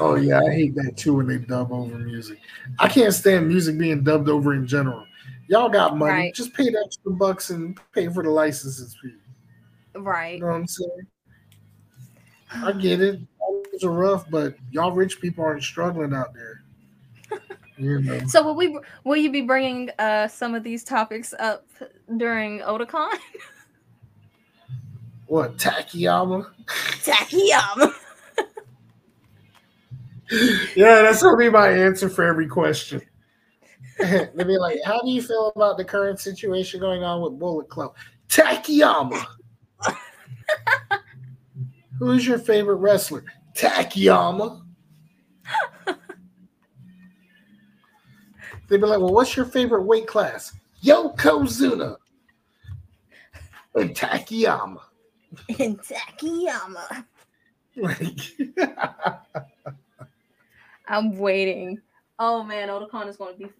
Oh 0.00 0.14
yeah, 0.16 0.40
I 0.40 0.50
hate 0.50 0.74
that 0.76 0.96
too 0.96 1.14
when 1.16 1.26
they 1.26 1.38
dub 1.38 1.70
over 1.72 1.96
music. 1.98 2.38
I 2.78 2.88
can't 2.88 3.12
stand 3.12 3.46
music 3.46 3.78
being 3.78 4.02
dubbed 4.02 4.28
over 4.28 4.54
in 4.54 4.66
general. 4.66 5.04
Y'all 5.48 5.68
got 5.68 5.96
money, 5.96 6.12
Right. 6.12 6.34
just 6.34 6.54
pay 6.54 6.70
the 6.70 6.82
extra 6.84 7.12
bucks 7.12 7.50
and 7.50 7.78
pay 7.92 8.08
for 8.08 8.22
the 8.22 8.30
licenses 8.30 8.96
fee. 9.02 9.14
Right. 9.94 10.34
You 10.36 10.40
know 10.40 10.46
what 10.46 10.54
I'm 10.54 10.66
saying? 10.66 11.06
I 12.52 12.72
get 12.72 13.00
it. 13.00 13.20
Are 13.82 13.90
rough, 13.90 14.28
but 14.28 14.56
y'all 14.70 14.92
rich 14.92 15.22
people 15.22 15.42
aren't 15.42 15.62
struggling 15.62 16.12
out 16.12 16.34
there. 16.34 16.59
So 18.28 18.42
will 18.42 18.54
we 18.54 18.78
will 19.04 19.16
you 19.16 19.30
be 19.30 19.40
bringing 19.40 19.90
uh 19.98 20.28
some 20.28 20.54
of 20.54 20.62
these 20.62 20.84
topics 20.84 21.32
up 21.38 21.66
during 22.16 22.60
Otakon? 22.60 23.16
what 25.26 25.56
Takiyama? 25.56 26.46
Takiyama. 26.66 27.94
Yeah, 30.76 31.02
that's 31.02 31.24
gonna 31.24 31.36
be 31.36 31.50
my 31.50 31.68
answer 31.68 32.08
for 32.08 32.24
every 32.24 32.46
question. 32.46 33.02
They'll 33.98 34.46
be 34.46 34.58
like, 34.58 34.78
"How 34.84 35.00
do 35.02 35.10
you 35.10 35.20
feel 35.20 35.52
about 35.56 35.76
the 35.76 35.84
current 35.84 36.20
situation 36.20 36.78
going 36.78 37.02
on 37.02 37.20
with 37.20 37.36
Bullet 37.36 37.68
Club?" 37.68 37.96
Takiyama. 38.28 39.26
Who's 41.98 42.26
your 42.26 42.38
favorite 42.38 42.76
wrestler? 42.76 43.24
Takiyama. 43.54 44.62
They'd 48.70 48.80
be 48.80 48.86
like, 48.86 49.00
"Well, 49.00 49.12
what's 49.12 49.36
your 49.36 49.44
favorite 49.44 49.82
weight 49.82 50.06
class?" 50.06 50.54
Yokozuna. 50.82 51.96
And 53.74 53.94
Takiyama. 53.94 54.80
And 55.58 55.78
Takiyama. 55.80 57.04
Like, 57.76 58.20
I'm 60.88 61.18
waiting. 61.18 61.80
Oh 62.18 62.42
man, 62.42 62.68
Otakon 62.68 63.08
is 63.08 63.16
going 63.16 63.34
to 63.34 63.38
be 63.46 63.52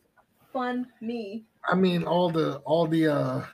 fun. 0.52 0.86
Me. 1.00 1.44
I 1.64 1.74
mean, 1.74 2.04
all 2.04 2.30
the 2.30 2.56
all 2.64 2.86
the 2.86 3.08
uh 3.08 3.44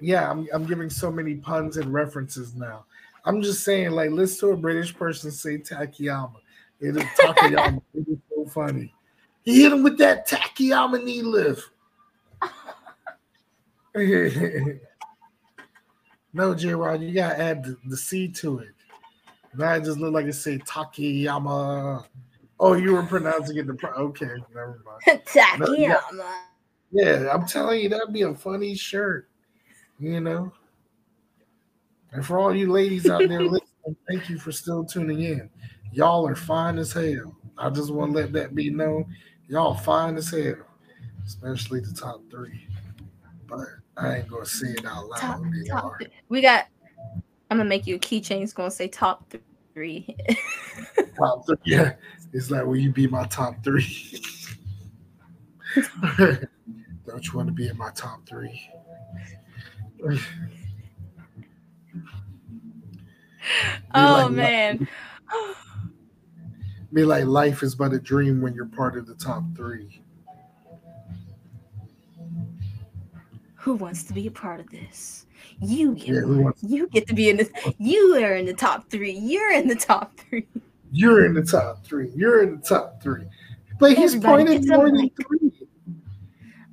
yeah, 0.00 0.30
I'm 0.30 0.48
I'm 0.52 0.64
giving 0.66 0.90
so 0.90 1.10
many 1.10 1.36
puns 1.36 1.76
and 1.76 1.92
references 1.92 2.54
now. 2.54 2.84
I'm 3.24 3.40
just 3.42 3.64
saying, 3.64 3.92
like, 3.92 4.10
listen 4.10 4.48
to 4.48 4.54
a 4.54 4.56
British 4.56 4.94
person 4.94 5.30
say 5.30 5.58
Takayama. 5.58 6.34
It 6.80 6.96
is 6.96 7.02
Takayama. 7.18 7.80
it 7.94 8.06
is 8.08 8.18
so 8.28 8.46
funny. 8.46 8.92
He 9.44 9.62
hit 9.62 9.72
him 9.72 9.82
with 9.82 9.98
that 9.98 10.26
knee 11.04 11.22
lift. 11.22 11.70
no, 16.32 16.54
J 16.54 16.74
Rod, 16.74 17.02
you 17.02 17.12
gotta 17.12 17.40
add 17.40 17.62
the, 17.62 17.76
the 17.86 17.96
C 17.96 18.28
to 18.28 18.58
it. 18.58 18.74
Now 19.56 19.74
it 19.74 19.84
just 19.84 19.98
look 19.98 20.12
like 20.12 20.26
it 20.26 20.32
say 20.32 20.58
Takayama. 20.58 22.04
Oh, 22.58 22.72
you 22.74 22.94
were 22.94 23.02
pronouncing 23.04 23.56
it 23.58 23.66
the 23.66 23.74
pro- 23.74 23.92
okay, 23.92 24.34
never 24.54 24.82
mind. 24.84 25.00
Takiyama. 25.26 26.32
Yeah, 26.90 27.28
I'm 27.32 27.46
telling 27.46 27.82
you, 27.82 27.88
that'd 27.88 28.12
be 28.12 28.22
a 28.22 28.34
funny 28.34 28.74
shirt. 28.74 29.28
You 29.98 30.20
know. 30.20 30.52
And 32.12 32.24
for 32.24 32.38
all 32.38 32.54
you 32.54 32.72
ladies 32.72 33.08
out 33.10 33.28
there 33.28 33.42
listening, 33.42 33.96
thank 34.08 34.30
you 34.30 34.38
for 34.38 34.52
still 34.52 34.84
tuning 34.84 35.22
in. 35.22 35.50
Y'all 35.92 36.26
are 36.26 36.36
fine 36.36 36.78
as 36.78 36.92
hell. 36.92 37.36
I 37.58 37.70
just 37.70 37.92
want 37.92 38.12
to 38.12 38.18
let 38.20 38.32
that 38.32 38.54
be 38.54 38.70
known. 38.70 39.14
Y'all 39.48 39.74
fine 39.74 40.16
as 40.16 40.30
hell, 40.30 40.54
especially 41.26 41.80
the 41.80 41.92
top 41.92 42.20
three. 42.30 42.66
But 43.46 43.66
I 43.96 44.16
ain't 44.16 44.28
gonna 44.28 44.46
say 44.46 44.68
it 44.68 44.84
out 44.86 45.08
loud. 45.08 45.20
Top, 45.20 45.40
top. 45.68 45.92
We 46.28 46.40
got. 46.40 46.66
I'm 47.50 47.58
gonna 47.58 47.68
make 47.68 47.86
you 47.86 47.96
a 47.96 47.98
keychain. 47.98 48.42
It's 48.42 48.52
gonna 48.52 48.70
say 48.70 48.88
top 48.88 49.32
three. 49.74 50.16
Top 51.16 51.46
three. 51.46 51.56
Yeah, 51.64 51.92
it's 52.32 52.50
like, 52.50 52.64
will 52.64 52.76
you 52.76 52.90
be 52.90 53.06
my 53.06 53.24
top 53.26 53.62
three? 53.62 54.20
Don't 56.18 57.26
you 57.26 57.32
want 57.34 57.46
to 57.46 57.52
be 57.52 57.68
in 57.68 57.76
my 57.76 57.90
top 57.94 58.26
three? 58.26 58.68
oh 63.94 64.26
like, 64.26 64.30
man. 64.30 64.88
Be 66.94 67.04
like 67.04 67.24
life 67.26 67.62
is 67.64 67.74
but 67.74 67.92
a 67.92 67.98
dream 67.98 68.40
when 68.40 68.54
you're 68.54 68.66
part 68.66 68.96
of 68.96 69.06
the 69.06 69.14
top 69.14 69.42
three. 69.56 70.00
Who 73.56 73.74
wants 73.74 74.04
to 74.04 74.12
be 74.14 74.26
a 74.28 74.30
part 74.30 74.60
of 74.60 74.70
this? 74.70 75.26
You 75.60 75.94
get 75.94 76.08
Yeah, 76.08 76.24
wants- 76.24 76.62
you 76.62 76.86
get 76.88 77.06
to 77.08 77.14
be 77.14 77.30
in 77.30 77.36
this. 77.38 77.50
You 77.78 78.14
are 78.22 78.34
in 78.36 78.46
the 78.46 78.54
top 78.54 78.88
three. 78.90 79.12
You're 79.12 79.52
in 79.52 79.66
the 79.66 79.74
top 79.74 80.16
three. 80.18 80.46
You're 80.92 81.24
in 81.26 81.34
the 81.34 81.42
top 81.42 81.84
three. 81.84 82.10
You're 82.14 82.42
in 82.44 82.56
the 82.56 82.62
top 82.62 83.02
three. 83.02 83.24
But 83.80 83.96
he's 83.96 84.14
Everybody 84.14 84.44
pointed 84.44 84.68
more 84.68 84.86
than 84.86 85.00
mic. 85.02 85.12
three. 85.26 85.52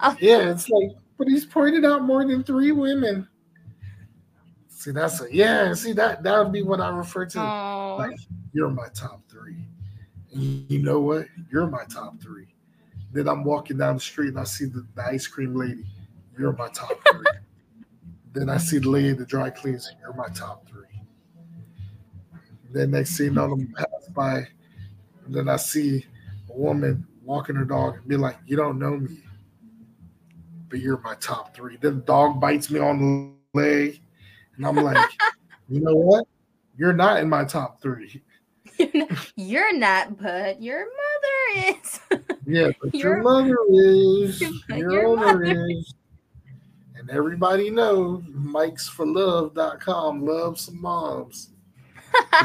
Oh. 0.02 0.16
Yeah, 0.20 0.52
it's 0.52 0.70
like, 0.70 0.92
but 1.18 1.28
he's 1.28 1.46
pointed 1.46 1.84
out 1.86 2.04
more 2.04 2.26
than 2.28 2.44
three 2.44 2.72
women. 2.72 3.28
See, 4.68 4.92
that's 4.92 5.22
a 5.22 5.34
yeah. 5.34 5.74
See 5.74 5.94
that 5.94 6.22
that 6.24 6.38
would 6.44 6.52
be 6.52 6.62
what 6.64 6.80
I 6.82 6.90
refer 6.90 7.26
to. 7.28 7.40
Oh, 7.40 7.96
Like, 8.00 8.18
you're 8.54 8.70
my 8.70 8.88
top 8.94 9.22
three. 9.30 9.58
You 10.32 10.80
know 10.80 11.00
what? 11.00 11.26
You're 11.52 11.68
my 11.68 11.84
top 11.86 12.22
three. 12.22 12.48
Then 13.12 13.28
I'm 13.28 13.44
walking 13.44 13.78
down 13.78 13.96
the 13.96 14.02
street 14.02 14.30
and 14.30 14.40
I 14.40 14.46
see 14.46 14.66
the, 14.66 14.86
the 14.96 15.04
ice 15.04 15.28
cream 15.28 15.56
lady. 15.56 15.84
You're 16.38 16.54
my 16.54 16.70
top 16.70 16.94
three. 17.12 17.26
then 18.34 18.50
I 18.50 18.58
see 18.58 18.80
the 18.80 18.90
lady 18.90 19.10
at 19.10 19.18
the 19.18 19.26
dry 19.26 19.50
cleaners. 19.50 19.92
You're 20.00 20.14
my 20.14 20.30
top 20.30 20.68
three. 20.70 20.86
Then 22.72 22.92
next 22.92 23.20
you 23.20 23.32
know, 23.32 23.52
I'm 23.52 23.68
pass 23.74 24.08
by. 24.14 24.48
And 25.26 25.36
then 25.36 25.50
I 25.50 25.58
see 25.58 26.06
a 26.50 26.54
woman 26.54 27.06
walking 27.24 27.56
her 27.56 27.66
dog 27.66 27.98
and 27.98 28.08
be 28.08 28.16
like, 28.16 28.38
You 28.46 28.56
don't 28.56 28.80
know 28.80 28.98
me. 28.98 29.18
But 30.70 30.80
you're 30.80 31.00
my 31.00 31.16
top 31.16 31.54
three. 31.54 31.78
Then 31.82 31.96
the 31.96 32.02
dog 32.04 32.40
bites 32.40 32.70
me 32.70 32.80
on 32.80 33.36
the 33.54 33.60
leg. 33.60 34.02
And 34.56 34.66
I'm 34.66 34.78
like, 34.78 35.10
You 35.68 35.82
know 35.82 35.96
what? 35.96 36.26
You're 36.78 36.94
not 36.94 37.20
in 37.20 37.30
my 37.30 37.44
top 37.44 37.82
three. 37.82 38.22
you're 39.36 39.76
not, 39.78 40.20
but 40.22 40.62
your 40.62 40.86
mother 40.86 41.78
is. 41.84 42.00
Yeah, 42.48 42.70
but 42.82 42.94
your, 42.96 43.18
Your- 43.18 43.24
mother 43.24 43.56
is. 43.70 44.42
Your, 44.70 44.92
your 44.92 45.16
mother- 45.16 45.68
is. 45.70 45.94
And 46.96 47.10
everybody 47.10 47.70
knows 47.70 48.24
mikesforlove.com 48.24 50.26
loves 50.26 50.62
some 50.62 50.82
moms. 50.82 51.50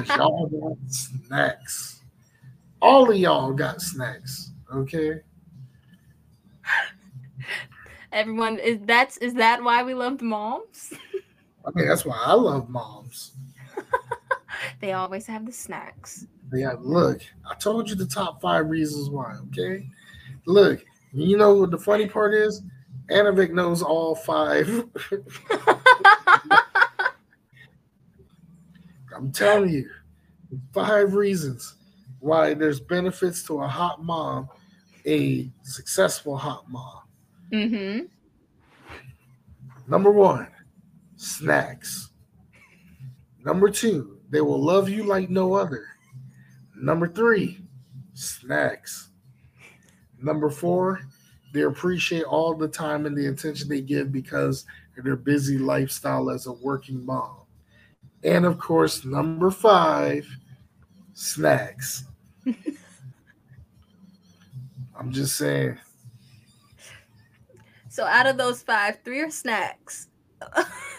y'all 0.07 0.47
got 0.48 0.77
snacks. 0.89 2.03
All 2.82 3.11
of 3.11 3.16
y'all 3.16 3.53
got 3.53 3.81
snacks. 3.81 4.53
Okay. 4.73 5.20
Everyone 8.12 8.59
is 8.59 8.78
that's 8.85 9.16
is 9.19 9.35
that 9.35 9.62
why 9.62 9.82
we 9.82 9.94
love 9.94 10.23
moms? 10.23 10.93
I 11.65 11.70
mean, 11.74 11.89
that's 11.89 12.05
why 12.05 12.20
I 12.24 12.35
love 12.35 12.69
moms. 12.69 13.32
They 14.81 14.93
always 14.93 15.27
have 15.27 15.47
the 15.47 15.53
snacks. 15.53 16.27
Yeah, 16.53 16.74
look, 16.78 17.23
I 17.51 17.55
told 17.55 17.89
you 17.89 17.97
the 17.97 18.07
top 18.07 18.41
five 18.41 18.69
reasons 18.69 19.11
why, 19.11 19.37
okay? 19.49 19.89
Look, 20.47 20.85
you 21.12 21.37
know 21.37 21.55
what 21.55 21.70
the 21.70 21.78
funny 21.78 22.07
part 22.07 22.35
is? 22.35 22.62
Anovic 23.11 23.53
knows 23.53 23.83
all 23.83 24.15
five. 24.15 24.85
I'm 29.15 29.33
telling 29.33 29.70
you, 29.70 29.89
five 30.73 31.15
reasons 31.15 31.77
why 32.20 32.55
there's 32.55 32.81
benefits 32.81 33.43
to 33.45 33.62
a 33.62 33.69
hot 33.69 34.05
mom, 34.05 34.49
a 35.07 35.51
successful 35.62 36.37
hot 36.37 36.69
mom. 36.69 37.01
mm-hmm. 37.53 38.05
Number 39.89 40.11
one, 40.11 40.49
snacks. 41.16 42.11
Number 43.45 43.70
two, 43.70 44.16
they 44.31 44.40
will 44.40 44.62
love 44.62 44.89
you 44.89 45.05
like 45.05 45.31
no 45.31 45.55
other. 45.55 45.86
Number 46.74 47.09
three, 47.09 47.61
snacks. 48.15 49.09
Number 50.20 50.51
four, 50.51 51.01
they 51.53 51.62
appreciate 51.62 52.24
all 52.24 52.55
the 52.55 52.69
time 52.69 53.07
and 53.07 53.16
the 53.16 53.27
attention 53.27 53.69
they 53.69 53.81
give 53.81 54.12
because 54.12 54.66
of 54.98 55.05
their 55.05 55.16
busy 55.16 55.59
lifestyle 55.59 56.31
as 56.31 56.47
a 56.47 56.53
working 56.53 57.05
mom. 57.05 57.36
And 58.24 58.44
of 58.44 58.59
course, 58.59 59.05
number 59.05 59.51
five, 59.51 60.27
snacks. 61.15 62.05
I'm 64.98 65.12
just 65.12 65.36
saying. 65.36 65.78
So 67.89 68.05
out 68.05 68.27
of 68.27 68.36
those 68.36 68.62
five, 68.62 68.98
three 69.05 69.20
are 69.20 69.31
snacks. 69.31 70.09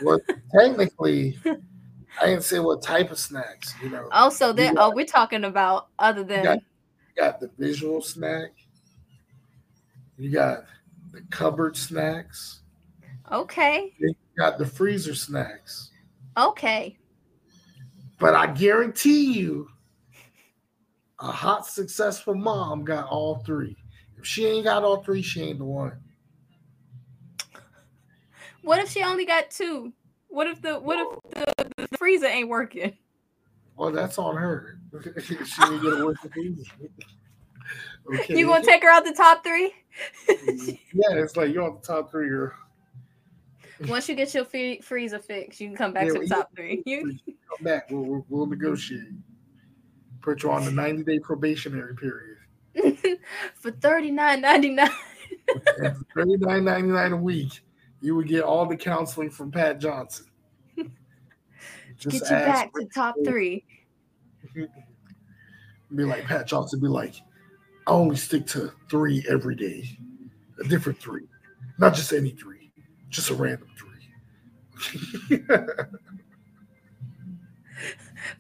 Well, 0.02 0.20
technically, 0.52 1.38
I 2.20 2.26
didn't 2.28 2.44
say 2.44 2.60
what 2.60 2.82
type 2.82 3.12
of 3.12 3.20
snacks. 3.20 3.74
You 3.82 3.90
know, 3.90 4.08
Also, 4.12 4.52
there. 4.54 4.74
got- 4.74 4.84
Oh, 4.84 4.92
oh 4.92 4.96
we're 4.96 5.06
talking 5.06 5.44
about 5.44 5.90
other 6.00 6.24
than. 6.24 6.44
got- 6.44 6.60
you 6.60 7.24
got 7.24 7.40
the 7.40 7.50
visual 7.58 8.02
snack. 8.02 8.52
You 10.18 10.32
got 10.32 10.66
the 11.12 11.22
cupboard 11.30 11.78
snacks. 11.78 12.62
Okay. 13.32 13.94
You 14.00 14.16
got 14.38 14.58
the 14.58 14.66
freezer 14.66 15.14
snacks. 15.16 15.92
Okay. 16.38 16.98
But 18.20 18.34
I 18.36 18.48
guarantee 18.48 19.34
you, 19.34 19.70
a 21.20 21.32
hot, 21.32 21.66
successful 21.68 22.36
mom 22.36 22.84
got 22.84 23.08
all 23.10 23.40
three. 23.46 23.76
If 24.18 24.26
she 24.26 24.46
ain't 24.48 24.64
got 24.66 24.84
all 24.84 25.04
three, 25.04 25.22
she 25.22 25.42
ain't 25.44 25.60
the 25.60 25.66
one. 25.66 26.00
What 28.64 28.80
if 28.80 28.90
she 28.90 29.04
only 29.04 29.26
got 29.26 29.50
two? 29.52 29.94
What 30.30 30.48
if 30.48 30.62
the 30.62 30.80
what 30.80 31.00
if 31.00 31.34
the, 31.46 31.57
the 31.78 31.88
freezer 31.98 32.28
ain't 32.28 32.50
working? 32.50 32.98
Well, 33.76 33.92
that's 33.92 34.18
on 34.18 34.36
her. 34.38 34.80
she 35.24 35.36
ain't 35.36 35.84
gonna 35.84 36.06
work 36.06 36.18
the 36.24 36.30
freezer. 36.30 36.64
Okay. 38.10 38.38
You 38.38 38.46
gonna 38.48 38.64
take 38.64 38.82
her 38.84 38.90
out 38.90 39.04
the 39.04 39.12
top 39.12 39.44
three? 39.44 39.74
yeah, 40.30 41.16
it's 41.16 41.36
like 41.36 41.54
you're 41.54 41.64
on 41.64 41.76
the 41.76 41.86
top 41.86 42.10
three. 42.10 42.30
Or 42.30 42.56
Once 43.90 44.08
you 44.08 44.16
get 44.16 44.34
your 44.34 44.46
free- 44.46 44.80
freezer 44.80 45.20
fixed, 45.20 45.60
you 45.60 45.68
can 45.68 45.76
come 45.76 45.92
back 45.92 46.08
Yeah, 46.08 46.14
to 46.14 46.20
the 46.20 46.28
top 46.28 46.50
three. 46.56 46.82
You 46.86 47.18
come 47.26 47.64
back. 47.66 47.92
We'll, 47.92 48.04
we'll, 48.04 48.26
we'll 48.30 48.46
negotiate. 48.46 49.10
Put 50.22 50.44
you 50.44 50.52
on 50.52 50.64
the 50.64 50.72
90 50.72 51.04
day 51.04 51.20
probationary 51.20 51.94
period. 51.98 52.38
for 53.56 53.72
thirty 53.72 54.12
nine 54.12 54.40
ninety 54.40 54.70
nine. 54.70 54.90
And 55.80 55.98
for 56.14 56.24
$39.99 56.26 57.12
a 57.14 57.18
week, 57.18 57.62
you 58.00 58.16
would 58.16 58.30
get 58.30 58.44
all 58.44 58.66
the 58.66 58.78
counseling 58.78 59.30
from 59.30 59.52
Pat 59.52 59.80
Johnson. 59.80 60.27
Just 61.98 62.22
Get 62.22 62.32
you 62.32 62.46
back 62.46 62.74
to 62.74 62.86
top 62.86 63.16
three. 63.26 63.66
be 65.96 66.04
like 66.04 66.26
Pat 66.26 66.48
Johnson, 66.48 66.80
be 66.80 66.88
like, 66.88 67.16
I 67.88 67.92
only 67.92 68.16
stick 68.18 68.46
to 68.48 68.72
three 68.90 69.26
every 69.30 69.56
day, 69.56 69.98
a 70.60 70.68
different 70.68 71.00
three, 71.00 71.28
not 71.80 71.96
just 71.96 72.12
any 72.14 72.32
three, 72.32 72.72
just 73.10 73.30
a 73.30 73.34
random 73.34 73.70
three. 73.78 75.40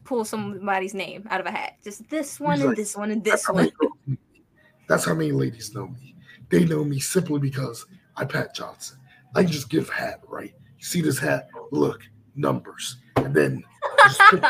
Pull 0.03 0.25
somebody's 0.25 0.93
name 0.93 1.25
out 1.29 1.39
of 1.39 1.45
a 1.45 1.51
hat. 1.51 1.77
Just 1.83 2.09
this 2.09 2.39
one 2.39 2.55
He's 2.55 2.61
and 2.61 2.69
like, 2.69 2.77
this 2.77 2.97
one 2.97 3.11
and 3.11 3.23
this 3.23 3.47
one. 3.47 3.57
many 3.57 3.71
girls 3.71 3.93
know 4.05 4.13
me. 4.13 4.43
That's 4.87 5.05
how 5.05 5.13
many 5.13 5.31
ladies 5.31 5.73
know 5.73 5.87
me. 5.87 6.15
They 6.49 6.65
know 6.65 6.83
me 6.83 6.99
simply 6.99 7.39
because 7.39 7.85
I 8.15 8.25
Pat 8.25 8.53
Johnson. 8.53 8.97
I 9.35 9.43
can 9.43 9.51
just 9.51 9.69
give 9.69 9.89
hat, 9.89 10.21
right? 10.27 10.53
You 10.77 10.83
see 10.83 11.01
this 11.01 11.19
hat? 11.19 11.47
Look, 11.71 12.01
numbers. 12.37 12.97
And 13.17 13.33
then 13.33 13.63
just, 13.99 14.21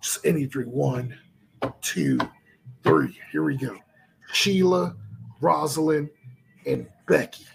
just 0.00 0.24
any 0.24 0.46
three. 0.46 0.64
One, 0.64 1.18
two, 1.80 2.20
three. 2.84 3.18
Here 3.32 3.42
we 3.42 3.56
go. 3.56 3.76
Sheila, 4.32 4.94
Rosalind, 5.40 6.10
and 6.66 6.86
Becky. 7.06 7.46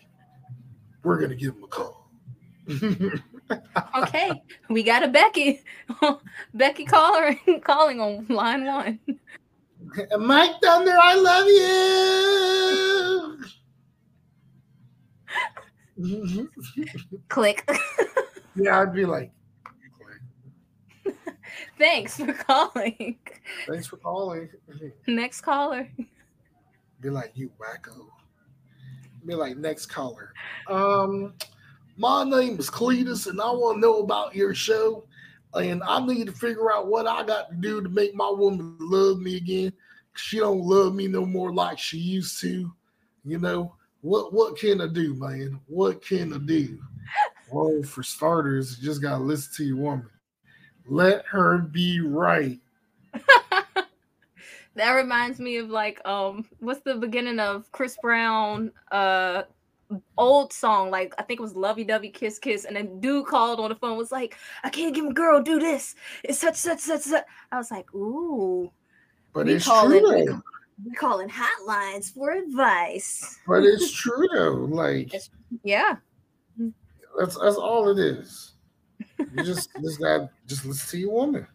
We're 1.03 1.19
gonna 1.19 1.35
give 1.35 1.56
them 1.56 1.64
a 1.64 1.68
call. 1.68 2.10
okay, 4.03 4.31
we 4.69 4.84
got 4.84 5.03
a 5.03 5.07
Becky. 5.07 5.64
Becky 6.53 6.85
caller 6.85 7.35
calling 7.64 7.99
on 7.99 8.27
line 8.30 8.65
one. 8.65 8.99
Mike 10.19 10.61
down 10.61 10.85
there, 10.85 10.99
I 10.99 11.15
love 11.15 11.48
you. 11.48 11.81
Click. 17.30 17.68
Yeah, 18.56 18.82
I'd 18.82 18.94
be 18.94 19.06
like, 19.06 19.32
Thanks 21.78 22.18
for 22.18 22.34
calling. 22.34 23.18
thanks 23.68 23.88
for 23.88 23.98
calling. 23.98 24.49
Next 25.07 25.41
caller. 25.41 25.90
Be 26.99 27.10
like, 27.10 27.32
you 27.34 27.52
wacko. 27.60 28.07
Be 29.26 29.34
like, 29.36 29.57
next 29.57 29.88
caller. 29.88 30.34
Um, 30.68 31.34
my 31.98 32.23
name 32.23 32.60
is 32.60 32.69
Cletus, 32.69 33.28
and 33.28 33.41
I 33.41 33.49
want 33.52 33.78
to 33.78 33.82
know 33.82 33.99
about 33.99 34.36
your 34.36 34.53
show. 34.53 35.06
And 35.53 35.84
I 35.84 36.06
need 36.06 36.28
to 36.28 36.32
figure 36.32 36.72
out 36.72 36.88
what 36.88 37.07
I 37.07 37.23
got 37.23 37.49
to 37.49 37.56
do 37.56 37.82
to 37.82 37.90
make 37.90 38.15
my 38.15 38.30
woman 38.30 38.78
love 38.80 39.19
me 39.19 39.36
again. 39.38 39.73
She 40.14 40.38
don't 40.38 40.61
love 40.61 40.94
me 40.95 41.07
no 41.07 41.26
more 41.26 41.53
like 41.53 41.78
she 41.78 41.98
used 41.98 42.40
to. 42.41 42.72
You 43.26 43.38
know 43.40 43.76
what? 44.02 44.34
What 44.34 44.57
can 44.57 44.82
I 44.82 44.88
do, 44.88 45.14
man? 45.15 45.60
What 45.68 46.03
can 46.06 46.34
I 46.34 46.38
do? 46.38 46.80
Well, 47.52 47.82
for 47.84 48.03
starters, 48.03 48.78
you 48.78 48.84
just 48.86 49.02
gotta 49.02 49.23
listen 49.23 49.52
to 49.57 49.64
your 49.65 49.78
woman. 49.78 50.07
Let 50.88 51.26
her 51.28 51.57
be 51.60 51.99
right. 52.02 52.60
That 54.76 54.94
reminds 54.94 55.38
me 55.40 55.57
of 55.57 55.69
like 55.69 55.99
um 56.07 56.45
what's 56.60 56.80
the 56.82 56.95
beginning 56.95 57.40
of 57.40 57.69
Chris 57.73 57.98
Brown 58.02 58.72
uh 58.91 59.44
old 60.18 60.53
song, 60.53 60.90
like 60.90 61.14
I 61.18 61.23
think 61.23 61.41
it 61.41 61.44
was 61.44 61.56
Lovey 61.57 61.84
Dovey 61.84 62.07
Kiss 62.10 62.40
Kiss, 62.40 62.64
and 62.64 62.78
then 62.78 63.02
dude 63.02 63.26
called 63.26 63.60
on 63.60 63.68
the 63.68 63.76
phone 63.76 63.98
was 63.98 64.14
like, 64.14 64.38
I 64.64 64.69
can't 64.69 64.95
give 64.95 65.06
a 65.06 65.14
girl 65.14 65.41
do 65.41 65.60
this. 65.60 65.95
It's 66.23 66.40
such 66.40 66.56
such 66.56 66.80
such 66.80 67.02
such. 67.02 67.26
I 67.52 67.57
was 67.57 67.69
like, 67.69 67.94
ooh. 67.94 68.72
But 69.34 69.48
we 69.48 69.56
it's 69.56 69.65
call 69.65 69.88
true 69.88 70.02
we 70.15 70.26
though. 70.26 70.32
call- 70.32 70.44
We 70.86 70.91
calling 70.95 71.30
hotlines 71.30 72.14
for 72.14 72.32
advice. 72.32 73.40
But 73.45 73.64
it's 73.64 73.91
true 74.02 74.26
though. 74.34 74.53
Like 74.53 75.07
It's- 75.07 75.30
Yeah. 75.65 75.98
That's 77.18 77.38
that's 77.38 77.58
all 77.58 77.90
it 77.90 78.00
is. 78.00 78.54
You 79.20 79.44
just 79.44 79.70
just 79.82 80.00
got 80.00 80.30
just 80.48 80.66
listen 80.66 80.90
to 80.92 80.98
your 80.98 81.12
woman. 81.12 81.48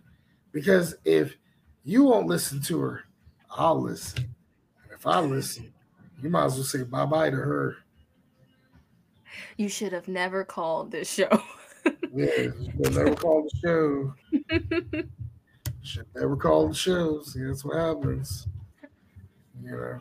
Because 0.52 0.96
if 1.04 1.36
you 1.84 2.04
won't 2.04 2.26
listen 2.26 2.62
to 2.62 2.80
her, 2.80 3.04
I'll 3.50 3.80
listen. 3.80 4.34
And 4.82 4.92
if 4.92 5.06
I 5.06 5.20
listen, 5.20 5.72
you 6.22 6.30
might 6.30 6.46
as 6.46 6.54
well 6.54 6.64
say 6.64 6.82
bye 6.82 7.06
bye 7.06 7.30
to 7.30 7.36
her. 7.36 7.76
You 9.56 9.68
should 9.68 9.92
have 9.92 10.08
never 10.08 10.44
called 10.44 10.90
this 10.90 11.10
show. 11.10 11.28
Yeah, 12.12 12.48
never 12.78 13.14
called 13.16 13.50
the 13.50 13.58
show. 13.62 14.14
Should 15.82 16.06
never 16.14 16.36
call 16.36 16.68
the 16.68 16.74
show. 16.74 17.22
See, 17.22 17.42
that's 17.44 17.64
what 17.64 17.76
happens. 17.76 18.48
You 19.62 19.70
know. 19.70 20.00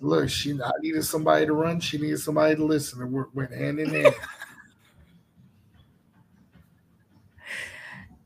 Look, 0.00 0.28
she 0.28 0.52
I 0.52 0.70
needed 0.80 1.04
somebody 1.04 1.46
to 1.46 1.52
run, 1.52 1.80
she 1.80 1.98
needed 1.98 2.20
somebody 2.20 2.54
to 2.56 2.64
listen. 2.64 3.02
It 3.02 3.06
went 3.06 3.34
went 3.34 3.52
hand 3.52 3.80
in 3.80 3.90
hand. 3.90 4.14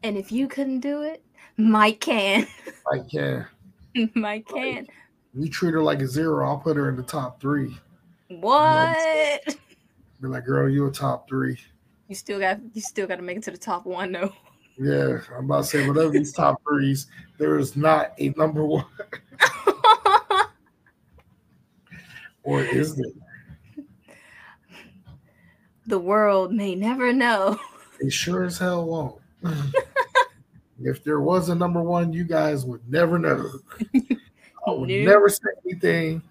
and 0.03 0.16
if 0.16 0.31
you 0.31 0.49
couldn't 0.49 0.81
do 0.81 1.03
it, 1.03 1.23
Mike 1.57 2.01
can. 2.01 2.47
Like, 2.90 3.09
can. 3.09 3.47
Mike 4.15 4.47
can. 4.49 4.86
You 5.35 5.49
treat 5.49 5.73
her 5.73 5.82
like 5.82 6.01
a 6.01 6.07
zero, 6.07 6.47
I'll 6.47 6.59
put 6.59 6.77
her 6.77 6.89
in 6.89 6.97
the 6.97 7.03
top 7.03 7.40
three. 7.40 7.78
What? 8.28 9.57
Be 10.20 10.28
like, 10.28 10.44
girl, 10.44 10.69
you 10.69 10.86
a 10.86 10.90
top 10.90 11.28
three. 11.28 11.59
You 12.09 12.15
still 12.15 12.39
got 12.39 12.61
you 12.74 12.82
still 12.82 13.07
got 13.07 13.16
to 13.16 13.23
make 13.23 13.39
it 13.39 13.44
to 13.44 13.51
the 13.51 13.59
top 13.59 13.86
one 13.86 14.12
though. 14.12 14.32
Yeah, 14.78 15.19
I'm 15.36 15.44
about 15.44 15.65
to 15.65 15.65
say 15.65 15.89
whatever 15.89 16.11
these 16.11 16.32
top 16.32 16.61
threes, 16.66 17.07
there 17.39 17.59
is 17.59 17.77
not 17.77 18.12
a 18.19 18.31
number 18.31 18.65
one, 18.65 18.85
or 22.44 22.62
is 22.62 22.98
it? 22.98 23.14
the 25.86 25.98
world 25.98 26.52
may 26.52 26.74
never 26.74 27.12
know. 27.12 27.59
It 28.01 28.12
sure 28.12 28.44
as 28.44 28.59
hell 28.59 28.86
won't. 28.86 29.20
if 30.82 31.05
there 31.05 31.20
was 31.20 31.48
a 31.48 31.55
number 31.55 31.82
one, 31.82 32.12
you 32.12 32.24
guys 32.24 32.64
would 32.64 32.81
never 32.90 33.19
know. 33.19 33.51
I 34.66 34.70
would 34.70 34.89
never 34.89 35.28
say 35.28 35.51
anything 35.64 36.23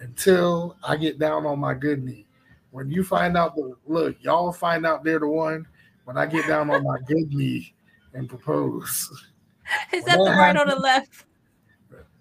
until 0.00 0.76
I 0.82 0.96
get 0.96 1.18
down 1.18 1.46
on 1.46 1.58
my 1.58 1.74
good 1.74 2.04
knee. 2.04 2.26
When 2.70 2.90
you 2.90 3.02
find 3.02 3.36
out 3.36 3.56
the 3.56 3.74
look, 3.86 4.16
y'all 4.20 4.52
find 4.52 4.86
out 4.86 5.02
they're 5.02 5.18
the 5.18 5.28
one 5.28 5.66
when 6.04 6.16
I 6.16 6.26
get 6.26 6.46
down 6.46 6.70
on 6.70 6.84
my 6.84 6.98
good 7.06 7.32
knee 7.32 7.74
and 8.12 8.28
propose. 8.28 9.10
Is 9.92 10.04
that 10.04 10.16
the 10.18 10.30
right 10.30 10.56
or 10.56 10.66
the 10.66 10.76
left? 10.76 11.24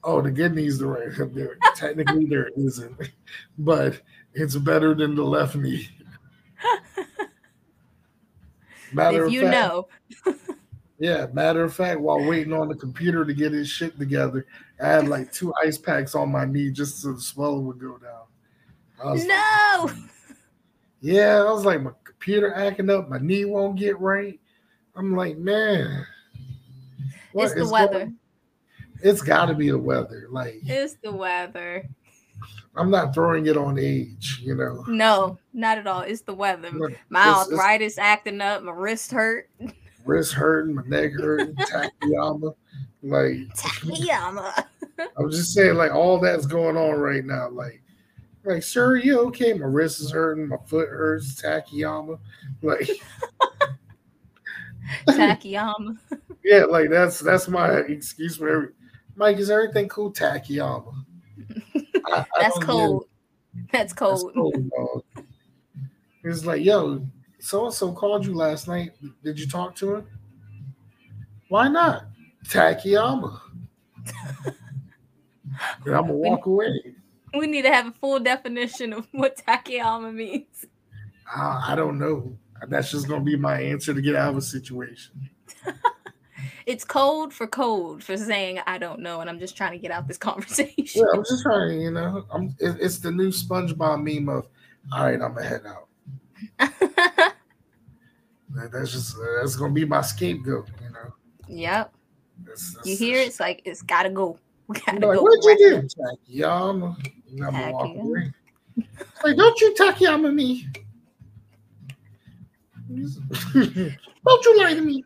Oh, 0.09 0.21
the 0.21 0.31
good 0.31 0.55
knee's 0.55 0.77
the 0.79 0.87
right. 0.87 1.09
There, 1.33 1.57
technically, 1.75 2.25
there 2.25 2.47
isn't, 2.55 2.97
but 3.59 3.99
it's 4.33 4.55
better 4.55 4.95
than 4.95 5.15
the 5.15 5.23
left 5.23 5.55
knee. 5.57 5.89
Matter 8.93 9.23
if 9.23 9.27
of 9.27 9.33
you 9.33 9.41
fact, 9.41 9.51
know. 9.53 9.87
Yeah, 10.99 11.27
matter 11.33 11.63
of 11.63 11.73
fact, 11.75 11.99
while 11.99 12.23
waiting 12.25 12.53
on 12.53 12.69
the 12.69 12.75
computer 12.75 13.25
to 13.25 13.33
get 13.33 13.51
his 13.51 13.67
shit 13.69 13.99
together, 13.99 14.47
I 14.81 14.87
had 14.87 15.07
like 15.09 15.31
two 15.31 15.53
ice 15.61 15.77
packs 15.77 16.15
on 16.15 16.31
my 16.31 16.45
knee 16.45 16.71
just 16.71 17.01
so 17.01 17.11
the 17.13 17.19
swelling 17.21 17.67
would 17.67 17.79
go 17.79 17.97
down. 17.97 18.23
Was 19.03 19.19
like, 19.19 19.27
No. 19.27 19.91
yeah, 21.01 21.39
I 21.43 21.51
was 21.51 21.65
like, 21.65 21.83
my 21.83 21.91
computer 22.05 22.53
acting 22.55 22.89
up, 22.89 23.09
my 23.09 23.19
knee 23.19 23.43
won't 23.45 23.77
get 23.77 23.99
right. 23.99 24.39
I'm 24.95 25.15
like, 25.15 25.37
man, 25.37 26.07
what 27.33 27.43
it's 27.51 27.55
the 27.55 27.67
weather. 27.67 27.99
going- 28.05 28.15
It's 29.01 29.21
got 29.21 29.45
to 29.47 29.53
be 29.53 29.69
the 29.69 29.77
weather. 29.77 30.27
Like, 30.29 30.59
It's 30.63 30.95
the 31.03 31.11
weather. 31.11 31.87
I'm 32.75 32.91
not 32.91 33.13
throwing 33.13 33.47
it 33.47 33.57
on 33.57 33.79
age, 33.79 34.39
you 34.43 34.55
know. 34.55 34.83
No, 34.87 35.39
not 35.53 35.77
at 35.79 35.87
all. 35.87 36.01
It's 36.01 36.21
the 36.21 36.33
weather. 36.33 36.71
My 36.71 36.87
it's- 37.29 37.47
it's- 37.47 37.59
arthritis 37.59 37.97
acting 37.97 38.41
up. 38.41 38.61
My 38.63 38.71
wrist 38.71 39.11
hurt. 39.11 39.49
wrist 40.05 40.33
hurting, 40.33 40.75
my 40.75 40.83
neck 40.85 41.11
hurting, 41.19 41.55
Takayama. 41.55 42.53
Like, 43.03 43.37
Takayama. 43.55 44.65
I'm 45.17 45.29
just 45.31 45.53
saying, 45.53 45.75
like 45.75 45.91
all 45.91 46.19
that's 46.19 46.45
going 46.45 46.77
on 46.77 46.99
right 46.99 47.23
now. 47.25 47.49
Like, 47.49 47.81
like, 48.43 48.63
sir, 48.63 48.95
you 48.97 49.19
okay? 49.27 49.53
My 49.53 49.65
wrist 49.65 49.99
is 49.99 50.11
hurting, 50.11 50.47
my 50.47 50.57
foot 50.67 50.89
hurts, 50.89 51.39
Takayama. 51.41 52.19
Like, 52.61 52.89
Takayama. 55.07 55.97
yeah, 56.43 56.63
like 56.65 56.89
that's 56.89 57.19
that's 57.19 57.47
my 57.47 57.71
excuse 57.71 58.37
for 58.37 58.49
every. 58.49 58.69
Mike, 59.17 59.37
is 59.37 59.49
everything 59.49 59.89
cool? 59.89 60.13
Takayama. 60.13 60.93
I- 62.05 62.25
That's 62.39 62.53
don't 62.53 62.59
get 62.59 62.65
cold. 62.65 63.05
That's 63.71 63.93
That's 63.93 63.93
cold. 63.93 64.33
cold. 64.35 65.03
It's 66.23 66.45
like, 66.45 66.63
yo, 66.63 67.05
so 67.39 67.65
and 67.65 67.73
so 67.73 67.91
called 67.91 68.25
you 68.25 68.35
last 68.35 68.67
night. 68.67 68.91
Did 69.23 69.39
you 69.39 69.47
talk 69.47 69.75
to 69.77 69.95
him? 69.95 70.07
Why 71.49 71.67
not? 71.67 72.05
Takayama. 72.45 73.39
I'm 74.45 75.83
gonna 75.83 76.13
walk 76.13 76.45
away. 76.45 76.95
We 77.37 77.47
need 77.47 77.63
to 77.63 77.73
have 77.73 77.87
a 77.87 77.91
full 77.91 78.19
definition 78.19 78.93
of 78.93 79.07
what 79.11 79.37
Takayama 79.37 80.13
means. 80.13 80.65
I, 81.33 81.69
I 81.69 81.75
don't 81.75 81.97
know. 81.97 82.37
That's 82.67 82.91
just 82.91 83.07
gonna 83.07 83.23
be 83.23 83.35
my 83.35 83.59
answer 83.59 83.93
to 83.93 84.01
get 84.01 84.15
out 84.15 84.29
of 84.31 84.37
a 84.37 84.41
situation. 84.41 85.29
It's 86.67 86.83
code 86.83 87.33
for 87.33 87.47
code 87.47 88.03
for 88.03 88.17
saying 88.17 88.59
I 88.67 88.77
don't 88.77 88.99
know, 88.99 89.21
and 89.21 89.29
I'm 89.29 89.39
just 89.39 89.55
trying 89.55 89.71
to 89.71 89.77
get 89.77 89.89
out 89.89 90.05
this 90.07 90.17
conversation. 90.29 90.85
Yeah, 91.01 91.05
I'm 91.13 91.23
just 91.23 91.41
trying 91.41 91.79
you 91.81 91.91
know, 91.91 92.25
I'm. 92.29 92.53
It, 92.59 92.77
it's 92.81 92.99
the 92.99 93.09
new 93.11 93.29
SpongeBob 93.29 94.03
meme 94.03 94.27
of, 94.29 94.47
all 94.93 95.05
right, 95.05 95.13
I'm 95.13 95.33
gonna 95.33 95.43
head 95.43 95.63
out. 95.65 95.87
That- 98.55 98.71
That's 98.71 98.91
just 98.91 99.15
that's 99.39 99.55
gonna 99.55 99.73
be 99.73 99.85
my 99.85 100.01
scapegoat, 100.01 100.69
you 100.81 100.89
know. 100.89 101.13
yep. 101.47 101.93
That's, 102.45 102.73
that's, 102.75 102.87
You 102.87 102.95
hear? 102.97 103.17
It's 103.19 103.39
like 103.39 103.61
it's 103.65 103.81
gotta 103.81 104.09
go. 104.09 104.37
We 104.67 104.79
gotta 104.79 105.05
like, 105.05 105.17
go. 105.17 105.23
what'd 105.23 105.43
right 105.45 105.59
you 105.59 105.81
do, 105.81 105.87
Takayama? 106.33 106.95
And 107.29 107.45
I'm 107.45 107.51
gonna 107.53 107.71
walk 107.71 107.87
Takayama. 107.87 108.01
away. 108.03 108.33
Like, 109.23 109.37
don't 109.37 109.59
you 109.61 109.73
Takayama 109.77 110.33
me? 110.33 110.67
don't 114.25 114.45
you 114.45 114.57
lie 114.57 114.73
to 114.73 114.81
me? 114.81 115.03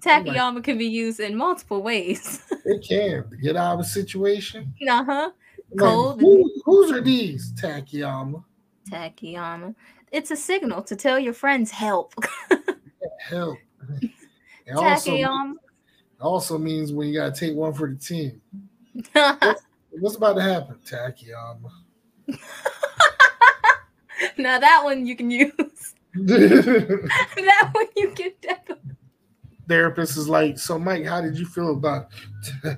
Takayama 0.00 0.62
can 0.62 0.78
be 0.78 0.86
used 0.86 1.20
in 1.20 1.36
multiple 1.36 1.82
ways. 1.82 2.42
It 2.68 2.84
can 2.88 3.30
get 3.40 3.54
out 3.56 3.74
of 3.74 3.80
a 3.80 3.84
situation. 3.84 4.74
uh 4.88 5.04
huh. 5.04 5.30
Like, 5.70 5.78
Cold. 5.78 6.20
who, 6.20 6.50
whose 6.64 6.90
are 6.90 7.00
these, 7.00 7.52
Takayama? 7.52 8.42
Takayama. 8.90 9.74
It's 10.10 10.30
a 10.32 10.36
signal 10.36 10.82
to 10.82 10.96
tell 10.96 11.18
your 11.18 11.32
friends 11.32 11.70
help. 11.70 12.14
Help. 13.28 13.58
It 14.68 14.74
also, 14.74 15.12
Takayama. 15.12 15.54
also 16.20 16.58
means 16.58 16.92
when 16.92 17.06
you 17.08 17.14
gotta 17.20 17.32
take 17.32 17.54
one 17.54 17.72
for 17.72 17.88
the 17.88 17.94
team. 17.96 18.40
What's 20.00 20.16
about 20.16 20.34
to 20.34 20.42
happen, 20.42 20.76
Takayama? 20.84 21.70
now 24.36 24.58
that 24.58 24.80
one 24.82 25.06
you 25.06 25.14
can 25.14 25.30
use. 25.30 25.94
that 26.14 27.70
one 27.72 27.86
you 27.96 28.10
can. 28.10 28.32
Therapist 29.68 30.16
is 30.16 30.28
like, 30.28 30.58
so 30.58 30.78
Mike, 30.78 31.04
how 31.04 31.20
did 31.20 31.38
you 31.38 31.46
feel 31.46 31.72
about 31.72 32.08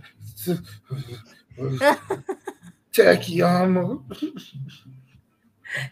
Takayama? 2.93 4.03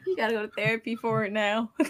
you 0.06 0.16
gotta 0.16 0.32
go 0.32 0.42
to 0.46 0.52
therapy 0.56 0.96
for 0.96 1.24
it 1.24 1.32
now. 1.32 1.70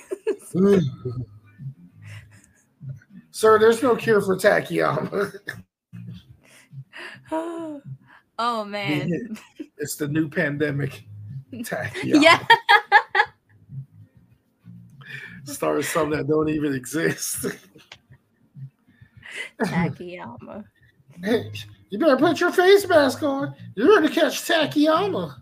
Sir, 3.31 3.59
there's 3.59 3.83
no 3.83 3.95
cure 3.95 4.21
for 4.23 4.37
Takayama. 4.37 5.35
oh 8.39 8.65
man. 8.65 9.37
it's 9.77 9.97
the 9.97 10.09
new 10.09 10.29
pandemic. 10.29 11.05
Takayama. 11.53 12.23
Yeah. 12.23 12.45
Start 15.45 15.85
something 15.85 16.19
that 16.19 16.27
don't 16.27 16.49
even 16.49 16.75
exist. 16.75 17.47
Takayama. 19.61 20.65
Hey, 21.23 21.51
you 21.91 21.99
better 21.99 22.17
put 22.17 22.41
your 22.41 22.53
face 22.53 22.87
mask 22.87 23.23
on. 23.23 23.55
You're 23.75 23.95
gonna 23.95 24.11
catch 24.11 24.43
Takayama. 24.43 25.37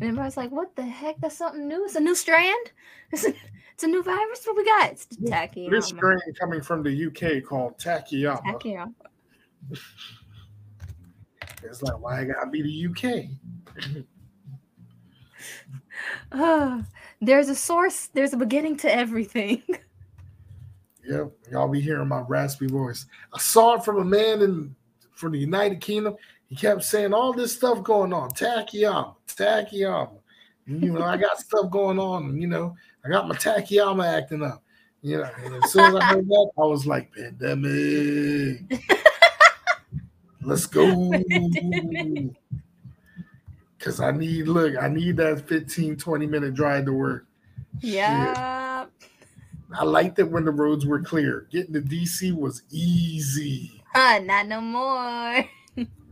And 0.00 0.08
everybody's 0.08 0.36
like, 0.36 0.50
what 0.50 0.74
the 0.76 0.82
heck? 0.82 1.20
That's 1.20 1.36
something 1.36 1.68
new. 1.68 1.84
It's 1.84 1.94
a 1.94 2.00
new 2.00 2.14
strand? 2.14 2.72
It's 3.12 3.24
a, 3.24 3.34
it's 3.74 3.82
a 3.82 3.88
new 3.88 4.04
virus? 4.04 4.46
What 4.46 4.56
we 4.56 4.64
got? 4.64 4.92
It's 4.92 5.04
This 5.06 5.30
Takayama. 5.30 5.82
strain 5.82 6.20
coming 6.38 6.60
from 6.62 6.84
the 6.84 7.06
UK 7.06 7.42
called 7.42 7.76
Takayama. 7.76 8.40
Takayama. 8.44 8.94
It's 11.64 11.82
like 11.82 11.98
why 12.00 12.20
I 12.20 12.24
gotta 12.24 12.48
be 12.48 12.62
the 12.62 12.86
UK. 12.88 14.04
Uh, 16.30 16.82
there's 17.20 17.48
a 17.48 17.56
source, 17.56 18.06
there's 18.14 18.32
a 18.32 18.36
beginning 18.36 18.76
to 18.78 18.94
everything. 18.94 19.62
Yep, 21.08 21.32
y'all 21.50 21.68
be 21.68 21.80
hearing 21.80 22.08
my 22.08 22.20
raspy 22.28 22.66
voice. 22.66 23.06
I 23.32 23.38
saw 23.38 23.74
it 23.74 23.84
from 23.84 23.98
a 23.98 24.04
man 24.04 24.42
in 24.42 24.74
from 25.12 25.32
the 25.32 25.38
United 25.38 25.80
Kingdom. 25.80 26.16
He 26.48 26.56
kept 26.56 26.82
saying 26.82 27.14
all 27.14 27.32
this 27.32 27.54
stuff 27.54 27.82
going 27.82 28.12
on. 28.12 28.30
Takayama, 28.30 29.14
Takayama. 29.28 30.18
You 30.66 30.92
know, 30.92 31.02
I 31.02 31.16
got 31.16 31.38
stuff 31.38 31.70
going 31.70 31.98
on. 31.98 32.40
You 32.40 32.46
know, 32.46 32.76
I 33.04 33.08
got 33.08 33.26
my 33.26 33.34
Takayama 33.34 34.06
acting 34.06 34.42
up. 34.42 34.62
You 35.02 35.18
know, 35.18 35.30
and 35.44 35.64
as 35.64 35.72
soon 35.72 35.84
as 35.86 35.94
I 35.94 36.04
heard 36.04 36.28
that, 36.28 36.50
I 36.58 36.60
was 36.62 36.86
like, 36.86 37.12
pandemic. 37.14 38.60
Let's 40.42 40.66
go. 40.66 41.12
Cause 43.78 43.98
I 43.98 44.10
need 44.10 44.46
look, 44.46 44.76
I 44.78 44.88
need 44.88 45.16
that 45.16 45.48
15, 45.48 45.96
20 45.96 46.26
minute 46.26 46.52
drive 46.52 46.84
to 46.84 46.92
work. 46.92 47.26
yeah. 47.80 48.59
I 49.78 49.84
liked 49.84 50.18
it 50.18 50.30
when 50.30 50.44
the 50.44 50.50
roads 50.50 50.86
were 50.86 51.00
clear. 51.00 51.46
Getting 51.50 51.74
to 51.74 51.80
DC 51.80 52.34
was 52.34 52.62
easy. 52.70 53.82
Uh, 53.94 54.20
not 54.22 54.46
no 54.46 54.60
more. 54.60 55.44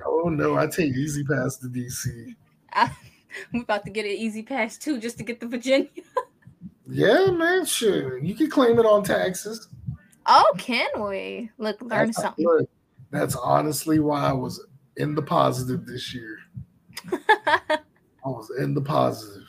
Oh 0.07 0.29
no, 0.29 0.57
I 0.57 0.67
take 0.67 0.95
E-ZPass 0.95 1.61
to 1.61 1.67
DC. 1.67 2.35
I, 2.73 2.91
am 3.53 3.63
about 3.63 3.85
to 3.85 3.91
get 3.91 4.05
an 4.05 4.13
E-ZPass 4.13 4.79
too, 4.79 5.01
just 5.01 5.19
to 5.19 5.25
get 5.25 5.41
to 5.41 5.49
Virginia. 5.49 5.89
Yeah, 6.91 7.27
man, 7.27 7.67
sure. 7.67 8.19
You 8.19 8.35
can 8.35 8.49
claim 8.49 8.79
it 8.79 8.87
on 8.87 9.03
taxes. 9.03 9.69
Oh, 10.25 10.53
can 10.57 10.89
we? 10.97 11.51
Look, 11.59 11.83
learn 11.83 12.09
That's- 12.09 12.17
something. 12.17 12.47
look, 12.47 12.69
that's 13.11 13.37
honestly 13.37 13.99
why 13.99 14.29
I 14.29 14.33
was 14.33 14.65
in 14.97 15.15
the 15.15 15.23
positive 15.23 15.87
this 15.87 16.15
year. 16.15 16.39
I 17.13 17.79
was 18.25 18.51
in 18.59 18.75
the 18.75 18.81
positive. 18.81 19.47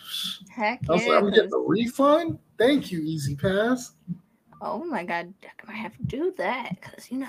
Heck 0.50 0.82
I 0.90 0.94
was 0.94 1.04
yeah. 1.04 1.14
like, 1.14 1.24
I'm 1.24 1.32
getting 1.32 1.54
a 1.54 1.58
refund. 1.58 2.40
Thank 2.60 2.92
you, 2.92 3.02
E-ZPass. 3.02 3.92
oh 4.62 4.84
my 4.84 5.06
god, 5.06 5.34
I 5.44 5.66
might 5.72 5.78
have 5.78 5.96
to 5.96 6.04
do 6.04 6.34
that 6.38 6.72
because 6.82 7.10
you 7.10 7.20
know 7.20 7.28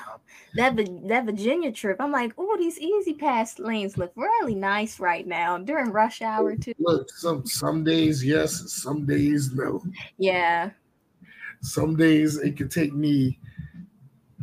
that 0.57 0.74
that 1.07 1.24
Virginia 1.24 1.70
trip. 1.70 1.98
I'm 2.01 2.11
like, 2.11 2.32
oh, 2.36 2.57
these 2.59 2.78
E-ZPass 2.78 3.61
lanes 3.61 3.97
look 3.97 4.12
really 4.16 4.57
nice 4.57 4.98
right 4.98 5.24
now 5.27 5.57
during 5.59 5.93
rush 5.93 6.20
hour 6.23 6.57
too. 6.57 6.74
Look, 6.81 7.09
some 7.11 7.47
some 7.47 7.85
days 7.85 8.24
yes, 8.24 8.73
some 8.73 9.07
days 9.07 9.52
no. 9.55 9.82
Yeah, 10.19 10.70
Some 11.62 11.94
days 11.97 12.36
it 12.39 12.57
could 12.57 12.70
take 12.73 12.93
me 12.93 13.39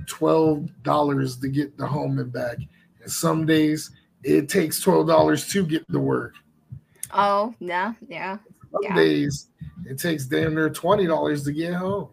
twelve 0.06 0.70
dollars 0.84 1.38
to 1.40 1.50
get 1.50 1.78
the 1.78 1.86
home 1.86 2.20
and 2.20 2.32
back, 2.32 2.58
and 3.02 3.12
some 3.12 3.46
days 3.46 3.92
it 4.24 4.48
takes 4.48 4.80
twelve 4.80 5.08
dollars 5.08 5.48
to 5.52 5.66
get 5.66 5.86
to 5.92 6.00
work. 6.00 6.36
Oh, 7.12 7.54
yeah, 7.60 7.94
yeah. 8.08 8.38
Some 8.72 8.82
Yeah. 8.84 8.96
days 8.96 9.48
it 9.86 10.00
takes 10.00 10.26
damn 10.26 10.54
near 10.56 10.70
twenty 10.70 11.06
dollars 11.08 11.44
to 11.46 11.52
get 11.54 11.74
home. 11.74 12.10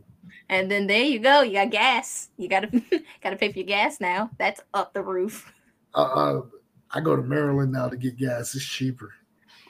And 0.48 0.70
then 0.70 0.86
there 0.86 1.02
you 1.02 1.18
go. 1.20 1.40
You 1.42 1.52
got 1.54 1.70
gas. 1.70 2.28
You 2.36 2.48
gotta 2.48 2.68
gotta 3.22 3.36
pay 3.36 3.50
for 3.52 3.58
your 3.58 3.66
gas 3.66 4.00
now. 4.00 4.30
That's 4.38 4.60
up 4.74 4.92
the 4.92 5.02
roof. 5.02 5.52
Uh, 5.94 6.02
uh, 6.02 6.42
I 6.90 7.00
go 7.00 7.16
to 7.16 7.22
Maryland 7.22 7.72
now 7.72 7.88
to 7.88 7.96
get 7.96 8.16
gas. 8.16 8.54
It's 8.54 8.64
cheaper. 8.64 9.12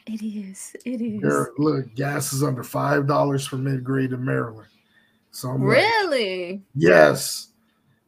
It 0.06 0.22
is. 0.22 0.76
It 0.84 1.00
is. 1.00 1.22
There, 1.22 1.50
look, 1.58 1.94
gas 1.94 2.32
is 2.32 2.42
under 2.42 2.62
five 2.62 3.06
dollars 3.06 3.46
for 3.46 3.56
mid 3.56 3.82
grade 3.84 4.12
in 4.12 4.24
Maryland. 4.24 4.68
So 5.30 5.48
I'm 5.50 5.66
like, 5.66 5.78
Really? 5.78 6.62
yes. 6.74 7.48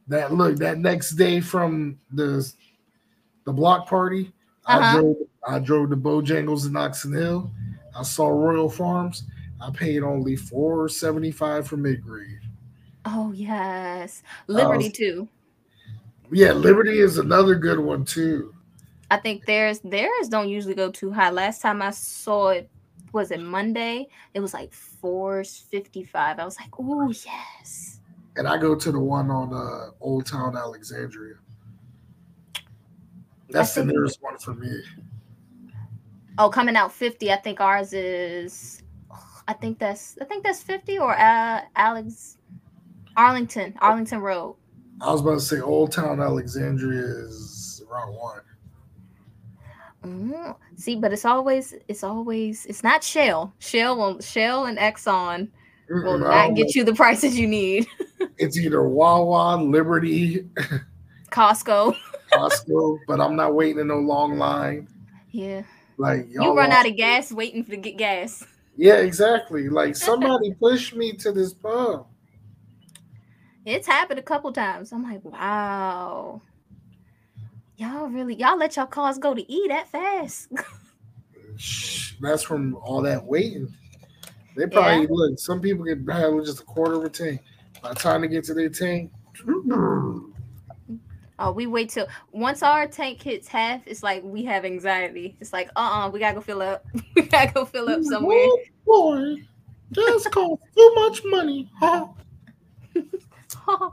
That 0.09 0.32
look 0.35 0.57
that 0.59 0.78
next 0.78 1.12
day 1.12 1.40
from 1.40 1.98
the 2.12 2.48
the 3.44 3.53
block 3.53 3.89
party, 3.89 4.32
I 4.66 4.78
Uh-huh. 4.78 5.01
drove 5.01 5.16
I 5.48 5.59
drove 5.61 5.90
to 5.90 5.97
Bojangles 5.97 6.66
in 6.66 6.77
Oxon 6.77 7.12
Hill. 7.12 7.51
I 7.97 8.02
saw 8.02 8.28
Royal 8.28 8.68
Farms. 8.68 9.24
I 9.60 9.70
paid 9.70 10.02
only 10.02 10.36
four 10.36 10.89
seventy 10.89 11.31
five 11.31 11.66
for 11.66 11.77
mid 11.77 12.02
grade. 12.02 12.40
Oh 13.05 13.32
yes. 13.32 14.23
Liberty 14.47 14.89
was- 14.89 14.93
too. 14.93 15.28
Yeah, 16.32 16.52
Liberty 16.52 16.98
is 16.98 17.18
another 17.18 17.55
good 17.55 17.78
one 17.78 18.05
too. 18.05 18.52
I 19.10 19.16
think 19.16 19.47
theirs 19.47 19.81
theirs 19.85 20.28
don't 20.28 20.48
usually 20.48 20.74
go 20.74 20.90
too 20.90 21.12
high. 21.12 21.31
Last 21.31 21.62
time 21.62 21.81
I 21.81 21.90
saw 21.90 22.48
it 22.48 22.68
was 23.12 23.31
it 23.31 23.40
Monday? 23.40 24.09
It 24.35 24.40
was 24.40 24.52
like 24.52 24.73
four 24.73 25.44
fifty 25.44 26.05
five. 26.05 26.39
I 26.39 26.44
was 26.44 26.59
like, 26.60 26.70
oh 26.78 27.09
yes. 27.09 28.01
And 28.36 28.47
I 28.47 28.59
go 28.59 28.74
to 28.74 28.93
the 28.93 29.01
one 29.01 29.31
on 29.31 29.55
uh, 29.55 29.93
Old 30.01 30.27
Town 30.27 30.56
Alexandria. 30.56 31.36
That's 33.48 33.74
the 33.74 33.85
nearest 33.85 34.20
one 34.20 34.36
for 34.36 34.52
me. 34.52 34.82
Oh, 36.38 36.50
coming 36.50 36.76
out 36.76 36.92
fifty. 36.92 37.32
I 37.32 37.36
think 37.36 37.60
ours 37.60 37.92
is. 37.92 38.82
I 39.48 39.52
think 39.54 39.78
that's 39.78 40.18
I 40.20 40.24
think 40.24 40.44
that's 40.44 40.62
fifty 40.62 40.98
or 40.98 41.16
uh, 41.18 41.62
Alex 41.76 42.38
Arlington 43.16 43.74
Arlington 43.80 44.20
Road. 44.20 44.56
I 45.00 45.12
was 45.12 45.20
about 45.20 45.34
to 45.34 45.40
say 45.40 45.60
Old 45.60 45.92
Town 45.92 46.20
Alexandria 46.20 47.04
is 47.04 47.82
around 47.90 48.14
one. 48.14 48.40
Mm, 50.04 50.56
See, 50.76 50.96
but 50.96 51.12
it's 51.12 51.24
always 51.24 51.74
it's 51.88 52.04
always 52.04 52.66
it's 52.66 52.82
not 52.84 53.02
Shell. 53.02 53.54
Shell 53.58 53.96
will 53.96 54.20
Shell 54.20 54.66
and 54.66 54.78
Exxon 54.78 55.48
will 56.02 56.18
Mm-mm, 56.18 56.20
not 56.20 56.54
get 56.54 56.74
you 56.74 56.84
the 56.84 56.94
prices 56.94 57.38
you 57.38 57.46
need. 57.48 57.86
It's 58.38 58.58
either 58.58 58.86
Wawa, 58.88 59.62
Liberty, 59.62 60.46
Costco. 61.30 61.96
Costco, 62.32 62.98
but 63.06 63.20
I'm 63.20 63.36
not 63.36 63.54
waiting 63.54 63.80
in 63.80 63.88
no 63.88 63.98
long 63.98 64.38
line. 64.38 64.88
Yeah. 65.30 65.62
Like 65.98 66.27
You 66.31 66.43
y'all 66.43 66.55
run 66.55 66.70
out 66.73 66.86
of 66.86 66.97
gas 66.97 67.32
waiting 67.32 67.64
to 67.64 67.77
get 67.77 67.97
gas. 67.97 68.44
Yeah, 68.77 68.97
exactly. 68.97 69.68
Like 69.68 69.97
somebody 69.97 70.55
pushed 70.55 70.94
me 70.94 71.12
to 71.14 71.32
this 71.32 71.55
pub. 71.55 72.06
It's 73.64 73.86
happened 73.86 74.20
a 74.20 74.23
couple 74.23 74.52
times. 74.52 74.93
I'm 74.93 75.02
like, 75.02 75.24
wow. 75.24 76.40
Y'all 77.77 78.09
really 78.09 78.35
y'all 78.35 78.56
let 78.56 78.77
y'all 78.77 78.86
cars 78.86 79.18
go 79.18 79.35
to 79.35 79.52
eat 79.52 79.68
that 79.68 79.89
fast. 79.89 80.48
Shh, 81.56 82.14
That's 82.20 82.43
from 82.43 82.77
all 82.77 83.02
that 83.02 83.24
waiting. 83.24 83.74
They 84.56 84.66
probably 84.66 85.06
look. 85.09 85.39
Some 85.39 85.60
people 85.60 85.85
get 85.85 85.98
had 86.10 86.28
with 86.28 86.47
just 86.47 86.60
a 86.60 86.64
quarter 86.64 86.94
of 86.94 87.05
a 87.05 87.10
tank. 87.10 87.43
By 87.82 87.90
the 87.90 87.94
time 87.94 88.23
they 88.23 88.28
get 88.28 88.44
to 88.44 88.55
their 88.55 88.70
tank, 88.70 89.12
Oh, 91.38 91.52
we 91.52 91.66
wait 91.66 91.90
till 91.90 92.06
once 92.32 92.62
our 92.62 92.86
tank 92.86 93.22
hits 93.22 93.46
half, 93.46 93.86
it's 93.86 94.02
like 94.02 94.22
we 94.24 94.44
have 94.44 94.64
anxiety. 94.64 95.36
It's 95.40 95.52
like, 95.52 95.68
uh-uh, 95.76 96.10
we 96.10 96.18
gotta 96.18 96.36
go 96.36 96.40
fill 96.40 96.62
up. 96.62 96.84
we 97.14 97.22
gotta 97.22 97.52
go 97.52 97.64
fill 97.64 97.88
up 97.90 98.02
somewhere. 98.02 98.38
Oh 98.38 98.58
boy, 98.86 99.36
gas 99.92 100.26
costs 100.28 100.64
too 100.74 100.92
much 100.94 101.20
money. 101.24 101.70
Huh? 101.78 102.08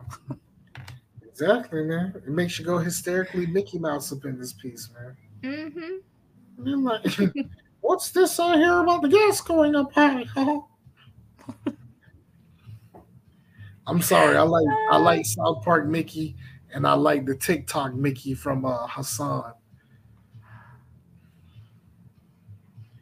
Exactly, 1.33 1.83
man. 1.83 2.13
It 2.15 2.27
makes 2.27 2.59
you 2.59 2.63
go 2.63 2.77
hysterically 2.77 3.47
Mickey 3.47 3.79
Mouse 3.79 4.13
up 4.13 4.23
in 4.23 4.37
this 4.37 4.53
piece, 4.53 4.91
man. 4.93 5.17
mm-hmm. 5.41 6.63
You're 6.63 6.77
like, 6.77 7.03
what's 7.81 8.11
this 8.11 8.39
I 8.39 8.57
hear 8.57 8.77
about 8.81 9.01
the 9.01 9.07
gas 9.09 9.41
going 9.41 9.75
up 9.75 9.91
high? 9.93 10.25
Huh? 10.25 10.61
I'm 13.87 14.01
sorry. 14.01 14.37
I 14.37 14.43
like 14.43 14.67
I 14.91 14.97
like 14.97 15.25
South 15.25 15.63
Park 15.63 15.87
Mickey, 15.87 16.35
and 16.73 16.85
I 16.87 16.93
like 16.93 17.25
the 17.25 17.35
TikTok 17.35 17.93
Mickey 17.93 18.33
from 18.33 18.65
uh, 18.65 18.87
Hassan. 18.87 19.53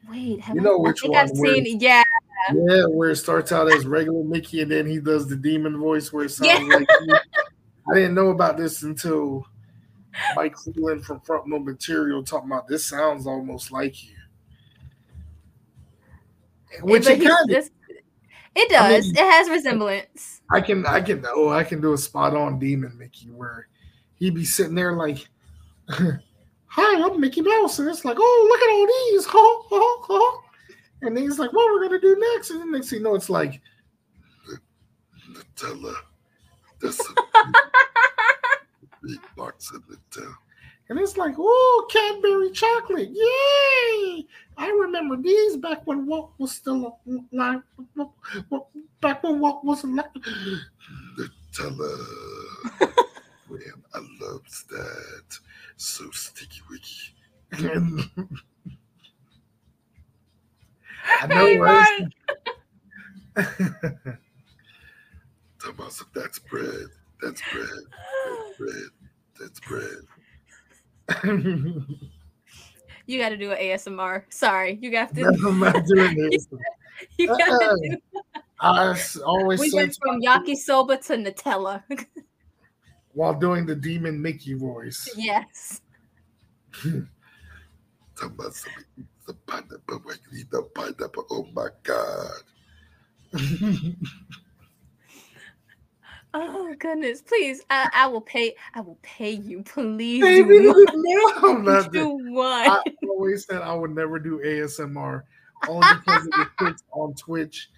Wait, 0.10 0.42
have 0.42 0.56
You 0.56 0.62
know 0.62 0.78
I, 0.78 0.90
which 0.90 1.00
I 1.00 1.02
think 1.02 1.14
one, 1.14 1.24
I've 1.24 1.32
where- 1.38 1.56
seen. 1.56 1.80
Yeah. 1.80 2.04
Yeah, 2.56 2.86
where 2.86 3.12
it 3.12 3.18
starts 3.18 3.52
out 3.52 3.72
as 3.72 3.86
regular 3.86 4.24
Mickey, 4.24 4.62
and 4.62 4.72
then 4.72 4.88
he 4.88 5.00
does 5.00 5.28
the 5.28 5.36
demon 5.36 5.78
voice 5.78 6.12
where 6.12 6.26
it 6.26 6.30
sounds 6.32 6.50
Yeah. 6.50 6.76
like. 6.76 6.88
he- 7.06 7.14
I 7.92 7.94
didn't 7.96 8.16
know 8.16 8.30
about 8.30 8.58
this 8.58 8.82
until 8.84 9.46
Mike 10.36 10.54
Cleveland 10.54 11.06
from 11.06 11.20
Front 11.22 11.48
No 11.48 11.60
Material 11.60 12.24
talking 12.24 12.50
about 12.50 12.68
this 12.68 12.86
sounds 12.86 13.28
almost 13.28 13.72
like 13.72 14.04
you. 14.04 14.16
Which 16.82 17.04
but 17.06 17.14
it 17.20 17.28
kind 17.28 17.52
of 17.52 17.70
it 18.56 18.72
I 18.72 18.92
does. 18.92 19.06
mean- 19.06 19.16
it 19.18 19.32
has 19.32 19.50
resemblance. 19.50 20.41
I 20.52 20.62
can 20.62 20.86
I 20.86 21.02
can 21.02 21.24
oh 21.28 21.50
I 21.50 21.64
can 21.64 21.82
do 21.82 21.94
a 21.94 21.98
spot 21.98 22.36
on 22.36 22.60
demon 22.60 22.98
Mickey 22.98 23.28
where 23.28 23.68
he'd 24.16 24.36
be 24.36 24.46
sitting 24.46 24.76
there 24.76 24.94
like 24.94 25.28
Hi, 25.90 27.06
I'm 27.06 27.20
Mickey 27.20 27.42
Mouse, 27.42 27.80
and 27.80 27.90
it's 27.90 28.06
like, 28.06 28.16
oh 28.18 28.48
look 28.50 28.62
at 28.62 28.72
all 28.72 28.88
these, 28.88 29.26
huh, 29.26 29.68
huh, 29.70 30.06
huh. 30.08 30.42
And 31.02 31.18
then 31.18 31.24
he's 31.24 31.38
like, 31.38 31.52
what 31.52 31.66
we're 31.66 31.82
we 31.82 31.88
gonna 31.88 32.00
do 32.00 32.18
next? 32.36 32.52
And 32.52 32.62
then 32.62 32.72
next 32.72 32.90
thing 32.90 33.00
you 33.00 33.04
know, 33.04 33.16
it's 33.16 33.30
like 33.30 33.60
Nutella. 35.30 35.96
That's 36.82 37.00
a 37.00 37.14
big 39.04 39.20
box 39.36 39.72
of 39.74 39.84
Nutella. 39.88 40.36
And 40.92 41.00
it's 41.00 41.16
like, 41.16 41.36
oh, 41.38 41.88
Cadbury 41.90 42.52
chocolate. 42.52 43.12
Yay! 43.14 44.28
I 44.58 44.68
remember 44.68 45.16
these 45.16 45.56
back 45.56 45.88
when 45.88 46.06
Walt 46.06 46.34
was 46.38 46.52
still 46.52 47.00
alive. 47.32 47.62
Back 49.00 49.24
when 49.24 49.40
Walt 49.40 49.64
was 49.64 49.86
alive. 49.86 50.08
Nutella. 51.18 51.98
Man, 53.50 53.84
I 53.94 54.00
loved 54.20 54.70
that. 54.70 55.40
So 55.78 56.12
sticky 56.12 56.60
wicky. 56.70 57.16
I 61.22 61.28
know, 61.28 61.58
right? 61.58 62.08
Talk 65.58 65.70
about 65.70 65.94
some, 65.94 66.08
that's 66.14 66.40
bread. 66.40 66.90
That's 67.22 67.42
bread. 67.54 67.66
That's 68.26 68.58
bread. 68.58 68.90
That's 69.40 69.60
bread. 69.62 70.04
You 73.08 73.20
got 73.20 73.30
to 73.30 73.38
do 73.38 73.52
an 73.52 73.58
ASMR. 73.58 74.24
Sorry, 74.30 74.78
you 74.82 74.92
got 74.92 75.14
to. 75.16 75.24
I'm 75.26 75.60
not 75.60 75.86
doing 75.86 76.16
this. 76.16 76.48
You 77.18 77.28
got 77.36 77.50
Uh-uh. 77.50 77.76
to 77.78 77.90
do. 77.90 77.98
I 78.60 78.96
always 79.26 79.60
We 79.60 79.72
went 79.74 79.98
from 80.02 80.22
yakisoba 80.22 81.04
to 81.08 81.18
Nutella. 81.18 81.84
while 83.14 83.34
doing 83.34 83.66
the 83.66 83.76
demon 83.76 84.22
Mickey 84.22 84.54
voice. 84.54 85.10
yes. 85.18 85.82
The 86.84 87.08
pineapple, 89.48 90.02
you 90.32 90.40
eat 90.42 90.52
the 90.52 90.62
pineapple. 90.76 91.26
Oh 91.32 91.48
my 91.54 91.70
god. 91.84 92.44
Oh 96.34 96.74
goodness! 96.80 97.22
Please, 97.22 97.62
I, 97.70 97.90
I 97.94 98.08
will 98.08 98.22
pay. 98.22 98.56
I 98.74 98.82
will 98.82 99.00
pay 99.02 99.32
you. 99.32 99.64
Please 99.64 100.22
Baby, 100.22 100.60
do 100.60 100.88
one. 101.42 101.64
no, 101.66 101.84
Do 101.90 102.08
one. 102.32 102.70
I 102.70 102.82
always 103.04 103.46
said 103.46 103.62
I 103.62 103.74
would 103.74 103.92
never 103.92 104.18
do 104.18 104.40
ASMR 104.40 105.24
only 105.68 105.88
because 106.06 106.26
of 106.28 106.34
the 106.34 106.48
kids 106.66 106.84
on 106.92 107.14
Twitch. 107.16 107.70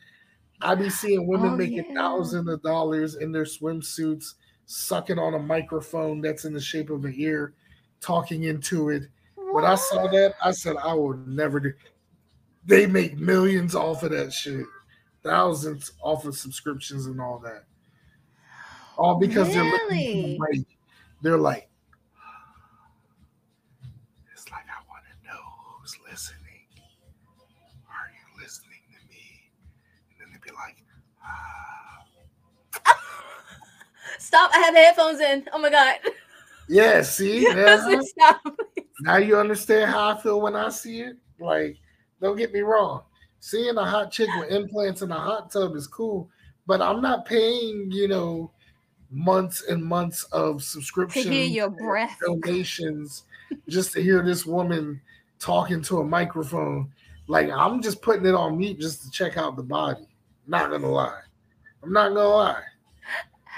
I 0.61 0.75
be 0.75 0.89
seeing 0.89 1.27
women 1.27 1.53
Oh, 1.53 1.57
making 1.57 1.85
yeah. 1.89 1.95
thousands 1.95 2.47
of 2.47 2.61
dollars 2.61 3.15
in 3.15 3.31
their 3.31 3.43
swimsuits, 3.43 4.35
sucking 4.65 5.19
on 5.19 5.33
a 5.33 5.39
microphone 5.39 6.21
that's 6.21 6.45
in 6.45 6.53
the 6.53 6.61
shape 6.61 6.89
of 6.89 7.03
an 7.05 7.13
ear, 7.17 7.53
talking 8.01 8.43
into 8.43 8.89
it. 8.89 9.03
When 9.35 9.65
I 9.65 9.75
saw 9.75 10.07
that, 10.07 10.35
I 10.43 10.51
said 10.51 10.77
I 10.77 10.93
would 10.93 11.27
never 11.27 11.59
do. 11.59 11.73
They 12.65 12.85
make 12.85 13.17
millions 13.17 13.75
off 13.75 14.03
of 14.03 14.11
that 14.11 14.31
shit, 14.31 14.65
thousands 15.23 15.91
off 16.01 16.25
of 16.25 16.35
subscriptions 16.37 17.07
and 17.07 17.19
all 17.19 17.39
that. 17.39 17.65
All 18.97 19.15
because 19.19 19.47
they're 19.53 19.63
Really? 19.63 20.21
for 20.21 20.27
the 20.27 20.37
break. 20.37 20.67
They're 21.21 21.37
like, 21.37 21.69
it's 24.33 24.49
like 24.51 24.65
I 24.67 24.81
want 24.89 25.03
to 25.05 25.27
know 25.27 25.39
who's 25.79 25.95
listening. 26.09 26.67
Are 27.89 28.09
you 28.11 28.41
listening 28.43 28.79
to 28.91 28.99
me? 29.09 29.49
And 30.11 30.19
then 30.19 30.27
they'd 30.31 30.41
be 30.41 30.51
like, 30.55 30.77
ah. 31.23 32.05
Stop! 34.19 34.51
I 34.53 34.59
have 34.59 34.75
headphones 34.75 35.19
in. 35.21 35.47
Oh 35.53 35.59
my 35.59 35.69
god! 35.69 35.95
yeah. 36.67 37.01
See, 37.03 37.47
now, 37.53 38.39
now 39.01 39.17
you 39.17 39.37
understand 39.37 39.89
how 39.91 40.09
I 40.15 40.21
feel 40.21 40.41
when 40.41 40.55
I 40.55 40.69
see 40.69 41.01
it. 41.01 41.17
Like, 41.39 41.77
don't 42.21 42.37
get 42.37 42.53
me 42.53 42.61
wrong. 42.61 43.01
Seeing 43.39 43.75
a 43.77 43.83
hot 43.85 44.11
chick 44.11 44.29
with 44.39 44.51
implants 44.51 45.01
in 45.01 45.11
a 45.11 45.19
hot 45.19 45.51
tub 45.51 45.75
is 45.75 45.87
cool, 45.87 46.29
but 46.65 46.81
I'm 46.81 47.01
not 47.01 47.25
paying, 47.25 47.89
you 47.91 48.07
know, 48.07 48.51
months 49.13 49.63
and 49.69 49.83
months 49.83 50.23
of 50.31 50.57
To 50.57 50.63
subscription 50.63 51.31
hear 51.31 51.45
your 51.45 51.69
breath. 51.69 52.17
donations 52.25 53.23
just 53.69 53.93
to 53.93 54.01
hear 54.01 54.23
this 54.23 54.45
woman 54.45 54.99
talking 55.39 55.81
to 55.83 55.99
a 55.99 56.03
microphone. 56.03 56.91
Like 57.27 57.49
I'm 57.49 57.81
just 57.81 58.01
putting 58.01 58.25
it 58.25 58.35
on 58.35 58.57
mute 58.57 58.79
just 58.79 59.03
to 59.03 59.11
check 59.11 59.37
out 59.37 59.55
the 59.55 59.63
body. 59.63 60.07
Not 60.47 60.71
gonna 60.71 60.89
lie. 60.91 61.21
I'm 61.83 61.93
not 61.93 62.09
gonna 62.09 62.27
lie. 62.27 62.61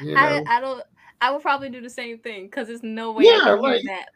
You 0.01 0.13
know, 0.13 0.19
I, 0.19 0.43
I 0.47 0.59
don't. 0.59 0.83
I 1.21 1.31
would 1.31 1.41
probably 1.41 1.69
do 1.69 1.79
the 1.81 1.89
same 1.89 2.19
thing 2.19 2.45
because 2.45 2.67
there's 2.67 2.83
no 2.83 3.13
way 3.13 3.23
Yeah, 3.25 3.39
I 3.41 3.43
can 3.45 3.61
like- 3.61 3.83
that. 3.85 4.09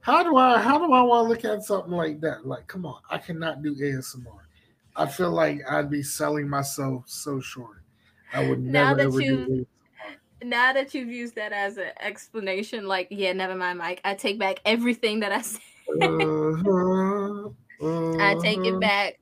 how 0.00 0.22
do 0.22 0.36
I 0.36 0.58
how 0.60 0.78
do 0.78 0.92
I 0.92 1.02
want 1.02 1.24
to 1.26 1.28
look 1.28 1.44
at 1.44 1.64
something 1.64 1.92
like 1.92 2.20
that? 2.20 2.46
Like, 2.46 2.66
come 2.68 2.86
on, 2.86 3.00
I 3.10 3.18
cannot 3.18 3.62
do 3.62 3.74
ASMR. 3.74 4.24
I 4.96 5.06
feel 5.06 5.30
like 5.32 5.60
I'd 5.70 5.90
be 5.90 6.02
selling 6.02 6.48
myself 6.48 7.04
so 7.08 7.40
short. 7.40 7.82
I 8.32 8.48
would 8.48 8.60
Now 8.62 8.94
never 8.94 8.96
that 8.96 9.06
ever 9.08 9.20
you- 9.20 9.46
do 9.46 9.66
Now 10.42 10.72
that 10.72 10.94
you've 10.94 11.08
used 11.10 11.34
that 11.34 11.52
as 11.52 11.78
an 11.78 11.90
explanation, 12.00 12.86
like, 12.86 13.08
yeah, 13.10 13.32
never 13.32 13.54
mind, 13.56 13.78
Mike. 13.78 14.00
I 14.04 14.14
take 14.14 14.38
back 14.38 14.60
everything 14.64 15.20
that 15.20 15.32
I 15.32 15.42
said. 15.42 15.60
it. 15.88 16.10
Uh-huh, 16.10 17.48
I 18.20 18.34
take 18.40 18.58
uh-huh. 18.58 18.76
it 18.76 18.80
back. 18.80 19.18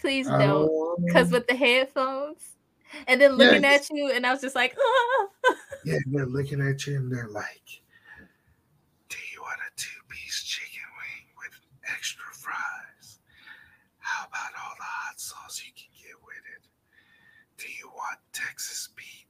Please 0.00 0.26
don't. 0.26 0.70
Because 1.06 1.30
with 1.30 1.46
the 1.46 1.54
headphones, 1.54 2.42
and 3.06 3.20
then 3.20 3.32
looking 3.36 3.62
Yes. 3.62 3.90
at 3.90 3.96
you, 3.96 4.10
and 4.10 4.26
I 4.26 4.32
was 4.32 4.40
just 4.42 4.54
like, 4.54 4.76
ah. 4.78 5.54
Yeah, 5.84 5.98
they're 6.06 6.26
looking 6.26 6.60
at 6.60 6.86
you 6.86 6.96
and 6.96 7.12
they're 7.12 7.28
like, 7.28 7.82
Do 9.08 9.16
you 9.32 9.40
want 9.42 9.60
a 9.60 9.70
two 9.76 10.00
piece 10.08 10.42
chicken 10.42 10.82
wing 10.96 11.26
with 11.38 11.60
extra 11.94 12.24
fries? 12.32 13.18
How 13.98 14.24
about 14.26 14.52
all 14.56 14.74
the 14.78 14.84
hot 14.84 15.20
sauce 15.20 15.62
you 15.64 15.72
can 15.76 15.90
get 15.92 16.16
with 16.24 16.44
it? 16.56 16.64
Do 17.58 17.66
you 17.68 17.88
want 17.88 18.18
Texas 18.32 18.88
Pete 18.96 19.28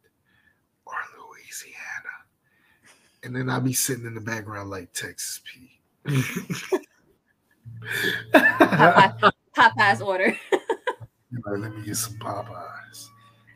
or 0.87 0.95
Louisiana? 1.19 2.17
And 3.25 3.35
then 3.35 3.49
I'll 3.49 3.61
be 3.61 3.73
sitting 3.73 4.07
in 4.07 4.15
the 4.15 4.21
background 4.21 4.71
like 4.71 4.93
Texas 4.93 5.41
Pete. 5.45 5.81
Popeye, 8.35 9.33
Popeye's 9.57 10.03
order. 10.03 10.37
Like, 10.53 11.59
let 11.59 11.75
me 11.75 11.85
get 11.85 11.97
some 11.97 12.15
Popeyes. 12.15 13.09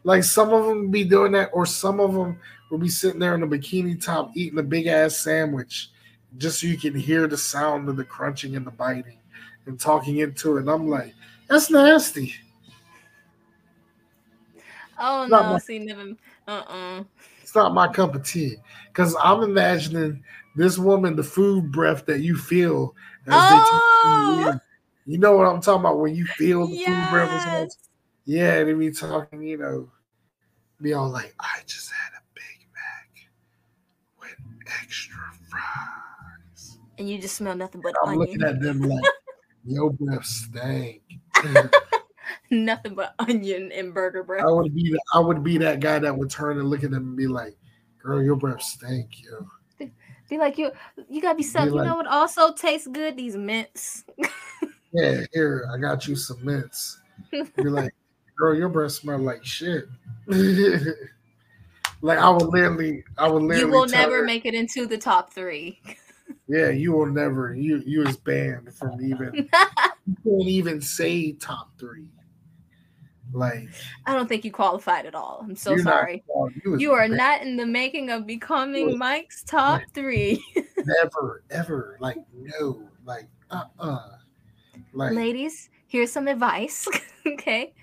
Like 0.05 0.25
some 0.25 0.53
of 0.53 0.67
them 0.67 0.91
be 0.91 1.05
doing 1.05 1.33
that, 1.33 1.51
or 1.53 1.67
some 1.67 2.01
of 2.01 2.15
them 2.15 2.39
will 2.71 2.79
be 2.79 2.89
sitting 2.89 3.21
there 3.21 3.35
in 3.35 3.43
a 3.43 3.47
bikini 3.47 4.03
top 4.03 4.31
eating 4.35 4.59
a 4.59 4.63
big 4.63 4.87
ass 4.87 5.17
sandwich, 5.17 5.91
just 6.39 6.61
so 6.61 6.67
you 6.67 6.79
can 6.79 6.95
hear 6.95 7.27
the 7.27 7.37
sound 7.37 7.89
of 7.89 7.97
the 7.97 8.05
crunching 8.05 8.57
and 8.57 8.67
the 8.67 8.71
biting 8.71 9.19
and 9.67 9.79
talking 9.79 10.19
into 10.19 10.57
it. 10.57 10.61
And 10.61 10.71
I'm 10.71 10.89
like, 10.89 11.15
that's 11.49 11.71
nasty. 11.71 12.35
Oh 14.99 15.27
no, 15.29 15.43
my- 15.53 15.59
see, 15.59 15.79
never. 15.79 16.15
Uh 16.47 16.51
uh 16.51 17.05
It's 17.43 17.55
not 17.55 17.75
my 17.75 17.89
cup 17.89 18.15
of 18.15 18.25
tea. 18.25 18.57
Cause 18.93 19.17
I'm 19.23 19.43
imagining 19.43 20.23
this 20.57 20.79
woman, 20.79 21.17
the 21.17 21.23
food 21.23 21.71
breath 21.73 22.05
that 22.07 22.21
you 22.21 22.37
feel 22.37 22.95
as 23.27 23.49
they 23.49 23.59
talk 23.59 23.83
Oh, 24.05 24.29
you. 24.37 24.61
You 25.07 25.19
know 25.19 25.37
what 25.37 25.47
I'm 25.47 25.61
talking 25.61 25.81
about 25.81 25.99
when 26.01 26.15
you 26.15 26.27
feel 26.27 26.67
the 26.67 26.77
food 26.85 27.11
breath. 27.11 27.31
yes. 27.47 27.89
Yeah, 28.27 28.63
they 28.65 28.75
be 28.75 28.91
talking, 28.91 29.43
you 29.43 29.57
know, 29.57 29.91
be 30.83 30.93
all 30.93 31.09
like, 31.09 31.35
I 31.41 31.61
just 31.67 31.91
had 31.91 32.13
a 32.13 32.23
Big 32.35 32.69
Mac 32.75 33.31
with 34.21 34.37
extra 34.83 35.17
fries. 35.49 36.79
And 36.99 37.09
you 37.09 37.19
just 37.21 37.37
smell 37.37 37.55
nothing 37.57 37.81
but 37.81 37.95
I'm 38.05 38.19
looking 38.19 38.43
onion. 38.43 38.55
at 38.57 38.61
them 38.61 38.81
like, 38.81 39.05
your 39.65 39.91
breath 39.93 40.27
stank. 40.27 41.03
Nothing 42.51 42.95
but 42.95 43.15
onion 43.19 43.71
and 43.73 43.93
burger 43.93 44.23
breath. 44.23 44.45
I 44.45 44.51
would 44.51 44.75
be 44.75 44.97
I 45.13 45.21
would 45.21 45.45
be 45.45 45.59
that 45.59 45.81
guy 45.81 45.99
that 45.99 46.17
would 46.17 46.31
turn 46.31 46.59
and 46.59 46.69
look 46.69 46.85
at 46.85 46.91
them 46.91 47.09
and 47.09 47.17
be 47.17 47.27
like, 47.27 47.57
girl, 48.03 48.23
your 48.23 48.37
breath 48.37 48.63
stank, 48.63 49.23
yo. 49.23 49.89
Be 50.29 50.37
like 50.37 50.59
you. 50.59 50.71
You 51.09 51.23
gotta 51.23 51.37
be 51.37 51.43
self. 51.43 51.71
like- 51.71 51.85
you 51.85 51.91
know 51.91 51.97
what 51.97 52.07
also 52.07 52.53
tastes 52.53 52.87
good? 52.87 53.17
These 53.17 53.37
mints. 53.37 54.05
Yeah, 54.93 55.21
here, 55.35 55.69
I 55.73 55.77
got 55.79 56.09
you 56.09 56.17
some 56.17 56.43
mints. 56.43 56.99
You're 57.31 57.71
like, 57.71 57.95
girl, 58.39 58.55
your 58.55 58.71
breath 58.71 58.93
smell 58.93 59.19
like 59.19 59.45
shit. 59.45 59.85
like 62.01 62.19
I 62.19 62.31
would 62.31 62.47
literally, 62.47 63.05
I 63.19 63.29
would 63.29 63.43
literally 63.43 63.61
you 63.61 63.69
will 63.69 63.87
never 63.87 64.19
her, 64.19 64.25
make 64.25 64.47
it 64.47 64.55
into 64.55 64.87
the 64.87 64.97
top 64.97 65.33
three. 65.33 65.81
Yeah, 66.47 66.71
you 66.71 66.93
will 66.93 67.07
never. 67.07 67.55
You 67.55 67.83
you 67.85 68.03
is 68.07 68.17
banned 68.17 68.73
from 68.75 68.99
even. 69.05 69.35
you 70.07 70.17
can't 70.25 70.49
even 70.49 70.81
say 70.81 71.33
top 71.33 71.71
three. 71.79 72.09
Like 73.33 73.69
I 74.07 74.15
don't 74.15 74.29
think 74.29 74.45
you 74.45 74.53
qualified 74.53 75.07
at 75.07 75.15
all. 75.15 75.41
I'm 75.43 75.57
so 75.57 75.77
sorry. 75.77 76.25
you, 76.65 76.79
You 76.79 76.93
are 76.93 77.09
not 77.09 77.43
in 77.43 77.57
the 77.57 77.67
making 77.67 78.11
of 78.11 78.27
becoming. 78.27 78.97
Mike's 78.97 79.43
top 79.43 79.83
three. 79.93 80.43
never 80.79 81.43
ever 81.51 81.97
like 82.01 82.17
no 82.33 82.83
like 83.05 83.29
uh 83.51 83.65
uh 83.79 84.09
like 84.93 85.13
Ladies, 85.13 85.71
here's 85.87 86.11
some 86.11 86.29
advice. 86.29 86.89
okay. 87.27 87.75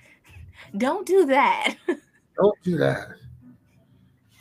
Don't 0.78 1.06
do 1.06 1.26
that. 1.28 1.76
don't 1.88 2.62
do 2.64 2.78
that. 2.78 3.08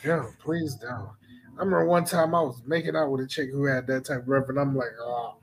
Yeah, 0.05 0.25
please 0.39 0.75
don't. 0.75 1.11
I 1.57 1.61
remember 1.61 1.87
one 1.87 2.05
time 2.05 2.35
I 2.35 2.41
was 2.41 2.61
making 2.67 2.97
out 2.97 3.11
with 3.11 3.21
a 3.25 3.27
chick 3.27 3.51
who 3.51 3.65
had 3.65 3.87
that 3.87 4.05
type 4.05 4.21
of 4.21 4.27
breath, 4.27 4.49
and 4.49 4.59
I'm 4.59 4.77
like, 4.77 4.89
oh, 5.01 5.37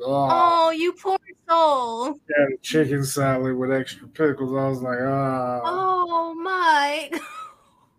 oh, 0.00 0.28
Oh, 0.30 0.70
you 0.70 0.92
poor 0.94 1.18
soul. 1.50 2.12
a 2.14 2.56
chicken 2.62 3.04
salad 3.04 3.56
with 3.56 3.72
extra 3.72 4.06
pickles. 4.08 4.52
I 4.54 4.68
was 4.68 4.82
like, 4.82 4.98
ah. 5.02 5.60
Oh, 5.64 6.34
Mike. 6.34 7.20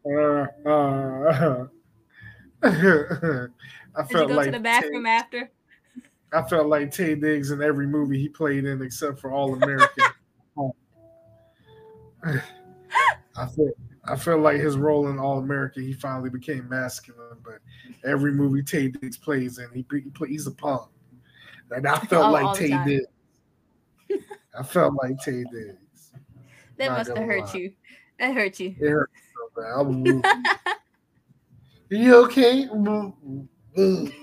Uh, 0.04 0.48
uh, 0.68 1.66
I 2.64 2.70
Did 2.72 2.72
you 2.74 3.52
felt 4.10 4.30
go 4.30 4.34
like 4.34 4.46
to 4.48 4.52
the 4.54 4.60
bathroom 4.60 5.04
Tay, 5.06 5.12
after? 5.12 5.52
I 6.34 6.42
felt 6.50 6.66
like 6.66 6.90
Taye 6.90 7.22
Diggs 7.22 7.52
in 7.52 7.62
every 7.62 7.86
movie 7.86 8.18
he 8.20 8.28
played 8.28 8.66
in 8.66 8.82
except 8.82 9.20
for 9.20 9.32
All 9.32 9.54
American. 9.54 10.06
I 13.36 13.46
feel 13.56 13.70
I 14.06 14.16
feel 14.16 14.40
like 14.40 14.60
his 14.60 14.76
role 14.76 15.08
in 15.10 15.20
All 15.20 15.38
American 15.38 15.84
he 15.84 15.94
finally 15.94 16.32
became 16.32 16.68
masculine, 16.68 17.38
but 17.44 17.60
every 18.04 18.32
movie 18.34 18.64
Taye 18.64 19.00
Diggs 19.00 19.18
plays 19.18 19.60
in 19.60 19.70
he, 19.72 19.86
he 19.92 20.10
play, 20.10 20.30
he's 20.30 20.48
a 20.48 20.52
punk. 20.52 20.90
And 21.70 21.88
I 21.88 22.00
felt 22.00 22.26
Oh, 22.26 22.32
like 22.32 22.58
Tay 22.58 22.70
time. 22.70 22.88
I 24.58 24.64
felt 24.64 24.94
like 25.02 25.18
Taye 25.18 25.44
did. 25.52 25.78
That 26.78 26.88
Not 26.90 26.98
must 26.98 27.10
have 27.10 27.18
hurt 27.26 27.46
lie. 27.46 27.54
you. 27.60 27.74
That 28.20 28.34
hurt 28.34 28.60
you. 28.60 28.76
It 28.80 28.90
hurt 28.90 29.10
so 29.34 29.62
bad. 29.62 29.72
I 29.78 29.82
was 29.82 29.96
moving. 29.98 30.24
You 31.90 32.16
okay? 32.26 32.68
Mm, 32.68 33.48
mm. 33.78 34.14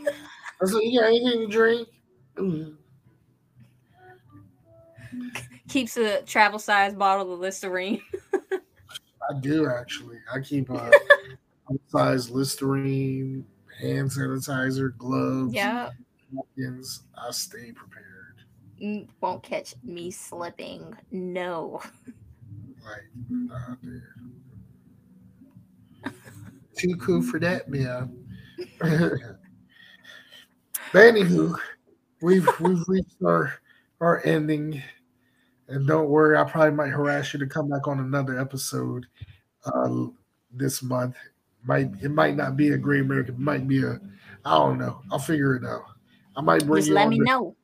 I 0.61 0.67
said, 0.67 0.79
you 0.83 1.01
got 1.01 1.07
anything 1.09 1.41
to 1.41 1.47
drink? 1.47 1.89
Mm. 2.37 2.77
Keeps 5.69 5.97
a 5.97 6.23
travel 6.23 6.59
size 6.59 6.95
bottle 6.95 7.33
of 7.33 7.41
Listerine. 7.41 8.01
I 8.53 9.39
do 9.41 9.69
actually. 9.69 10.17
I 10.33 10.41
keep 10.41 10.71
a 10.71 10.91
size 11.89 12.31
Listerine, 12.31 13.45
hand 13.81 14.11
sanitizer, 14.11 14.97
gloves, 14.97 15.53
Yeah. 15.53 15.91
I 16.59 17.31
stay 17.31 17.73
prepared. 17.73 17.98
Won't 19.21 19.43
catch 19.43 19.75
me 19.83 20.11
slipping. 20.11 20.95
No. 21.11 21.81
Nah, 23.29 23.75
dude. 23.83 24.03
Too 26.77 26.97
cool 26.97 27.23
for 27.23 27.41
that, 27.41 27.69
man. 27.69 28.25
but 28.79 29.21
anywho, 30.95 31.59
we've 32.23 32.49
we've 32.61 32.85
reached 32.87 33.17
our 33.25 33.53
our 34.01 34.23
ending. 34.25 34.83
And 35.67 35.87
don't 35.87 36.09
worry, 36.09 36.39
I 36.39 36.45
probably 36.45 36.71
might 36.71 36.89
harass 36.91 37.35
you 37.35 37.41
to 37.41 37.47
come 37.47 37.69
back 37.69 37.87
on 37.89 37.99
another 37.99 38.39
episode 38.41 39.07
uh 39.65 40.07
this 40.53 40.83
month. 40.83 41.17
Might 41.65 41.91
it 42.03 42.11
might 42.11 42.37
not 42.37 42.57
be 42.57 42.71
a 42.71 42.79
Great 42.79 43.03
American, 43.03 43.35
it 43.35 43.41
might 43.41 43.67
be 43.67 43.83
a 43.83 44.01
I 44.45 44.55
don't 44.55 44.79
know. 44.79 45.03
I'll 45.11 45.19
figure 45.19 45.57
it 45.57 45.65
out. 45.67 45.83
I 46.37 46.41
might 46.41 46.65
bring 46.65 46.77
Just 46.79 46.89
you 46.89 46.95
let 46.95 47.09
me 47.09 47.19
the- 47.19 47.25
know. 47.25 47.57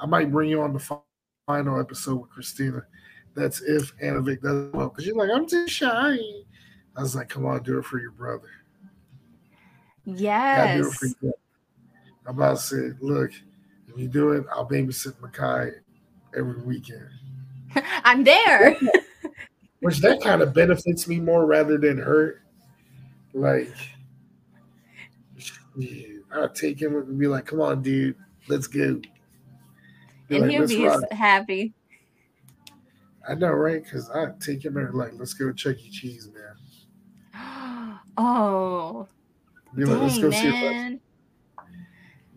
I 0.00 0.06
might 0.06 0.30
bring 0.30 0.50
you 0.50 0.62
on 0.62 0.72
the 0.72 0.98
final 1.46 1.80
episode 1.80 2.16
with 2.20 2.30
Christina. 2.30 2.82
That's 3.34 3.60
if 3.62 3.96
Anavik 3.98 4.42
does 4.42 4.72
well. 4.72 4.88
Because 4.88 5.06
you're 5.06 5.16
like, 5.16 5.30
I'm 5.34 5.46
too 5.46 5.68
shy. 5.68 6.18
I 6.96 7.00
was 7.02 7.14
like, 7.14 7.28
come 7.28 7.46
on, 7.46 7.62
do 7.62 7.78
it 7.78 7.84
for 7.84 7.98
your 8.00 8.10
brother. 8.12 8.48
Gotta 10.06 10.16
do 10.16 10.18
it 10.18 10.22
Yes. 10.22 10.94
for 10.98 11.06
your 11.06 11.14
brother. 11.20 11.36
I'm 12.26 12.36
about 12.36 12.56
to 12.58 12.62
say, 12.62 12.90
look, 13.00 13.30
if 13.86 13.96
you 13.98 14.08
do 14.08 14.32
it, 14.32 14.44
I'll 14.52 14.68
babysit 14.68 15.14
Makai 15.20 15.72
every 16.36 16.60
weekend. 16.62 17.08
I'm 18.04 18.24
there. 18.24 18.76
Which 19.80 19.98
that 20.00 20.20
kind 20.20 20.42
of 20.42 20.52
benefits 20.52 21.06
me 21.06 21.20
more 21.20 21.46
rather 21.46 21.78
than 21.78 21.98
hurt. 21.98 22.42
Like, 23.32 23.72
yeah, 25.76 26.06
I'll 26.34 26.48
take 26.48 26.80
him 26.80 26.96
and 26.96 27.18
be 27.18 27.28
like, 27.28 27.46
come 27.46 27.60
on, 27.60 27.82
dude, 27.82 28.16
let's 28.48 28.66
go. 28.66 29.00
And 30.30 30.42
like, 30.42 30.50
he'll 30.50 30.66
be 30.66 30.86
rock." 30.86 31.10
happy. 31.10 31.74
I 33.28 33.34
know, 33.34 33.50
right? 33.50 33.82
Because 33.82 34.10
I 34.10 34.26
take 34.40 34.64
him 34.64 34.74
there, 34.74 34.90
like, 34.92 35.12
let's 35.14 35.34
go 35.34 35.48
to 35.48 35.54
Chuck 35.54 35.76
E. 35.78 35.90
Cheese, 35.90 36.30
man. 36.34 36.54
Oh, 38.20 39.06
Be 39.76 39.84
like, 39.84 40.02
let's 40.02 40.18
go 40.18 40.28
dang, 40.28 40.42
see 40.42 40.50
man. 40.50 41.00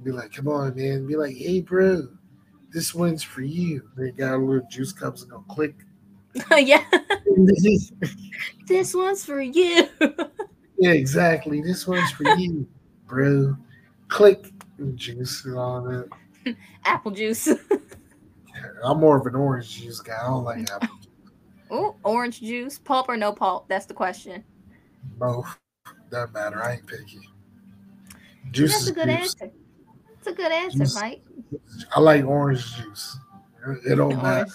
Be 0.04 0.12
like, 0.12 0.32
come 0.32 0.48
on, 0.48 0.76
man. 0.76 1.08
Be 1.08 1.16
like, 1.16 1.36
hey, 1.36 1.62
bro, 1.62 2.08
this 2.72 2.94
one's 2.94 3.24
for 3.24 3.42
you. 3.42 3.90
They 3.98 4.12
got 4.12 4.36
a 4.36 4.38
little 4.38 4.68
juice 4.70 4.94
cups 4.94 5.24
and 5.24 5.32
go 5.32 5.44
click. 5.50 5.74
yeah. 6.52 6.84
yeah, 7.26 7.78
This 8.68 8.94
one's 8.94 9.26
for 9.26 9.42
you. 9.42 9.88
exactly. 10.78 11.62
This 11.62 11.88
one's 11.88 12.12
for 12.12 12.28
you, 12.38 12.68
bro. 13.08 13.58
Click 14.08 14.52
and 14.78 14.96
juice 14.98 15.46
and 15.46 15.58
all 15.58 15.82
that. 15.82 16.56
Apple 16.86 17.12
juice. 17.12 17.50
I'm 18.84 19.00
more 19.00 19.18
of 19.18 19.26
an 19.28 19.36
orange 19.36 19.70
juice 19.82 20.00
guy. 20.00 20.18
I 20.22 20.28
don't 20.28 20.44
like 20.44 20.70
apple 20.72 20.90
Oh, 21.70 21.96
orange 22.04 22.42
juice. 22.42 22.78
Pulp 22.80 23.08
or 23.10 23.16
no 23.18 23.32
pulp? 23.32 23.68
That's 23.70 23.86
the 23.86 23.94
question. 23.94 24.44
both. 25.18 25.58
Doesn't 26.10 26.34
matter. 26.34 26.62
I 26.62 26.74
ain't 26.74 26.86
picky. 26.88 27.22
Juice 28.52 28.72
That's 28.72 28.84
is 28.84 28.90
a 28.90 28.94
good 28.94 29.08
juice. 29.08 29.36
answer. 29.36 29.52
It's 30.18 30.28
a 30.28 30.34
good 30.34 30.52
answer, 30.52 30.80
Juice. 30.80 30.96
Mike. 30.96 31.22
I 31.96 32.00
like 32.02 32.26
orange 32.26 32.76
juice. 32.76 33.18
It 33.88 33.96
don't 33.96 34.10
The 34.10 34.16
matter. 34.18 34.28
orange, 34.40 34.52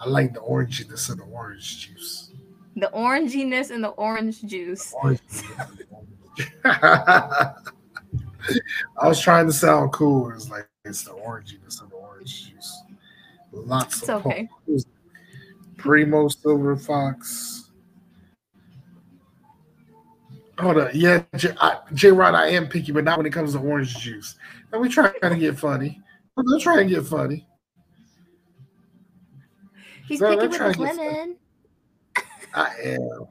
I 0.00 0.08
like 0.08 0.34
the 0.34 0.40
oranginess 0.40 1.08
of 1.10 1.16
the 1.18 1.22
orange 1.24 1.86
juice. 1.88 2.30
the 2.76 2.90
oranginess 2.94 3.70
in 3.70 3.80
the 3.80 3.88
orange 3.90 4.42
juice. 4.42 4.92
Orange. 5.02 5.20
I 6.64 7.54
was 9.02 9.20
trying 9.20 9.46
to 9.46 9.52
sound 9.52 9.92
cool. 9.92 10.30
It's 10.32 10.50
like 10.50 10.68
it's 10.84 11.04
the 11.04 11.12
oranginess 11.12 11.80
of 11.82 11.88
the 11.90 11.96
orange 11.96 12.50
juice. 12.50 12.82
Lots 13.54 14.00
It's 14.00 14.08
of 14.08 14.26
okay. 14.26 14.48
pulp. 14.66 14.80
Primo 15.76 16.28
Silver 16.28 16.76
Fox. 16.76 17.70
Hold 20.58 20.78
on. 20.78 20.90
Yeah, 20.94 21.22
J, 21.36 21.52
I, 21.60 21.78
J 21.94 22.10
Rod, 22.12 22.34
I 22.34 22.48
am 22.48 22.68
picky, 22.68 22.92
but 22.92 23.04
not 23.04 23.16
when 23.18 23.26
it 23.26 23.32
comes 23.32 23.52
to 23.54 23.58
orange 23.58 23.96
juice. 23.98 24.36
And 24.72 24.80
we 24.80 24.88
try 24.88 25.10
to 25.10 25.36
get 25.36 25.58
funny. 25.58 26.00
We're 26.36 26.58
trying 26.60 26.88
to 26.88 26.94
get 26.94 27.04
funny. 27.06 27.46
He's 30.06 30.20
No, 30.20 30.30
picky 30.36 30.48
with 30.48 30.50
his 30.52 30.58
to 30.58 30.64
get 30.66 30.76
funny. 30.96 30.98
women. 31.08 31.36
I 32.54 32.74
am. 32.84 33.26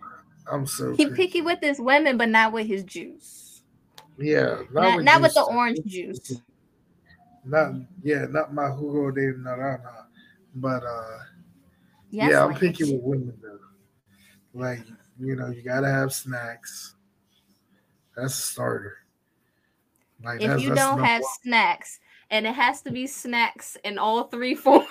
I'm 0.51 0.65
so 0.67 0.93
He's 0.95 1.09
picky. 1.11 1.41
with 1.41 1.59
his 1.61 1.79
women, 1.79 2.17
but 2.17 2.29
not 2.29 2.51
with 2.51 2.67
his 2.67 2.83
juice. 2.83 3.61
Yeah, 4.17 4.59
Not, 4.71 5.03
not 5.03 5.21
with 5.21 5.33
the 5.33 5.39
juice. 5.41 5.49
orange 5.49 5.79
juice. 5.85 6.41
Not 7.45 7.73
yeah, 8.03 8.25
not 8.29 8.53
my 8.53 8.67
Hugo 8.69 9.11
de 9.11 9.33
Naranja, 9.33 10.02
but 10.55 10.84
uh 10.84 11.19
Yes, 12.13 12.30
yeah, 12.30 12.45
I'm 12.45 12.53
picky 12.53 12.84
with 12.84 13.01
women 13.01 13.34
though. 13.41 13.57
Like 14.53 14.85
you 15.19 15.35
know, 15.35 15.49
you 15.49 15.63
gotta 15.63 15.89
have 15.89 16.13
snacks. 16.13 16.93
That's 18.15 18.38
a 18.38 18.41
starter. 18.41 18.97
Like 20.23 20.41
If 20.41 20.61
you 20.61 20.75
don't 20.75 21.03
have 21.03 21.23
snacks, 21.41 21.99
and 22.30 22.45
it 22.45 22.53
has 22.53 22.84
to 22.84 22.91
be 22.91 23.07
snacks 23.07 23.77
in 23.84 23.97
all 23.97 24.25
three 24.25 24.53
forms. 24.55 24.88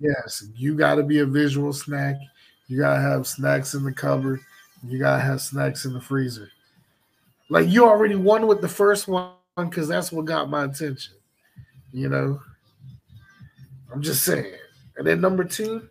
yes, 0.00 0.48
you 0.56 0.74
gotta 0.74 1.04
be 1.04 1.20
a 1.20 1.26
visual 1.26 1.72
snack. 1.72 2.16
You 2.66 2.78
gotta 2.78 3.00
have 3.00 3.26
snacks 3.28 3.74
in 3.74 3.84
the 3.84 3.92
cupboard. 3.92 4.40
You 4.84 4.98
gotta 4.98 5.22
have 5.22 5.40
snacks 5.40 5.84
in 5.84 5.92
the 5.92 6.00
freezer. 6.00 6.50
Like 7.50 7.68
you 7.68 7.84
already 7.84 8.16
won 8.16 8.48
with 8.48 8.60
the 8.60 8.68
first 8.68 9.06
one 9.06 9.32
because 9.56 9.86
that's 9.86 10.10
what 10.10 10.24
got 10.24 10.50
my 10.50 10.64
attention. 10.64 11.14
You 11.92 12.08
know, 12.08 12.40
I'm 13.96 14.02
just 14.02 14.24
saying. 14.24 14.52
And 14.98 15.06
then 15.06 15.22
number 15.22 15.42
two, 15.42 15.88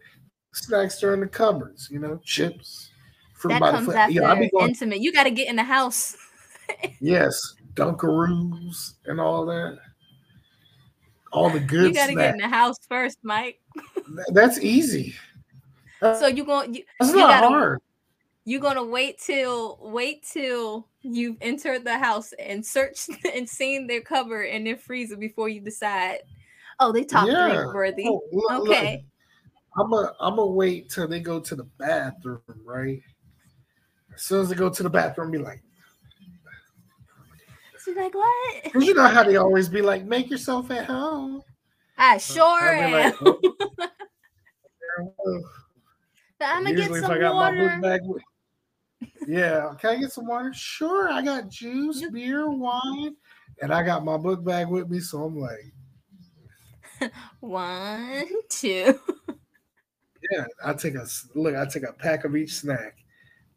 snacks 0.54 1.02
are 1.04 1.16
in 1.16 1.22
the 1.22 1.28
cupboards. 1.28 1.90
You 1.92 1.98
know, 1.98 2.20
chips. 2.24 2.92
Fruit 3.34 3.54
that 3.54 3.62
comes 3.62 3.88
foot. 3.88 3.96
after 3.96 4.14
Yeah, 4.14 4.32
I 4.32 4.40
be 4.40 4.50
going. 4.50 4.70
intimate. 4.70 5.00
You 5.02 5.12
got 5.12 5.24
to 5.24 5.32
get 5.32 5.48
in 5.48 5.56
the 5.56 5.64
house. 5.64 6.16
Yes, 7.00 7.54
Dunkaroos 7.76 8.94
and 9.06 9.20
all 9.22 9.46
that. 9.46 9.78
All 11.32 11.50
the 11.52 11.60
good 11.60 11.90
you 11.90 11.94
got 11.94 12.08
to 12.08 12.16
get 12.16 12.32
in 12.34 12.38
the 12.40 12.48
house 12.48 12.78
first, 12.90 13.20
Mike. 13.22 13.60
That's 14.34 14.60
easy. 14.60 15.14
So 16.02 16.26
you 16.28 16.44
going 16.44 16.74
you, 16.74 16.84
That's 17.00 17.12
you 17.12 17.18
not 17.20 17.30
gotta- 17.30 17.48
hard. 17.50 17.82
you 18.46 18.60
gonna 18.60 18.84
wait 18.84 19.20
till 19.20 19.78
wait 19.82 20.24
till 20.24 20.88
you've 21.04 21.38
entered 21.42 21.84
the 21.84 21.98
house 22.00 22.34
and 22.40 22.66
searched 22.66 23.10
and 23.36 23.48
seen 23.48 23.86
their 23.88 24.02
cupboard 24.02 24.46
and 24.46 24.66
their 24.66 24.78
freezer 24.78 25.18
before 25.18 25.50
you 25.50 25.62
decide. 25.62 26.20
Oh, 26.80 26.92
they 26.92 27.04
top 27.04 27.28
Yeah. 27.28 27.66
worthy. 27.74 28.06
Oh, 28.08 28.22
look, 28.32 28.52
look. 28.52 28.70
okay. 28.70 29.06
I'm 29.78 29.92
a 29.94 30.14
I'm 30.20 30.36
gonna 30.38 30.52
wait 30.52 30.90
till 30.90 31.08
they 31.08 31.20
go 31.20 31.40
to 31.40 31.56
the 31.56 31.66
bathroom, 31.78 32.42
right? 32.64 33.02
As 34.14 34.22
soon 34.22 34.42
as 34.42 34.50
they 34.50 34.56
go 34.56 34.70
to 34.70 34.84
the 34.84 34.90
bathroom, 34.90 35.32
be 35.32 35.38
like, 35.38 35.62
She's 37.84 37.96
like, 37.96 38.16
what? 38.16 38.72
you 38.74 38.94
know 38.94 39.08
how 39.08 39.24
they 39.24 39.36
always 39.36 39.70
be 39.70 39.82
like, 39.82 40.06
make 40.06 40.30
yourself 40.30 40.72
at 40.72 40.86
home. 40.86 41.44
I 41.98 42.18
sure 42.18 42.74
am. 42.74 42.92
like, 42.92 43.16
"Oh." 43.22 43.40
I'm 46.42 46.64
gonna 46.64 46.76
get 46.76 46.92
some 46.96 47.12
if 47.12 47.22
my 47.22 47.52
book 47.52 47.60
water. 47.60 47.80
bag 47.82 48.02
Yeah, 49.28 49.74
can 49.80 49.90
I 49.92 49.96
get 50.00 50.12
some 50.12 50.26
water? 50.28 50.52
Sure, 50.54 51.10
I 51.12 51.22
got 51.22 51.50
juice, 51.50 52.04
beer, 52.12 52.50
wine, 52.50 53.16
and 53.62 53.74
I 53.74 53.84
got 53.84 54.04
my 54.04 54.18
book 54.18 54.44
bag 54.44 54.68
with 54.68 54.90
me, 54.90 55.00
so 55.00 55.24
I'm 55.24 55.38
like, 55.40 55.74
One, 57.40 58.26
two. 58.50 59.00
yeah, 60.32 60.46
I 60.64 60.74
take 60.74 60.96
a 60.96 61.06
look, 61.36 61.56
I 61.56 61.66
take 61.66 61.84
a 61.84 61.94
pack 61.94 62.26
of 62.26 62.36
each 62.36 62.54
snack. 62.56 62.98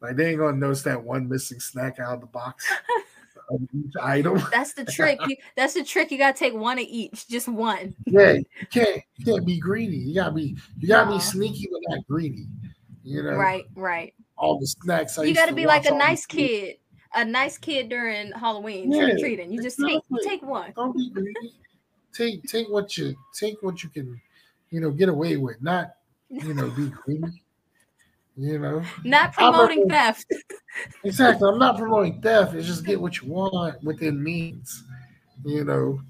Like 0.00 0.16
they 0.16 0.30
ain't 0.30 0.38
gonna 0.38 0.56
notice 0.56 0.82
that 0.82 1.02
one 1.02 1.28
missing 1.28 1.60
snack 1.60 1.98
out 1.98 2.14
of 2.14 2.20
the 2.20 2.26
box 2.26 2.66
of 3.50 3.60
each 3.74 3.92
item. 4.00 4.40
That's 4.52 4.74
the 4.74 4.84
trick. 4.84 5.18
You, 5.26 5.36
that's 5.56 5.74
the 5.74 5.82
trick. 5.84 6.10
You 6.10 6.18
gotta 6.18 6.38
take 6.38 6.54
one 6.54 6.78
of 6.78 6.84
each, 6.88 7.26
just 7.28 7.48
one. 7.48 7.94
Yeah, 8.06 8.32
you 8.32 8.44
can't 8.70 9.02
you 9.16 9.24
can't 9.24 9.46
be 9.46 9.58
greedy. 9.58 9.96
You 9.96 10.14
gotta 10.14 10.32
be 10.34 10.56
you 10.78 10.88
gotta 10.88 11.10
No. 11.10 11.16
be 11.16 11.20
sneaky 11.20 11.68
but 11.70 11.80
not 11.96 12.06
greedy. 12.06 12.46
You 13.02 13.22
know, 13.22 13.30
Right, 13.36 13.64
right. 13.74 14.12
all 14.36 14.58
the 14.60 14.66
snacks. 14.66 15.18
I 15.18 15.24
you 15.24 15.34
got 15.34 15.46
to 15.46 15.50
to 15.52 15.56
be 15.56 15.66
like 15.66 15.86
a 15.86 15.94
nice 15.94 16.26
kid, 16.26 16.76
a 17.14 17.24
nice 17.24 17.56
kid 17.56 17.88
during 17.88 18.32
Halloween 18.32 18.92
Yeah, 18.92 19.06
trick 19.06 19.14
or 19.14 19.18
treating. 19.18 19.50
You 19.52 19.62
just 19.62 19.78
take 19.78 20.02
you 20.10 20.20
take 20.22 20.42
one. 20.42 20.72
Don't 20.76 20.94
be 20.94 21.10
greedy. 21.10 21.34
Take 22.12 22.42
take 22.44 22.68
what 22.68 22.96
you 22.96 23.14
take 23.34 23.62
what 23.62 23.82
you 23.82 23.88
can, 23.90 24.20
you 24.70 24.80
know, 24.80 24.90
get 24.90 25.08
away 25.08 25.36
with, 25.36 25.60
not 25.62 25.94
you 26.30 26.54
know, 26.54 26.70
be 26.70 26.88
greedy. 27.04 27.42
You 28.36 28.60
know, 28.60 28.84
Not 29.02 29.32
promoting 29.32 29.80
remember- 29.80 29.94
theft. 29.94 30.26
exactly. 31.04 31.48
I'm 31.50 31.58
not 31.58 31.76
promoting 31.76 32.20
theft. 32.22 32.54
It's 32.54 32.68
just 32.68 32.84
get 32.86 33.00
what 33.00 33.20
you 33.20 33.28
want 33.28 33.82
within 33.82 34.22
means. 34.22 34.84
You 35.44 35.64
know, 35.64 36.00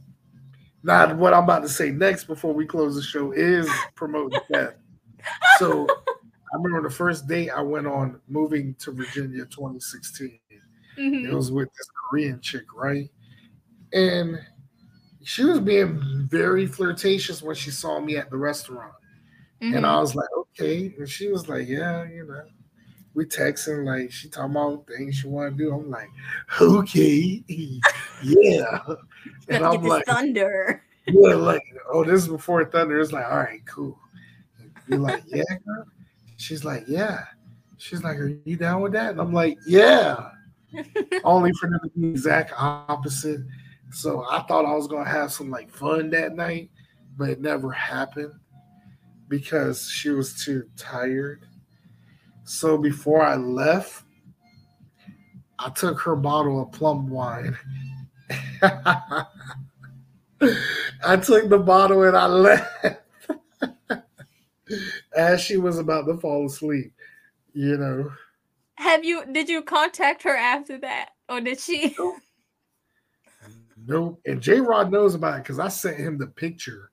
not 0.83 1.17
what 1.17 1.33
I'm 1.33 1.45
about 1.45 1.63
to 1.63 1.71
say 1.71 1.91
next 1.91 2.25
before 2.25 2.53
we 2.53 2.67
close 2.67 2.95
the 2.95 3.03
show 3.03 3.33
is 3.33 3.67
promoting 3.95 4.41
theft. 4.53 4.77
So 5.59 5.87
I 5.89 6.57
remember 6.63 6.87
the 6.87 6.95
first 6.95 7.27
date 7.27 7.49
I 7.49 7.63
went 7.63 7.87
on 7.87 8.21
moving 8.29 8.75
to 8.81 8.93
Virginia 8.93 9.47
2016. 9.47 10.39
It 10.51 11.01
Mhm. 11.01 11.33
was 11.33 11.51
with 11.51 11.69
this 11.73 11.89
Korean 12.11 12.41
chick, 12.43 12.65
right? 12.75 13.09
And 13.95 14.39
she 15.29 15.45
was 15.45 15.61
being 15.61 16.01
very 16.31 16.67
flirtatious 16.67 17.43
when 17.43 17.55
she 17.55 17.71
saw 17.71 18.01
me 18.01 18.17
at 18.17 18.31
the 18.31 18.37
restaurant. 18.39 18.95
And 19.61 19.75
Mhm. 19.75 19.85
I 19.85 20.01
was 20.01 20.15
like, 20.15 20.29
okay. 20.39 20.95
And 20.97 21.07
she 21.07 21.29
was 21.29 21.51
like, 21.51 21.69
yeah, 21.69 22.05
you 22.05 22.25
know. 22.25 22.45
We 23.13 23.27
texting, 23.27 23.85
like 23.85 24.11
she 24.11 24.31
talking 24.31 24.53
about 24.53 24.87
things 24.87 25.17
she 25.17 25.29
want 25.29 25.55
to 25.55 25.63
do. 25.63 25.75
I'm 25.75 25.91
like, 25.91 26.09
okay, 26.59 27.45
yeah. 28.23 28.79
And 29.51 29.67
I'm 29.67 29.83
like, 29.83 30.07
thunder. 30.07 30.83
yeah, 31.07 31.35
like, 31.35 31.63
oh, 31.93 32.05
this 32.05 32.23
is 32.23 32.29
before 32.29 32.65
Thunder. 32.65 32.99
It's 32.99 33.13
like, 33.13 33.27
all 33.27 33.37
right, 33.37 33.61
cool. 33.67 33.99
You're 34.87 34.99
like, 35.01 35.25
yeah, 35.27 35.43
girl. 35.67 35.85
She's 36.39 36.65
like, 36.65 36.85
yeah. 36.89 37.25
She's 37.77 38.03
like, 38.03 38.17
are 38.17 38.29
you 38.47 38.57
down 38.57 38.81
with 38.81 38.93
that? 38.93 39.11
And 39.11 39.21
I'm 39.21 39.35
like, 39.35 39.59
yeah. 39.67 40.31
Only 41.25 41.53
for 41.61 41.69
them 41.69 41.81
to 41.83 41.91
be 41.91 42.01
the 42.07 42.09
exact 42.13 42.53
opposite. 42.57 43.41
So 43.91 44.25
I 44.29 44.43
thought 44.43 44.65
I 44.65 44.75
was 44.75 44.87
gonna 44.87 45.09
have 45.09 45.33
some 45.33 45.51
like 45.51 45.71
fun 45.71 46.11
that 46.11 46.35
night, 46.35 46.71
but 47.17 47.31
it 47.31 47.41
never 47.41 47.71
happened 47.71 48.33
because 49.29 49.89
she 49.89 50.11
was 50.11 50.45
too 50.45 50.69
tired. 50.77 51.47
So 52.45 52.79
before 52.79 53.23
I 53.23 53.37
left, 53.37 54.05
I 55.59 55.71
took 55.71 56.01
her 56.01 56.17
bottle 56.17 56.63
of 56.63 56.73
plum 56.73 57.09
wine. 57.09 57.57
I 58.63 59.25
took 61.23 61.49
the 61.49 61.59
bottle 61.59 62.05
and 62.05 62.17
I 62.17 62.27
left 62.27 62.87
as 65.17 65.41
she 65.41 65.57
was 65.57 65.79
about 65.79 66.07
to 66.07 66.17
fall 66.19 66.47
asleep. 66.47 66.93
You 67.53 67.77
know, 67.77 68.13
Have 68.77 69.05
you? 69.05 69.25
Did 69.33 69.49
you 69.49 69.63
contact 69.63 70.23
her 70.23 70.37
after 70.37 70.79
that, 70.79 71.11
or 71.29 71.41
did 71.41 71.59
she? 71.59 71.97
Nope. 73.87 74.21
And 74.27 74.41
J 74.41 74.61
Rod 74.61 74.91
knows 74.91 75.15
about 75.15 75.37
it 75.37 75.43
because 75.45 75.59
I 75.59 75.69
sent 75.69 75.99
him 75.99 76.19
the 76.19 76.27
picture 76.27 76.91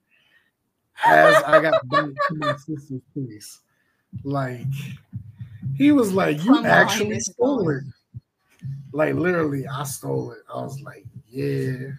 as 1.06 1.42
I 1.44 1.62
got 1.62 1.88
back 1.90 2.06
to 2.06 2.36
my 2.36 2.56
sister's 2.56 3.02
place. 3.14 3.60
Like, 4.24 4.66
he 5.76 5.92
was 5.92 6.14
like, 6.14 6.44
You 6.44 6.54
wine 6.54 6.66
actually 6.66 7.20
stole 7.20 7.70
it. 7.70 7.84
Like, 8.94 9.16
literally, 9.16 9.68
I 9.68 9.84
stole 9.84 10.32
it. 10.32 10.40
I 10.54 10.62
was 10.62 10.80
like, 10.82 11.06
Yeah. 11.28 11.92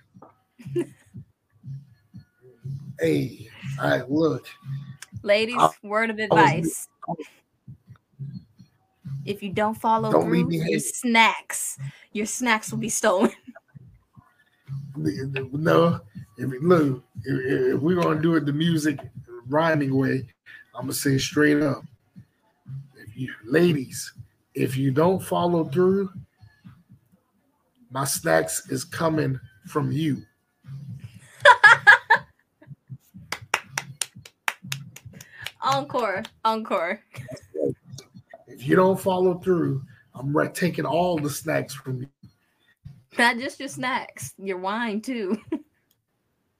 hey, 3.00 3.48
all 3.80 3.90
right, 3.90 4.10
look. 4.10 4.46
Ladies, 5.22 5.56
I- 5.58 5.70
word 5.82 6.10
of 6.10 6.16
was- 6.16 6.24
advice. 6.24 6.88
If 9.24 9.42
you 9.42 9.50
don't 9.52 9.74
follow 9.74 10.12
Don't 10.12 10.26
through, 10.26 10.52
your 10.52 10.78
snacks, 10.78 11.78
your 12.12 12.26
snacks 12.26 12.70
will 12.70 12.78
be 12.78 12.88
stolen. 12.88 13.32
No, 14.96 16.00
if 16.38 16.50
look, 16.62 17.04
if, 17.24 17.74
if 17.74 17.80
we're 17.80 18.00
gonna 18.00 18.20
do 18.20 18.36
it 18.36 18.46
the 18.46 18.52
music 18.52 18.98
rhyming 19.48 19.94
way, 19.94 20.26
I'm 20.74 20.82
gonna 20.82 20.92
say 20.92 21.18
straight 21.18 21.62
up. 21.62 21.82
If 22.96 23.16
you 23.16 23.32
ladies, 23.44 24.12
if 24.54 24.76
you 24.76 24.90
don't 24.90 25.22
follow 25.22 25.64
through, 25.64 26.10
my 27.90 28.04
snacks 28.04 28.70
is 28.70 28.84
coming 28.84 29.38
from 29.66 29.92
you. 29.92 30.22
Encore, 35.62 36.22
encore. 36.44 37.00
If 38.46 38.66
you 38.66 38.76
don't 38.76 39.00
follow 39.00 39.38
through, 39.38 39.82
I'm 40.14 40.34
taking 40.52 40.86
all 40.86 41.18
the 41.18 41.28
snacks 41.28 41.74
from 41.74 42.02
you. 42.02 42.08
Not 43.18 43.38
just 43.38 43.58
your 43.60 43.68
snacks, 43.68 44.34
your 44.38 44.58
wine 44.58 45.00
too. 45.00 45.38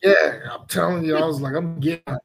Yeah, 0.02 0.40
I'm 0.52 0.66
telling 0.68 1.04
you, 1.04 1.16
I 1.16 1.24
was 1.24 1.40
like, 1.40 1.54
I'm 1.54 1.80
getting, 1.80 2.18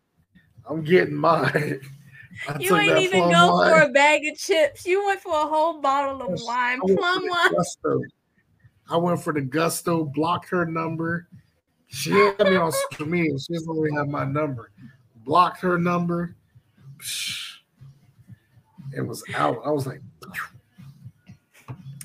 I'm 0.69 0.83
getting 0.83 1.15
mine. 1.15 1.79
I 2.47 2.57
You 2.59 2.75
ain't 2.75 2.99
even 2.99 3.31
go 3.31 3.53
wine. 3.53 3.69
for 3.71 3.81
a 3.83 3.89
bag 3.89 4.21
of 4.27 4.37
chips. 4.37 4.85
You 4.85 5.05
went 5.05 5.21
for 5.21 5.33
a 5.33 5.47
whole 5.47 5.79
bottle 5.81 6.21
of 6.21 6.39
wine, 6.43 6.79
I 6.81 6.85
went 6.85 6.89
for 6.91 6.97
plum 6.97 7.23
wine. 7.27 7.53
Gusto. 7.53 8.01
I 8.89 8.97
went 8.97 9.23
for 9.23 9.31
the 9.31 9.41
gusto, 9.41 10.03
blocked 10.03 10.49
her 10.49 10.65
number. 10.65 11.27
She 11.87 12.11
had 12.11 12.39
me 12.39 12.57
on 12.57 12.71
social 12.91 13.07
media. 13.07 13.39
She 13.39 13.53
doesn't 13.53 13.69
only 13.69 13.91
have 13.95 14.09
my 14.09 14.25
number. 14.25 14.71
Blocked 15.23 15.61
her 15.61 15.79
number. 15.79 16.35
It 18.95 19.01
was 19.01 19.23
out. 19.33 19.61
I 19.65 19.71
was 19.71 19.87
like, 19.87 20.01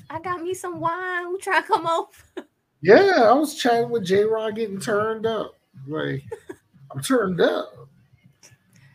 I 0.09 0.19
got 0.19 0.41
me 0.41 0.53
some 0.53 0.79
wine. 0.79 1.23
Who 1.25 1.37
try 1.37 1.61
to 1.61 1.67
come 1.67 1.87
over? 1.87 2.47
yeah, 2.81 3.23
I 3.23 3.33
was 3.33 3.55
chatting 3.55 3.89
with 3.89 4.05
J 4.05 4.23
Rod 4.23 4.55
getting 4.55 4.79
turned 4.79 5.25
up. 5.25 5.55
Like, 5.87 6.23
I'm 6.91 7.01
turned 7.01 7.41
up. 7.41 7.73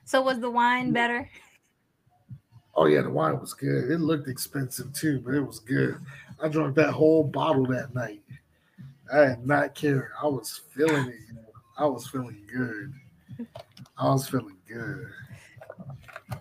So 0.04 0.22
was 0.22 0.40
the 0.40 0.50
wine 0.50 0.92
better? 0.92 1.28
Oh, 2.74 2.86
yeah, 2.86 3.02
the 3.02 3.10
wine 3.10 3.38
was 3.38 3.52
good. 3.52 3.90
It 3.90 3.98
looked 4.00 4.28
expensive 4.28 4.92
too, 4.92 5.20
but 5.20 5.34
it 5.34 5.40
was 5.40 5.58
good. 5.60 5.96
I 6.42 6.48
drank 6.48 6.74
that 6.76 6.90
whole 6.90 7.24
bottle 7.24 7.66
that 7.66 7.94
night. 7.94 8.22
I 9.12 9.26
did 9.26 9.46
not 9.46 9.74
care. 9.74 10.12
I 10.22 10.26
was 10.26 10.62
feeling 10.74 11.08
it. 11.08 11.16
you 11.28 11.34
know. 11.34 11.40
I 11.78 11.84
was 11.86 12.06
feeling 12.08 12.42
good. 12.52 12.92
I 13.98 14.04
was 14.04 14.28
feeling 14.28 14.56
good. 14.66 15.06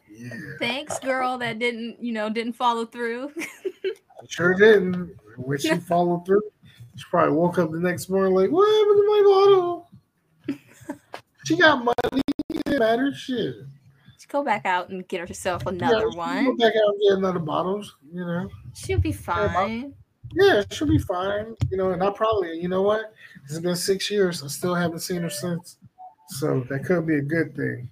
Yeah, 0.10 0.36
Thanks, 0.60 1.00
girl, 1.00 1.38
that 1.40 1.60
didn't, 1.60 2.02
you 2.02 2.14
know, 2.14 2.30
didn't 2.30 2.54
follow 2.54 2.86
through. 2.86 3.32
I 4.22 4.26
sure 4.30 4.54
didn't. 4.54 5.16
When 5.38 5.58
she 5.58 5.76
followed 5.78 6.26
through, 6.26 6.44
she 6.96 7.04
probably 7.10 7.34
woke 7.34 7.58
up 7.58 7.72
the 7.72 7.80
next 7.80 8.10
morning 8.10 8.34
like, 8.34 8.52
"What 8.52 8.68
happened 8.68 8.98
to 8.98 9.08
my 9.08 9.22
bottle?" 9.26 9.90
she 11.46 11.58
got 11.58 11.84
money. 11.84 12.22
It 12.50 12.64
didn't 12.64 12.80
matter. 12.80 13.14
Shit. 13.14 13.56
Just 14.14 14.30
go 14.30 14.44
back 14.44 14.66
out 14.66 14.90
and 14.90 15.08
get 15.08 15.28
herself 15.28 15.66
another 15.66 16.12
she 16.12 16.18
one. 16.18 16.46
Go 16.46 16.56
back 16.56 16.74
out 16.76 16.94
and 16.94 17.02
get 17.02 17.18
another 17.18 17.40
bottles. 17.40 17.96
You 18.14 18.26
know. 18.26 18.50
She'll 18.74 19.00
be 19.00 19.12
fine. 19.12 19.94
Yeah, 20.34 20.64
she'll 20.72 20.88
be 20.88 21.00
fine. 21.00 21.56
You 21.70 21.78
know, 21.78 21.92
and 21.92 22.04
I 22.04 22.10
probably, 22.12 22.58
you 22.60 22.70
know 22.70 22.82
what? 22.84 23.14
It's 23.46 23.60
been 23.60 23.76
six 23.76 24.10
years. 24.10 24.44
I 24.44 24.48
still 24.48 24.76
haven't 24.76 25.00
seen 25.00 25.22
her 25.24 25.30
since. 25.30 25.78
So 26.28 26.66
that 26.70 26.86
could 26.86 27.06
be 27.06 27.16
a 27.16 27.22
good 27.22 27.56
thing. 27.56 27.90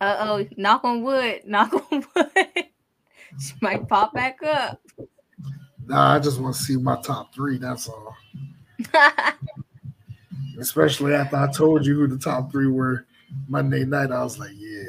Uh 0.00 0.16
oh, 0.20 0.46
knock 0.56 0.84
on 0.84 1.02
wood, 1.02 1.42
knock 1.44 1.72
on 1.74 2.04
wood. 2.16 2.30
she 3.38 3.54
might 3.60 3.86
pop 3.86 4.14
back 4.14 4.42
up. 4.42 4.80
Nah, 5.90 6.14
I 6.14 6.20
just 6.20 6.40
want 6.40 6.54
to 6.54 6.62
see 6.62 6.76
my 6.76 7.00
top 7.00 7.34
three. 7.34 7.58
That's 7.58 7.88
all. 7.88 8.16
Especially 10.60 11.14
after 11.14 11.34
I 11.34 11.50
told 11.50 11.84
you 11.84 11.96
who 11.96 12.06
the 12.06 12.16
top 12.16 12.52
three 12.52 12.68
were 12.68 13.06
Monday 13.48 13.84
night. 13.84 14.12
I 14.12 14.22
was 14.22 14.38
like, 14.38 14.52
yeah. 14.54 14.84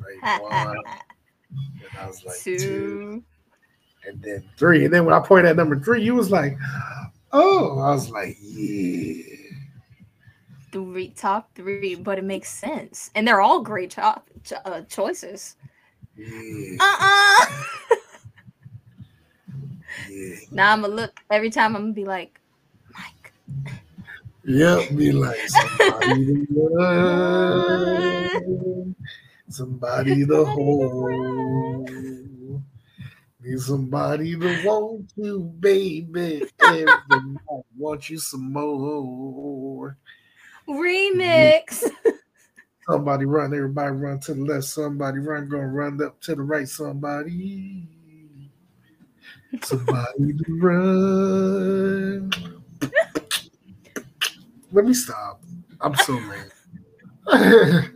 Like 0.00 0.42
one. 0.50 0.76
And 0.78 1.98
I 2.00 2.06
was 2.06 2.24
like 2.24 2.38
two. 2.38 2.58
Two. 2.58 3.22
And 4.06 4.22
then 4.22 4.48
three. 4.56 4.86
And 4.86 4.94
then 4.94 5.04
when 5.04 5.12
I 5.12 5.20
pointed 5.20 5.50
at 5.50 5.56
number 5.56 5.78
three, 5.78 6.02
you 6.02 6.14
was 6.14 6.30
like, 6.30 6.56
oh, 7.32 7.78
I 7.78 7.90
was 7.90 8.08
like, 8.08 8.38
yeah. 8.40 9.24
Three 10.72 11.08
top 11.10 11.54
three, 11.54 11.96
but 11.96 12.16
it 12.16 12.24
makes 12.24 12.48
sense. 12.48 13.10
And 13.14 13.28
they're 13.28 13.42
all 13.42 13.60
great 13.60 13.90
cho- 13.90 14.22
cho- 14.42 14.56
uh, 14.64 14.80
choices. 14.84 15.56
Yeah. 16.16 16.78
Uh-uh. 16.80 17.46
yeah. 17.90 17.96
now 20.50 20.72
I'm 20.72 20.80
gonna 20.82 20.94
look 20.94 21.12
every 21.30 21.50
time 21.50 21.76
I'm 21.76 21.82
gonna 21.82 21.94
be 21.94 22.04
like, 22.04 22.40
Mike. 22.94 23.32
Yep, 24.44 24.96
be 24.96 25.12
like 25.12 25.48
somebody 25.48 26.24
to 26.24 26.46
love, 26.50 28.32
somebody 29.48 30.26
to 30.26 30.44
hold, 30.44 31.90
need 33.42 33.60
somebody 33.60 34.38
to 34.38 34.62
want 34.64 35.12
you, 35.16 35.40
baby. 35.60 36.46
Every 36.60 36.98
night, 37.08 37.64
want 37.76 38.10
you 38.10 38.18
some 38.18 38.52
more. 38.52 39.96
Remix. 40.68 41.90
Somebody 42.88 43.26
run, 43.26 43.54
everybody 43.54 43.92
run 43.92 44.18
to 44.20 44.34
the 44.34 44.42
left. 44.42 44.64
Somebody 44.64 45.18
run, 45.18 45.48
gonna 45.48 45.68
run 45.68 46.02
up 46.02 46.20
to 46.22 46.34
the 46.34 46.42
right. 46.42 46.68
Somebody, 46.68 47.86
somebody 49.62 50.32
to 50.34 50.58
run. 50.60 52.32
Let 54.72 54.84
me 54.84 54.94
stop. 54.94 55.42
I'm 55.80 55.94
so 55.96 56.12
lame. 57.32 57.90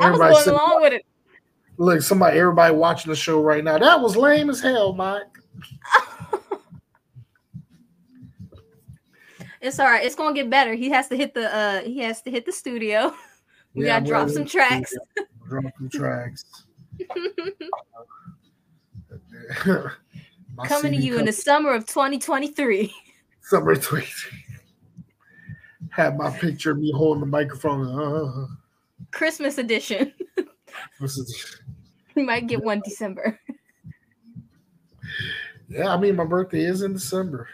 I 0.00 0.10
was 0.10 0.18
going 0.18 0.44
said, 0.44 0.52
along 0.54 0.82
with 0.82 0.92
it. 0.92 1.02
look, 1.76 2.02
somebody, 2.02 2.38
everybody 2.38 2.74
watching 2.74 3.10
the 3.10 3.16
show 3.16 3.40
right 3.42 3.64
now. 3.64 3.78
That 3.78 4.00
was 4.00 4.16
lame 4.16 4.50
as 4.50 4.60
hell, 4.60 4.92
Mike. 4.92 5.22
It's 9.60 9.80
all 9.80 9.86
right. 9.86 10.04
It's 10.04 10.14
gonna 10.14 10.34
get 10.34 10.48
better. 10.48 10.74
He 10.74 10.88
has 10.90 11.08
to 11.08 11.16
hit 11.16 11.34
the 11.34 11.52
uh 11.52 11.80
he 11.82 11.98
has 11.98 12.22
to 12.22 12.30
hit 12.30 12.46
the 12.46 12.52
studio. 12.52 13.12
We 13.74 13.84
Yeah, 13.84 14.00
gotta 14.00 14.06
drop 14.06 14.30
some 14.30 14.46
tracks. 14.46 14.94
Drop 15.48 15.64
some 15.78 15.88
tracks. 15.90 16.44
My 20.58 20.66
Coming 20.66 20.90
to 20.92 20.98
CD 20.98 21.06
you 21.06 21.18
in 21.20 21.24
the 21.24 21.32
summer 21.32 21.72
of 21.72 21.86
2023. 21.86 22.92
summer 23.42 23.76
tweet. 23.76 24.08
Had 25.90 26.18
my 26.18 26.30
picture 26.36 26.72
of 26.72 26.78
me 26.78 26.92
holding 26.92 27.20
the 27.20 27.26
microphone. 27.26 27.86
Uh, 27.88 28.46
Christmas 29.12 29.56
edition. 29.58 30.12
this 31.00 31.16
is- 31.16 31.60
We 32.16 32.24
might 32.24 32.48
get 32.48 32.60
one 32.64 32.80
December. 32.84 33.38
yeah, 35.68 35.94
I 35.94 35.96
mean, 35.96 36.16
my 36.16 36.24
birthday 36.24 36.64
is 36.64 36.82
in 36.82 36.92
December. 36.92 37.48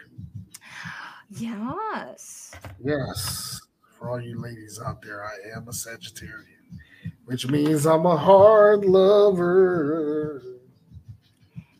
Yes. 1.29 2.53
Yes, 2.83 3.61
for 3.99 4.09
all 4.09 4.19
you 4.19 4.39
ladies 4.41 4.79
out 4.83 5.03
there, 5.03 5.23
I 5.23 5.35
am 5.55 5.67
a 5.67 5.71
Sagittarian, 5.71 6.73
which 7.25 7.47
means 7.47 7.85
I'm 7.85 8.05
a 8.07 8.17
hard 8.17 8.83
lover. 8.83 10.41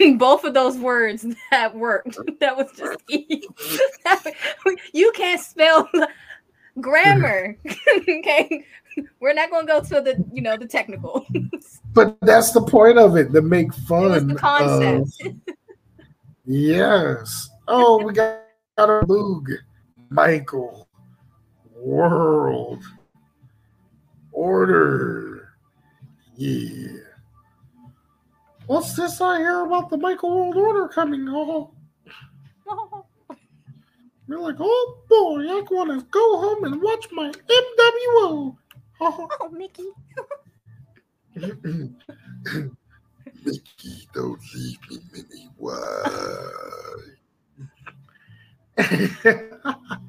in 0.00 0.18
both 0.18 0.44
of 0.44 0.54
those 0.54 0.76
words 0.78 1.24
that 1.50 1.74
worked. 1.74 2.18
That 2.40 2.56
was 2.56 2.70
just 2.76 2.98
E. 3.08 3.42
you 4.92 5.12
can't 5.14 5.40
spell 5.40 5.88
grammar. 6.80 7.56
okay. 8.08 8.64
We're 9.20 9.34
not 9.34 9.50
gonna 9.50 9.66
go 9.66 9.80
to 9.80 10.00
the 10.00 10.24
you 10.32 10.40
know 10.42 10.56
the 10.56 10.66
technical. 10.66 11.26
But 11.92 12.16
that's 12.22 12.52
the 12.52 12.62
point 12.62 12.98
of 12.98 13.16
it 13.16 13.32
to 13.32 13.42
make 13.42 13.68
It 13.68 13.74
fun. 13.74 14.28
the 14.28 14.34
concept. 14.34 15.06
of- 15.24 15.56
yes. 16.44 17.50
Oh, 17.66 18.02
we 18.02 18.12
got, 18.12 18.40
got 18.76 18.88
a 18.88 19.04
Boog, 19.06 19.46
Michael, 20.10 20.88
World, 21.76 22.82
Order. 24.32 25.50
Yeah. 26.36 26.98
What's 28.68 28.94
this 28.94 29.18
I 29.22 29.38
hear 29.38 29.64
about 29.64 29.88
the 29.88 29.96
Michael 29.96 30.28
World 30.28 30.58
Order 30.58 30.88
coming? 30.88 31.26
Oh, 31.26 31.72
you're 34.28 34.40
like, 34.40 34.56
oh 34.58 34.98
boy, 35.08 35.40
I 35.40 35.62
want 35.70 35.98
to 35.98 36.04
go 36.10 36.38
home 36.38 36.64
and 36.64 36.82
watch 36.82 37.06
my 37.10 37.32
MWO. 37.32 38.56
Oh. 39.00 39.28
Mickey. 39.52 39.90
Mickey, 41.36 41.94
don't 44.12 44.40
leave 44.52 44.78
me, 44.90 44.98
Minnie. 45.12 45.48
Why? 45.56 46.88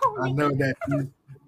Oh, 0.00 0.16
I 0.22 0.30
know 0.30 0.50
that, 0.50 0.76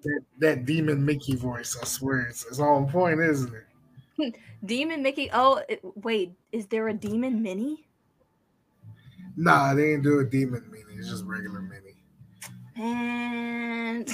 that 0.03 0.21
that 0.39 0.65
demon 0.65 1.05
Mickey 1.05 1.35
voice. 1.35 1.77
I 1.81 1.85
swear, 1.85 2.21
it's, 2.21 2.45
it's 2.45 2.59
on 2.59 2.89
point, 2.89 3.19
isn't 3.19 3.53
it? 3.53 4.35
Demon 4.65 5.01
Mickey. 5.01 5.29
Oh, 5.33 5.61
it, 5.67 5.81
wait. 5.95 6.33
Is 6.51 6.67
there 6.67 6.87
a 6.89 6.93
demon 6.93 7.41
Minnie? 7.41 7.87
Nah, 9.35 9.73
they 9.73 9.91
didn't 9.91 10.03
do 10.03 10.19
a 10.19 10.25
demon 10.25 10.63
Minnie. 10.69 10.99
It's 10.99 11.09
just 11.09 11.25
regular 11.25 11.61
Minnie. 11.61 12.03
And 12.75 14.09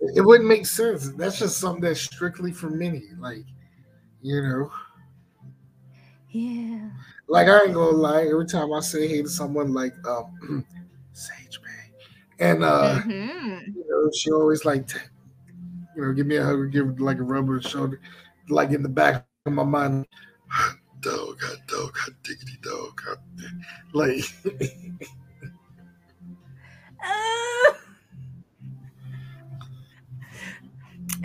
It, 0.00 0.20
wouldn't 0.20 0.48
make 0.48 0.66
sense. 0.66 1.10
That's 1.12 1.38
just 1.38 1.58
something 1.58 1.82
that's 1.82 2.00
strictly 2.00 2.52
for 2.52 2.70
Minnie, 2.70 3.10
Like, 3.18 3.44
you 4.20 4.42
know, 4.42 4.70
yeah. 6.30 6.88
like 7.28 7.48
I 7.48 7.64
ain't 7.64 7.74
gonna 7.74 7.96
lie. 7.96 8.22
Every 8.22 8.46
time 8.46 8.72
I 8.72 8.80
say 8.80 9.06
hey 9.06 9.22
to 9.22 9.28
someone, 9.28 9.72
like 9.72 9.94
um, 10.06 10.64
Sage 11.12 11.60
Bay, 11.62 11.71
and 12.38 12.64
uh. 12.64 13.00
Mhm. 13.04 13.66
you 13.66 13.84
know, 13.88 14.10
she 14.14 14.30
always 14.30 14.64
like, 14.64 14.88
you 15.96 16.02
know, 16.02 16.12
give 16.12 16.26
me 16.26 16.36
a 16.36 16.44
hug 16.44 16.70
give 16.72 17.00
like 17.00 17.18
a 17.18 17.22
rub 17.22 17.48
on 17.48 17.56
the 17.56 17.68
shoulder, 17.68 18.00
like 18.48 18.70
in 18.70 18.82
the 18.82 18.88
back 18.88 19.26
of 19.46 19.52
my 19.52 19.64
mind, 19.64 20.06
dog, 21.00 21.40
hot 21.42 21.58
dog, 21.68 21.96
hot 21.96 22.12
diggity 22.22 22.58
dog, 22.62 23.00
hot. 23.04 23.18
like, 23.92 24.24
Uh, 27.04 27.72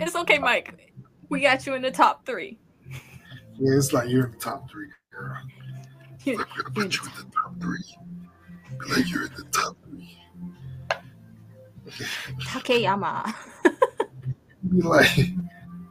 it's 0.00 0.16
okay, 0.16 0.38
Mike. 0.38 0.92
We 1.28 1.40
got 1.40 1.66
you 1.66 1.74
in 1.74 1.82
the 1.82 1.90
top 1.90 2.24
three. 2.26 2.58
yeah, 3.58 3.76
it's 3.76 3.92
like 3.92 4.08
you're 4.08 4.26
in 4.26 4.32
the 4.32 4.38
top 4.38 4.68
three, 4.70 4.88
girl. 5.12 5.36
You- 6.24 6.38
I'm 6.38 6.46
gonna 6.56 6.70
put 6.74 6.94
you 6.96 7.02
in 7.04 7.10
the 7.16 7.32
top 7.32 7.60
three. 7.60 7.84
Like 8.96 9.10
you're 9.10 9.26
in 9.26 9.32
the 9.34 9.44
top 9.52 9.76
three. 9.84 9.87
Takeyama. 12.42 13.34
Be 14.70 14.82
like, 14.82 15.08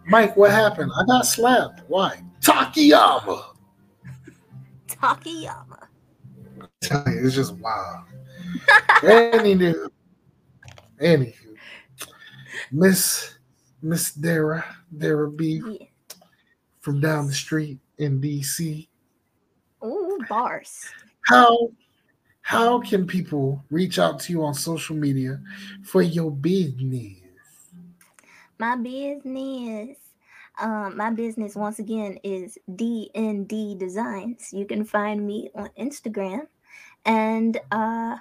Mike, 0.07 0.35
what 0.37 0.51
happened? 0.51 0.91
I 0.97 1.05
got 1.05 1.25
slapped. 1.25 1.81
Why? 1.87 2.21
Takeyama. 2.41 3.43
Takeyama. 4.87 5.87
Tell 6.81 7.03
you, 7.07 7.25
it's 7.25 7.35
just 7.35 7.55
wild. 7.55 8.05
Anywho, 9.01 9.89
anywho, 11.01 11.33
Miss 12.71 13.35
Miss 13.81 14.13
Dara, 14.13 14.63
Dara 14.97 15.29
B 15.29 15.61
Yeah. 15.65 15.85
from 16.79 16.99
down 17.01 17.27
the 17.27 17.33
street 17.33 17.79
in 17.97 18.19
DC. 18.21 18.87
Ooh, 19.83 20.17
bars. 20.29 20.85
How 21.25 21.69
how 22.47 22.79
can 22.79 23.05
people 23.05 23.61
reach 23.69 23.99
out 23.99 24.21
to 24.21 24.31
you 24.31 24.41
on 24.41 24.53
social 24.53 24.95
media 24.95 25.37
for 25.83 26.01
your 26.01 26.31
business? 26.31 27.17
My 28.57 28.77
business. 28.77 29.97
Um, 30.57 30.95
my 30.95 31.09
business 31.09 31.57
once 31.57 31.79
again 31.79 32.17
is 32.23 32.57
DND 32.71 33.77
Designs. 33.77 34.53
You 34.53 34.65
can 34.65 34.85
find 34.85 35.27
me 35.27 35.49
on 35.55 35.69
Instagram 35.77 36.47
and 37.03 37.59
uh 37.69 38.15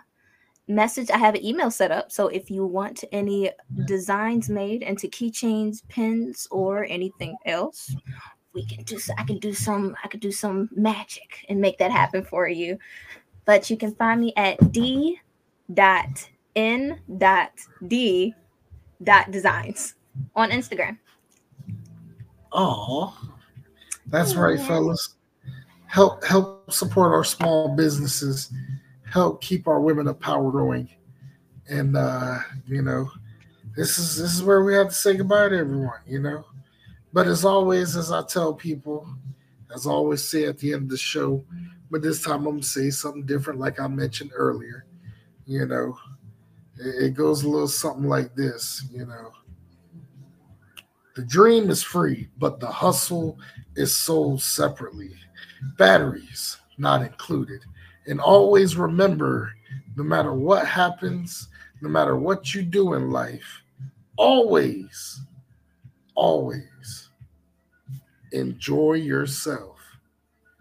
message. 0.66 1.08
I 1.12 1.18
have 1.18 1.36
an 1.36 1.44
email 1.44 1.70
set 1.70 1.92
up. 1.92 2.10
So 2.10 2.26
if 2.26 2.50
you 2.50 2.66
want 2.66 3.04
any 3.12 3.52
designs 3.84 4.50
made 4.50 4.82
into 4.82 5.06
keychains, 5.06 5.86
pins, 5.86 6.48
or 6.50 6.84
anything 6.86 7.36
else, 7.46 7.94
we 8.54 8.66
can 8.66 8.82
do 8.82 8.98
I 9.18 9.22
can 9.22 9.38
do 9.38 9.52
some 9.52 9.94
I 10.02 10.08
could 10.08 10.18
do 10.18 10.32
some 10.32 10.68
magic 10.74 11.46
and 11.48 11.60
make 11.60 11.78
that 11.78 11.92
happen 11.92 12.24
for 12.24 12.48
you. 12.48 12.76
But 13.46 13.70
you 13.70 13.76
can 13.76 13.94
find 13.94 14.20
me 14.20 14.32
at 14.36 14.72
D 14.72 15.18
dot 15.72 16.28
N 16.54 17.00
dot 17.18 17.52
D 17.86 18.34
dot 19.02 19.30
designs 19.30 19.94
on 20.34 20.50
Instagram. 20.50 20.98
Oh, 22.52 23.16
that's 24.06 24.34
right, 24.34 24.60
fellas. 24.60 25.14
Help 25.86 26.24
help 26.24 26.70
support 26.72 27.12
our 27.12 27.24
small 27.24 27.74
businesses. 27.74 28.52
Help 29.10 29.40
keep 29.40 29.68
our 29.68 29.80
women 29.80 30.08
of 30.08 30.18
power 30.18 30.50
going. 30.50 30.88
And 31.68 31.96
uh, 31.96 32.38
you 32.66 32.82
know, 32.82 33.10
this 33.76 33.98
is 33.98 34.16
this 34.16 34.34
is 34.34 34.42
where 34.42 34.64
we 34.64 34.74
have 34.74 34.88
to 34.88 34.94
say 34.94 35.16
goodbye 35.16 35.50
to 35.50 35.56
everyone, 35.56 36.00
you 36.06 36.20
know. 36.20 36.44
But 37.12 37.26
as 37.28 37.44
always, 37.44 37.96
as 37.96 38.10
I 38.10 38.22
tell 38.24 38.52
people, 38.52 39.06
as 39.74 39.86
I 39.86 39.90
always 39.90 40.22
say 40.22 40.44
at 40.44 40.58
the 40.58 40.72
end 40.72 40.82
of 40.82 40.88
the 40.90 40.96
show, 40.96 41.44
but 41.90 42.02
this 42.02 42.22
time 42.22 42.46
I'm 42.46 42.56
gonna 42.56 42.62
say 42.62 42.90
something 42.90 43.26
different, 43.26 43.60
like 43.60 43.80
I 43.80 43.88
mentioned 43.88 44.32
earlier. 44.34 44.86
You 45.46 45.66
know, 45.66 45.96
it, 46.78 47.04
it 47.04 47.14
goes 47.14 47.44
a 47.44 47.48
little 47.48 47.68
something 47.68 48.08
like 48.08 48.34
this, 48.34 48.84
you 48.92 49.06
know. 49.06 49.32
The 51.14 51.24
dream 51.24 51.70
is 51.70 51.82
free, 51.82 52.28
but 52.38 52.60
the 52.60 52.66
hustle 52.66 53.38
is 53.74 53.96
sold 53.96 54.42
separately. 54.42 55.14
Batteries 55.78 56.58
not 56.78 57.02
included. 57.02 57.60
And 58.06 58.20
always 58.20 58.76
remember 58.76 59.52
no 59.96 60.04
matter 60.04 60.34
what 60.34 60.66
happens, 60.66 61.48
no 61.80 61.88
matter 61.88 62.16
what 62.16 62.54
you 62.54 62.62
do 62.62 62.94
in 62.94 63.10
life, 63.10 63.62
always, 64.16 65.20
always 66.14 67.10
enjoy 68.32 68.94
yourself. 68.94 69.75